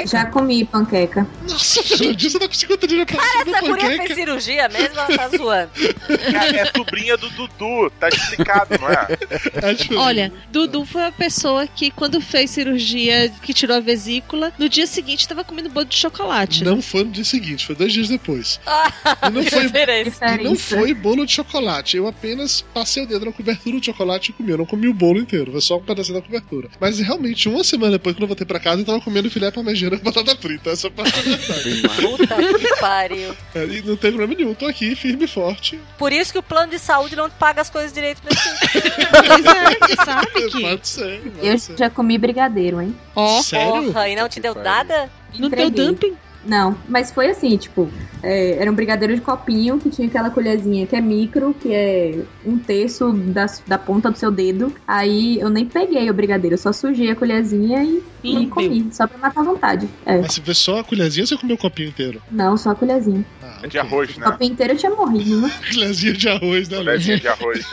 Já 0.07 0.27
comi 0.27 0.65
panqueca. 0.65 1.27
Nossa, 1.49 1.83
Jurandir, 1.97 2.31
você 2.31 2.39
tá 2.39 2.47
com 2.49 2.55
50 2.55 2.87
dias 2.87 3.07
de 3.07 3.17
Cara, 3.17 3.49
essa 3.49 3.61
guria 3.61 3.97
fez 3.97 4.15
cirurgia 4.15 4.69
mesmo, 4.69 4.99
ela 4.99 5.17
tá 5.17 5.29
zoando. 5.29 5.71
Cara, 6.33 6.57
é 6.61 6.65
sobrinha 6.67 7.17
do 7.17 7.29
Dudu, 7.31 7.91
tá 7.99 8.09
explicado, 8.09 8.79
não 8.81 8.89
é? 8.89 9.71
Acho- 9.71 9.97
Olha, 9.99 10.33
Dudu 10.51 10.85
foi 10.85 11.05
a 11.05 11.13
pessoa 11.13 11.67
que, 11.67 11.91
quando 11.91 12.21
fez 12.21 12.51
cirurgia, 12.51 13.29
que 13.43 13.53
tirou 13.55 13.77
a 13.77 13.81
vesícula, 13.81 14.53
no 14.59 14.69
dia 14.69 14.87
seguinte 14.87 15.27
tava 15.27 15.45
comendo 15.45 15.69
bolo 15.71 15.87
de 15.87 15.97
chocolate. 15.97 16.65
Não 16.65 16.81
foi 16.83 17.05
no 17.05 17.11
dia 17.11 17.25
seguinte, 17.25 17.67
foi 17.67 17.75
dois 17.75 17.93
dias 17.93 18.09
depois. 18.09 18.61
Ah, 18.67 18.91
E 19.29 19.31
não 19.31 19.43
foi, 19.45 19.69
referência. 20.21 20.41
e 20.43 20.45
não 20.45 20.57
foi 20.57 20.95
bolo 20.95 21.25
de 21.27 21.33
chocolate. 21.33 21.97
Eu 21.97 22.07
apenas 22.07 22.63
passei 22.75 23.05
o 23.05 23.07
dedo 23.07 23.27
na 23.27 23.33
cobertura 23.33 23.79
de 23.81 23.87
chocolate 23.87 24.31
e 24.31 24.33
comi. 24.35 24.51
Eu 24.51 24.59
não 24.59 24.67
comi 24.67 24.89
o 24.89 24.95
bolo 24.95 25.19
inteiro, 25.19 25.53
foi 25.53 25.61
só 25.61 25.77
um 25.79 25.83
pedacinho 25.83 26.17
da 26.21 26.23
cobertura. 26.25 26.69
Mas 26.81 26.99
realmente, 26.99 27.49
uma 27.49 27.65
semana 27.65 27.93
depois, 27.93 28.15
quando 28.15 28.23
eu 28.23 28.29
voltei 28.29 28.47
pra 28.47 28.61
casa, 28.61 28.81
eu 28.83 28.85
tava 28.85 29.01
comendo 29.01 29.31
filé 29.31 29.51
parmegiana 29.51 29.97
com 29.99 30.05
batata 30.05 30.37
frita. 30.37 30.71
Essa 30.71 30.91
parte 30.91 31.19
é 31.19 31.23
verdade. 31.23 31.83
Puta 32.01 32.59
que 32.59 32.77
pariu. 32.81 33.35
É, 33.55 33.65
E 33.65 33.83
não 33.83 33.97
tem 33.97 34.13
problema 34.13 34.35
nenhum, 34.39 34.55
tô 34.55 34.67
aqui, 34.67 34.95
firme 34.95 35.25
e 35.25 35.29
forte. 35.29 35.79
Por 35.99 36.13
isso 36.13 36.33
que 36.33 36.39
o 36.39 36.43
plano 36.43 36.71
de 36.71 36.79
saúde 36.79 37.17
não 37.17 37.29
paga 37.31 37.61
as 37.61 37.71
coisas 37.71 37.93
direito 37.93 38.21
pra 38.23 38.31
é, 38.79 39.79
você 39.87 39.97
sabe 40.05 40.27
que. 40.51 40.61
Pode 40.63 40.89
ser, 40.89 41.21
pode 41.21 41.47
Eu 41.47 41.59
ser. 41.59 41.77
já 41.79 41.91
comi 41.91 42.19
brigadeiro, 42.19 42.81
hein? 42.81 42.95
Ó, 43.15 43.43
Sério? 43.43 43.85
Porra, 43.93 44.09
e 44.09 44.17
não 44.17 44.29
te 44.29 44.41
deu 44.41 44.55
nada? 44.55 45.11
não 45.39 45.49
deu 45.49 45.71
dumping? 45.71 46.15
Não, 46.45 46.77
mas 46.89 47.11
foi 47.13 47.31
assim, 47.31 47.57
tipo, 47.57 47.89
é, 48.23 48.57
era 48.61 48.71
um 48.71 48.75
brigadeiro 48.75 49.15
de 49.15 49.21
copinho 49.21 49.79
que 49.79 49.89
tinha 49.91 50.09
aquela 50.09 50.29
colherzinha 50.31 50.87
que 50.87 50.97
é 50.97 51.01
micro, 51.01 51.55
que 51.55 51.73
é 51.73 52.19
um 52.45 52.59
terço 52.59 53.13
da, 53.13 53.47
da 53.67 53.79
ponta 53.79 54.11
do 54.11 54.19
seu 54.19 54.31
dedo. 54.31 54.75
Aí 54.87 55.39
eu 55.39 55.49
nem 55.49 55.65
peguei 55.65 56.11
o 56.11 56.15
brigadeiro, 56.15 56.55
eu 56.55 56.59
só 56.59 56.73
sujei 56.73 57.11
a 57.11 57.17
colherzinha 57.17 57.85
e, 57.85 58.03
e 58.25 58.35
Lambeu. 58.35 58.51
comi, 58.51 58.89
só 58.93 59.07
pra 59.07 59.19
matar 59.19 59.41
a 59.41 59.45
vontade. 59.45 59.89
É, 60.05 60.19
Mas 60.21 60.33
se 60.35 60.41
vê 60.41 60.53
só 60.55 60.81
a 60.81 60.85
colherzinha, 60.85 61.25
você 61.27 61.37
comeu 61.37 61.55
o 61.55 61.59
copinho 61.59 61.89
inteiro. 61.89 62.21
não, 62.31 62.57
só 62.57 62.71
a 62.71 62.75
colherzinha. 62.75 63.25
Ah, 63.43 63.61
É 63.63 63.67
de 63.69 63.79
arroz, 63.79 64.17
O 64.17 64.21
né? 64.21 64.27
copinho 64.27 64.53
inteiro 64.53 64.73
eu 64.73 64.77
tinha 64.77 64.91
morrido, 64.93 65.41
né? 65.43 65.51
Colherzinha 65.73 66.13
de 66.13 66.29
arroz, 66.29 66.69
né? 66.69 66.77
Colherzinha 66.79 67.19
de 67.21 67.29
arroz. 67.29 67.65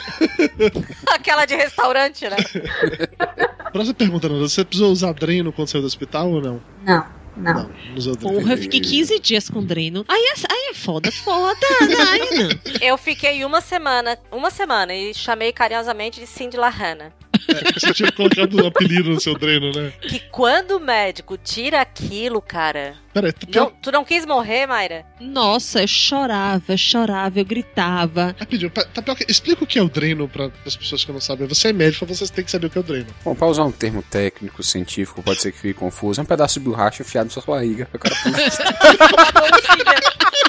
Aquela 1.11 1.45
de 1.45 1.55
restaurante, 1.55 2.25
né? 2.29 2.37
Próxima 3.73 3.93
pergunta, 3.95 4.27
Nanda. 4.29 4.47
Você 4.47 4.63
precisou 4.63 4.91
usar 4.91 5.13
dreno 5.13 5.51
quando 5.51 5.67
saiu 5.67 5.81
do 5.81 5.87
hospital 5.87 6.29
ou 6.31 6.41
não? 6.41 6.61
Não, 6.83 7.05
não. 7.39 7.53
Não, 7.53 7.71
usou 7.95 8.15
dreno. 8.15 8.35
Porra, 8.35 8.53
eu 8.53 8.57
fiquei 8.57 8.79
15 8.79 9.19
dias 9.19 9.49
com 9.49 9.63
dreno. 9.63 10.05
Aí 10.07 10.21
é, 10.21 10.33
aí 10.51 10.69
é 10.71 10.73
foda, 10.73 11.11
foda. 11.11 11.57
Aí 12.11 12.19
não. 12.37 12.49
Eu 12.81 12.97
fiquei 12.97 13.43
uma 13.45 13.61
semana, 13.61 14.17
uma 14.31 14.49
semana, 14.49 14.93
e 14.93 15.13
chamei 15.13 15.51
carinhosamente 15.51 16.19
de 16.19 16.27
Cindy 16.27 16.57
Lahana. 16.57 17.13
É, 17.47 17.73
você 17.79 17.93
tinha 17.93 18.11
colocado 18.11 18.61
um 18.61 18.67
apelido 18.67 19.09
no 19.09 19.19
seu 19.19 19.37
dreno, 19.37 19.71
né? 19.71 19.91
Que 20.01 20.19
quando 20.19 20.77
o 20.77 20.79
médico 20.79 21.37
tira 21.37 21.81
aquilo, 21.81 22.41
cara. 22.41 22.95
Peraí, 23.13 23.31
tá 23.31 23.47
pior. 23.47 23.65
Não, 23.65 23.71
tu 23.81 23.91
não 23.91 24.05
quis 24.05 24.25
morrer, 24.25 24.67
Mayra? 24.67 25.05
Nossa, 25.19 25.81
eu 25.81 25.87
chorava, 25.87 26.63
eu 26.69 26.77
chorava, 26.77 27.39
eu 27.39 27.45
gritava. 27.45 28.35
Rapidinho, 28.39 28.71
Tapioca, 28.71 29.25
explica 29.27 29.63
o 29.63 29.67
que 29.67 29.79
é 29.79 29.81
o 29.81 29.89
dreno 29.89 30.27
para 30.27 30.51
as 30.65 30.75
pessoas 30.75 31.03
que 31.03 31.11
não 31.11 31.19
sabem. 31.19 31.47
Você 31.47 31.69
é 31.69 31.73
médico, 31.73 32.05
vocês 32.05 32.29
têm 32.29 32.43
que 32.43 32.51
saber 32.51 32.67
o 32.67 32.69
que 32.69 32.77
é 32.77 32.81
o 32.81 32.83
dreno. 32.83 33.07
Bom, 33.23 33.35
pra 33.35 33.47
usar 33.47 33.63
um 33.63 33.71
termo 33.71 34.03
técnico, 34.03 34.61
científico, 34.63 35.23
pode 35.23 35.41
ser 35.41 35.51
que 35.51 35.59
fique 35.59 35.73
confuso. 35.73 36.21
É 36.21 36.23
um 36.23 36.27
pedaço 36.27 36.59
de 36.59 36.65
borracha 36.65 37.01
enfiado 37.01 37.25
na 37.25 37.31
sua 37.31 37.55
barriga. 37.55 37.87
O 37.93 37.99
cara. 37.99 38.15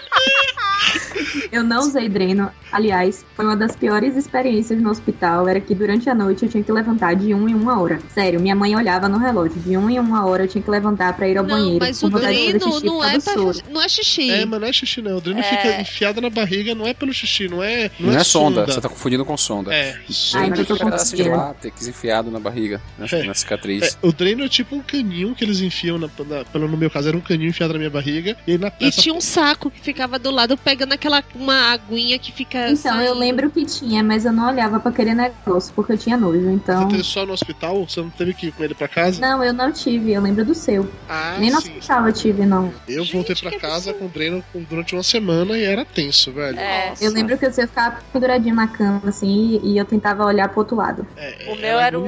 Eu 1.52 1.64
não 1.64 1.80
usei 1.80 2.08
dreno. 2.08 2.50
Aliás, 2.72 3.24
foi 3.34 3.44
uma 3.44 3.56
das 3.56 3.74
piores 3.74 4.16
experiências 4.16 4.80
no 4.80 4.90
hospital. 4.90 5.48
Era 5.48 5.60
que 5.60 5.74
durante 5.74 6.08
a 6.08 6.14
noite 6.14 6.44
eu 6.44 6.48
tinha 6.48 6.62
que 6.62 6.70
levantar 6.72 7.14
de 7.14 7.34
um 7.34 7.48
em 7.48 7.54
uma 7.54 7.80
hora. 7.80 7.98
Sério, 8.14 8.40
minha 8.40 8.54
mãe 8.54 8.74
olhava 8.76 9.08
no 9.08 9.18
relógio. 9.18 9.60
De 9.60 9.76
um 9.76 9.90
em 9.90 9.98
uma 9.98 10.24
hora 10.26 10.44
eu 10.44 10.48
tinha 10.48 10.62
que 10.62 10.70
levantar 10.70 11.12
pra 11.16 11.28
ir 11.28 11.36
ao 11.36 11.44
Não, 11.44 11.56
banheiro. 11.56 11.78
mas 11.80 12.02
o 12.02 12.08
dreno 12.08 12.80
não 12.84 13.04
é, 13.04 13.18
pra, 13.18 13.34
não 13.70 13.82
é 13.82 13.88
xixi. 13.88 14.30
É, 14.30 14.44
mas 14.44 14.60
não 14.60 14.68
é 14.68 14.72
xixi, 14.72 15.02
não. 15.02 15.16
O 15.16 15.20
dreno 15.20 15.40
É. 15.40 15.42
fica 15.42 15.80
enfiado 15.80 16.20
na 16.20 16.30
barriga, 16.30 16.74
não 16.74 16.86
é 16.86 16.94
pelo 16.94 17.12
xixi, 17.12 17.48
não 17.48 17.62
é. 17.62 17.90
Não, 17.98 18.12
é 18.16 18.22
sonda, 18.24 18.64
você 18.66 18.80
tá 18.80 18.88
confundindo 18.88 19.24
com 19.24 19.36
sonda. 19.36 19.74
É, 19.74 19.92
Ai, 19.96 20.00
sonda. 20.08 20.46
mas 20.50 20.58
eu 20.60 20.66
tô 20.66 20.74
um 20.74 20.78
pedaço 20.78 21.16
de 21.16 21.22
confundindo. 21.24 21.36
látex 21.44 21.86
enfiado 21.88 22.30
na 22.30 22.38
barriga, 22.38 22.80
né, 22.98 23.06
É. 23.10 23.22
na 23.24 23.34
cicatriz. 23.34 23.98
É, 24.02 24.06
o 24.06 24.12
dreno 24.12 24.44
é 24.44 24.48
tipo 24.48 24.76
um 24.76 24.80
caninho 24.82 25.34
que 25.34 25.44
eles 25.44 25.60
enfiam, 25.60 25.98
na, 25.98 26.08
na- 26.26 26.44
pelo 26.44 26.68
no 26.68 26.76
meu 26.76 26.90
caso, 26.90 27.08
era 27.08 27.16
um 27.16 27.20
caninho 27.20 27.50
enfiado 27.50 27.72
na 27.72 27.78
minha 27.78 27.90
barriga. 27.90 28.36
E, 28.46 28.56
na, 28.56 28.70
E 28.80 28.86
essa- 28.86 29.00
tinha 29.02 29.14
um 29.14 29.20
saco 29.20 29.70
que 29.70 29.80
ficava 29.80 30.09
do 30.18 30.30
lado 30.30 30.56
pegando 30.56 30.92
aquela 30.92 31.22
uma 31.34 31.72
aguinha 31.72 32.18
que 32.18 32.32
fica. 32.32 32.70
Então, 32.70 33.00
eu 33.00 33.06
saindo. 33.08 33.18
lembro 33.18 33.50
que 33.50 33.64
tinha, 33.64 34.02
mas 34.02 34.24
eu 34.24 34.32
não 34.32 34.48
olhava 34.48 34.80
pra 34.80 34.90
aquele 34.90 35.14
negócio, 35.14 35.72
porque 35.74 35.92
eu 35.92 35.98
tinha 35.98 36.16
nojo. 36.16 36.50
Então. 36.50 36.82
Você 36.82 36.88
teve 36.88 37.04
só 37.04 37.26
no 37.26 37.32
hospital? 37.32 37.88
Você 37.88 38.00
não 38.00 38.10
teve 38.10 38.34
que 38.34 38.46
ir 38.48 38.52
com 38.52 38.62
ele 38.64 38.74
pra 38.74 38.88
casa? 38.88 39.20
Não, 39.20 39.42
eu 39.44 39.52
não 39.52 39.70
tive, 39.72 40.12
eu 40.12 40.20
lembro 40.22 40.44
do 40.44 40.54
seu. 40.54 40.88
Ah, 41.08 41.36
Nem 41.38 41.50
no 41.50 41.60
sim. 41.60 41.68
hospital 41.70 42.06
eu 42.06 42.12
tive, 42.12 42.46
não. 42.46 42.72
Eu 42.88 43.04
voltei 43.04 43.34
pra 43.36 43.52
casa 43.58 43.92
com 43.92 44.06
o 44.06 44.08
dreno 44.08 44.42
durante 44.68 44.94
uma 44.94 45.02
semana 45.02 45.56
e 45.56 45.64
era 45.64 45.84
tenso, 45.84 46.32
velho. 46.32 46.58
É. 46.58 46.92
Eu 47.00 47.12
lembro 47.12 47.36
que 47.38 47.50
seu 47.50 47.66
ficava 47.68 47.98
penduradinho 48.12 48.54
na 48.54 48.68
cama, 48.68 49.02
assim, 49.06 49.60
e, 49.62 49.72
e 49.74 49.78
eu 49.78 49.84
tentava 49.84 50.24
olhar 50.24 50.48
pro 50.48 50.60
outro 50.60 50.76
lado. 50.76 51.06
É, 51.16 51.46
O 51.48 51.56
meu 51.56 51.78
era 51.78 51.98
um-. 51.98 52.04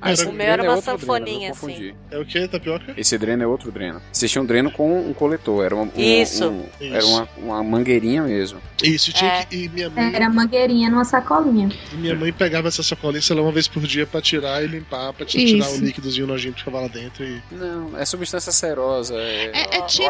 Ah, 0.00 0.10
o 0.28 0.32
meu 0.32 0.46
era 0.46 0.56
dreno 0.58 0.62
uma 0.70 0.76
outro 0.76 0.90
sanfoninha, 0.90 1.38
dreno, 1.38 1.44
eu 1.44 1.48
confundi. 1.50 1.94
É 2.10 2.18
o 2.18 2.24
que, 2.24 2.48
tapioca? 2.48 2.94
Esse 2.96 3.16
dreno 3.18 3.42
é 3.42 3.46
outro 3.46 3.70
dreno. 3.70 4.00
Vocês 4.12 4.30
tinham 4.30 4.44
um 4.44 4.46
dreno 4.46 4.70
com 4.70 5.08
um 5.08 5.12
coletor, 5.12 5.64
era 5.64 5.74
uma, 5.74 5.84
um- 5.84 5.90
Isso. 5.96 6.48
um- 6.48 6.64
Isso. 6.80 6.94
era 6.94 7.06
uma, 7.06 7.28
uma 7.44 7.62
mangueirinha 7.62 8.22
mesmo. 8.22 8.60
Isso, 8.82 9.12
tinha 9.12 9.30
É. 9.30 9.44
que. 9.44 9.56
E 9.64 9.68
minha 9.68 9.88
mãe, 9.90 10.14
Era 10.14 10.28
mangueirinha 10.28 10.90
numa 10.90 11.04
sacolinha. 11.04 11.70
e 11.92 11.96
minha 11.96 12.14
mãe 12.14 12.32
pegava 12.32 12.68
essa 12.68 12.82
sacolinha, 12.82 13.22
sei 13.22 13.36
lá, 13.36 13.42
uma 13.42 13.52
vez 13.52 13.68
por 13.68 13.82
dia 13.86 14.06
pra 14.06 14.20
tirar 14.20 14.62
e 14.62 14.66
limpar, 14.66 15.12
pra 15.12 15.24
tirar 15.24 15.42
Isso. 15.68 15.80
o 15.80 15.84
líquidozinho 15.84 16.26
nojento 16.26 16.54
que 16.54 16.60
ficava 16.60 16.80
lá 16.80 16.88
dentro. 16.88 17.24
E... 17.24 17.40
Não, 17.52 17.96
é 17.98 18.04
substância 18.04 18.52
serosa, 18.52 19.14
é, 19.16 19.50
É, 19.54 19.76
é 19.78 19.82
tipo. 19.82 20.04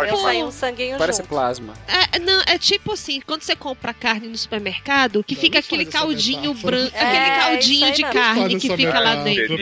Um 0.45 0.51
sanguinho 0.51 0.97
parece 0.99 1.19
junto. 1.19 1.29
plasma. 1.29 1.75
É, 1.87 2.19
não, 2.19 2.41
é 2.47 2.59
tipo 2.59 2.93
assim, 2.93 3.21
quando 3.21 3.43
você 3.43 3.55
compra 3.57 3.93
carne 3.95 4.29
no 4.29 4.37
supermercado, 4.37 5.23
que 5.25 5.35
Não, 5.35 5.41
fica 5.41 5.57
não 5.59 5.63
faz 5.63 5.67
aquele 5.67 5.85
caldinho 5.87 6.55
branco, 6.55 6.97
É, 6.97 7.01
aquele 7.01 7.41
caldinho 7.41 7.93
de 7.93 8.03
carne 8.03 8.57
que 8.61 8.77
fica 8.77 9.01
lá 9.01 9.17
dentro. 9.17 9.57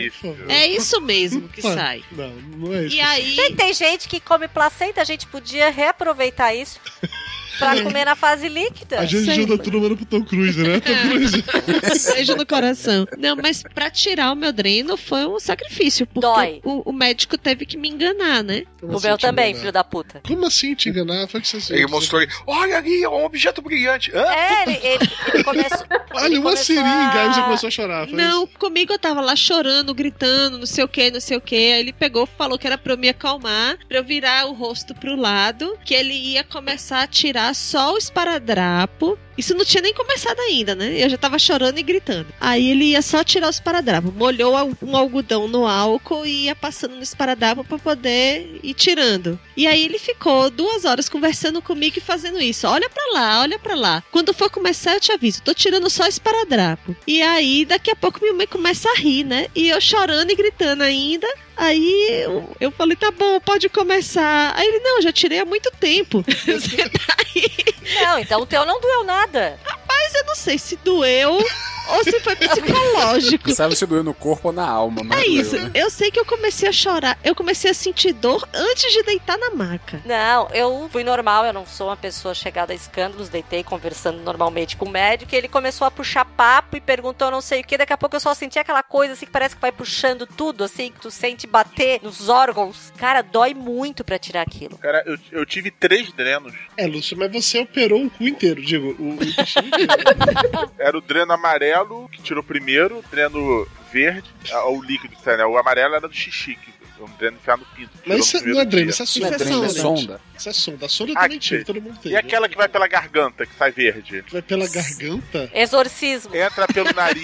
É 0.48 0.66
isso 0.66 1.00
mesmo 1.00 1.48
que 1.48 1.62
sai. 1.62 2.02
Não, 2.12 2.30
não 2.58 2.74
é 2.74 2.84
isso. 2.86 2.96
E 2.96 3.00
aí. 3.00 3.34
Gente, 3.34 3.54
tem 3.56 3.72
gente 3.74 4.08
que 4.08 4.20
come 4.20 4.48
placenta, 4.48 5.00
a 5.00 5.04
gente 5.04 5.26
podia 5.26 5.70
reaproveitar 5.70 6.54
isso 6.54 6.78
pra 7.58 7.82
comer 7.82 8.04
na 8.04 8.14
fase 8.16 8.48
líquida. 8.48 8.98
A 9.00 9.04
gente 9.04 9.24
sei. 9.24 9.34
ajuda 9.34 9.58
todo 9.58 9.80
mundo 9.80 9.96
pro 9.96 10.06
Tom 10.06 10.24
Cruise, 10.24 10.60
né? 10.62 10.80
Tom 10.80 11.08
Cruise. 11.08 11.44
Beijo 12.14 12.36
no 12.36 12.46
coração. 12.46 13.06
Não, 13.18 13.36
mas 13.36 13.62
pra 13.74 13.90
tirar 13.90 14.32
o 14.32 14.36
meu 14.36 14.52
dreno 14.52 14.96
foi 14.96 15.26
um 15.26 15.38
sacrifício. 15.38 16.06
Porque 16.06 16.20
Dói. 16.26 16.60
O, 16.64 16.90
o 16.90 16.92
médico 16.92 17.36
teve 17.38 17.64
que 17.66 17.76
me 17.76 17.88
enganar, 17.88 18.42
né? 18.42 18.64
Como 18.80 18.92
O 18.92 18.96
assim 18.96 19.06
meu 19.08 19.18
também, 19.18 19.46
enganar? 19.50 19.60
filho 19.60 19.72
da 19.72 19.84
puta. 19.84 20.20
Como 20.26 20.46
assim 20.46 20.74
te 20.74 20.88
enganar? 20.88 21.28
Foi 21.28 21.40
que 21.40 21.48
você 21.48 21.74
Ele 21.74 21.86
mostrou 21.86 22.20
ele, 22.22 22.30
olha 22.46 22.76
ali, 22.76 23.02
é 23.02 23.08
um 23.08 23.24
objeto 23.24 23.62
brilhante. 23.62 24.10
Hã? 24.14 24.22
É, 24.24 24.62
ele, 24.62 24.80
ele, 24.82 25.10
ele 25.34 25.44
começou. 25.44 25.86
Olha, 26.14 26.26
ele 26.26 26.38
uma 26.38 26.50
começou 26.50 26.64
seringa. 26.74 27.12
Aí 27.22 27.32
você 27.32 27.40
a- 27.40 27.44
começou 27.44 27.66
a 27.68 27.70
chorar. 27.70 28.06
Foi 28.06 28.14
Não, 28.16 28.44
isso? 28.44 28.58
comigo 28.58 28.92
eu 28.92 28.98
tava 28.98 29.20
lá 29.22 29.34
chorando, 29.34 29.94
gritando, 29.94 30.58
não 30.58 30.66
sei 30.66 30.84
o 30.84 30.88
que, 30.88 31.10
não 31.10 31.20
sei 31.20 31.38
o 31.38 31.40
que. 31.40 31.54
Aí 31.56 31.80
ele 31.80 31.92
pegou, 31.92 32.26
falou 32.26 32.58
que 32.58 32.66
era 32.66 32.76
pra 32.76 32.92
eu 32.92 32.98
me 32.98 33.08
acalmar, 33.08 33.78
pra 33.88 33.96
eu 33.98 34.04
virar 34.04 34.46
o 34.46 34.52
rosto 34.52 34.94
pro 34.94 35.16
lado, 35.16 35.78
que 35.86 35.94
ele 35.94 36.12
ia 36.12 36.44
começar 36.44 37.02
a 37.02 37.06
tirar 37.06 37.41
tirar 37.42 37.54
só 37.54 37.94
o 37.94 37.98
esparadrapo. 37.98 39.18
Isso 39.36 39.54
não 39.54 39.64
tinha 39.64 39.82
nem 39.82 39.94
começado 39.94 40.38
ainda, 40.40 40.74
né? 40.74 41.02
Eu 41.02 41.08
já 41.08 41.16
tava 41.16 41.38
chorando 41.38 41.78
e 41.78 41.82
gritando. 41.82 42.26
Aí 42.40 42.70
ele 42.70 42.84
ia 42.86 43.02
só 43.02 43.24
tirar 43.24 43.46
o 43.46 43.50
esparadrapo. 43.50 44.12
Molhou 44.12 44.54
um 44.82 44.96
algodão 44.96 45.48
no 45.48 45.66
álcool 45.66 46.26
e 46.26 46.44
ia 46.44 46.54
passando 46.54 46.96
no 46.96 47.02
esparadrapo 47.02 47.64
pra 47.64 47.78
poder 47.78 48.60
ir 48.62 48.74
tirando. 48.74 49.38
E 49.56 49.66
aí 49.66 49.84
ele 49.84 49.98
ficou 49.98 50.50
duas 50.50 50.84
horas 50.84 51.08
conversando 51.08 51.62
comigo 51.62 51.98
e 51.98 52.00
fazendo 52.00 52.40
isso. 52.40 52.66
Olha 52.66 52.88
pra 52.88 53.04
lá, 53.12 53.40
olha 53.40 53.58
pra 53.58 53.74
lá. 53.74 54.02
Quando 54.10 54.34
for 54.34 54.50
começar, 54.50 54.94
eu 54.94 55.00
te 55.00 55.12
aviso. 55.12 55.42
Tô 55.42 55.54
tirando 55.54 55.88
só 55.88 56.06
esparadrapo. 56.06 56.94
E 57.06 57.22
aí, 57.22 57.64
daqui 57.64 57.90
a 57.90 57.96
pouco, 57.96 58.20
minha 58.20 58.34
mãe 58.34 58.46
começa 58.46 58.88
a 58.90 58.94
rir, 58.96 59.24
né? 59.24 59.46
E 59.54 59.68
eu 59.68 59.80
chorando 59.80 60.30
e 60.30 60.36
gritando 60.36 60.82
ainda. 60.82 61.26
Aí 61.56 62.22
eu, 62.24 62.56
eu 62.60 62.70
falei, 62.70 62.96
tá 62.96 63.10
bom, 63.10 63.38
pode 63.40 63.68
começar. 63.68 64.52
Aí 64.56 64.66
ele, 64.66 64.80
não, 64.80 65.02
já 65.02 65.12
tirei 65.12 65.38
há 65.38 65.44
muito 65.44 65.70
tempo. 65.78 66.24
Você 66.44 66.76
tá 66.88 67.16
aí. 67.34 67.72
Não, 68.02 68.18
então 68.18 68.40
o 68.40 68.46
teu 68.46 68.64
não 68.64 68.80
doeu 68.80 69.04
nada. 69.04 69.31
Rapaz, 69.64 70.14
eu 70.14 70.24
não 70.24 70.34
sei 70.34 70.58
se 70.58 70.76
doeu 70.76 71.38
ou 71.88 72.04
se 72.04 72.20
foi 72.20 72.36
psicológico. 72.36 73.48
Você 73.50 73.54
sabe 73.56 73.76
se 73.76 73.86
doeu 73.86 74.02
no 74.04 74.14
corpo 74.14 74.48
ou 74.48 74.54
na 74.54 74.66
alma, 74.68 75.02
mas 75.04 75.20
É 75.20 75.24
doeu, 75.24 75.40
isso, 75.40 75.56
né? 75.58 75.70
eu 75.74 75.90
sei 75.90 76.10
que 76.10 76.18
eu 76.18 76.24
comecei 76.24 76.68
a 76.68 76.72
chorar, 76.72 77.18
eu 77.24 77.34
comecei 77.34 77.70
a 77.70 77.74
sentir 77.74 78.12
dor 78.12 78.46
antes 78.54 78.92
de 78.92 79.02
deitar 79.02 79.38
na 79.38 79.50
maca. 79.50 80.00
Não, 80.04 80.48
eu 80.52 80.88
fui 80.90 81.04
normal, 81.04 81.44
eu 81.44 81.52
não 81.52 81.66
sou 81.66 81.88
uma 81.88 81.96
pessoa 81.96 82.34
chegada 82.34 82.72
a 82.72 82.76
escândalos, 82.76 83.28
deitei 83.28 83.62
conversando 83.64 84.20
normalmente 84.22 84.76
com 84.76 84.84
o 84.86 84.90
médico, 84.90 85.34
e 85.34 85.38
ele 85.38 85.48
começou 85.48 85.86
a 85.86 85.90
puxar 85.90 86.24
papo 86.24 86.76
e 86.76 86.80
perguntou 86.80 87.30
não 87.30 87.40
sei 87.40 87.60
o 87.60 87.64
que, 87.64 87.76
daqui 87.78 87.92
a 87.92 87.98
pouco 87.98 88.16
eu 88.16 88.20
só 88.20 88.34
senti 88.34 88.58
aquela 88.58 88.82
coisa 88.82 89.12
assim 89.14 89.26
que 89.26 89.32
parece 89.32 89.54
que 89.54 89.60
vai 89.60 89.72
puxando 89.72 90.26
tudo, 90.26 90.64
assim, 90.64 90.90
que 90.92 91.00
tu 91.00 91.10
sente 91.10 91.46
bater 91.46 92.00
nos 92.02 92.28
órgãos. 92.28 92.92
Cara, 92.96 93.22
dói 93.22 93.54
muito 93.54 94.04
pra 94.04 94.18
tirar 94.18 94.42
aquilo. 94.42 94.76
Cara, 94.78 95.02
eu, 95.06 95.16
eu 95.30 95.46
tive 95.46 95.70
três 95.70 96.12
drenos. 96.12 96.52
É, 96.76 96.86
Lúcio, 96.86 97.16
mas 97.16 97.30
você 97.32 97.60
operou 97.60 98.04
o 98.04 98.10
cu 98.10 98.24
inteiro, 98.24 98.60
digo, 98.62 98.94
o, 98.98 99.10
o 99.18 99.22
inteiro. 99.22 100.70
Era 100.78 100.96
o 100.96 101.00
dreno 101.00 101.32
amarelo, 101.32 101.71
que 102.10 102.22
tirou 102.22 102.42
primeiro, 102.42 102.98
o 102.98 103.04
dreno 103.10 103.66
verde, 103.92 104.28
ah, 104.52 104.68
o 104.68 104.82
líquido, 104.82 105.14
que 105.16 105.22
sai, 105.22 105.36
né? 105.36 105.44
O 105.44 105.56
amarelo 105.58 105.94
era 105.94 106.08
do 106.08 106.14
xixi, 106.14 106.54
que 106.56 106.72
é 107.00 107.02
um 107.04 107.16
dreno 107.18 107.36
enfiado 107.36 107.60
no 107.60 107.76
pinto. 107.76 107.90
Mas 108.06 108.26
isso 108.26 108.46
não 108.46 108.60
é 108.60 108.64
dreno, 108.64 108.90
isso 108.90 109.02
é 109.02 109.20
Não 109.20 109.26
é 109.28 109.30
sonda. 109.32 109.44
dreno, 109.44 109.64
é 109.64 109.68
sonda. 109.68 110.20
Isso 110.42 110.48
é 110.48 110.52
sonda. 110.52 110.86
A 110.86 110.88
sonda 110.88 111.12
Ah, 111.14 111.22
também 111.22 111.38
tira, 111.38 111.64
todo 111.64 111.80
mundo 111.80 111.98
tem. 112.00 112.12
E 112.12 112.16
aquela 112.16 112.48
que 112.48 112.56
vai 112.56 112.66
pela 112.68 112.88
garganta, 112.88 113.46
que 113.46 113.54
sai 113.54 113.70
verde? 113.70 114.24
Que 114.24 114.32
vai 114.32 114.42
pela 114.42 114.66
garganta? 114.68 115.48
Exorcismo. 115.54 116.34
Entra 116.34 116.66
pelo 116.66 116.92
nariz. 116.92 117.22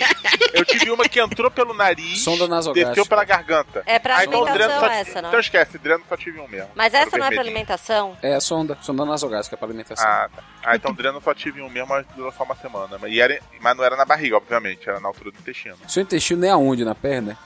Eu 0.55 0.65
tive 0.65 0.91
uma 0.91 1.05
que 1.09 1.19
entrou 1.21 1.51
pelo 1.51 1.75
nariz, 1.75 2.21
Sonda 2.23 2.47
nasogástrica. 2.47 2.91
desceu 2.91 3.07
pela 3.07 3.25
garganta. 3.25 3.83
É 3.87 3.99
pra 3.99 4.19
Ah, 4.19 4.25
então 4.25 4.41
o 4.41 4.45
dreno 4.45 4.65
alimentação 4.73 4.89
só, 4.89 4.95
essa, 4.95 5.23
não? 5.23 5.29
Então 5.31 5.41
esquece, 5.41 5.79
dreno 5.79 6.05
só 6.09 6.17
tive 6.17 6.39
um 6.39 6.47
mesmo. 6.47 6.71
Mas 6.77 6.95
essa 6.95 7.19
não 7.19 7.27
é 7.27 7.31
pra 7.31 7.41
alimentação? 7.41 8.17
É 8.23 8.35
a 8.35 8.41
sonda, 8.41 8.79
sonda 8.83 9.05
nasogástrica 9.05 9.57
para 9.57 9.67
alimentação. 9.67 10.07
Ah, 10.09 10.29
tá. 10.35 10.43
Ah, 10.65 10.77
então 10.77 10.93
dreno 10.95 11.21
só 11.21 11.35
tive 11.35 11.61
um 11.61 11.69
mesmo, 11.69 11.89
mas 11.89 12.07
durou 12.15 12.31
só 12.33 12.45
uma 12.45 12.55
semana. 12.57 12.99
Mas, 13.01 13.13
e 13.13 13.21
era, 13.21 13.39
mas 13.61 13.77
não 13.77 13.83
era 13.85 13.97
na 13.97 14.05
barriga, 14.05 14.37
obviamente, 14.37 14.89
era 14.89 15.01
na 15.01 15.09
altura 15.09 15.33
do 15.33 15.39
intestino. 15.39 15.77
Seu 15.89 16.03
intestino 16.05 16.45
é 16.45 16.51
aonde? 16.51 16.85
Na 16.85 16.95
perna? 16.95 17.37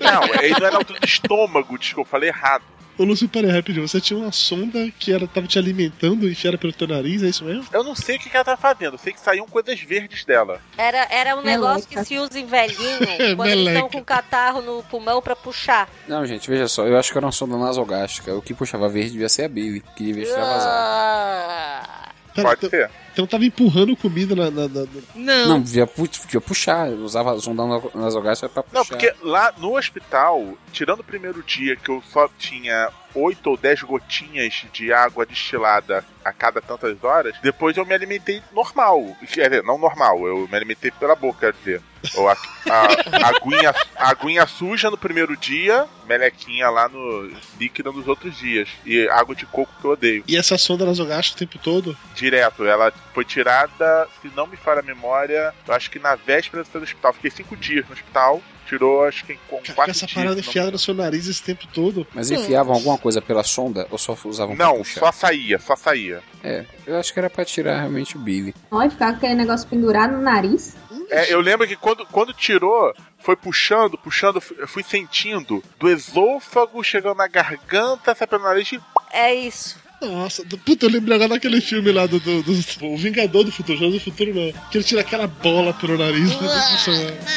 Não, 0.00 0.24
ele 0.42 0.50
não 0.50 0.56
era 0.66 0.70
na 0.70 0.76
altura 0.78 1.00
do 1.00 1.06
estômago, 1.06 1.76
desculpa, 1.78 2.06
eu 2.08 2.10
falei 2.10 2.28
errado. 2.28 2.62
Ô, 3.00 3.04
Lúcio, 3.04 3.26
peraí, 3.26 3.50
rapidinho. 3.50 3.88
Você 3.88 3.98
tinha 3.98 4.20
uma 4.20 4.30
sonda 4.30 4.90
que 4.98 5.10
era, 5.10 5.26
tava 5.26 5.46
te 5.46 5.58
alimentando 5.58 6.28
e 6.28 6.32
enfiada 6.32 6.58
pelo 6.58 6.70
teu 6.70 6.86
nariz, 6.86 7.22
é 7.22 7.28
isso 7.28 7.42
mesmo? 7.42 7.64
Eu 7.72 7.82
não 7.82 7.94
sei 7.94 8.16
o 8.16 8.18
que, 8.18 8.28
que 8.28 8.36
ela 8.36 8.44
tá 8.44 8.58
fazendo, 8.58 8.92
eu 8.92 8.98
sei 8.98 9.14
que 9.14 9.20
saíam 9.20 9.46
coisas 9.46 9.80
verdes 9.80 10.22
dela. 10.26 10.60
Era, 10.76 11.08
era 11.10 11.34
um 11.34 11.40
negócio 11.40 11.88
que 11.88 12.04
se 12.04 12.18
usa 12.18 12.38
em 12.38 12.44
velhinho, 12.44 12.98
quando 13.36 13.48
eles 13.48 13.68
estão 13.68 13.88
com 13.88 14.04
catarro 14.04 14.60
no 14.60 14.82
pulmão 14.82 15.22
pra 15.22 15.34
puxar. 15.34 15.88
Não, 16.06 16.26
gente, 16.26 16.50
veja 16.50 16.68
só, 16.68 16.86
eu 16.86 16.98
acho 16.98 17.10
que 17.10 17.16
era 17.16 17.24
uma 17.24 17.32
sonda 17.32 17.56
nasogástrica. 17.56 18.34
O 18.34 18.42
que 18.42 18.52
puxava 18.52 18.86
verde 18.86 19.12
devia 19.12 19.30
ser 19.30 19.44
a 19.44 19.48
Billy, 19.48 19.82
que 19.96 20.04
devia 20.04 20.24
estar 20.24 20.44
vazado. 20.44 20.70
Ah. 20.70 22.10
Pode 22.34 22.66
então, 22.66 22.70
ser. 22.70 22.90
Então 23.12 23.26
tava 23.26 23.44
empurrando 23.44 23.96
comida 23.96 24.34
na. 24.34 24.50
na- 24.50 24.68
na- 24.68 24.86
Não. 25.14 25.48
Não, 25.48 25.60
devia, 25.60 25.86
pu- 25.86 26.08
devia 26.08 26.40
puxar, 26.40 26.88
eu 26.90 26.98
usava 26.98 27.34
a 27.34 27.40
sonda 27.40 27.64
na- 27.66 27.80
nasogástrica 28.02 28.52
pra 28.52 28.62
puxar. 28.62 28.78
Não, 28.78 28.84
porque 28.84 29.14
lá 29.22 29.52
no 29.58 29.76
hospital, 29.76 30.54
tirando 30.72 31.00
o 31.00 31.04
primeiro 31.04 31.42
dia 31.42 31.76
que 31.76 31.88
eu 31.90 32.02
só 32.12 32.28
tinha 32.38 32.88
8 33.14 33.50
ou 33.50 33.56
10 33.56 33.82
gotinhas 33.82 34.64
de 34.72 34.92
água 34.92 35.26
destilada 35.26 36.04
a 36.24 36.32
cada 36.32 36.60
tantas 36.60 37.02
horas, 37.02 37.34
depois 37.42 37.76
eu 37.76 37.84
me 37.84 37.92
alimentei 37.94 38.40
normal. 38.52 39.16
Quer 39.32 39.48
dizer, 39.50 39.62
não 39.64 39.78
normal, 39.78 40.26
eu 40.26 40.46
me 40.48 40.56
alimentei 40.56 40.90
pela 40.92 41.16
boca, 41.16 41.52
quer 41.52 41.58
dizer. 41.58 41.82
Ou 42.14 42.28
a, 42.28 42.32
a, 42.32 42.86
a 43.26 43.28
aguinha, 43.28 43.74
a 43.96 44.10
aguinha 44.10 44.46
suja 44.46 44.90
no 44.90 44.96
primeiro 44.96 45.36
dia, 45.36 45.86
melequinha 46.06 46.70
lá 46.70 46.88
no 46.88 47.30
líquida 47.58 47.92
nos 47.92 48.06
outros 48.08 48.38
dias. 48.38 48.68
E 48.86 49.06
água 49.08 49.34
de 49.34 49.44
coco 49.44 49.70
que 49.80 49.84
eu 49.86 49.90
odeio. 49.90 50.24
E 50.26 50.36
essa 50.36 50.56
sonda 50.56 50.86
nasogástrica 50.86 51.36
o 51.44 51.48
tempo 51.48 51.62
todo? 51.62 51.96
Direto. 52.14 52.64
Ela 52.64 52.90
foi 53.12 53.24
tirada, 53.24 54.08
se 54.22 54.30
não 54.36 54.46
me 54.46 54.56
falha 54.56 54.80
a 54.80 54.82
memória, 54.82 55.52
eu 55.66 55.74
acho 55.74 55.90
que 55.90 55.98
na 55.98 56.14
véspera 56.14 56.62
do 56.64 56.78
hospital. 56.82 57.12
Fiquei 57.12 57.30
cinco 57.30 57.56
dias 57.56 57.86
no 57.86 57.92
hospital. 57.94 58.40
Tirou, 58.66 59.04
acho 59.04 59.24
que 59.24 59.34
com 59.48 59.56
Com 59.56 59.72
quatro 59.74 59.90
essa 59.90 60.06
dias. 60.06 60.12
parada 60.14 60.36
se 60.36 60.42
não- 60.42 60.48
enfiada 60.50 60.70
no 60.70 60.78
seu 60.78 60.94
nariz 60.94 61.26
esse 61.26 61.42
tempo 61.42 61.66
todo. 61.74 62.06
Mas 62.14 62.30
enfiavam 62.30 62.72
alguma 62.72 62.96
coisa 62.96 63.20
pela 63.20 63.42
sonda 63.42 63.84
ou 63.90 63.98
só 63.98 64.16
usavam 64.24 64.54
pra 64.54 64.64
Não, 64.66 64.76
puxar? 64.78 65.00
só 65.00 65.10
saía, 65.12 65.58
só 65.58 65.74
saía. 65.74 66.22
É, 66.44 66.64
eu 66.86 66.96
acho 66.96 67.12
que 67.12 67.18
era 67.18 67.28
pra 67.28 67.44
tirar 67.44 67.78
realmente 67.78 68.16
o 68.16 68.20
Billy. 68.20 68.54
Ficar 68.90 69.10
com 69.10 69.16
aquele 69.16 69.34
negócio 69.34 69.68
pendurado 69.68 70.12
no 70.12 70.22
nariz. 70.22 70.76
É, 71.10 71.32
eu 71.34 71.40
lembro 71.40 71.66
que 71.66 71.74
quando, 71.74 72.06
quando 72.06 72.32
tirou, 72.32 72.94
foi 73.18 73.34
puxando, 73.34 73.98
puxando, 73.98 74.40
eu 74.56 74.68
fui 74.68 74.84
sentindo 74.84 75.60
do 75.76 75.88
esôfago 75.90 76.84
chegando 76.84 77.16
na 77.16 77.26
garganta, 77.26 78.14
sai 78.14 78.28
pelo 78.28 78.44
nariz 78.44 78.70
e 78.70 78.80
É 79.12 79.34
isso. 79.34 79.76
Nossa, 80.00 80.42
do- 80.44 80.56
puta, 80.58 80.86
eu 80.86 80.90
lembrei 80.90 81.14
agora 81.14 81.30
daquele 81.34 81.60
filme 81.60 81.92
lá 81.92 82.06
do, 82.06 82.18
do, 82.20 82.42
do- 82.42 82.86
O 82.86 82.96
Vingador 82.96 83.44
do 83.44 83.52
Futuro, 83.52 83.78
Jogo 83.78 83.92
do 83.92 84.00
Futuro 84.00 84.34
não. 84.34 84.50
Que 84.70 84.78
ele 84.78 84.84
tira 84.84 85.02
aquela 85.02 85.26
bola 85.26 85.74
pelo 85.74 85.98
nariz. 85.98 86.30
do. 86.30 86.46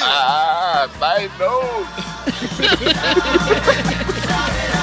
Ah, 0.02 0.88
vai 0.98 1.30
não! 1.38 1.86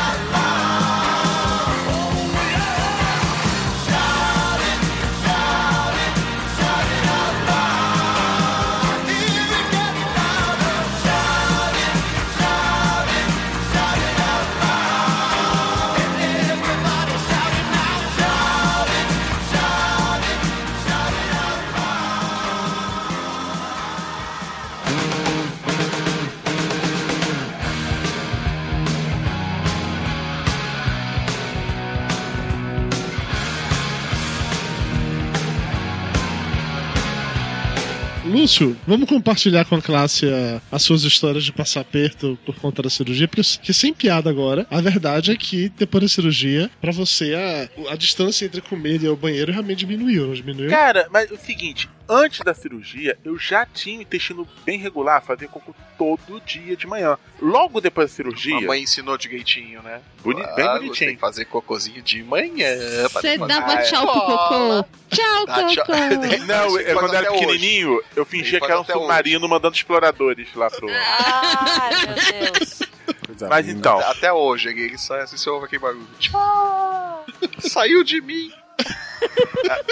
Lúcio, 38.61 38.77
vamos 38.87 39.09
compartilhar 39.09 39.65
com 39.65 39.75
a 39.77 39.83
classe 39.83 40.27
a- 40.29 40.61
as 40.71 40.83
suas 40.83 41.03
histórias 41.03 41.45
de 41.45 41.53
passar 41.53 41.81
aperto 41.81 42.39
por 42.45 42.55
conta 42.57 42.83
da 42.83 42.91
cirurgia, 42.91 43.27
porque, 43.27 43.43
que 43.63 43.73
sem 43.73 43.93
piada 43.95 44.29
agora, 44.29 44.67
a 44.71 44.81
verdade 44.81 45.31
é 45.33 45.37
que 45.37 45.71
depois 45.79 46.03
da 46.03 46.09
cirurgia, 46.09 46.71
pra 46.81 46.93
você, 46.93 47.35
a, 47.35 47.93
a 47.93 47.97
distância 47.97 48.45
entre 48.45 48.61
comer 48.61 49.03
e 49.03 49.07
ao 49.07 49.17
banheiro 49.17 49.51
realmente 49.53 49.79
diminuiu, 49.81 50.27
não 50.27 50.35
diminuiu? 50.35 50.71
Cara, 50.71 51.09
mas 51.11 51.31
o 51.31 51.37
seguinte, 51.37 51.89
antes 52.11 52.41
da 52.41 52.53
cirurgia, 52.53 53.17
eu 53.25 53.39
já 53.39 53.65
tinha 53.65 53.99
o 54.01 54.03
intestino 54.03 54.47
bem 54.65 54.79
regular, 54.79 55.23
fazia 55.23 55.47
cocô 55.47 55.73
todo 55.97 56.41
dia 56.45 56.77
de 56.77 56.87
manhã. 56.87 57.17
Logo 57.41 57.81
depois 57.81 58.11
da 58.11 58.17
cirurgia. 58.17 58.55
Mamãe 58.57 58.83
ensinou 58.83 59.17
direitinho, 59.17 59.81
né? 59.83 60.01
Boni- 60.23 60.43
Ah, 60.43 60.55
bem 60.55 60.65
você 60.67 60.73
bonitinho. 60.79 61.09
Tem 61.11 61.15
que 61.15 61.21
fazer 61.21 61.45
cocôzinho 61.45 62.03
de 62.03 62.23
manhã. 62.23 62.69
Você 63.13 63.39
dava 63.39 63.73
Ah, 63.75 63.83
tchau 63.83 64.07
pro 64.07 64.21
cocô. 64.21 64.85
Tchau, 65.11 65.47
Dá 65.47 65.65
tchau. 65.69 65.87
cocô. 65.87 65.99
Não, 66.47 66.79
Ele 66.79 66.91
eu, 66.91 66.99
quando 66.99 67.13
eu 67.15 67.19
era 67.19 67.29
até 67.29 67.31
hoje. 67.31 67.41
pequenininho, 67.47 68.03
eu 68.17 68.25
fingia 68.27 68.59
Ele 68.59 68.67
que 68.67 68.73
era 68.73 68.81
um 68.81 68.85
submarino 68.85 69.49
mandando 69.49 69.75
exploradores 69.77 70.49
lá 70.55 70.69
pro. 70.71 70.89
Ai, 70.91 71.91
meu 72.07 72.15
Deus. 72.55 72.81
Coisa 73.27 73.49
Mas 73.49 73.69
então, 73.69 73.99
Até 74.01 74.33
hoje, 74.33 74.69
ele 74.69 74.95
assim, 74.95 75.37
você 75.37 75.51
ouve 75.51 75.67
aquele 75.67 75.81
barulho. 75.83 76.07
Tchau! 76.19 77.27
Saiu 77.61 78.03
de 78.05 78.21
mim! 78.21 78.51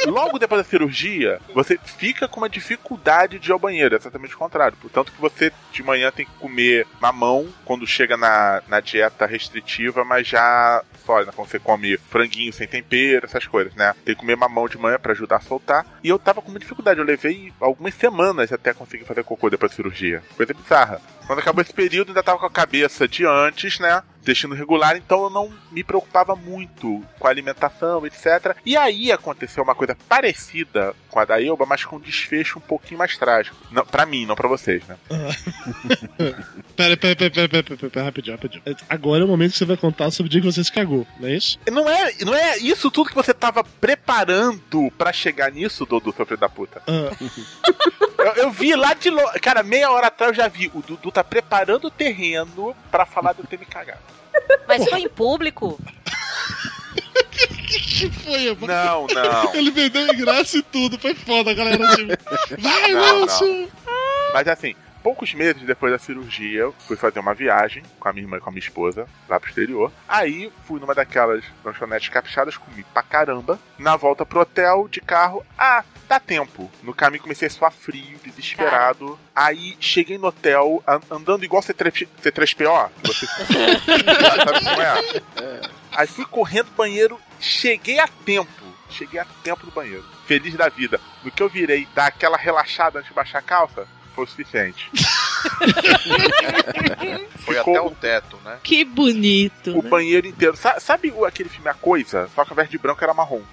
Logo 0.06 0.38
depois 0.38 0.62
da 0.62 0.68
cirurgia, 0.68 1.40
você 1.54 1.78
fica 1.82 2.28
com 2.28 2.40
uma 2.40 2.48
dificuldade 2.48 3.38
de 3.38 3.50
ir 3.50 3.52
ao 3.52 3.58
banheiro, 3.58 3.94
é 3.94 3.98
exatamente 3.98 4.34
o 4.34 4.38
contrário. 4.38 4.76
Portanto 4.80 5.12
que 5.12 5.20
você 5.20 5.52
de 5.72 5.82
manhã 5.82 6.10
tem 6.10 6.26
que 6.26 6.32
comer 6.32 6.86
mamão 7.00 7.48
quando 7.64 7.86
chega 7.86 8.16
na, 8.16 8.62
na 8.68 8.80
dieta 8.80 9.26
restritiva, 9.26 10.04
mas 10.04 10.26
já 10.26 10.82
sólida, 11.04 11.32
quando 11.32 11.48
você 11.48 11.58
come 11.58 11.96
franguinho 11.96 12.52
sem 12.52 12.68
tempero, 12.68 13.24
essas 13.24 13.46
coisas, 13.46 13.74
né? 13.74 13.94
Tem 14.04 14.14
que 14.14 14.20
comer 14.20 14.36
mamão 14.36 14.68
de 14.68 14.76
manhã 14.76 14.98
pra 14.98 15.12
ajudar 15.12 15.36
a 15.36 15.40
soltar. 15.40 15.86
E 16.04 16.08
eu 16.08 16.18
tava 16.18 16.42
com 16.42 16.50
uma 16.50 16.58
dificuldade, 16.58 17.00
eu 17.00 17.06
levei 17.06 17.52
algumas 17.58 17.94
semanas 17.94 18.52
até 18.52 18.74
conseguir 18.74 19.04
fazer 19.04 19.24
cocô 19.24 19.48
depois 19.48 19.72
da 19.72 19.76
cirurgia. 19.76 20.22
Coisa 20.36 20.52
bizarra. 20.52 21.00
Quando 21.26 21.38
acabou 21.38 21.62
esse 21.62 21.72
período, 21.72 22.08
ainda 22.08 22.22
tava 22.22 22.38
com 22.38 22.46
a 22.46 22.50
cabeça 22.50 23.08
de 23.08 23.24
antes, 23.24 23.78
né? 23.78 24.02
intestino 24.28 24.54
regular, 24.54 24.96
então 24.96 25.24
eu 25.24 25.30
não 25.30 25.52
me 25.70 25.82
preocupava 25.82 26.36
muito 26.36 27.02
com 27.18 27.26
a 27.26 27.30
alimentação, 27.30 28.06
etc. 28.06 28.56
E 28.64 28.76
aí 28.76 29.10
aconteceu 29.18 29.62
uma 29.62 29.74
coisa 29.74 29.96
parecida 30.08 30.94
com 31.10 31.18
a 31.18 31.24
da 31.24 31.42
Elba, 31.42 31.66
mas 31.66 31.84
com 31.84 31.96
um 31.96 32.00
desfecho 32.00 32.58
um 32.58 32.62
pouquinho 32.62 32.98
mais 32.98 33.16
trágico. 33.16 33.56
Não, 33.70 33.84
pra 33.84 34.06
mim, 34.06 34.26
não 34.26 34.34
pra 34.34 34.48
vocês, 34.48 34.82
né? 34.86 34.96
Pera, 36.76 36.96
pera, 36.96 37.16
pera, 37.16 37.30
pera, 37.30 37.48
pera, 37.48 37.62
pera, 37.64 37.90
pera, 37.90 38.04
rapidinho, 38.04 38.36
rapidinho. 38.36 38.62
Agora 38.88 39.22
é 39.22 39.24
o 39.24 39.28
momento 39.28 39.52
que 39.52 39.58
você 39.58 39.64
vai 39.64 39.76
contar 39.76 40.10
sobre 40.10 40.28
o 40.28 40.30
dia 40.30 40.40
que 40.40 40.46
você 40.46 40.62
se 40.62 40.72
cagou, 40.72 41.06
não 41.18 41.28
é 41.28 41.34
isso? 41.34 41.58
Não 41.70 41.88
é, 41.88 42.12
não 42.24 42.34
é 42.34 42.58
isso 42.58 42.90
tudo 42.90 43.08
que 43.08 43.14
você 43.14 43.34
tava 43.34 43.64
preparando 43.64 44.90
pra 44.96 45.12
chegar 45.12 45.50
nisso, 45.50 45.84
Dudu, 45.84 46.12
seu 46.12 46.24
filho 46.24 46.38
da 46.38 46.48
puta. 46.48 46.80
Ah. 46.86 47.10
Eu, 48.18 48.32
eu 48.34 48.50
vi 48.50 48.74
lá 48.74 48.94
de 48.94 49.10
longe. 49.10 49.38
Cara, 49.38 49.62
meia 49.62 49.92
hora 49.92 50.08
atrás 50.08 50.32
eu 50.32 50.36
já 50.36 50.48
vi. 50.48 50.68
O 50.74 50.82
Dudu 50.82 51.12
tá 51.12 51.22
preparando 51.22 51.86
o 51.86 51.90
terreno 51.90 52.74
pra 52.90 53.06
falar 53.06 53.32
de 53.32 53.40
eu 53.40 53.46
ter 53.46 53.58
me 53.58 53.64
cagado. 53.64 54.00
Mas 54.66 54.84
foi 54.88 55.00
em 55.02 55.08
público? 55.08 55.78
que 57.98 58.10
foi, 58.10 58.54
mano? 58.54 58.66
Não, 58.66 59.06
não. 59.14 59.54
Ele 59.54 59.70
vendeu 59.70 60.06
ingresso 60.12 60.58
e 60.58 60.62
tudo, 60.62 60.98
foi 60.98 61.14
foda, 61.14 61.52
galera. 61.54 61.78
Vai, 62.58 62.92
Não, 62.92 63.20
Lúcio! 63.20 63.68
Mas 64.32 64.46
assim, 64.46 64.74
poucos 65.02 65.32
meses 65.34 65.62
depois 65.62 65.90
da 65.92 65.98
cirurgia, 65.98 66.60
eu 66.60 66.74
fui 66.86 66.96
fazer 66.96 67.18
uma 67.18 67.32
viagem 67.34 67.82
com 67.98 68.08
a 68.08 68.12
minha 68.12 68.24
irmã 68.24 68.36
e 68.36 68.40
com 68.40 68.50
a 68.50 68.52
minha 68.52 68.62
esposa 68.62 69.06
lá 69.28 69.40
pro 69.40 69.48
exterior. 69.48 69.90
Aí 70.08 70.52
fui 70.66 70.78
numa 70.80 70.94
daquelas 70.94 71.42
lanchonetes 71.64 72.08
caprichadas, 72.10 72.56
comi 72.56 72.84
pra 72.92 73.02
caramba. 73.02 73.58
Na 73.78 73.96
volta 73.96 74.26
pro 74.26 74.40
hotel, 74.40 74.86
de 74.90 75.00
carro, 75.00 75.44
ah, 75.58 75.82
dá 76.08 76.20
tempo. 76.20 76.70
No 76.82 76.92
caminho 76.92 77.22
comecei 77.22 77.48
a 77.48 77.50
suar 77.50 77.72
frio, 77.72 78.18
desesperado. 78.24 79.18
Aí 79.34 79.76
cheguei 79.80 80.18
no 80.18 80.26
hotel, 80.26 80.82
an- 80.86 81.00
andando 81.10 81.44
igual 81.44 81.62
C3, 81.62 82.06
C3PO. 82.22 82.90
Você 83.04 83.26
sabe 83.26 84.64
como 84.64 84.82
é? 84.82 85.78
Aí 85.98 86.06
fui 86.06 86.24
correndo 86.24 86.66
pro 86.66 86.76
banheiro, 86.76 87.20
cheguei 87.40 87.98
a 87.98 88.06
tempo. 88.06 88.52
Cheguei 88.88 89.18
a 89.18 89.24
tempo 89.42 89.66
no 89.66 89.72
banheiro. 89.72 90.04
Feliz 90.26 90.54
da 90.54 90.68
vida. 90.68 91.00
No 91.24 91.30
que 91.32 91.42
eu 91.42 91.48
virei, 91.48 91.88
dar 91.92 92.06
aquela 92.06 92.36
relaxada 92.36 93.00
antes 93.00 93.08
de 93.08 93.14
baixar 93.16 93.40
a 93.40 93.42
calça, 93.42 93.84
foi 94.18 94.24
o 94.24 94.28
suficiente. 94.28 94.90
Foi 97.38 97.54
Ficou 97.54 97.76
até 97.76 97.80
o 97.80 97.90
teto, 97.92 98.36
né? 98.44 98.58
Que 98.62 98.84
bonito. 98.84 99.78
O 99.78 99.82
banheiro 99.82 100.26
inteiro. 100.26 100.56
Sa- 100.56 100.80
sabe 100.80 101.14
aquele 101.24 101.48
filme 101.48 101.68
A 101.68 101.74
Coisa? 101.74 102.28
Só 102.34 102.44
que 102.44 102.50
ao 102.50 102.54
invés 102.54 102.68
de 102.68 102.76
branco 102.76 103.02
era 103.04 103.14
marrom. 103.14 103.42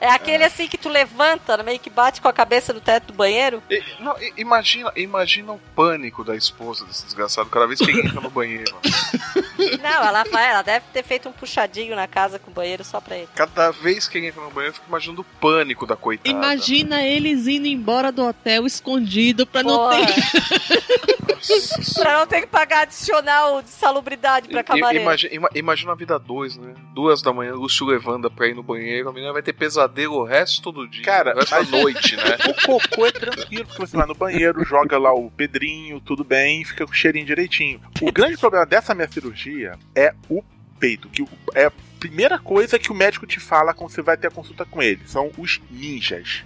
É 0.00 0.08
aquele 0.08 0.44
assim 0.44 0.68
que 0.68 0.78
tu 0.78 0.88
levanta, 0.88 1.60
meio 1.64 1.78
que 1.80 1.90
bate 1.90 2.20
com 2.20 2.28
a 2.28 2.32
cabeça 2.32 2.72
no 2.72 2.80
teto 2.80 3.08
do 3.08 3.12
banheiro? 3.12 3.60
E- 3.68 3.82
não, 3.98 4.14
imagina, 4.36 4.92
imagina 4.94 5.50
o 5.52 5.58
pânico 5.74 6.22
da 6.22 6.36
esposa 6.36 6.84
desse 6.84 7.04
desgraçado 7.04 7.50
cada 7.50 7.66
vez 7.66 7.80
que 7.80 7.90
ele 7.90 8.06
entra 8.06 8.20
no 8.20 8.30
banheiro. 8.30 8.72
Não, 9.82 10.04
ela 10.04 10.24
vai, 10.24 10.48
ela 10.50 10.62
deve 10.62 10.86
ter 10.90 11.02
feito 11.04 11.28
um 11.28 11.32
puxadinho 11.32 11.94
na 11.94 12.06
casa 12.08 12.38
com 12.38 12.50
o 12.50 12.54
banheiro 12.54 12.82
só 12.82 12.98
pra 12.98 13.16
ele. 13.16 13.28
Cada 13.34 13.70
vez 13.70 14.08
que 14.08 14.16
ele 14.16 14.28
entra 14.28 14.40
no 14.40 14.50
banheiro, 14.50 14.70
eu 14.70 14.74
fico 14.74 14.88
imaginando 14.88 15.20
o 15.20 15.24
pânico 15.38 15.86
da 15.86 15.96
coitada. 15.96 16.30
Imagina 16.30 17.02
eles 17.10 17.46
indo 17.46 17.66
embora 17.66 18.10
do 18.12 18.24
hotel 18.24 18.66
escondido 18.66 19.46
pra 19.46 19.62
não 19.62 19.76
Porra. 19.76 20.06
ter. 20.06 20.14
pra 21.94 22.18
não 22.18 22.26
ter 22.26 22.42
que 22.42 22.46
pagar 22.46 22.82
adicional 22.82 23.62
de 23.62 23.70
salubridade 23.70 24.48
pra 24.48 24.62
camareiro. 24.62 25.02
Imagina, 25.04 25.34
ima- 25.34 25.48
imagina 25.54 25.92
a 25.92 25.94
vida 25.94 26.18
dois, 26.18 26.56
né? 26.56 26.74
Duas 26.94 27.22
da 27.22 27.32
manhã, 27.32 27.54
Lúcio 27.54 27.86
levanta 27.86 28.30
pra 28.30 28.46
ir 28.46 28.54
no 28.54 28.62
banheiro, 28.62 29.08
a 29.08 29.12
menina 29.12 29.32
vai 29.32 29.42
ter 29.42 29.52
pesadelo 29.52 30.16
o 30.16 30.24
resto 30.24 30.70
do 30.70 30.86
dia, 30.88 31.02
Cara, 31.04 31.34
o 31.34 31.38
resto 31.40 31.54
mas- 31.54 31.70
da 31.70 31.78
noite, 31.78 32.16
né? 32.16 32.36
O 32.48 32.66
cocô 32.66 33.06
é 33.06 33.12
tranquilo, 33.12 33.64
porque 33.66 33.86
você 33.86 33.96
vai 33.96 34.06
no 34.06 34.14
banheiro, 34.14 34.64
joga 34.64 34.98
lá 34.98 35.12
o 35.12 35.30
pedrinho, 35.30 36.00
tudo 36.00 36.22
bem, 36.24 36.64
fica 36.64 36.84
com 36.86 36.92
o 36.92 36.94
cheirinho 36.94 37.26
direitinho. 37.26 37.80
O 38.00 38.12
grande 38.12 38.36
problema 38.36 38.66
dessa 38.66 38.94
minha 38.94 39.10
cirurgia 39.10 39.78
é 39.94 40.14
o 40.28 40.42
peito, 40.80 41.08
que 41.10 41.24
é 41.54 41.66
a 41.66 41.72
primeira 42.00 42.38
coisa 42.38 42.78
que 42.78 42.90
o 42.90 42.94
médico 42.94 43.26
te 43.26 43.38
fala 43.38 43.74
quando 43.74 43.90
você 43.90 44.00
vai 44.00 44.16
ter 44.16 44.28
a 44.28 44.30
consulta 44.30 44.64
com 44.64 44.82
ele. 44.82 45.02
São 45.06 45.30
os 45.36 45.60
ninjas. 45.70 46.42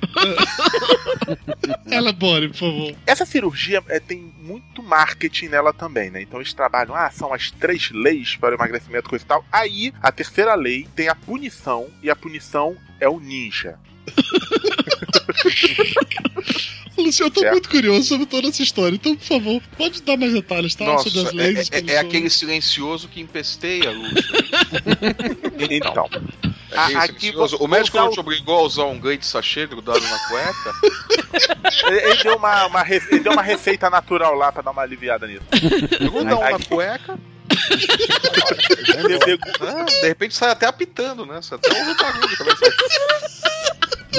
Elabore, 1.86 2.48
por 2.48 2.56
favor. 2.56 2.94
Essa 3.06 3.24
cirurgia 3.24 3.82
é, 3.88 4.00
tem 4.00 4.34
muito 4.38 4.82
marketing 4.82 5.48
nela 5.48 5.72
também, 5.72 6.10
né? 6.10 6.20
Então 6.22 6.40
eles 6.40 6.52
trabalham, 6.52 6.94
ah, 6.94 7.10
são 7.10 7.32
as 7.32 7.52
três 7.52 7.90
leis 7.92 8.34
para 8.36 8.50
o 8.50 8.58
emagrecimento, 8.58 9.08
coisa 9.08 9.24
e 9.24 9.28
tal. 9.28 9.44
Aí, 9.52 9.92
a 10.02 10.10
terceira 10.10 10.54
lei 10.54 10.88
tem 10.96 11.08
a 11.08 11.14
punição, 11.14 11.88
e 12.02 12.10
a 12.10 12.16
punição 12.16 12.76
é 13.00 13.08
o 13.08 13.20
ninja. 13.20 13.78
Lúcio, 16.96 17.26
eu 17.26 17.30
tô 17.30 17.40
Certo. 17.40 17.52
muito 17.54 17.68
curioso 17.68 18.06
sobre 18.08 18.24
toda 18.26 18.46
essa 18.48 18.62
história, 18.62 18.94
então, 18.94 19.16
por 19.16 19.24
favor, 19.24 19.60
pode 19.76 20.00
dar 20.02 20.16
mais 20.16 20.32
detalhes, 20.32 20.76
tá? 20.76 20.84
Nossa, 20.84 21.10
sobre 21.10 21.28
as 21.28 21.34
é, 21.34 21.36
leis. 21.36 21.58
é- 21.72 21.76
é 21.76 21.80
punições. 21.80 21.98
aquele 22.06 22.30
silencioso 22.30 23.08
que 23.08 23.20
empesteia, 23.20 23.90
Lúcio. 23.90 24.14
Então. 25.70 26.08
É 26.70 26.78
aquele 26.78 26.98
Aqui 26.98 27.56
O 27.60 27.66
médico 27.68 27.96
não 27.96 28.10
te 28.10 28.18
obrigou 28.20 28.58
a 28.58 28.62
usar 28.62 28.84
um 28.84 28.98
ganho 28.98 29.18
de 29.18 29.26
sachê 29.26 29.66
grudado 29.66 30.00
na 30.00 30.18
cueca? 30.28 30.74
Ele, 31.86 31.96
ele 32.00 32.22
deu 32.22 32.36
uma, 32.36 32.66
uma 32.66 32.84
ele 32.88 33.20
deu 33.20 33.32
uma 33.32 33.42
receita 33.42 33.90
natural 33.90 34.34
lá 34.34 34.50
pra 34.52 34.62
dar 34.62 34.70
uma 34.70 34.82
aliviada 34.82 35.26
nisso. 35.26 35.42
Gruda 36.00 36.36
um 36.36 36.42
Aí- 36.42 36.52
na 36.52 36.58
cueca. 36.60 37.18
Ah, 39.60 39.84
de 39.84 40.08
repente 40.08 40.34
sai 40.34 40.50
até 40.50 40.66
apitando, 40.66 41.26
né? 41.26 41.40
Sai 41.42 41.58
até 41.58 41.72
um 41.72 41.94
barulho 41.96 42.36
também. 42.38 42.54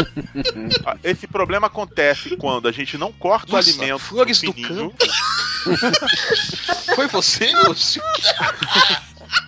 Esse 1.04 1.28
problema 1.28 1.68
acontece 1.68 2.36
quando 2.38 2.68
a 2.68 2.72
gente 2.72 2.98
não 2.98 3.12
corta 3.12 3.52
Nossa, 3.52 3.70
o 3.70 3.74
alimento 3.74 4.00
flores 4.00 4.42
do 4.42 4.54
fininho. 4.54 4.94
Foi 6.96 7.08
você, 7.08 7.52
Lúcio? 7.56 8.02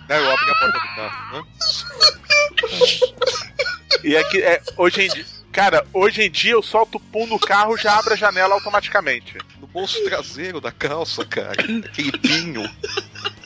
Não, 0.08 0.16
eu 0.16 0.30
abri 0.30 0.50
a 0.50 0.54
porta 0.54 0.78
do 0.78 0.94
carro. 0.94 1.32
né? 1.32 1.44
E 4.04 4.16
é 4.16 4.24
que 4.24 4.38
é, 4.42 4.62
hoje 4.76 5.02
em 5.02 5.08
dia. 5.08 5.26
Cara, 5.52 5.84
hoje 5.92 6.22
em 6.22 6.30
dia 6.30 6.52
eu 6.52 6.62
solto 6.62 6.98
o 6.98 7.00
pum 7.00 7.26
no 7.26 7.38
carro 7.38 7.76
já 7.76 7.98
abre 7.98 8.14
a 8.14 8.16
janela 8.16 8.54
automaticamente. 8.54 9.38
No 9.60 9.66
bolso 9.66 10.02
traseiro 10.04 10.60
da 10.60 10.70
calça, 10.70 11.24
cara. 11.24 11.60
Aquele 11.60 12.12
pinho. 12.18 12.62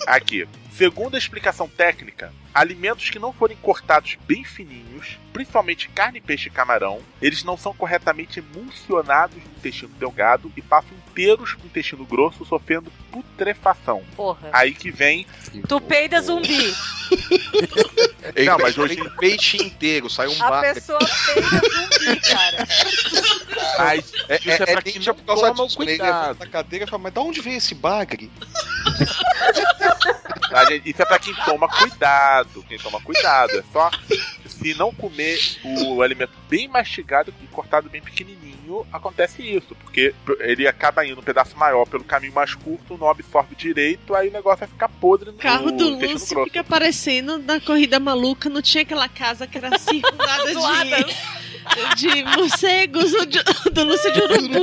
Aqui. 0.06 0.46
Segundo 0.76 1.14
a 1.14 1.18
explicação 1.18 1.68
técnica, 1.68 2.32
alimentos 2.54 3.08
que 3.10 3.18
não 3.18 3.32
forem 3.32 3.56
cortados 3.56 4.16
bem 4.26 4.44
fininhos, 4.44 5.18
principalmente 5.32 5.88
carne, 5.88 6.20
peixe 6.20 6.48
e 6.48 6.52
camarão, 6.52 7.00
eles 7.20 7.42
não 7.44 7.56
são 7.56 7.72
corretamente 7.74 8.40
emulsionados 8.40 9.36
no 9.36 9.42
intestino 9.56 9.92
delgado 9.98 10.52
e 10.56 10.60
passam 10.62 10.90
inteiros 11.08 11.54
pro 11.54 11.66
intestino 11.66 12.04
grosso 12.04 12.44
sofrendo 12.44 12.92
putrefação. 13.10 14.02
Porra. 14.16 14.50
Aí 14.52 14.74
que 14.74 14.90
vem. 14.90 15.26
Tu 15.68 15.80
peida 15.80 16.20
zumbi. 16.20 16.74
Não, 18.46 18.58
mas 18.58 18.76
hoje- 18.76 18.96
peixe 19.18 19.56
inteiro, 19.56 20.08
sai 20.10 20.28
um 20.28 20.42
A 20.42 20.60
pessoa 20.60 20.98
peida 20.98 21.48
zumbi, 21.48 22.20
cara. 22.20 22.68
Mas 23.78 24.12
É, 24.28 24.36
isso 24.36 24.50
é, 24.50 24.52
é, 24.52 24.62
é, 24.62 24.66
pra 24.72 24.82
quem 24.82 25.00
já 25.00 25.12
não 25.12 25.18
por 25.18 25.24
causa 25.26 25.42
toma 25.54 25.66
disso, 25.66 25.78
né? 25.80 25.86
Cuidado. 25.86 26.50
cadeira 26.50 26.86
fala, 26.86 27.02
mas 27.04 27.12
da 27.14 27.20
onde 27.20 27.40
vem 27.40 27.56
esse 27.56 27.74
bagre? 27.74 28.30
Isso 30.84 31.02
é 31.02 31.04
pra 31.06 31.18
quem 31.18 31.34
toma 31.44 31.68
cuidado. 31.68 32.41
Quem 32.68 32.78
toma 32.78 33.00
cuidado. 33.00 33.58
É 33.58 33.64
só 33.72 33.90
se 34.48 34.74
não 34.74 34.92
comer 34.94 35.38
o 35.86 36.02
alimento 36.02 36.32
bem 36.48 36.68
mastigado 36.68 37.34
e 37.42 37.46
cortado 37.48 37.90
bem 37.90 38.00
pequenininho, 38.00 38.86
acontece 38.92 39.42
isso. 39.42 39.74
Porque 39.74 40.14
ele 40.40 40.66
acaba 40.66 41.04
indo 41.04 41.20
um 41.20 41.24
pedaço 41.24 41.56
maior 41.56 41.84
pelo 41.86 42.04
caminho 42.04 42.32
mais 42.32 42.54
curto, 42.54 42.96
não 42.96 43.08
absorve 43.08 43.54
direito, 43.56 44.14
aí 44.14 44.28
o 44.28 44.32
negócio 44.32 44.60
vai 44.60 44.68
ficar 44.68 44.88
podre 44.88 45.30
no 45.30 45.36
O 45.36 45.40
carro 45.40 45.72
do 45.72 45.88
Lúcio 45.88 46.44
fica 46.44 46.62
parecendo 46.62 47.38
na 47.38 47.60
corrida 47.60 47.98
maluca, 47.98 48.48
não 48.48 48.62
tinha 48.62 48.82
aquela 48.82 49.08
casa 49.08 49.46
que 49.46 49.58
era 49.58 49.76
circundada 49.78 50.52
de, 51.96 52.12
de 52.12 52.24
morcegos, 52.24 53.12
do 53.72 53.84
Lúcio 53.84 54.12
de 54.12 54.20
Urubu. 54.20 54.62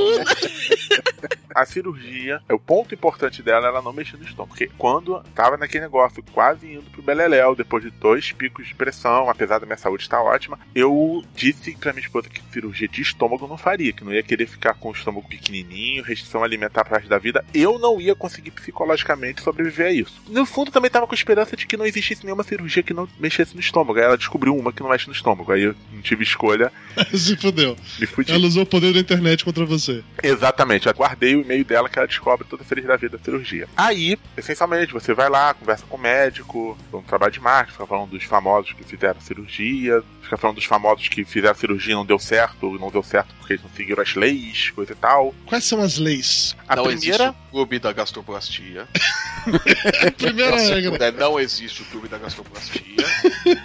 A 1.54 1.64
cirurgia, 1.66 2.40
o 2.50 2.58
ponto 2.58 2.94
importante 2.94 3.42
dela 3.42 3.66
é 3.66 3.68
ela 3.70 3.82
não 3.82 3.92
mexer 3.92 4.16
no 4.16 4.24
estômago. 4.24 4.48
Porque 4.50 4.70
quando 4.78 5.22
tava 5.34 5.56
naquele 5.56 5.84
negócio, 5.84 6.22
quase 6.32 6.66
indo 6.74 6.90
pro 6.90 7.02
Beleléu, 7.02 7.54
depois 7.54 7.82
de 7.84 7.90
dois 7.90 8.32
picos 8.32 8.66
de 8.66 8.74
pressão, 8.74 9.28
apesar 9.30 9.58
da 9.58 9.66
minha 9.66 9.78
saúde 9.78 10.02
estar 10.02 10.20
ótima, 10.22 10.58
eu 10.74 11.22
disse 11.34 11.76
pra 11.76 11.92
minha 11.92 12.04
esposa 12.04 12.28
que 12.28 12.40
cirurgia 12.52 12.88
de 12.88 13.02
estômago 13.02 13.46
não 13.46 13.56
faria, 13.56 13.92
que 13.92 14.04
não 14.04 14.12
ia 14.12 14.22
querer 14.22 14.46
ficar 14.46 14.74
com 14.74 14.88
o 14.88 14.92
estômago 14.92 15.28
pequenininho, 15.28 16.02
restrição 16.02 16.42
alimentar 16.42 16.84
pro 16.84 16.94
resto 16.94 17.08
da 17.08 17.18
vida. 17.18 17.44
Eu 17.54 17.78
não 17.78 18.00
ia 18.00 18.14
conseguir 18.14 18.50
psicologicamente 18.50 19.42
sobreviver 19.42 19.86
a 19.86 19.92
isso. 19.92 20.20
No 20.28 20.44
fundo, 20.46 20.70
também 20.70 20.90
tava 20.90 21.06
com 21.06 21.14
esperança 21.14 21.56
de 21.56 21.66
que 21.66 21.76
não 21.76 21.86
existisse 21.86 22.24
nenhuma 22.24 22.42
cirurgia 22.42 22.82
que 22.82 22.94
não 22.94 23.08
mexesse 23.18 23.54
no 23.54 23.60
estômago. 23.60 23.98
Aí 23.98 24.04
ela 24.04 24.18
descobriu 24.18 24.56
uma 24.56 24.72
que 24.72 24.82
não 24.82 24.90
mexe 24.90 25.06
no 25.06 25.12
estômago. 25.12 25.52
Aí 25.52 25.62
eu 25.62 25.74
não 25.92 26.00
tive 26.02 26.22
escolha, 26.24 26.72
Se 27.14 27.36
fudeu. 27.36 27.76
me 27.98 28.06
fudi. 28.06 28.32
Ela 28.32 28.46
usou 28.46 28.62
o 28.62 28.66
poder 28.66 28.92
da 28.92 29.00
internet 29.00 29.44
contra 29.44 29.64
você. 29.64 30.02
Exatamente, 30.22 30.86
eu 30.86 30.94
guardei 30.94 31.36
e-mail 31.40 31.64
dela 31.64 31.88
que 31.88 31.98
ela 31.98 32.06
descobre 32.08 32.46
toda 32.48 32.64
feliz 32.64 32.84
da 32.86 32.96
vida 32.96 33.16
da 33.16 33.24
cirurgia. 33.24 33.68
Aí, 33.76 34.18
essencialmente, 34.36 34.92
você 34.92 35.12
vai 35.14 35.28
lá, 35.28 35.54
conversa 35.54 35.84
com 35.88 35.96
o 35.96 36.00
médico, 36.00 36.76
um 36.92 37.02
trabalho 37.02 37.32
de 37.32 37.40
marketing, 37.40 37.72
fica 37.72 37.86
falando 37.86 38.10
dos 38.10 38.24
famosos 38.24 38.72
que 38.72 38.84
fizeram 38.84 39.20
cirurgia, 39.20 40.02
fica 40.22 40.36
falando 40.36 40.56
dos 40.56 40.64
famosos 40.64 41.08
que 41.08 41.24
fizeram 41.24 41.54
cirurgia 41.54 41.92
e 41.92 41.96
não 41.96 42.06
deu 42.06 42.18
certo, 42.18 42.78
não 42.78 42.90
deu 42.90 43.02
certo 43.02 43.34
porque 43.38 43.54
eles 43.54 43.64
não 43.64 43.70
seguiram 43.70 44.02
as 44.02 44.14
leis, 44.14 44.70
coisa 44.70 44.92
e 44.92 44.96
tal. 44.96 45.34
Quais 45.46 45.64
são 45.64 45.80
as 45.80 45.98
leis? 45.98 46.56
A 46.68 46.76
não 46.76 46.84
primeira. 46.84 47.24
existe 47.24 47.28
o 47.28 47.50
clube 47.50 47.78
da 47.78 47.92
gastroplastia. 47.92 48.88
Primeira 50.16 50.54
a 50.54 50.58
regra. 50.58 50.82
segunda 50.82 51.06
é 51.06 51.10
não 51.10 51.40
existe 51.40 51.82
o 51.82 51.84
clube 51.86 52.08
da 52.08 52.18
gastroplastia. 52.18 52.82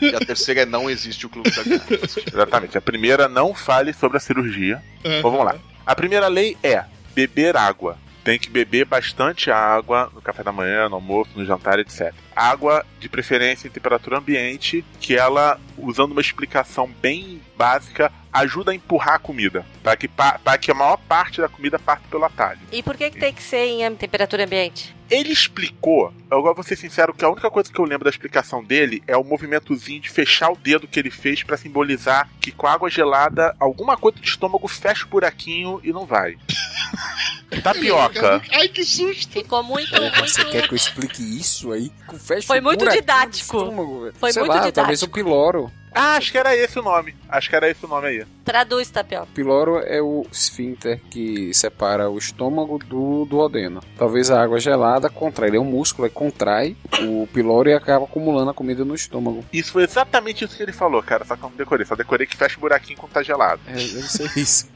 e 0.02 0.16
a 0.16 0.20
terceira 0.20 0.62
é 0.62 0.66
não 0.66 0.90
existe 0.90 1.26
o 1.26 1.30
clube 1.30 1.52
da 1.52 1.64
gastroplastia. 1.64 2.24
Exatamente. 2.34 2.78
A 2.78 2.82
primeira, 2.82 3.28
não 3.28 3.54
fale 3.54 3.94
sobre 3.94 4.18
a 4.18 4.20
cirurgia. 4.20 4.82
Uhum. 5.04 5.20
Então 5.20 5.32
vamos 5.32 5.46
lá. 5.46 5.56
A 5.86 5.96
primeira 5.96 6.28
lei 6.28 6.58
é 6.64 6.84
beber 7.16 7.56
água. 7.56 7.98
Tem 8.24 8.38
que 8.38 8.50
beber 8.50 8.86
bastante 8.86 9.50
água 9.50 10.12
no 10.14 10.22
café 10.22 10.44
da 10.44 10.52
manhã, 10.52 10.90
no 10.90 10.96
almoço, 10.96 11.32
no 11.36 11.46
jantar, 11.46 11.80
etc. 11.80 12.14
Água 12.36 12.86
de 13.00 13.08
preferência 13.08 13.68
em 13.68 13.72
temperatura 13.72 14.18
ambiente, 14.18 14.84
que 15.00 15.16
ela, 15.16 15.60
usando 15.78 16.12
uma 16.12 16.22
explicação 16.22 16.88
bem 17.02 17.42
básica, 17.58 18.12
ajuda 18.32 18.72
a 18.72 18.76
empurrar 18.76 19.16
a 19.16 19.20
comida, 19.20 19.66
para 19.82 19.96
que, 19.96 20.08
para 20.08 20.58
que 20.58 20.70
a 20.72 20.74
maior 20.74 20.98
parte 20.98 21.40
da 21.40 21.48
comida 21.48 21.80
passe 21.80 22.04
pelo 22.10 22.26
atalho. 22.26 22.60
E 22.72 22.84
por 22.84 22.98
que, 22.98 23.10
que 23.10 23.20
tem 23.20 23.34
que 23.34 23.42
ser 23.42 23.66
em 23.66 23.96
temperatura 23.96 24.44
ambiente? 24.44 24.94
Ele 25.10 25.32
explicou, 25.32 26.12
eu 26.32 26.40
agora 26.40 26.54
vou 26.56 26.64
ser 26.64 26.76
sincero 26.76 27.14
que 27.14 27.24
a 27.24 27.30
única 27.30 27.50
coisa 27.50 27.72
que 27.72 27.80
eu 27.80 27.86
lembro 27.86 28.04
da 28.06 28.10
explicação 28.10 28.64
dele 28.64 29.04
é 29.08 29.16
o 29.16 29.24
movimentozinho 29.24 30.02
de 30.02 30.10
fechar 30.10 30.52
o 30.52 30.58
dedo 30.58 30.88
que 30.88 31.00
ele 31.00 31.12
fez 31.12 31.44
pra 31.44 31.56
simbolizar 31.58 32.28
que 32.42 32.52
com 32.52 32.66
água 32.68 32.90
gelada 32.90 33.56
alguma 33.60 33.96
coisa 33.96 34.18
do 34.18 34.26
estômago 34.26 34.68
fecha 34.68 35.06
o 35.06 35.10
buraquinho 35.10 35.80
e 35.84 35.94
não 35.94 36.06
vai. 36.06 36.36
Tapioca. 37.64 38.42
Ai, 38.52 38.68
que 38.68 38.84
susto! 38.84 39.32
Ficou 39.32 39.64
muito, 39.64 39.90
Você 40.20 40.42
muito. 40.42 40.52
quer 40.52 40.68
que 40.68 40.74
eu 40.74 40.76
explique 40.76 41.22
isso 41.40 41.72
aí? 41.72 41.92
Com 42.08 42.18
fecha 42.18 42.48
Foi 42.48 42.60
o 42.60 42.64
muito 42.64 42.90
didático. 42.90 43.58
do 43.58 43.64
estômago. 43.64 44.12
Foi 44.20 44.34
Sei 44.34 44.42
muito 44.42 44.50
lá, 44.52 44.56
didático. 44.58 44.76
talvez 44.76 45.02
o 45.04 45.08
piloro. 45.08 45.65
Ah, 45.96 46.18
acho 46.18 46.30
que 46.30 46.38
era 46.38 46.54
esse 46.54 46.78
o 46.78 46.84
nome. 46.84 47.16
Acho 47.30 47.50
que 47.50 47.56
era 47.56 47.70
esse 47.70 47.86
o 47.86 47.88
nome 47.88 48.08
aí. 48.08 48.26
Traduz, 48.44 48.90
Tapioca. 48.90 49.28
Piloro 49.34 49.78
é 49.80 50.02
o 50.02 50.26
esfíncter 50.30 51.00
que 51.10 51.54
separa 51.54 52.10
o 52.10 52.18
estômago 52.18 52.78
do 52.78 53.26
duodeno. 53.26 53.82
Talvez 53.98 54.30
a 54.30 54.44
água 54.44 54.60
gelada 54.60 55.10
contrai, 55.10 55.50
ele 55.50 55.58
é 55.58 55.60
um 55.60 55.64
músculo, 55.64 56.06
aí 56.06 56.12
contrai 56.12 56.76
o 57.02 57.26
piloro 57.34 57.70
e 57.70 57.74
acaba 57.74 58.04
acumulando 58.04 58.52
a 58.52 58.54
comida 58.54 58.84
no 58.84 58.94
estômago. 58.94 59.46
Isso 59.54 59.72
foi 59.72 59.84
exatamente 59.84 60.44
isso 60.44 60.58
que 60.58 60.64
ele 60.64 60.74
falou, 60.74 61.02
cara. 61.02 61.24
Só 61.24 61.38
que 61.38 61.44
eu 61.44 61.50
não 61.50 61.56
decorei. 61.56 61.86
Só 61.86 61.96
decorei 61.96 62.28
que 62.28 62.36
fecha 62.36 62.58
o 62.58 62.62
buraquinho 62.62 63.00
quando 63.00 63.14
tá 63.14 63.24
gelado. 63.24 63.62
É, 63.66 63.74
deve 63.74 64.12
ser 64.12 64.38
isso. 64.38 64.70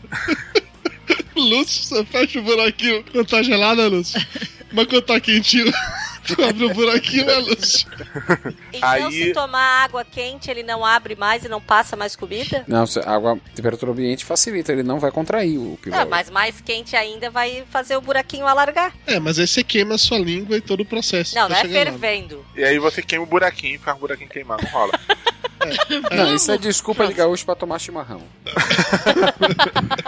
Lúcio, 1.36 1.84
você 1.84 2.06
fecha 2.06 2.40
o 2.40 2.44
buraquinho 2.44 3.04
quando 3.12 3.28
tá 3.28 3.44
gelada, 3.44 3.88
Lúcio. 3.88 4.20
Mas 4.72 4.88
quando 4.88 5.02
tá 5.02 5.20
quentinho, 5.20 5.72
tu 6.36 6.42
abre 6.44 6.66
o 6.66 6.74
buraquinho, 6.74 7.26
né, 7.26 7.36
Lúcio? 7.38 7.88
Então, 8.74 8.90
Aí- 8.90 9.12
se 9.12 9.34
tomar 9.34 9.84
água 9.84 10.04
quente, 10.06 10.50
ele 10.50 10.64
não 10.64 10.86
abre 10.86 11.16
mais 11.16 11.44
e 11.44 11.50
não 11.50 11.62
passa 11.62 11.96
mais 11.96 12.16
comida? 12.16 12.64
Não, 12.68 12.86
água, 13.06 13.38
temperatura 13.56 13.92
ambiente 13.92 14.26
facilita, 14.26 14.72
ele 14.72 14.84
não 14.84 15.00
vai 15.00 15.12
contrair 15.12 15.58
o 15.58 15.78
piloro. 15.82 16.02
Ah, 16.02 16.06
mas 16.06 16.30
mais 16.30 16.62
quente 16.62 16.96
ainda 16.96 17.30
vai 17.30 17.64
fazer 17.70 17.96
o 17.98 18.02
buraquinho 18.02 18.48
alargar. 18.48 18.94
É, 19.08 19.20
mas 19.20 19.40
aí 19.40 19.48
você 19.48 19.64
queima 19.64 19.96
a 19.96 19.98
sua 19.98 20.18
língua 20.20 20.58
e 20.58 20.62
todo 20.62 20.82
o 20.82 20.86
processo. 20.86 21.36
Não, 21.36 21.48
pra 21.48 21.56
não 21.56 21.62
é 21.64 21.68
chegar 21.68 21.80
lá. 21.80 21.86
fervendo. 22.00 22.46
E 22.56 22.64
aí 22.64 22.80
você 22.80 23.02
queima 23.02 23.24
o 23.24 23.28
buraquinho 23.28 23.76
e 23.76 23.78
fica 23.78 23.92
com 23.92 23.98
o 23.98 24.02
buraquinho 24.02 24.30
queimado. 24.30 24.64
Não 24.64 24.72
rola. 24.72 25.00
Não, 26.12 26.34
isso 26.34 26.52
é 26.52 26.58
desculpa 26.58 27.06
de 27.06 27.14
gaúcho 27.14 27.46
pra 27.46 27.54
tomar 27.56 27.80
chimarrão. 27.80 28.22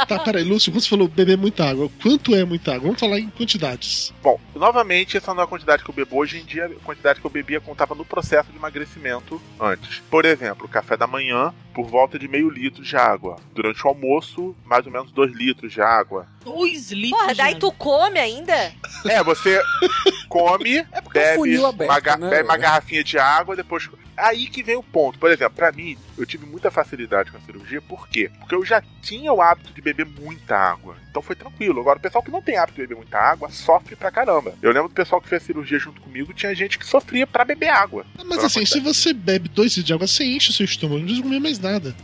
Tá, 0.07 0.19
peraí, 0.19 0.43
Lúcio, 0.43 0.71
quando 0.71 0.81
você 0.83 0.89
falou 0.89 1.07
beber 1.07 1.37
muita 1.37 1.63
água, 1.69 1.89
quanto 2.01 2.35
é 2.35 2.43
muita 2.43 2.71
água? 2.71 2.83
Vamos 2.87 2.99
falar 2.99 3.19
em 3.19 3.29
quantidades. 3.29 4.13
Bom, 4.21 4.39
novamente, 4.55 5.15
essa 5.17 5.33
não 5.33 5.41
é 5.41 5.43
a 5.45 5.47
quantidade 5.47 5.83
que 5.83 5.89
eu 5.89 5.93
bebo 5.95 6.10
hoje 6.11 6.39
em 6.39 6.43
dia. 6.45 6.65
A 6.65 6.85
quantidade 6.85 7.19
que 7.19 7.25
eu 7.25 7.31
bebia 7.31 7.59
contava 7.61 7.95
no 7.95 8.05
processo 8.05 8.51
de 8.51 8.57
emagrecimento 8.57 9.41
antes. 9.59 9.99
Por 10.09 10.25
exemplo, 10.25 10.67
café 10.67 10.97
da 10.97 11.07
manhã, 11.07 11.53
por 11.73 11.87
volta 11.87 12.19
de 12.19 12.27
meio 12.27 12.49
litro 12.49 12.83
de 12.83 12.95
água. 12.95 13.37
Durante 13.53 13.83
o 13.85 13.87
almoço, 13.89 14.55
mais 14.65 14.85
ou 14.85 14.91
menos 14.91 15.11
dois 15.11 15.31
litros 15.33 15.71
de 15.71 15.81
água. 15.81 16.27
Dois 16.43 16.91
litros. 16.91 17.21
Porra, 17.21 17.35
daí 17.35 17.55
tu 17.55 17.71
come 17.71 18.19
ainda? 18.19 18.73
É, 19.05 19.23
você 19.23 19.61
come, 20.27 20.83
bebe, 21.13 21.35
funil 21.35 21.65
aberto, 21.65 22.07
uma, 22.07 22.17
né, 22.17 22.29
bebe 22.29 22.43
uma 22.43 22.53
velho? 22.53 22.61
garrafinha 22.61 23.03
de 23.03 23.17
água, 23.17 23.55
depois. 23.55 23.89
Aí 24.15 24.47
que 24.47 24.63
vem 24.63 24.75
o 24.75 24.83
ponto. 24.83 25.17
Por 25.19 25.31
exemplo, 25.31 25.55
pra 25.55 25.71
mim, 25.71 25.97
eu 26.17 26.25
tive 26.25 26.45
muita 26.45 26.69
facilidade 26.69 27.31
com 27.31 27.37
a 27.37 27.41
cirurgia. 27.41 27.81
Por 27.81 28.07
quê? 28.07 28.29
Porque 28.39 28.55
eu 28.55 28.65
já 28.65 28.81
tinha 29.01 29.31
o 29.33 29.41
hábito 29.41 29.73
de 29.73 29.81
beber 29.81 30.05
muita 30.05 30.55
água. 30.55 30.95
Então 31.09 31.21
foi 31.21 31.35
tranquilo. 31.35 31.79
Agora, 31.81 31.99
o 31.99 32.01
pessoal 32.01 32.23
que 32.23 32.31
não 32.31 32.41
tem 32.41 32.57
hábito 32.57 32.75
de 32.75 32.81
beber 32.87 32.95
muita 32.95 33.17
água 33.17 33.49
sofre 33.49 33.95
pra 33.95 34.11
caramba. 34.11 34.53
Eu 34.61 34.71
lembro 34.71 34.89
do 34.89 34.95
pessoal 34.95 35.21
que 35.21 35.27
fez 35.27 35.41
a 35.41 35.45
cirurgia 35.45 35.79
junto 35.79 36.01
comigo, 36.01 36.33
tinha 36.33 36.53
gente 36.55 36.77
que 36.77 36.85
sofria 36.85 37.25
pra 37.25 37.43
beber 37.45 37.69
água. 37.69 38.05
Ah, 38.17 38.23
Mas 38.25 38.43
assim, 38.43 38.65
se 38.65 38.79
você 38.79 39.13
bebe 39.13 39.49
dois 39.49 39.71
litros 39.71 39.85
de 39.85 39.93
água, 39.93 40.07
você 40.07 40.23
enche 40.23 40.49
o 40.51 40.53
seu 40.53 40.65
estômago, 40.65 40.99
não 40.99 41.05
precisa 41.05 41.23
comer 41.23 41.39
mais 41.39 41.59
nada. 41.59 41.95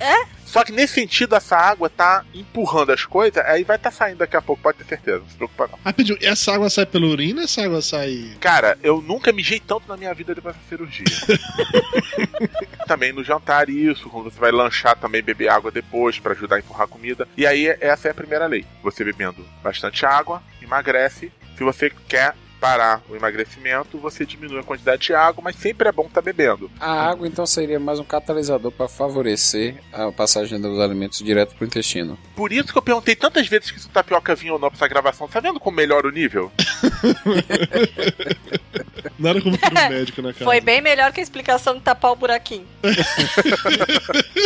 Só 0.48 0.64
que 0.64 0.72
nesse 0.72 0.94
sentido, 0.94 1.36
essa 1.36 1.58
água 1.58 1.90
tá 1.90 2.24
empurrando 2.34 2.94
as 2.94 3.06
coisas, 3.06 3.44
aí 3.46 3.66
vai 3.66 3.78
tá 3.78 3.92
saindo 3.92 4.20
daqui 4.20 4.38
a 4.38 4.42
pouco, 4.42 4.64
pode 4.64 4.78
ter 4.78 4.86
certeza. 4.86 5.20
Não 5.20 5.30
se 5.30 5.36
preocupa 5.36 5.68
não. 5.68 5.80
Rapidinho, 5.84 6.18
essa 6.22 6.54
água 6.54 6.70
sai 6.70 6.86
pela 6.86 7.06
urina 7.06 7.42
ou 7.42 7.44
essa 7.44 7.64
água 7.64 7.82
sai. 7.82 8.32
Cara, 8.40 8.78
eu 8.82 9.02
nunca 9.02 9.34
mijei 9.34 9.60
tanto 9.60 9.90
na 9.90 9.98
minha 9.98 10.14
vida 10.14 10.34
depois 10.34 10.56
dessa 10.56 10.70
cirurgia. 10.70 11.06
também 12.88 13.12
no 13.12 13.26
jantar 13.26 13.70
isso, 13.70 14.10
quando 14.10 14.32
você 14.32 14.40
vai 14.40 14.52
lanchar 14.52 14.98
também 14.98 15.22
beber 15.22 15.50
água 15.50 15.70
depois 15.70 16.18
pra 16.18 16.32
ajudar 16.32 16.56
a 16.56 16.60
empurrar 16.60 16.84
a 16.84 16.88
comida. 16.88 17.28
E 17.36 17.46
aí 17.46 17.68
essa 17.82 18.08
é 18.08 18.12
a 18.12 18.16
primeira 18.16 18.48
lei. 18.48 18.66
Você 18.82 19.04
bebendo 19.04 19.46
bastante 19.62 20.06
água, 20.06 20.42
emagrece. 20.62 21.30
Se 21.58 21.64
você 21.64 21.92
quer 22.08 22.34
parar 22.60 23.02
o 23.10 23.16
emagrecimento, 23.16 23.98
você 23.98 24.26
diminui 24.26 24.60
a 24.60 24.64
quantidade 24.64 25.04
de 25.04 25.14
água, 25.14 25.44
mas 25.44 25.56
sempre 25.56 25.88
é 25.88 25.92
bom 25.92 26.06
estar 26.06 26.22
bebendo. 26.22 26.70
A 26.80 27.10
água, 27.10 27.28
então, 27.28 27.46
seria 27.46 27.80
mais 27.80 28.00
um 28.00 28.04
catalisador 28.04 28.72
para 28.72 28.88
favorecer 28.88 29.76
a 29.92 30.12
passagem 30.12 30.60
dos 30.60 30.80
alimentos 30.80 31.20
direto 31.20 31.56
pro 31.56 31.66
intestino. 31.66 32.18
Por 32.36 32.52
isso 32.52 32.72
que 32.72 32.78
eu 32.78 32.82
perguntei 32.82 33.16
tantas 33.16 33.48
vezes 33.48 33.72
que 33.72 33.80
se 33.80 33.88
o 33.88 33.90
tapioca 33.90 34.36
vinha 34.36 34.54
ou 34.54 34.60
não 34.60 34.70
pra 34.70 34.78
essa 34.78 34.88
gravação. 34.88 35.28
Tá 35.28 35.40
vendo 35.40 35.60
como 35.60 35.78
melhora 35.78 36.08
o 36.08 36.12
nível? 36.12 36.52
Nada 39.18 39.42
como 39.42 39.58
ter 39.58 39.68
um 39.68 39.90
médico 39.90 40.22
na 40.22 40.34
casa. 40.34 40.46
Foi 40.46 40.62
bem 40.62 40.82
melhor 40.82 41.12
que 41.12 41.20
a 41.20 41.24
explicação 41.24 41.76
de 41.76 41.82
tapar 41.82 42.12
o 42.12 42.16
buraquinho. 42.16 42.68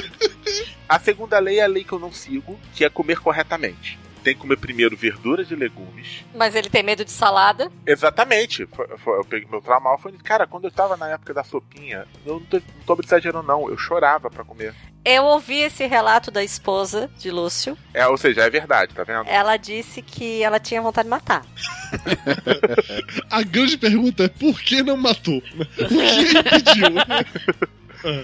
A 0.88 1.00
segunda 1.00 1.40
lei 1.40 1.60
é 1.60 1.64
a 1.64 1.68
lei 1.68 1.86
que 1.86 1.94
eu 1.94 2.00
não 2.00 2.12
sigo, 2.12 2.60
que 2.76 2.84
é 2.84 2.90
comer 2.90 3.20
corretamente. 3.22 3.98
Tem 4.24 4.34
que 4.36 4.42
comer 4.42 4.58
primeiro 4.58 4.96
verduras 4.96 5.50
e 5.50 5.56
legumes. 5.56 6.24
Mas 6.36 6.56
ele 6.56 6.70
tem 6.70 6.84
medo 6.84 7.04
de 7.04 7.12
salada. 7.12 7.72
Exatamente. 7.86 8.68
Foi- 8.68 8.88
foi- 8.98 9.18
eu 9.20 9.26
peguei 9.26 9.48
meu 9.50 9.62
trauma 9.62 9.98
foi 9.98 10.12
cara, 10.24 10.46
quando 10.46 10.66
eu 10.66 10.72
tava 10.72 10.96
na 10.96 11.10
época 11.10 11.34
da 11.34 11.44
sopinha, 11.44 12.06
eu 12.26 12.34
não 12.36 12.40
tô, 12.42 12.62
não 12.88 12.96
tô 12.96 13.02
exagerando 13.04 13.48
não, 13.48 13.70
eu 13.70 13.78
chorava 13.78 14.30
pra 14.30 14.44
comer. 14.44 14.74
Eu 15.04 15.24
ouvi 15.26 15.58
esse 15.62 15.88
relato 15.88 16.30
da 16.30 16.44
esposa 16.44 17.10
de 17.18 17.32
Lúcio. 17.32 17.76
É, 17.92 18.06
ou 18.06 18.16
seja, 18.18 18.42
é 18.42 18.50
verdade, 18.52 18.94
tá 18.94 19.04
vendo? 19.04 19.28
Ela 19.28 19.58
disse 19.58 20.00
que 20.04 20.44
ela 20.44 20.60
tinha 20.60 20.80
vontade 20.80 21.08
de 21.08 21.10
matar. 21.10 21.44
A 23.32 23.42
grande 23.42 23.78
pergunta 23.80 24.26
é 24.26 24.28
por 24.28 24.60
que 24.62 24.84
não 24.84 24.96
matou? 24.98 25.42
Por 25.42 25.88
que 25.88 26.38
impediu? 26.38 26.94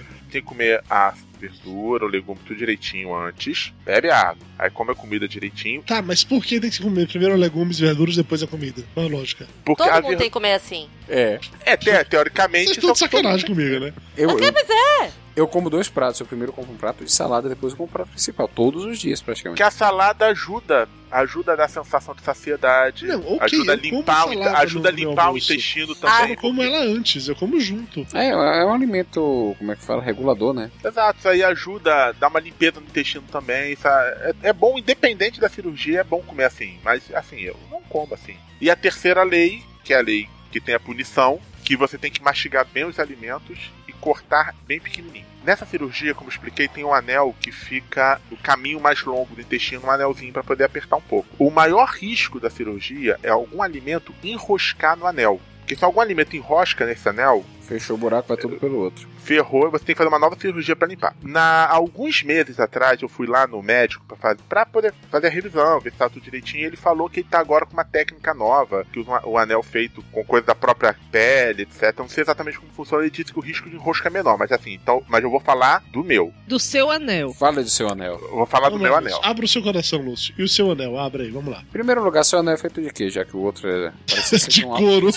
Tem 0.30 0.40
que 0.42 0.46
comer 0.48 0.82
a 0.90 1.14
verdura, 1.40 2.04
o 2.04 2.08
legume 2.08 2.38
tudo 2.44 2.56
direitinho 2.58 3.14
antes. 3.14 3.72
Bebe 3.84 4.10
água. 4.10 4.44
Aí 4.58 4.68
come 4.70 4.90
a 4.90 4.94
comida 4.94 5.28
direitinho. 5.28 5.82
Tá, 5.82 6.02
mas 6.02 6.24
por 6.24 6.44
que 6.44 6.58
tem 6.60 6.68
que 6.70 6.82
comer 6.82 7.06
primeiro 7.06 7.36
legumes 7.36 7.78
e 7.78 7.82
verduras 7.82 8.16
depois 8.16 8.42
a 8.42 8.46
comida? 8.46 8.82
Qual 8.92 9.06
a 9.06 9.08
lógica? 9.08 9.46
Porque 9.64 9.82
Todo 9.84 9.92
a 9.92 10.00
mundo 10.00 10.10
ver- 10.10 10.16
tem 10.16 10.26
que 10.26 10.32
comer 10.32 10.54
assim. 10.54 10.88
É. 11.08 11.38
É, 11.64 11.76
te- 11.76 12.04
teoricamente. 12.04 12.64
Vocês 12.66 12.76
estão 12.78 12.92
de 12.92 12.98
todo 12.98 13.10
sacanagem 13.10 13.48
mundo- 13.48 13.56
comigo, 13.56 13.80
né? 13.84 13.92
Eu, 14.16 14.30
eu, 14.30 14.52
Mas 14.52 14.68
é. 14.68 15.10
eu 15.36 15.46
como 15.46 15.70
dois 15.70 15.88
pratos. 15.88 16.18
Eu 16.20 16.26
primeiro 16.26 16.52
como 16.52 16.72
um 16.72 16.76
prato 16.76 17.04
de 17.04 17.12
salada, 17.12 17.48
depois 17.48 17.72
eu 17.72 17.76
como 17.76 17.88
um 17.88 17.92
prato 17.92 18.10
principal. 18.10 18.48
Todos 18.48 18.84
os 18.84 18.98
dias, 18.98 19.22
praticamente. 19.22 19.56
Que 19.58 19.62
a 19.62 19.70
salada 19.70 20.26
ajuda. 20.26 20.88
Ajuda 21.10 21.54
a 21.54 21.56
dar 21.56 21.68
sensação 21.70 22.14
de 22.14 22.20
saciedade. 22.20 23.06
Não, 23.06 23.20
ok, 23.20 23.38
ajuda 23.40 23.72
a 23.72 23.76
eu 23.76 23.80
limpar, 23.80 24.28
o, 24.28 24.42
ajuda 24.42 24.88
a 24.90 24.92
no 24.92 24.98
limpar 24.98 25.32
o 25.32 25.38
intestino 25.38 25.92
Ah, 25.92 25.96
eu 25.96 25.96
também. 26.18 26.28
não 26.28 26.36
como 26.36 26.62
ela 26.62 26.78
antes, 26.80 27.28
eu 27.28 27.34
como 27.34 27.58
junto. 27.58 28.06
É, 28.12 28.28
é 28.28 28.64
um 28.66 28.74
alimento, 28.74 29.56
como 29.58 29.72
é 29.72 29.76
que 29.76 29.82
fala? 29.82 30.02
Regulador, 30.18 30.52
né? 30.52 30.70
Exato, 30.84 31.18
isso 31.18 31.28
aí 31.28 31.42
ajuda 31.42 32.12
dar 32.12 32.28
uma 32.28 32.40
limpeza 32.40 32.80
no 32.80 32.86
intestino 32.86 33.24
também. 33.30 33.72
Isso 33.72 33.86
é, 33.86 34.34
é 34.42 34.52
bom, 34.52 34.78
independente 34.78 35.40
da 35.40 35.48
cirurgia, 35.48 36.00
é 36.00 36.04
bom 36.04 36.20
comer 36.20 36.44
assim. 36.44 36.78
Mas 36.82 37.02
assim, 37.14 37.40
eu 37.40 37.56
não 37.70 37.80
como 37.82 38.14
assim. 38.14 38.36
E 38.60 38.70
a 38.70 38.76
terceira 38.76 39.22
lei, 39.22 39.62
que 39.84 39.94
é 39.94 39.98
a 39.98 40.02
lei 40.02 40.28
que 40.50 40.60
tem 40.60 40.74
a 40.74 40.80
punição, 40.80 41.40
que 41.64 41.76
você 41.76 41.98
tem 41.98 42.10
que 42.10 42.22
mastigar 42.22 42.66
bem 42.66 42.84
os 42.84 42.98
alimentos 42.98 43.70
e 43.86 43.92
cortar 43.92 44.54
bem 44.66 44.80
pequenininho. 44.80 45.26
Nessa 45.44 45.64
cirurgia, 45.64 46.14
como 46.14 46.28
expliquei, 46.30 46.66
tem 46.66 46.84
um 46.84 46.92
anel 46.92 47.34
que 47.40 47.52
fica 47.52 48.20
no 48.30 48.36
caminho 48.36 48.80
mais 48.80 49.02
longo 49.04 49.34
do 49.34 49.40
intestino, 49.40 49.86
um 49.86 49.90
anelzinho 49.90 50.32
para 50.32 50.42
poder 50.42 50.64
apertar 50.64 50.96
um 50.96 51.00
pouco. 51.00 51.28
O 51.38 51.50
maior 51.50 51.88
risco 51.88 52.40
da 52.40 52.50
cirurgia 52.50 53.18
é 53.22 53.28
algum 53.28 53.62
alimento 53.62 54.14
enroscar 54.22 54.96
no 54.96 55.06
anel. 55.06 55.40
Porque 55.60 55.76
se 55.76 55.84
algum 55.84 56.00
alimento 56.00 56.34
enrosca 56.34 56.86
nesse 56.86 57.08
anel, 57.08 57.44
Fechou 57.68 57.96
o 57.96 57.98
buraco, 57.98 58.28
vai 58.28 58.36
tudo 58.36 58.56
pelo 58.56 58.78
outro. 58.78 59.06
ferrou, 59.22 59.70
você 59.70 59.84
tem 59.84 59.94
que 59.94 59.98
fazer 59.98 60.08
uma 60.08 60.18
nova 60.18 60.36
cirurgia 60.40 60.74
pra 60.74 60.88
limpar. 60.88 61.14
Na 61.22 61.66
alguns 61.68 62.22
meses 62.22 62.58
atrás 62.58 63.02
eu 63.02 63.08
fui 63.08 63.26
lá 63.26 63.46
no 63.46 63.62
médico 63.62 64.04
para 64.06 64.16
fazer 64.16 64.40
para 64.48 64.64
poder 64.64 64.94
fazer 65.10 65.26
a 65.26 65.30
revisão, 65.30 65.78
ver 65.80 65.92
se 65.92 65.98
tá 65.98 66.08
tudo 66.08 66.22
direitinho, 66.22 66.62
e 66.62 66.66
ele 66.66 66.76
falou 66.76 67.10
que 67.10 67.20
ele 67.20 67.28
tá 67.30 67.38
agora 67.38 67.66
com 67.66 67.74
uma 67.74 67.84
técnica 67.84 68.32
nova, 68.32 68.86
que 68.92 68.98
usa 69.00 69.20
o 69.26 69.36
anel 69.36 69.62
feito 69.62 70.02
com 70.10 70.24
coisa 70.24 70.46
da 70.46 70.54
própria 70.54 70.96
pele, 71.12 71.62
etc. 71.62 71.82
Eu 71.82 72.02
não 72.04 72.08
sei 72.08 72.22
exatamente 72.22 72.58
como 72.58 72.72
funciona, 72.72 73.02
ele 73.02 73.10
disse 73.10 73.32
que 73.32 73.38
o 73.38 73.42
risco 73.42 73.68
de 73.68 73.76
enrosco 73.76 74.06
é 74.06 74.10
menor, 74.10 74.38
mas 74.38 74.50
assim, 74.50 74.72
então, 74.72 75.02
mas 75.06 75.22
eu 75.22 75.30
vou 75.30 75.40
falar 75.40 75.82
do 75.92 76.02
meu. 76.02 76.32
Do 76.46 76.58
seu 76.58 76.90
anel. 76.90 77.34
Fala 77.34 77.62
do 77.62 77.68
seu 77.68 77.88
anel. 77.90 78.18
Eu 78.22 78.36
vou 78.36 78.46
falar 78.46 78.68
do 78.70 78.78
Vamos 78.78 78.82
meu 78.82 78.92
lá, 78.92 78.98
anel. 78.98 79.14
Lúcio. 79.16 79.30
Abra 79.30 79.44
o 79.44 79.48
seu 79.48 79.62
coração, 79.62 80.00
Lúcio. 80.00 80.34
E 80.38 80.42
o 80.42 80.48
seu 80.48 80.70
anel? 80.70 80.98
Abre 80.98 81.24
aí, 81.24 81.30
vamos 81.30 81.52
lá. 81.52 81.60
Em 81.60 81.72
primeiro 81.72 82.02
lugar, 82.02 82.24
seu 82.24 82.38
anel 82.38 82.54
é 82.54 82.58
feito 82.58 82.80
de 82.80 82.90
quê? 82.90 83.10
Já 83.10 83.24
que 83.24 83.36
o 83.36 83.40
outro 83.40 83.68
é. 83.68 83.92
Parece 84.08 84.38
ser 84.38 84.48
De 84.58 84.64
um 84.64 84.74
couro. 84.76 85.06
né? 85.08 85.12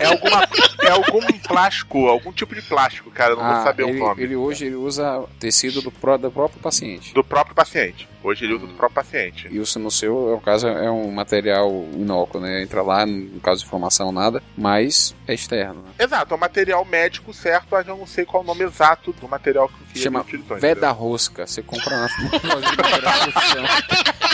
É 0.00 0.06
alguma 0.06 0.48
é 0.82 0.90
algum 0.90 1.20
plástico, 1.46 1.67
algum 2.08 2.32
tipo 2.32 2.54
de 2.54 2.62
plástico, 2.62 3.10
cara, 3.10 3.34
não 3.36 3.42
vou 3.42 3.52
Ah, 3.52 3.62
saber 3.64 3.84
ele, 3.88 4.00
o 4.00 4.04
nome. 4.04 4.22
ele 4.22 4.36
hoje 4.36 4.66
ele 4.66 4.76
usa 4.76 5.24
tecido 5.38 5.80
do, 5.82 5.90
pró- 5.90 6.16
do 6.16 6.30
próprio 6.30 6.60
paciente. 6.60 7.12
Do 7.14 7.22
próprio 7.24 7.54
paciente. 7.54 8.08
Hoje 8.22 8.44
ele 8.44 8.54
usa 8.54 8.66
do 8.66 8.74
próprio 8.74 8.96
paciente. 9.02 9.48
E 9.50 9.58
isso 9.58 9.78
no 9.78 9.90
seu, 9.90 10.30
no 10.30 10.40
caso, 10.40 10.66
é 10.66 10.90
um 10.90 11.10
material 11.10 11.70
inócuo, 11.92 12.40
né? 12.40 12.62
Entra 12.62 12.82
lá, 12.82 13.06
no 13.06 13.40
caso 13.40 13.60
de 13.60 13.66
inflamação, 13.66 14.10
nada, 14.10 14.42
mas 14.56 15.14
é 15.26 15.34
externo. 15.34 15.82
Né? 15.82 15.90
Exato, 15.98 16.34
é 16.34 16.36
um 16.36 16.40
material 16.40 16.84
médico 16.84 17.32
certo, 17.32 17.68
mas 17.70 17.86
eu 17.86 17.96
não 17.96 18.06
sei 18.06 18.24
qual 18.24 18.42
é 18.42 18.44
o 18.44 18.46
nome 18.46 18.64
exato 18.64 19.12
do 19.12 19.28
material 19.28 19.68
que 19.68 19.88
Chama 19.98 20.20
utilizou. 20.20 20.56
Veda 20.58 20.90
Rosca. 20.90 21.46
Você 21.46 21.62
compra 21.62 21.96
na. 21.96 22.08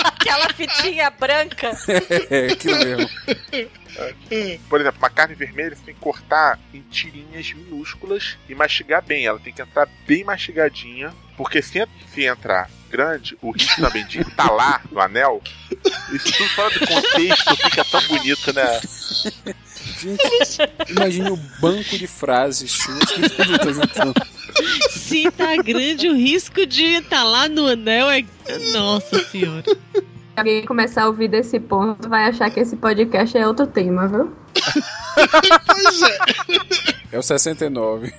Aquela 0.04 0.48
fitinha 0.54 1.10
branca. 1.10 1.70
É, 2.30 2.52
aquilo 2.52 2.78
mesmo. 2.78 3.10
Por 4.68 4.80
exemplo, 4.80 4.98
uma 4.98 5.10
carne 5.10 5.34
vermelha 5.34 5.76
você 5.76 5.82
tem 5.84 5.94
que 5.94 6.00
cortar 6.00 6.58
em 6.72 6.80
tirinhas 6.82 7.52
minúsculas 7.52 8.38
e 8.48 8.54
mastigar 8.54 9.02
bem. 9.02 9.26
Ela 9.26 9.38
tem 9.38 9.52
que 9.52 9.62
entrar 9.62 9.88
bem 10.06 10.24
mastigadinha, 10.24 11.12
porque 11.36 11.60
se, 11.62 11.86
se 12.12 12.24
entrar 12.24 12.70
grande, 12.94 13.36
o 13.42 13.50
risco 13.50 13.80
também 13.80 14.06
de 14.06 14.20
entalar 14.20 14.80
no 14.88 15.00
anel, 15.00 15.42
isso 16.12 16.32
tudo 16.32 16.48
fora 16.50 16.78
do 16.78 16.86
contexto 16.86 17.56
fica 17.56 17.84
tão 17.84 18.00
bonito, 18.02 18.54
né? 18.54 18.80
Gente, 19.98 20.58
imagine 20.88 21.30
o 21.30 21.36
banco 21.60 21.98
de 21.98 22.06
frases 22.06 22.70
suas 22.70 23.04
que 23.10 23.20
eu 23.20 23.58
tô 23.58 23.72
juntando. 23.72 24.14
Se 24.90 25.28
tá 25.32 25.56
grande, 25.56 26.08
o 26.08 26.14
risco 26.14 26.64
de 26.64 26.84
estar 26.84 27.24
lá 27.24 27.48
no 27.48 27.66
anel 27.66 28.08
é. 28.10 28.24
Nossa 28.72 29.18
senhora. 29.24 29.64
Se 29.64 30.04
alguém 30.36 30.64
começar 30.64 31.02
a 31.02 31.06
ouvir 31.08 31.26
desse 31.26 31.58
ponto, 31.58 32.08
vai 32.08 32.26
achar 32.26 32.48
que 32.48 32.60
esse 32.60 32.76
podcast 32.76 33.36
é 33.36 33.44
outro 33.44 33.66
tema, 33.66 34.06
viu? 34.06 34.32
Pois 35.66 36.02
é. 36.02 36.93
É 37.14 37.18
o 37.18 37.22
69. 37.22 38.12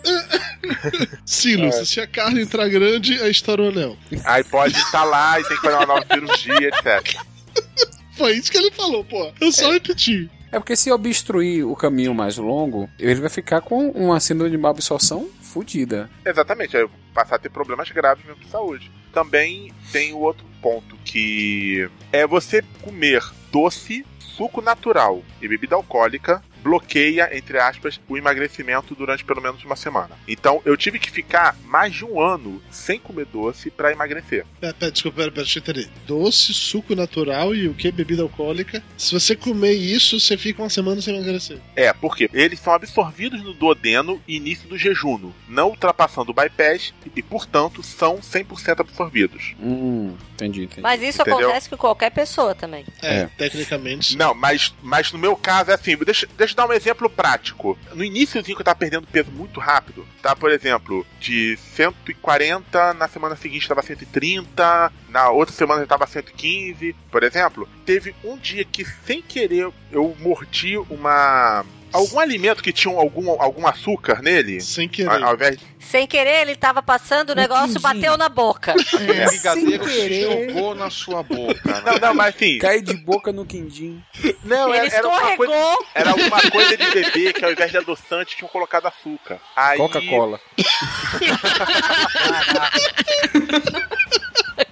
Sim, 1.25 1.57
Lúcio. 1.57 1.85
Se 1.85 1.99
a 1.99 2.07
carne 2.07 2.43
entrar 2.43 2.69
grande, 2.69 3.21
aí 3.21 3.29
estoura 3.29 3.63
o 3.63 3.67
anel. 3.67 3.97
Aí 4.23 4.41
pode 4.45 4.79
entalar 4.79 5.41
e 5.41 5.43
tem 5.43 5.57
que 5.57 5.63
fazer 5.63 5.75
uma 5.75 5.85
nova 5.85 6.05
cirurgia, 6.05 6.69
etc. 6.69 7.19
Foi 8.15 8.31
isso 8.31 8.49
que 8.49 8.57
ele 8.57 8.71
falou, 8.71 9.03
pô. 9.03 9.33
Eu 9.41 9.51
só 9.51 9.69
repeti. 9.69 10.31
É 10.49 10.57
porque 10.57 10.77
se 10.77 10.89
obstruir 10.93 11.67
o 11.67 11.75
caminho 11.75 12.15
mais 12.15 12.37
longo, 12.37 12.89
ele 12.97 13.19
vai 13.19 13.29
ficar 13.29 13.59
com 13.59 13.89
uma 13.89 14.17
síndrome 14.21 14.51
de 14.51 14.57
má 14.57 14.69
absorção 14.69 15.27
fodida. 15.41 16.09
Exatamente, 16.25 16.77
aí 16.77 16.83
eu 16.83 16.87
vou 16.87 16.97
passar 17.13 17.35
a 17.35 17.39
ter 17.39 17.49
problemas 17.49 17.91
graves 17.91 18.23
mesmo 18.25 18.41
de 18.41 18.49
saúde. 18.49 18.89
Também 19.11 19.73
tem 19.91 20.13
o 20.13 20.19
outro 20.19 20.45
ponto 20.61 20.95
que 21.03 21.89
é 22.13 22.25
você 22.25 22.63
comer 22.81 23.21
doce, 23.51 24.05
suco 24.19 24.61
natural 24.61 25.21
e 25.41 25.49
bebida 25.49 25.75
alcoólica 25.75 26.41
bloqueia, 26.65 27.29
entre 27.37 27.59
aspas, 27.59 28.01
o 28.09 28.17
emagrecimento 28.17 28.95
durante 28.95 29.23
pelo 29.23 29.39
menos 29.39 29.63
uma 29.63 29.75
semana. 29.75 30.17
Então 30.27 30.61
eu 30.65 30.75
tive 30.75 30.97
que 30.97 31.11
ficar 31.11 31.55
mais 31.63 31.93
de 31.93 32.03
um 32.03 32.19
ano 32.19 32.59
sem 32.71 32.99
comer 32.99 33.27
doce 33.27 33.69
pra 33.69 33.91
emagrecer. 33.91 34.43
Pera, 34.59 34.73
pera, 34.73 34.91
desculpa, 34.91 35.17
pera, 35.17 35.31
pera, 35.31 35.43
deixa 35.43 35.59
eu 35.59 35.61
entender. 35.61 35.89
Doce, 36.07 36.53
suco 36.55 36.95
natural 36.95 37.53
e 37.53 37.67
o 37.67 37.73
que? 37.75 37.91
Bebida 37.91 38.23
alcoólica. 38.23 38.81
Se 38.97 39.13
você 39.13 39.35
comer 39.35 39.73
isso, 39.73 40.19
você 40.19 40.35
fica 40.37 40.63
uma 40.63 40.69
semana 40.69 40.99
sem 41.01 41.15
emagrecer. 41.15 41.59
É, 41.75 41.93
porque 41.93 42.27
eles 42.33 42.59
são 42.59 42.73
absorvidos 42.73 43.43
no 43.43 43.53
duodeno 43.53 44.19
e 44.27 44.35
início 44.37 44.67
do 44.67 44.77
jejum, 44.77 45.31
não 45.47 45.69
ultrapassando 45.69 46.31
o 46.31 46.33
bypass 46.33 46.93
e, 47.15 47.21
portanto, 47.21 47.83
são 47.83 48.17
100% 48.17 48.79
absorvidos. 48.79 49.53
Hum, 49.61 50.15
entendi, 50.33 50.63
entendi. 50.63 50.81
Mas 50.81 51.01
isso 51.03 51.21
Entendeu? 51.21 51.41
acontece 51.41 51.69
com 51.69 51.77
qualquer 51.77 52.09
pessoa 52.09 52.55
também. 52.55 52.83
É, 53.03 53.15
É. 53.21 53.25
tecnicamente. 53.37 54.17
Não, 54.17 54.33
mas, 54.33 54.73
mas 54.81 55.11
no 55.11 55.19
meu 55.19 55.35
caso 55.35 55.69
é 55.71 55.73
assim, 55.75 55.95
deixa, 55.97 56.27
deixa 56.37 56.54
eu 56.55 56.67
dar 56.67 56.67
um 56.67 56.73
exemplo 56.73 57.09
prático. 57.09 57.77
No 57.93 58.03
iníciozinho 58.03 58.55
que 58.55 58.61
eu 58.61 58.65
tava 58.65 58.79
perdendo 58.79 59.07
peso 59.07 59.29
muito 59.31 59.59
rápido, 59.59 60.07
tá? 60.21 60.35
Por 60.35 60.49
exemplo, 60.49 61.05
de 61.19 61.57
140, 61.57 62.93
na 62.93 63.07
semana 63.07 63.35
seguinte 63.35 63.67
tava 63.67 63.81
130, 63.81 64.91
na 65.09 65.29
outra 65.29 65.53
semana 65.53 65.81
já 65.81 65.87
tava 65.87 66.07
115, 66.07 66.95
por 67.11 67.23
exemplo. 67.23 67.67
Teve 67.85 68.15
um 68.23 68.37
dia 68.37 68.63
que, 68.63 68.85
sem 68.85 69.21
querer, 69.21 69.69
eu 69.91 70.15
mordi 70.19 70.77
uma. 70.77 71.65
Algum 71.93 72.19
alimento 72.19 72.61
que 72.63 72.71
tinha 72.73 72.93
algum, 72.95 73.29
algum 73.41 73.65
açúcar 73.67 74.21
nele. 74.21 74.59
Sem 74.61 74.85
Ao, 74.85 74.91
querer. 74.91 75.23
ao 75.23 75.33
invés 75.33 75.57
de. 75.57 75.75
Sem 75.79 76.07
querer, 76.07 76.41
ele 76.41 76.55
tava 76.55 76.81
passando 76.81 77.29
o 77.29 77.35
negócio, 77.35 77.79
bateu 77.79 78.17
na 78.17 78.27
boca. 78.27 78.73
O 78.73 79.27
brigadeiro 79.27 79.85
querer. 79.85 80.47
jogou 80.47 80.73
na 80.73 80.89
sua 80.89 81.21
boca. 81.21 81.61
né? 81.63 81.81
Não, 81.85 81.97
não, 81.99 82.13
mas 82.15 82.35
assim. 82.35 82.57
Cai 82.57 82.81
de 82.81 82.95
boca 82.95 83.31
no 83.31 83.45
quindim. 83.45 84.03
Não, 84.43 84.73
ele 84.73 84.87
era, 84.87 84.95
era 84.97 85.07
uma 85.07 85.19
coisa. 85.37 85.53
escorregou. 85.53 85.85
Era 85.93 86.09
alguma 86.09 86.41
coisa 86.51 86.75
de 86.75 86.89
bebê 86.89 87.33
que 87.33 87.45
ao 87.45 87.51
invés 87.51 87.69
de 87.69 87.77
adoçante 87.77 88.35
tinham 88.35 88.49
colocado 88.49 88.87
açúcar. 88.87 89.39
Aí, 89.55 89.77
Coca-Cola. 89.77 90.39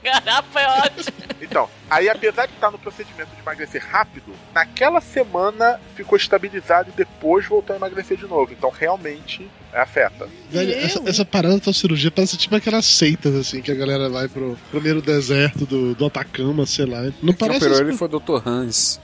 Garapa 0.04 0.62
é 0.62 0.68
ótimo. 0.68 1.33
Então, 1.44 1.70
aí 1.90 2.10
apesar 2.10 2.46
de 2.48 2.54
estar 2.54 2.72
no 2.72 2.78
procedimento 2.80 3.30
de 3.36 3.42
emagrecer 3.42 3.84
rápido, 3.86 4.34
naquela 4.54 5.02
semana 5.02 5.80
ficou 5.96 6.18
estabilizado 6.18 6.90
e 6.90 6.94
depois 6.98 7.46
voltou 7.46 7.74
a 7.74 7.78
emagrecer 7.78 8.18
de 8.18 8.26
novo. 8.26 8.54
Então 8.54 8.70
realmente 8.70 9.50
afeta. 9.74 10.28
Velho, 10.52 10.72
essa, 10.76 11.02
essa 11.10 11.26
parada 11.26 11.58
da 11.58 11.74
cirurgia 11.74 12.12
parece 12.12 12.38
tipo 12.38 12.56
aquelas 12.56 12.86
seitas, 12.86 13.34
assim, 13.34 13.60
que 13.60 13.72
a 13.72 13.76
galera 13.76 14.08
vai 14.08 14.28
pro 14.28 14.56
primeiro 14.70 15.02
deserto 15.02 15.66
do, 15.66 15.96
do 15.96 16.06
Atacama, 16.06 16.64
sei 16.68 16.86
lá. 16.86 17.02
Não 17.02 17.34
Quem 17.34 17.34
parece. 17.34 17.58
operou 17.58 17.74
isso- 17.74 17.84
ele 17.84 17.98
foi 17.98 18.08
o 18.08 18.20
Dr. 18.20 18.48
Hans. 18.48 19.00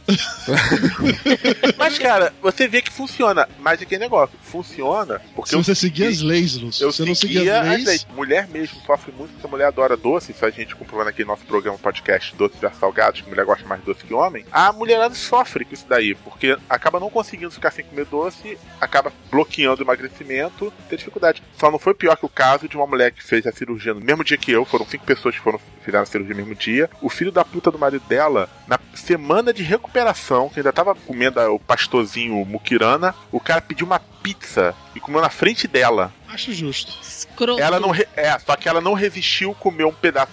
Mas, 1.77 1.97
cara, 1.97 2.33
você 2.41 2.67
vê 2.67 2.81
que 2.81 2.91
funciona. 2.91 3.47
Mas 3.59 3.81
aquele 3.81 4.01
negócio, 4.01 4.37
funciona 4.41 5.19
porque 5.35 5.49
Se 5.49 5.55
eu 5.55 5.63
você 5.63 5.73
seguir 5.75 6.05
as 6.05 6.21
leis, 6.21 6.55
Lúcio. 6.55 6.83
Eu 6.85 6.91
Se 6.91 6.97
você 6.99 7.05
não 7.09 7.15
seguir 7.15 7.33
seguia 7.39 7.61
as 7.61 7.67
as 7.67 7.73
leis. 7.73 7.85
leis. 7.85 8.07
Mulher 8.15 8.47
mesmo 8.47 8.79
sofre 8.85 9.11
muito 9.17 9.31
porque 9.31 9.47
a 9.47 9.49
mulher 9.49 9.65
adora 9.65 9.97
doce. 9.97 10.31
Isso 10.31 10.45
a 10.45 10.49
gente 10.51 10.75
comprovou 10.75 11.03
naquele 11.05 11.27
nosso 11.27 11.43
programa 11.45 11.77
podcast 11.79 12.28
Doces 12.34 12.59
versus 12.59 12.80
Salgados, 12.80 13.21
que 13.21 13.30
mulher 13.30 13.45
gosta 13.45 13.67
mais 13.67 13.82
doce 13.84 14.03
que 14.03 14.13
homem. 14.13 14.45
A 14.51 14.71
mulherada 14.71 15.13
sofre 15.15 15.65
com 15.65 15.73
isso 15.73 15.86
daí, 15.88 16.15
porque 16.15 16.57
acaba 16.69 16.99
não 16.99 17.09
conseguindo 17.09 17.51
ficar 17.51 17.71
sem 17.71 17.86
comer 17.86 18.05
doce, 18.05 18.57
acaba 18.80 19.11
bloqueando 19.32 19.82
o 19.82 19.86
emagrecimento, 19.86 20.71
tem 20.89 20.97
dificuldade. 20.97 21.41
Só 21.57 21.69
não 21.71 21.80
foi 21.80 21.93
pior 21.93 22.15
que 22.17 22.25
o 22.25 22.30
caso 22.30 22.67
de 22.67 22.75
uma 22.77 22.88
mulher 22.88 23.11
que 23.11 23.23
fez 23.23 23.45
a 23.47 23.51
cirurgia 23.51 23.93
no 23.93 24.01
mesmo 24.01 24.23
dia 24.23 24.38
que 24.38 24.51
eu, 24.51 24.65
foram 24.65 24.86
cinco 24.86 25.05
pessoas 25.05 25.36
que 25.36 25.41
foram 25.41 25.59
fizeram 25.84 26.03
a 26.03 26.05
cirurgia 26.05 26.36
no 26.36 26.41
mesmo 26.41 26.55
dia. 26.55 26.89
O 27.01 27.09
filho 27.09 27.32
da 27.32 27.43
puta 27.43 27.71
do 27.71 27.80
marido 27.80 28.03
dela, 28.07 28.49
na 28.67 28.80
semana 28.93 29.53
de 29.53 29.63
recuperação, 29.63 30.49
que 30.49 30.59
ainda 30.59 30.73
tava 30.73 30.93
comendo 30.95 31.39
o 31.53 31.59
pastorzinho 31.59 32.43
muquirana, 32.45 33.15
o 33.32 33.39
cara 33.39 33.61
pediu 33.61 33.86
uma 33.86 33.99
pizza 33.99 34.75
e 34.93 34.99
comeu 34.99 35.21
na 35.21 35.30
frente 35.30 35.67
dela. 35.67 36.11
Acho 36.27 36.51
justo. 36.53 36.91
Escroto. 37.01 37.61
Ela 37.61 37.80
não. 37.80 37.89
re- 37.89 38.07
É, 38.15 38.38
só 38.39 38.55
que 38.55 38.67
ela 38.69 38.82
não 38.82 38.93
resistiu 38.93 39.53
comer 39.55 39.86
um 39.86 39.93
pedaço 39.93 40.32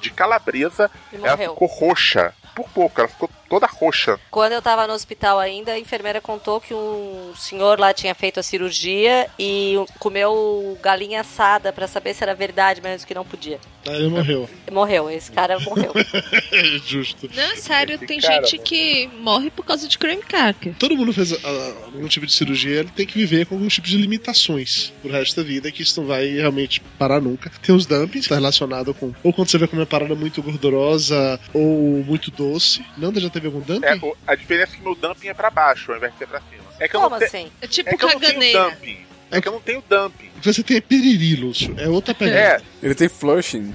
de 0.00 0.10
calabresa. 0.10 0.90
Ela 1.12 1.36
ficou 1.36 1.68
roxa. 1.68 2.32
Por 2.54 2.68
pouco, 2.70 3.00
ela 3.00 3.08
ficou 3.08 3.28
toda 3.48 3.66
roxa. 3.66 4.18
Quando 4.30 4.52
eu 4.52 4.62
tava 4.62 4.86
no 4.86 4.92
hospital 4.92 5.38
ainda, 5.38 5.72
a 5.72 5.78
enfermeira 5.78 6.20
contou 6.20 6.60
que 6.60 6.74
um 6.74 7.32
senhor 7.36 7.78
lá 7.78 7.92
tinha 7.92 8.14
feito 8.14 8.40
a 8.40 8.42
cirurgia 8.42 9.28
e 9.38 9.76
comeu 9.98 10.78
galinha 10.82 11.20
assada 11.20 11.72
pra 11.72 11.86
saber 11.86 12.14
se 12.14 12.22
era 12.22 12.34
verdade 12.34 12.80
mesmo 12.80 13.06
que 13.06 13.14
não 13.14 13.24
podia. 13.24 13.58
Aí 13.88 13.96
ele 13.96 14.08
morreu. 14.08 14.50
Morreu, 14.70 15.10
esse 15.10 15.30
cara 15.30 15.58
morreu. 15.60 15.92
justo. 16.84 17.30
Não, 17.34 17.42
é 17.42 17.56
sério, 17.56 17.94
Esse 17.94 18.06
tem 18.06 18.20
cara, 18.20 18.34
gente 18.34 18.58
que 18.58 19.08
morre 19.20 19.50
por 19.50 19.64
causa 19.64 19.86
de 19.86 19.96
creme 19.96 20.22
cracker. 20.22 20.74
Todo 20.78 20.96
mundo 20.96 21.12
fez 21.12 21.32
ah, 21.32 21.72
algum 21.86 22.08
tipo 22.08 22.26
de 22.26 22.32
cirurgia, 22.32 22.80
ele 22.80 22.90
tem 22.90 23.06
que 23.06 23.14
viver 23.14 23.46
com 23.46 23.54
algum 23.54 23.68
tipo 23.68 23.86
de 23.86 23.96
limitações 23.96 24.92
pro 25.00 25.10
resto 25.10 25.36
da 25.36 25.46
vida, 25.46 25.70
que 25.70 25.82
isso 25.82 26.00
não 26.00 26.08
vai 26.08 26.26
realmente 26.26 26.80
parar 26.98 27.20
nunca. 27.20 27.50
Tem 27.62 27.74
os 27.74 27.86
dumpings, 27.86 28.28
tá 28.28 28.34
relacionado 28.34 28.92
com. 28.92 29.12
Ou 29.22 29.32
quando 29.32 29.48
você 29.48 29.58
vai 29.58 29.68
comer 29.68 29.82
uma 29.82 29.86
parada 29.86 30.14
muito 30.14 30.42
gordurosa 30.42 31.38
ou 31.54 32.04
muito 32.04 32.30
doce. 32.30 32.84
Nanda 32.96 33.20
já 33.20 33.30
teve 33.40 33.46
algum 33.46 33.60
dumping? 33.60 33.86
É, 33.86 34.12
a 34.26 34.34
diferença 34.34 34.72
é 34.74 34.76
que 34.76 34.82
meu 34.82 34.94
dumping 34.94 35.28
é 35.28 35.34
pra 35.34 35.50
baixo, 35.50 35.90
ao 35.92 35.96
invés 35.98 36.12
de 36.12 36.18
ser 36.18 36.26
pra 36.26 36.40
cima. 36.40 36.64
É 36.78 36.88
que 36.88 36.96
eu 36.96 37.00
Como 37.00 37.10
não, 37.12 37.18
te- 37.18 37.24
assim? 37.24 37.50
É 37.60 37.66
tipo 37.66 37.88
é 37.90 37.96
que 37.96 38.04
eu 38.04 38.08
não 38.10 38.20
tenho 38.20 38.32
caganeira. 38.34 38.70
dumping. 38.70 39.06
É 39.30 39.40
que 39.40 39.48
eu 39.48 39.52
não 39.52 39.60
tenho 39.60 39.82
dumping. 39.88 40.30
Você 40.42 40.62
tem 40.62 40.80
periri, 40.80 41.34
Lúcio. 41.36 41.74
É 41.78 41.88
outra 41.88 42.14
pegada. 42.14 42.38
É, 42.38 42.60
Ele 42.82 42.94
tem 42.94 43.08
flushing. 43.08 43.74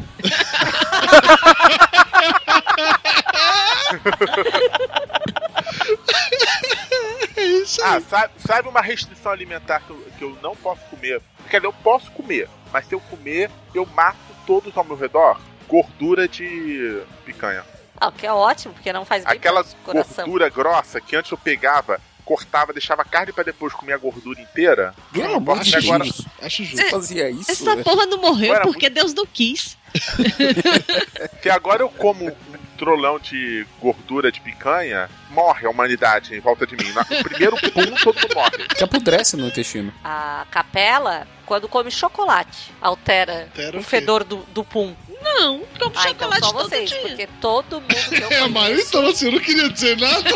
É 7.36 7.44
isso 7.44 7.82
aí. 7.84 7.98
ah, 7.98 8.02
sabe, 8.02 8.34
sabe 8.38 8.70
uma 8.70 8.82
restrição 8.82 9.32
alimentar 9.32 9.80
que 9.82 9.90
eu, 9.92 10.06
que 10.18 10.24
eu 10.24 10.38
não 10.42 10.56
posso 10.56 10.82
comer. 10.90 11.22
Quer 11.50 11.58
dizer, 11.58 11.68
eu 11.68 11.74
posso 11.74 12.12
comer, 12.12 12.48
mas 12.72 12.86
se 12.86 12.94
eu 12.96 13.00
comer, 13.00 13.50
eu 13.74 13.86
mato 13.86 14.18
todos 14.46 14.76
ao 14.78 14.84
meu 14.84 14.96
redor. 14.96 15.40
Gordura 15.68 16.28
de 16.28 17.02
picanha. 17.26 17.64
Ah, 18.02 18.08
o 18.08 18.12
que 18.12 18.26
é 18.26 18.34
ótimo, 18.34 18.74
porque 18.74 18.92
não 18.92 19.06
faz 19.06 19.24
bem 19.24 19.32
Aquela 19.34 19.64
pro 19.64 19.76
coração. 19.86 20.26
gordura 20.26 20.50
grossa 20.50 21.00
que 21.00 21.16
antes 21.16 21.32
eu 21.32 21.38
pegava, 21.38 22.02
cortava, 22.26 22.74
deixava 22.74 23.04
a 23.04 23.06
carne 23.06 23.32
pra 23.32 23.44
depois 23.44 23.74
comer 23.74 23.94
a 23.94 23.98
gordura 23.98 24.42
inteira. 24.42 24.96
Pelo 25.14 25.36
amor 25.36 25.60
de 25.60 25.76
agora- 25.76 26.04
Deus. 26.04 26.26
Acho 26.42 26.66
Você 26.66 26.90
fazia 26.90 27.30
isso? 27.30 27.52
Essa 27.52 27.76
né? 27.76 27.84
porra 27.84 28.08
não 28.08 28.18
morreu 28.18 28.56
Era 28.56 28.64
porque 28.64 28.90
Deus 28.90 29.14
não 29.14 29.26
quis. 29.28 29.78
Que 31.42 31.50
agora 31.50 31.84
eu 31.84 31.90
como 31.90 32.28
um 32.28 32.36
trolão 32.78 33.20
de 33.20 33.66
gordura 33.80 34.32
de 34.32 34.40
picanha, 34.42 35.10
morre 35.30 35.68
a 35.68 35.70
humanidade 35.70 36.36
em 36.36 36.40
volta 36.40 36.66
de 36.66 36.76
mim. 36.76 36.92
Na- 36.94 37.02
O 37.02 37.24
primeiro 37.24 37.56
pum, 37.58 37.96
todo 38.04 38.20
mundo 38.20 38.34
morre. 38.36 38.58
Que 38.76 38.84
apodrece 38.84 39.36
no 39.38 39.48
intestino. 39.48 39.94
A 40.04 40.46
capela, 40.50 41.28
quando 41.46 41.68
come 41.68 41.92
chocolate, 41.92 42.72
altera, 42.82 43.44
Altera 43.44 43.78
o 43.78 43.82
o 43.82 43.84
fedor 43.84 44.24
do, 44.24 44.38
do 44.54 44.64
pum. 44.64 44.96
Não, 45.24 45.62
como 45.80 45.92
Ah, 45.96 46.10
então 46.10 46.30
chocolate 46.32 46.46
só 46.46 46.52
todo 46.52 46.68
vocês, 46.70 46.90
dia. 46.90 47.00
porque 47.02 47.28
todo 47.40 47.80
mundo 47.82 47.88
que 48.10 48.22
eu 48.22 48.32
É, 48.32 48.48
mas 48.50 48.80
então 48.88 49.08
assim, 49.08 49.28
eu 49.28 49.32
não 49.34 49.40
queria 49.40 49.70
dizer 49.70 49.98
nada. 49.98 50.24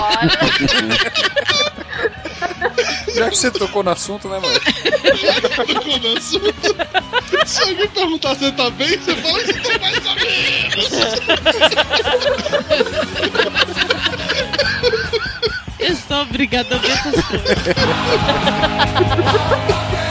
Já 3.16 3.30
que 3.30 3.38
você 3.38 3.50
tocou 3.52 3.82
no 3.84 3.92
assunto, 3.92 4.28
né, 4.28 4.40
mano? 4.40 4.60
Tocou 5.56 5.98
no 6.00 6.18
assunto. 6.18 6.76
Se 7.46 7.62
alguém 7.62 7.88
perguntar 7.88 8.34
se 8.36 8.42
você 8.42 8.52
tá 8.52 8.70
bem, 8.72 8.98
você 8.98 9.16
fala 9.16 9.40
que 9.40 9.54
você 9.54 9.62
tá 9.62 9.80
mais 9.80 10.06
ou 10.06 10.16
menos. 10.16 10.90
Eu 15.80 15.96
sou 15.96 16.22
obrigada 16.22 16.76
a 16.76 16.80
ver 16.80 16.92
essas 16.92 17.16
coisas. 17.26 17.48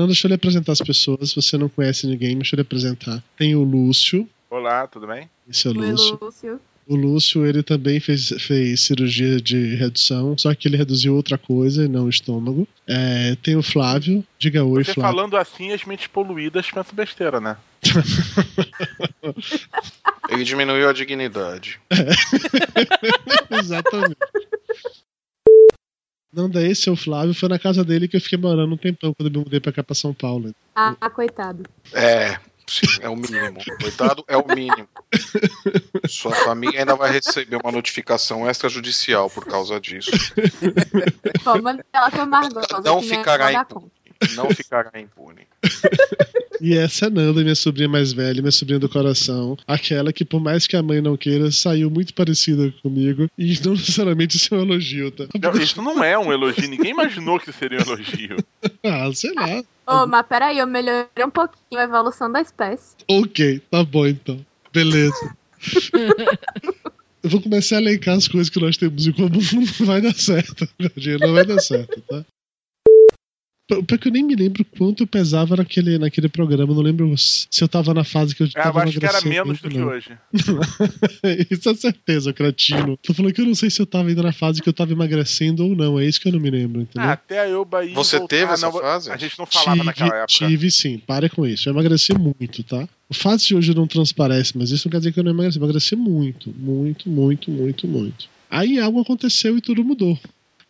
É, 0.00 0.02
não, 0.02 0.06
deixa 0.06 0.26
eu 0.26 0.30
lhe 0.30 0.34
apresentar 0.34 0.72
as 0.72 0.80
pessoas. 0.80 1.30
Se 1.30 1.36
você 1.36 1.58
não 1.58 1.68
conhece 1.68 2.06
ninguém, 2.06 2.34
deixa 2.36 2.54
eu 2.54 2.56
lhe 2.56 2.62
apresentar. 2.62 3.22
Tem 3.36 3.54
o 3.54 3.62
Lúcio. 3.62 4.26
Olá, 4.48 4.86
tudo 4.86 5.06
bem? 5.06 5.28
Esse 5.48 5.68
é 5.68 5.70
o 5.70 5.78
Oi, 5.78 5.90
Lúcio. 5.90 6.18
Lúcio. 6.20 6.60
O 6.86 6.96
Lúcio, 6.96 7.46
ele 7.46 7.62
também 7.62 8.00
fez, 8.00 8.30
fez 8.40 8.80
cirurgia 8.80 9.40
de 9.40 9.76
redução, 9.76 10.36
só 10.36 10.52
que 10.54 10.66
ele 10.66 10.76
reduziu 10.76 11.14
outra 11.14 11.38
coisa, 11.38 11.84
e 11.84 11.88
não 11.88 12.06
o 12.06 12.08
estômago. 12.08 12.66
É, 12.86 13.36
tem 13.42 13.54
o 13.54 13.62
Flávio. 13.62 14.24
Diga 14.38 14.64
oi, 14.64 14.82
Você 14.82 14.94
Flávio. 14.94 15.14
falando 15.16 15.36
assim, 15.36 15.70
as 15.70 15.84
mentes 15.84 16.08
poluídas 16.08 16.68
pensam 16.70 16.94
besteira, 16.94 17.38
né? 17.40 17.56
Ele 20.30 20.42
diminuiu 20.42 20.88
a 20.88 20.92
dignidade. 20.92 21.78
Exatamente. 23.50 24.16
Não, 26.32 26.48
daí 26.48 26.70
esse 26.70 26.88
é 26.88 26.92
o 26.92 26.96
Flávio. 26.96 27.34
Foi 27.34 27.48
na 27.48 27.58
casa 27.58 27.84
dele 27.84 28.06
que 28.06 28.16
eu 28.16 28.20
fiquei 28.20 28.38
morando 28.38 28.72
um 28.72 28.76
tempão 28.76 29.12
quando 29.12 29.26
eu 29.28 29.32
me 29.32 29.44
mudei 29.44 29.60
pra 29.60 29.72
cá 29.72 29.82
pra 29.82 29.94
São 29.94 30.14
Paulo. 30.14 30.54
Ah, 30.74 30.94
coitado. 31.10 31.64
É, 31.92 32.38
sim, 32.66 32.86
é 33.00 33.08
o 33.08 33.16
mínimo. 33.16 33.58
Coitado, 33.80 34.24
é 34.28 34.36
o 34.36 34.46
mínimo. 34.46 34.88
Sua 36.08 36.32
família 36.32 36.80
ainda 36.80 36.94
vai 36.94 37.10
receber 37.10 37.56
uma 37.56 37.72
notificação 37.72 38.48
extrajudicial 38.48 39.28
por 39.28 39.44
causa 39.44 39.80
disso. 39.80 40.10
Pô, 41.42 41.60
manda 41.60 41.84
ela 41.92 42.10
pra 42.10 42.24
Margosa. 42.24 42.80
Não 42.84 43.00
que 43.00 43.06
nem 43.08 43.18
ficará 43.18 43.50
dá 43.50 43.62
impune. 43.62 43.90
Não 44.34 44.50
ficará 44.50 44.90
impune. 45.00 45.46
E 46.60 46.76
essa 46.76 47.06
é 47.06 47.08
a 47.08 47.10
Nanda, 47.10 47.40
minha 47.40 47.54
sobrinha 47.54 47.88
mais 47.88 48.12
velha, 48.12 48.42
minha 48.42 48.52
sobrinha 48.52 48.78
do 48.78 48.88
coração. 48.88 49.56
Aquela 49.66 50.12
que, 50.12 50.26
por 50.26 50.40
mais 50.40 50.66
que 50.66 50.76
a 50.76 50.82
mãe 50.82 51.00
não 51.00 51.16
queira, 51.16 51.50
saiu 51.50 51.90
muito 51.90 52.12
parecida 52.12 52.70
comigo. 52.82 53.28
E 53.38 53.58
não 53.64 53.72
necessariamente 53.72 54.36
isso 54.36 54.54
é 54.54 54.58
um 54.58 54.62
elogio, 54.62 55.10
tá? 55.10 55.24
Não, 55.40 55.52
isso 55.52 55.80
não 55.80 56.04
é 56.04 56.18
um 56.18 56.30
elogio, 56.30 56.68
ninguém 56.68 56.90
imaginou 56.90 57.40
que 57.40 57.50
seria 57.50 57.78
um 57.78 57.82
elogio. 57.82 58.36
Ah, 58.82 59.10
sei 59.14 59.32
lá. 59.34 59.62
Ô, 59.86 60.06
mas 60.06 60.26
peraí, 60.26 60.58
eu 60.58 60.66
melhorei 60.66 61.24
um 61.24 61.30
pouquinho 61.30 61.80
a 61.80 61.84
evolução 61.84 62.30
da 62.30 62.40
espécie. 62.40 62.94
Ok, 63.08 63.60
tá 63.70 63.82
bom 63.82 64.06
então. 64.06 64.44
Beleza. 64.72 65.34
Eu 67.22 67.28
vou 67.28 67.42
começar 67.42 67.76
a 67.76 67.80
elencar 67.80 68.16
as 68.16 68.26
coisas 68.26 68.48
que 68.48 68.58
nós 68.58 68.78
temos 68.78 69.06
em 69.06 69.12
comum. 69.12 69.40
Não 69.78 69.86
vai 69.86 70.00
dar 70.00 70.14
certo. 70.14 70.66
Não 71.20 71.34
vai 71.34 71.44
dar 71.44 71.58
certo, 71.58 72.00
tá? 72.02 72.24
Porque 73.86 74.08
eu 74.08 74.12
nem 74.12 74.22
me 74.22 74.34
lembro 74.34 74.64
quanto 74.64 75.02
eu 75.02 75.06
pesava 75.06 75.56
naquele, 75.56 75.98
naquele 75.98 76.28
programa. 76.28 76.72
eu 76.72 76.76
Não 76.76 76.82
lembro 76.82 77.14
se 77.16 77.48
eu 77.60 77.68
tava 77.68 77.94
na 77.94 78.04
fase 78.04 78.34
que 78.34 78.42
eu 78.42 78.46
É, 78.46 78.48
eu 78.48 78.62
tava 78.62 78.82
acho 78.82 78.98
que 78.98 79.04
era 79.04 79.18
emagrecendo 79.18 79.46
menos 79.46 79.60
do 79.60 79.68
que 79.68 79.78
não. 79.78 79.86
hoje. 79.88 80.10
isso 81.50 81.70
é 81.70 81.74
certeza, 81.74 82.32
cretino. 82.32 82.96
Tô 82.96 83.14
falando 83.14 83.32
que 83.32 83.40
eu 83.40 83.46
não 83.46 83.54
sei 83.54 83.70
se 83.70 83.80
eu 83.80 83.86
tava 83.86 84.08
ainda 84.08 84.22
na 84.22 84.32
fase 84.32 84.60
que 84.60 84.68
eu 84.68 84.72
tava 84.72 84.92
emagrecendo 84.92 85.64
ou 85.64 85.74
não. 85.74 85.98
É 85.98 86.04
isso 86.04 86.20
que 86.20 86.28
eu 86.28 86.32
não 86.32 86.40
me 86.40 86.50
lembro, 86.50 86.82
entendeu? 86.82 87.08
Ah, 87.08 87.12
até 87.12 87.50
eu 87.50 87.64
Bahia. 87.64 87.94
Você 87.94 88.18
voltar, 88.18 88.36
teve 88.36 88.52
essa 88.52 88.66
não, 88.66 88.80
fase? 88.80 89.10
A 89.10 89.16
gente 89.16 89.38
não 89.38 89.46
falava 89.46 89.72
tive, 89.72 89.86
naquela 89.86 90.16
época. 90.16 90.26
tive 90.26 90.70
sim, 90.70 90.98
pare 90.98 91.28
com 91.28 91.46
isso. 91.46 91.68
Eu 91.68 91.72
emagreci 91.72 92.12
muito, 92.14 92.62
tá? 92.64 92.88
O 93.08 93.14
fato 93.14 93.44
de 93.44 93.54
hoje 93.54 93.74
não 93.74 93.86
transparece, 93.86 94.56
mas 94.56 94.70
isso 94.70 94.86
não 94.88 94.90
quer 94.92 94.98
dizer 94.98 95.12
que 95.12 95.20
eu 95.20 95.24
não 95.24 95.32
emagreci. 95.32 95.58
Eu 95.58 95.64
emagreci 95.64 95.96
muito, 95.96 96.52
muito, 96.56 97.08
muito, 97.08 97.50
muito, 97.50 97.86
muito. 97.86 98.28
Aí 98.50 98.78
algo 98.80 99.00
aconteceu 99.00 99.56
e 99.56 99.60
tudo 99.60 99.84
mudou. 99.84 100.18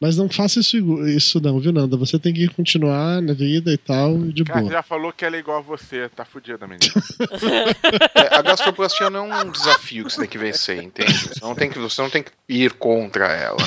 Mas 0.01 0.17
não 0.17 0.31
faça 0.31 0.61
isso, 0.61 0.79
isso 1.07 1.41
não, 1.43 1.61
viu, 1.61 1.73
Nanda? 1.73 1.95
Você 1.99 2.19
tem 2.19 2.33
que 2.33 2.49
continuar 2.49 3.21
na 3.21 3.35
vida 3.35 3.71
e 3.71 3.77
tal, 3.77 4.17
de 4.17 4.45
Cara, 4.45 4.61
boa. 4.61 4.73
já 4.73 4.83
falou 4.83 5.13
que 5.13 5.27
ela 5.27 5.37
é 5.37 5.41
igual 5.41 5.59
a 5.59 5.61
você, 5.61 6.09
tá 6.09 6.25
fudida, 6.25 6.67
menina. 6.67 6.81
É, 8.15 8.37
a 8.37 8.43
gastroplastia 8.43 9.11
não 9.11 9.33
é 9.33 9.45
um 9.45 9.51
desafio 9.51 10.05
que 10.05 10.13
você 10.13 10.21
tem 10.21 10.29
que 10.29 10.39
vencer, 10.39 10.83
entende? 10.83 11.13
Você 11.13 11.41
não 11.43 11.55
tem 11.55 11.71
que, 11.71 11.79
você 11.79 12.01
não 12.01 12.11
tem 12.11 12.23
que 12.23 12.31
ir 12.49 12.73
contra 12.73 13.27
ela. 13.27 13.59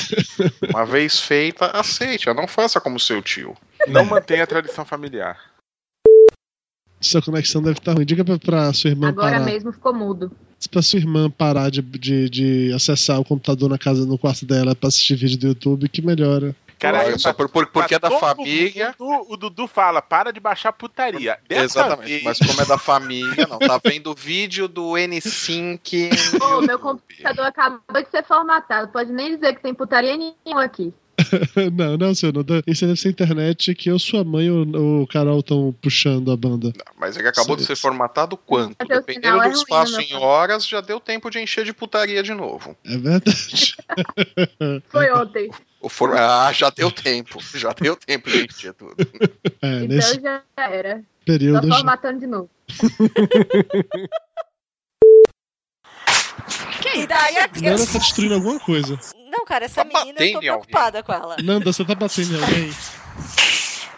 Uma 0.70 0.86
vez 0.86 1.20
feita, 1.20 1.68
aceite. 1.68 2.28
Não 2.34 2.48
faça 2.48 2.80
como 2.80 3.00
seu 3.00 3.22
tio. 3.22 3.56
Não 3.88 4.06
mantenha 4.06 4.44
a 4.44 4.48
tradição 4.48 4.86
familiar. 4.86 5.53
Sua 7.04 7.22
conexão 7.22 7.62
deve 7.62 7.78
estar 7.80 7.94
ruim. 7.94 8.06
Diga 8.06 8.24
pra, 8.24 8.40
pra 8.40 8.74
sua 8.74 8.90
irmã 8.90 9.10
Agora 9.10 9.32
parar. 9.34 9.46
mesmo 9.46 9.72
ficou 9.74 9.94
mudo. 9.94 10.32
Pra 10.72 10.82
sua 10.82 10.98
irmã 11.00 11.30
parar 11.30 11.70
de, 11.70 11.82
de, 11.82 12.30
de 12.30 12.74
acessar 12.74 13.20
o 13.20 13.26
computador 13.26 13.70
na 13.70 13.78
casa, 13.78 14.06
no 14.06 14.18
quarto 14.18 14.46
dela 14.46 14.74
pra 14.74 14.88
assistir 14.88 15.16
vídeo 15.16 15.38
do 15.38 15.48
YouTube, 15.48 15.90
que 15.90 16.02
melhora. 16.02 16.56
Cara, 16.80 17.00
Olha 17.06 17.18
só, 17.20 17.32
por, 17.32 17.48
por- 17.50 17.68
porque 17.68 17.96
é 17.96 18.00
da 18.00 18.10
família. 18.12 18.94
mundo, 19.00 19.26
o 19.34 19.38
Dudu 19.38 19.68
fala, 19.68 20.02
para 20.02 20.32
de 20.34 20.40
baixar 20.42 20.74
putaria. 20.74 21.38
Dessa 21.48 21.64
Exatamente, 21.80 22.10
vez- 22.10 22.24
mas 22.24 22.40
como 22.40 22.62
é 22.62 22.66
da 22.66 22.78
família, 22.78 23.48
não. 23.50 23.58
Tá 23.60 23.80
vendo 23.84 24.14
vídeo 24.14 24.68
do 24.68 24.92
N5. 24.94 26.10
Ô, 26.42 26.62
meu 26.62 26.80
computador 26.80 27.46
acabou 27.46 27.80
de 28.04 28.10
ser 28.10 28.24
formatado. 28.26 28.92
Pode 28.92 29.12
nem 29.12 29.36
dizer 29.36 29.56
que 29.56 29.62
tem 29.62 29.74
putaria 29.74 30.16
nenhuma 30.18 30.64
aqui. 30.64 30.94
não, 31.74 31.98
não, 31.98 32.16
seu 32.16 32.32
Nanda. 32.32 32.62
Isso 32.68 32.86
deve 32.86 33.00
ser 33.00 33.10
internet 33.10 33.74
que 33.76 33.90
eu, 33.90 33.98
sua 34.00 34.24
mãe 34.24 34.50
ou 34.50 35.02
o 35.04 35.08
Carol 35.08 35.40
estão 35.40 35.74
puxando 35.82 36.32
a 36.32 36.38
banda. 36.38 36.72
Mas 36.98 37.18
ele 37.18 37.28
acabou 37.28 37.56
de 37.56 37.66
ser 37.66 37.76
formatado 37.76 38.36
quanto? 38.38 38.82
O 38.84 38.88
Dependendo 38.88 39.38
é 39.38 39.50
do 39.50 39.50
ruim 39.50 39.52
espaço 39.54 39.98
meu 39.98 40.02
em 40.02 40.14
horas, 40.16 40.66
já 40.68 40.82
deu 40.82 41.00
tempo 41.00 41.30
de 41.30 41.40
encher 41.40 41.66
de 41.66 41.74
putaria 41.74 42.22
de 42.24 42.34
novo. 42.34 42.76
É 42.86 42.98
verdade. 42.98 43.76
Foi 44.90 45.12
ontem. 45.12 45.50
O 45.82 45.90
for- 45.90 46.16
Ah, 46.18 46.52
já 46.54 46.70
deu 46.70 46.90
tempo. 46.92 47.40
Já 47.54 47.74
deu 47.74 47.96
tempo 47.96 48.30
de 48.30 48.46
encher 48.46 48.74
tudo. 48.74 48.96
É, 49.62 49.78
Então 49.84 49.88
nesse 49.88 50.22
já 50.22 50.42
era. 50.58 51.04
período. 51.26 51.62
Tô 51.62 51.68
já- 51.68 51.76
formatando 51.76 52.20
de 52.20 52.28
novo. 52.28 52.50
E 56.96 57.08
daí 57.08 57.38
aqui. 57.38 57.62
Nanda 57.64 57.86
tá 57.88 57.98
destruindo 57.98 58.36
alguma 58.36 58.60
coisa. 58.60 59.00
Não, 59.44 59.46
cara, 59.46 59.66
essa 59.66 59.84
menina 59.84 60.06
eu 60.22 60.32
tô 60.32 60.36
alguém. 60.38 60.40
preocupada 60.52 61.04
com 61.04 61.12
ela. 61.12 61.36
Nanda, 61.44 61.74
você 61.74 61.84
tá 61.84 61.94
batendo 61.94 62.34
em 62.38 62.42
alguém? 62.42 62.74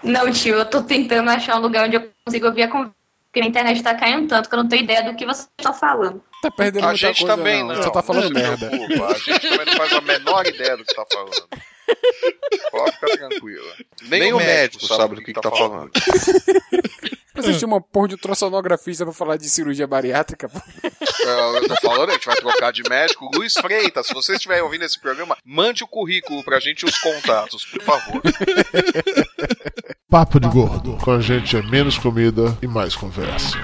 Não, 0.01 0.31
tio, 0.31 0.55
eu 0.55 0.65
tô 0.65 0.81
tentando 0.81 1.30
achar 1.30 1.55
um 1.57 1.61
lugar 1.61 1.85
onde 1.85 1.97
eu 1.97 2.09
consigo 2.26 2.47
ouvir 2.47 2.63
a 2.63 2.67
conversa. 2.67 2.95
Porque 3.31 3.45
a 3.45 3.49
internet 3.49 3.84
tá 3.84 3.93
caindo 3.93 4.27
tanto 4.30 4.47
que 4.49 4.55
eu 4.55 4.63
não 4.63 4.67
tenho 4.69 4.84
ideia 4.84 5.03
do 5.03 5.15
que 5.15 5.26
vocês 5.26 5.47
estão 5.59 5.73
falando. 5.73 6.23
Tá 6.41 6.49
perdendo 6.49 6.85
A 6.85 6.88
muita 6.88 7.07
gente 7.07 7.19
coisa, 7.19 7.35
também 7.35 7.61
não. 7.63 7.76
não. 7.76 7.84
Só 7.84 7.89
tá 7.91 8.01
falando 8.01 8.30
não 8.30 8.41
se 8.41 8.47
merda. 8.47 8.69
preocupa, 8.69 9.05
A 9.07 9.13
gente 9.13 9.41
também 9.49 9.65
não 9.65 9.73
faz 9.73 9.93
a 9.93 10.01
menor 10.01 10.47
ideia 10.47 10.77
do 10.77 10.84
que 10.85 10.95
tá 10.95 11.05
falando. 11.13 11.47
Pode 12.72 12.91
ficar 12.91 13.18
tranquila. 13.30 13.74
Nem, 14.03 14.34
o 14.34 14.38
médico 14.38 14.86
sabe 14.86 15.16
do 15.16 15.22
que, 15.22 15.34
que 15.34 15.41
tá 15.41 15.49
falando. 15.49 15.91
Mas 17.36 17.45
assistir 17.45 17.66
uma 17.66 17.82
porra 17.82 18.07
de 18.07 18.14
ultrassonografista 18.16 19.03
pra 19.03 19.14
falar 19.14 19.36
de 19.36 19.49
cirurgia 19.49 19.86
bariátrica. 19.86 20.48
pô. 20.48 20.60
Eu, 21.26 21.68
tô 21.68 21.76
falando, 21.82 22.10
a 22.12 22.14
gente 22.14 22.26
vai 22.26 22.36
trocar 22.38 22.72
de 22.72 22.82
médico. 22.88 23.30
Luiz 23.36 23.53
Freitas, 23.53 24.07
se 24.07 24.14
você 24.14 24.36
estiver 24.36 24.64
ouvindo 24.64 24.86
esse 24.86 24.99
programa, 24.99 25.36
mande 25.44 25.84
o 25.84 25.88
currículo 25.88 26.44
pra 26.44 26.60
gente 26.60 26.84
e 26.84 26.86
os 26.86 26.98
contatos, 26.98 27.66
por 27.66 27.82
favor. 27.82 28.22
Papo 30.10 30.40
de 30.40 30.48
Gordo. 30.48 30.98
Com 31.03 31.12
a 31.12 31.20
gente 31.20 31.57
é 31.57 31.62
menos 31.62 31.98
comida 31.98 32.57
e 32.62 32.68
mais 32.68 32.95
conversa. 32.95 33.57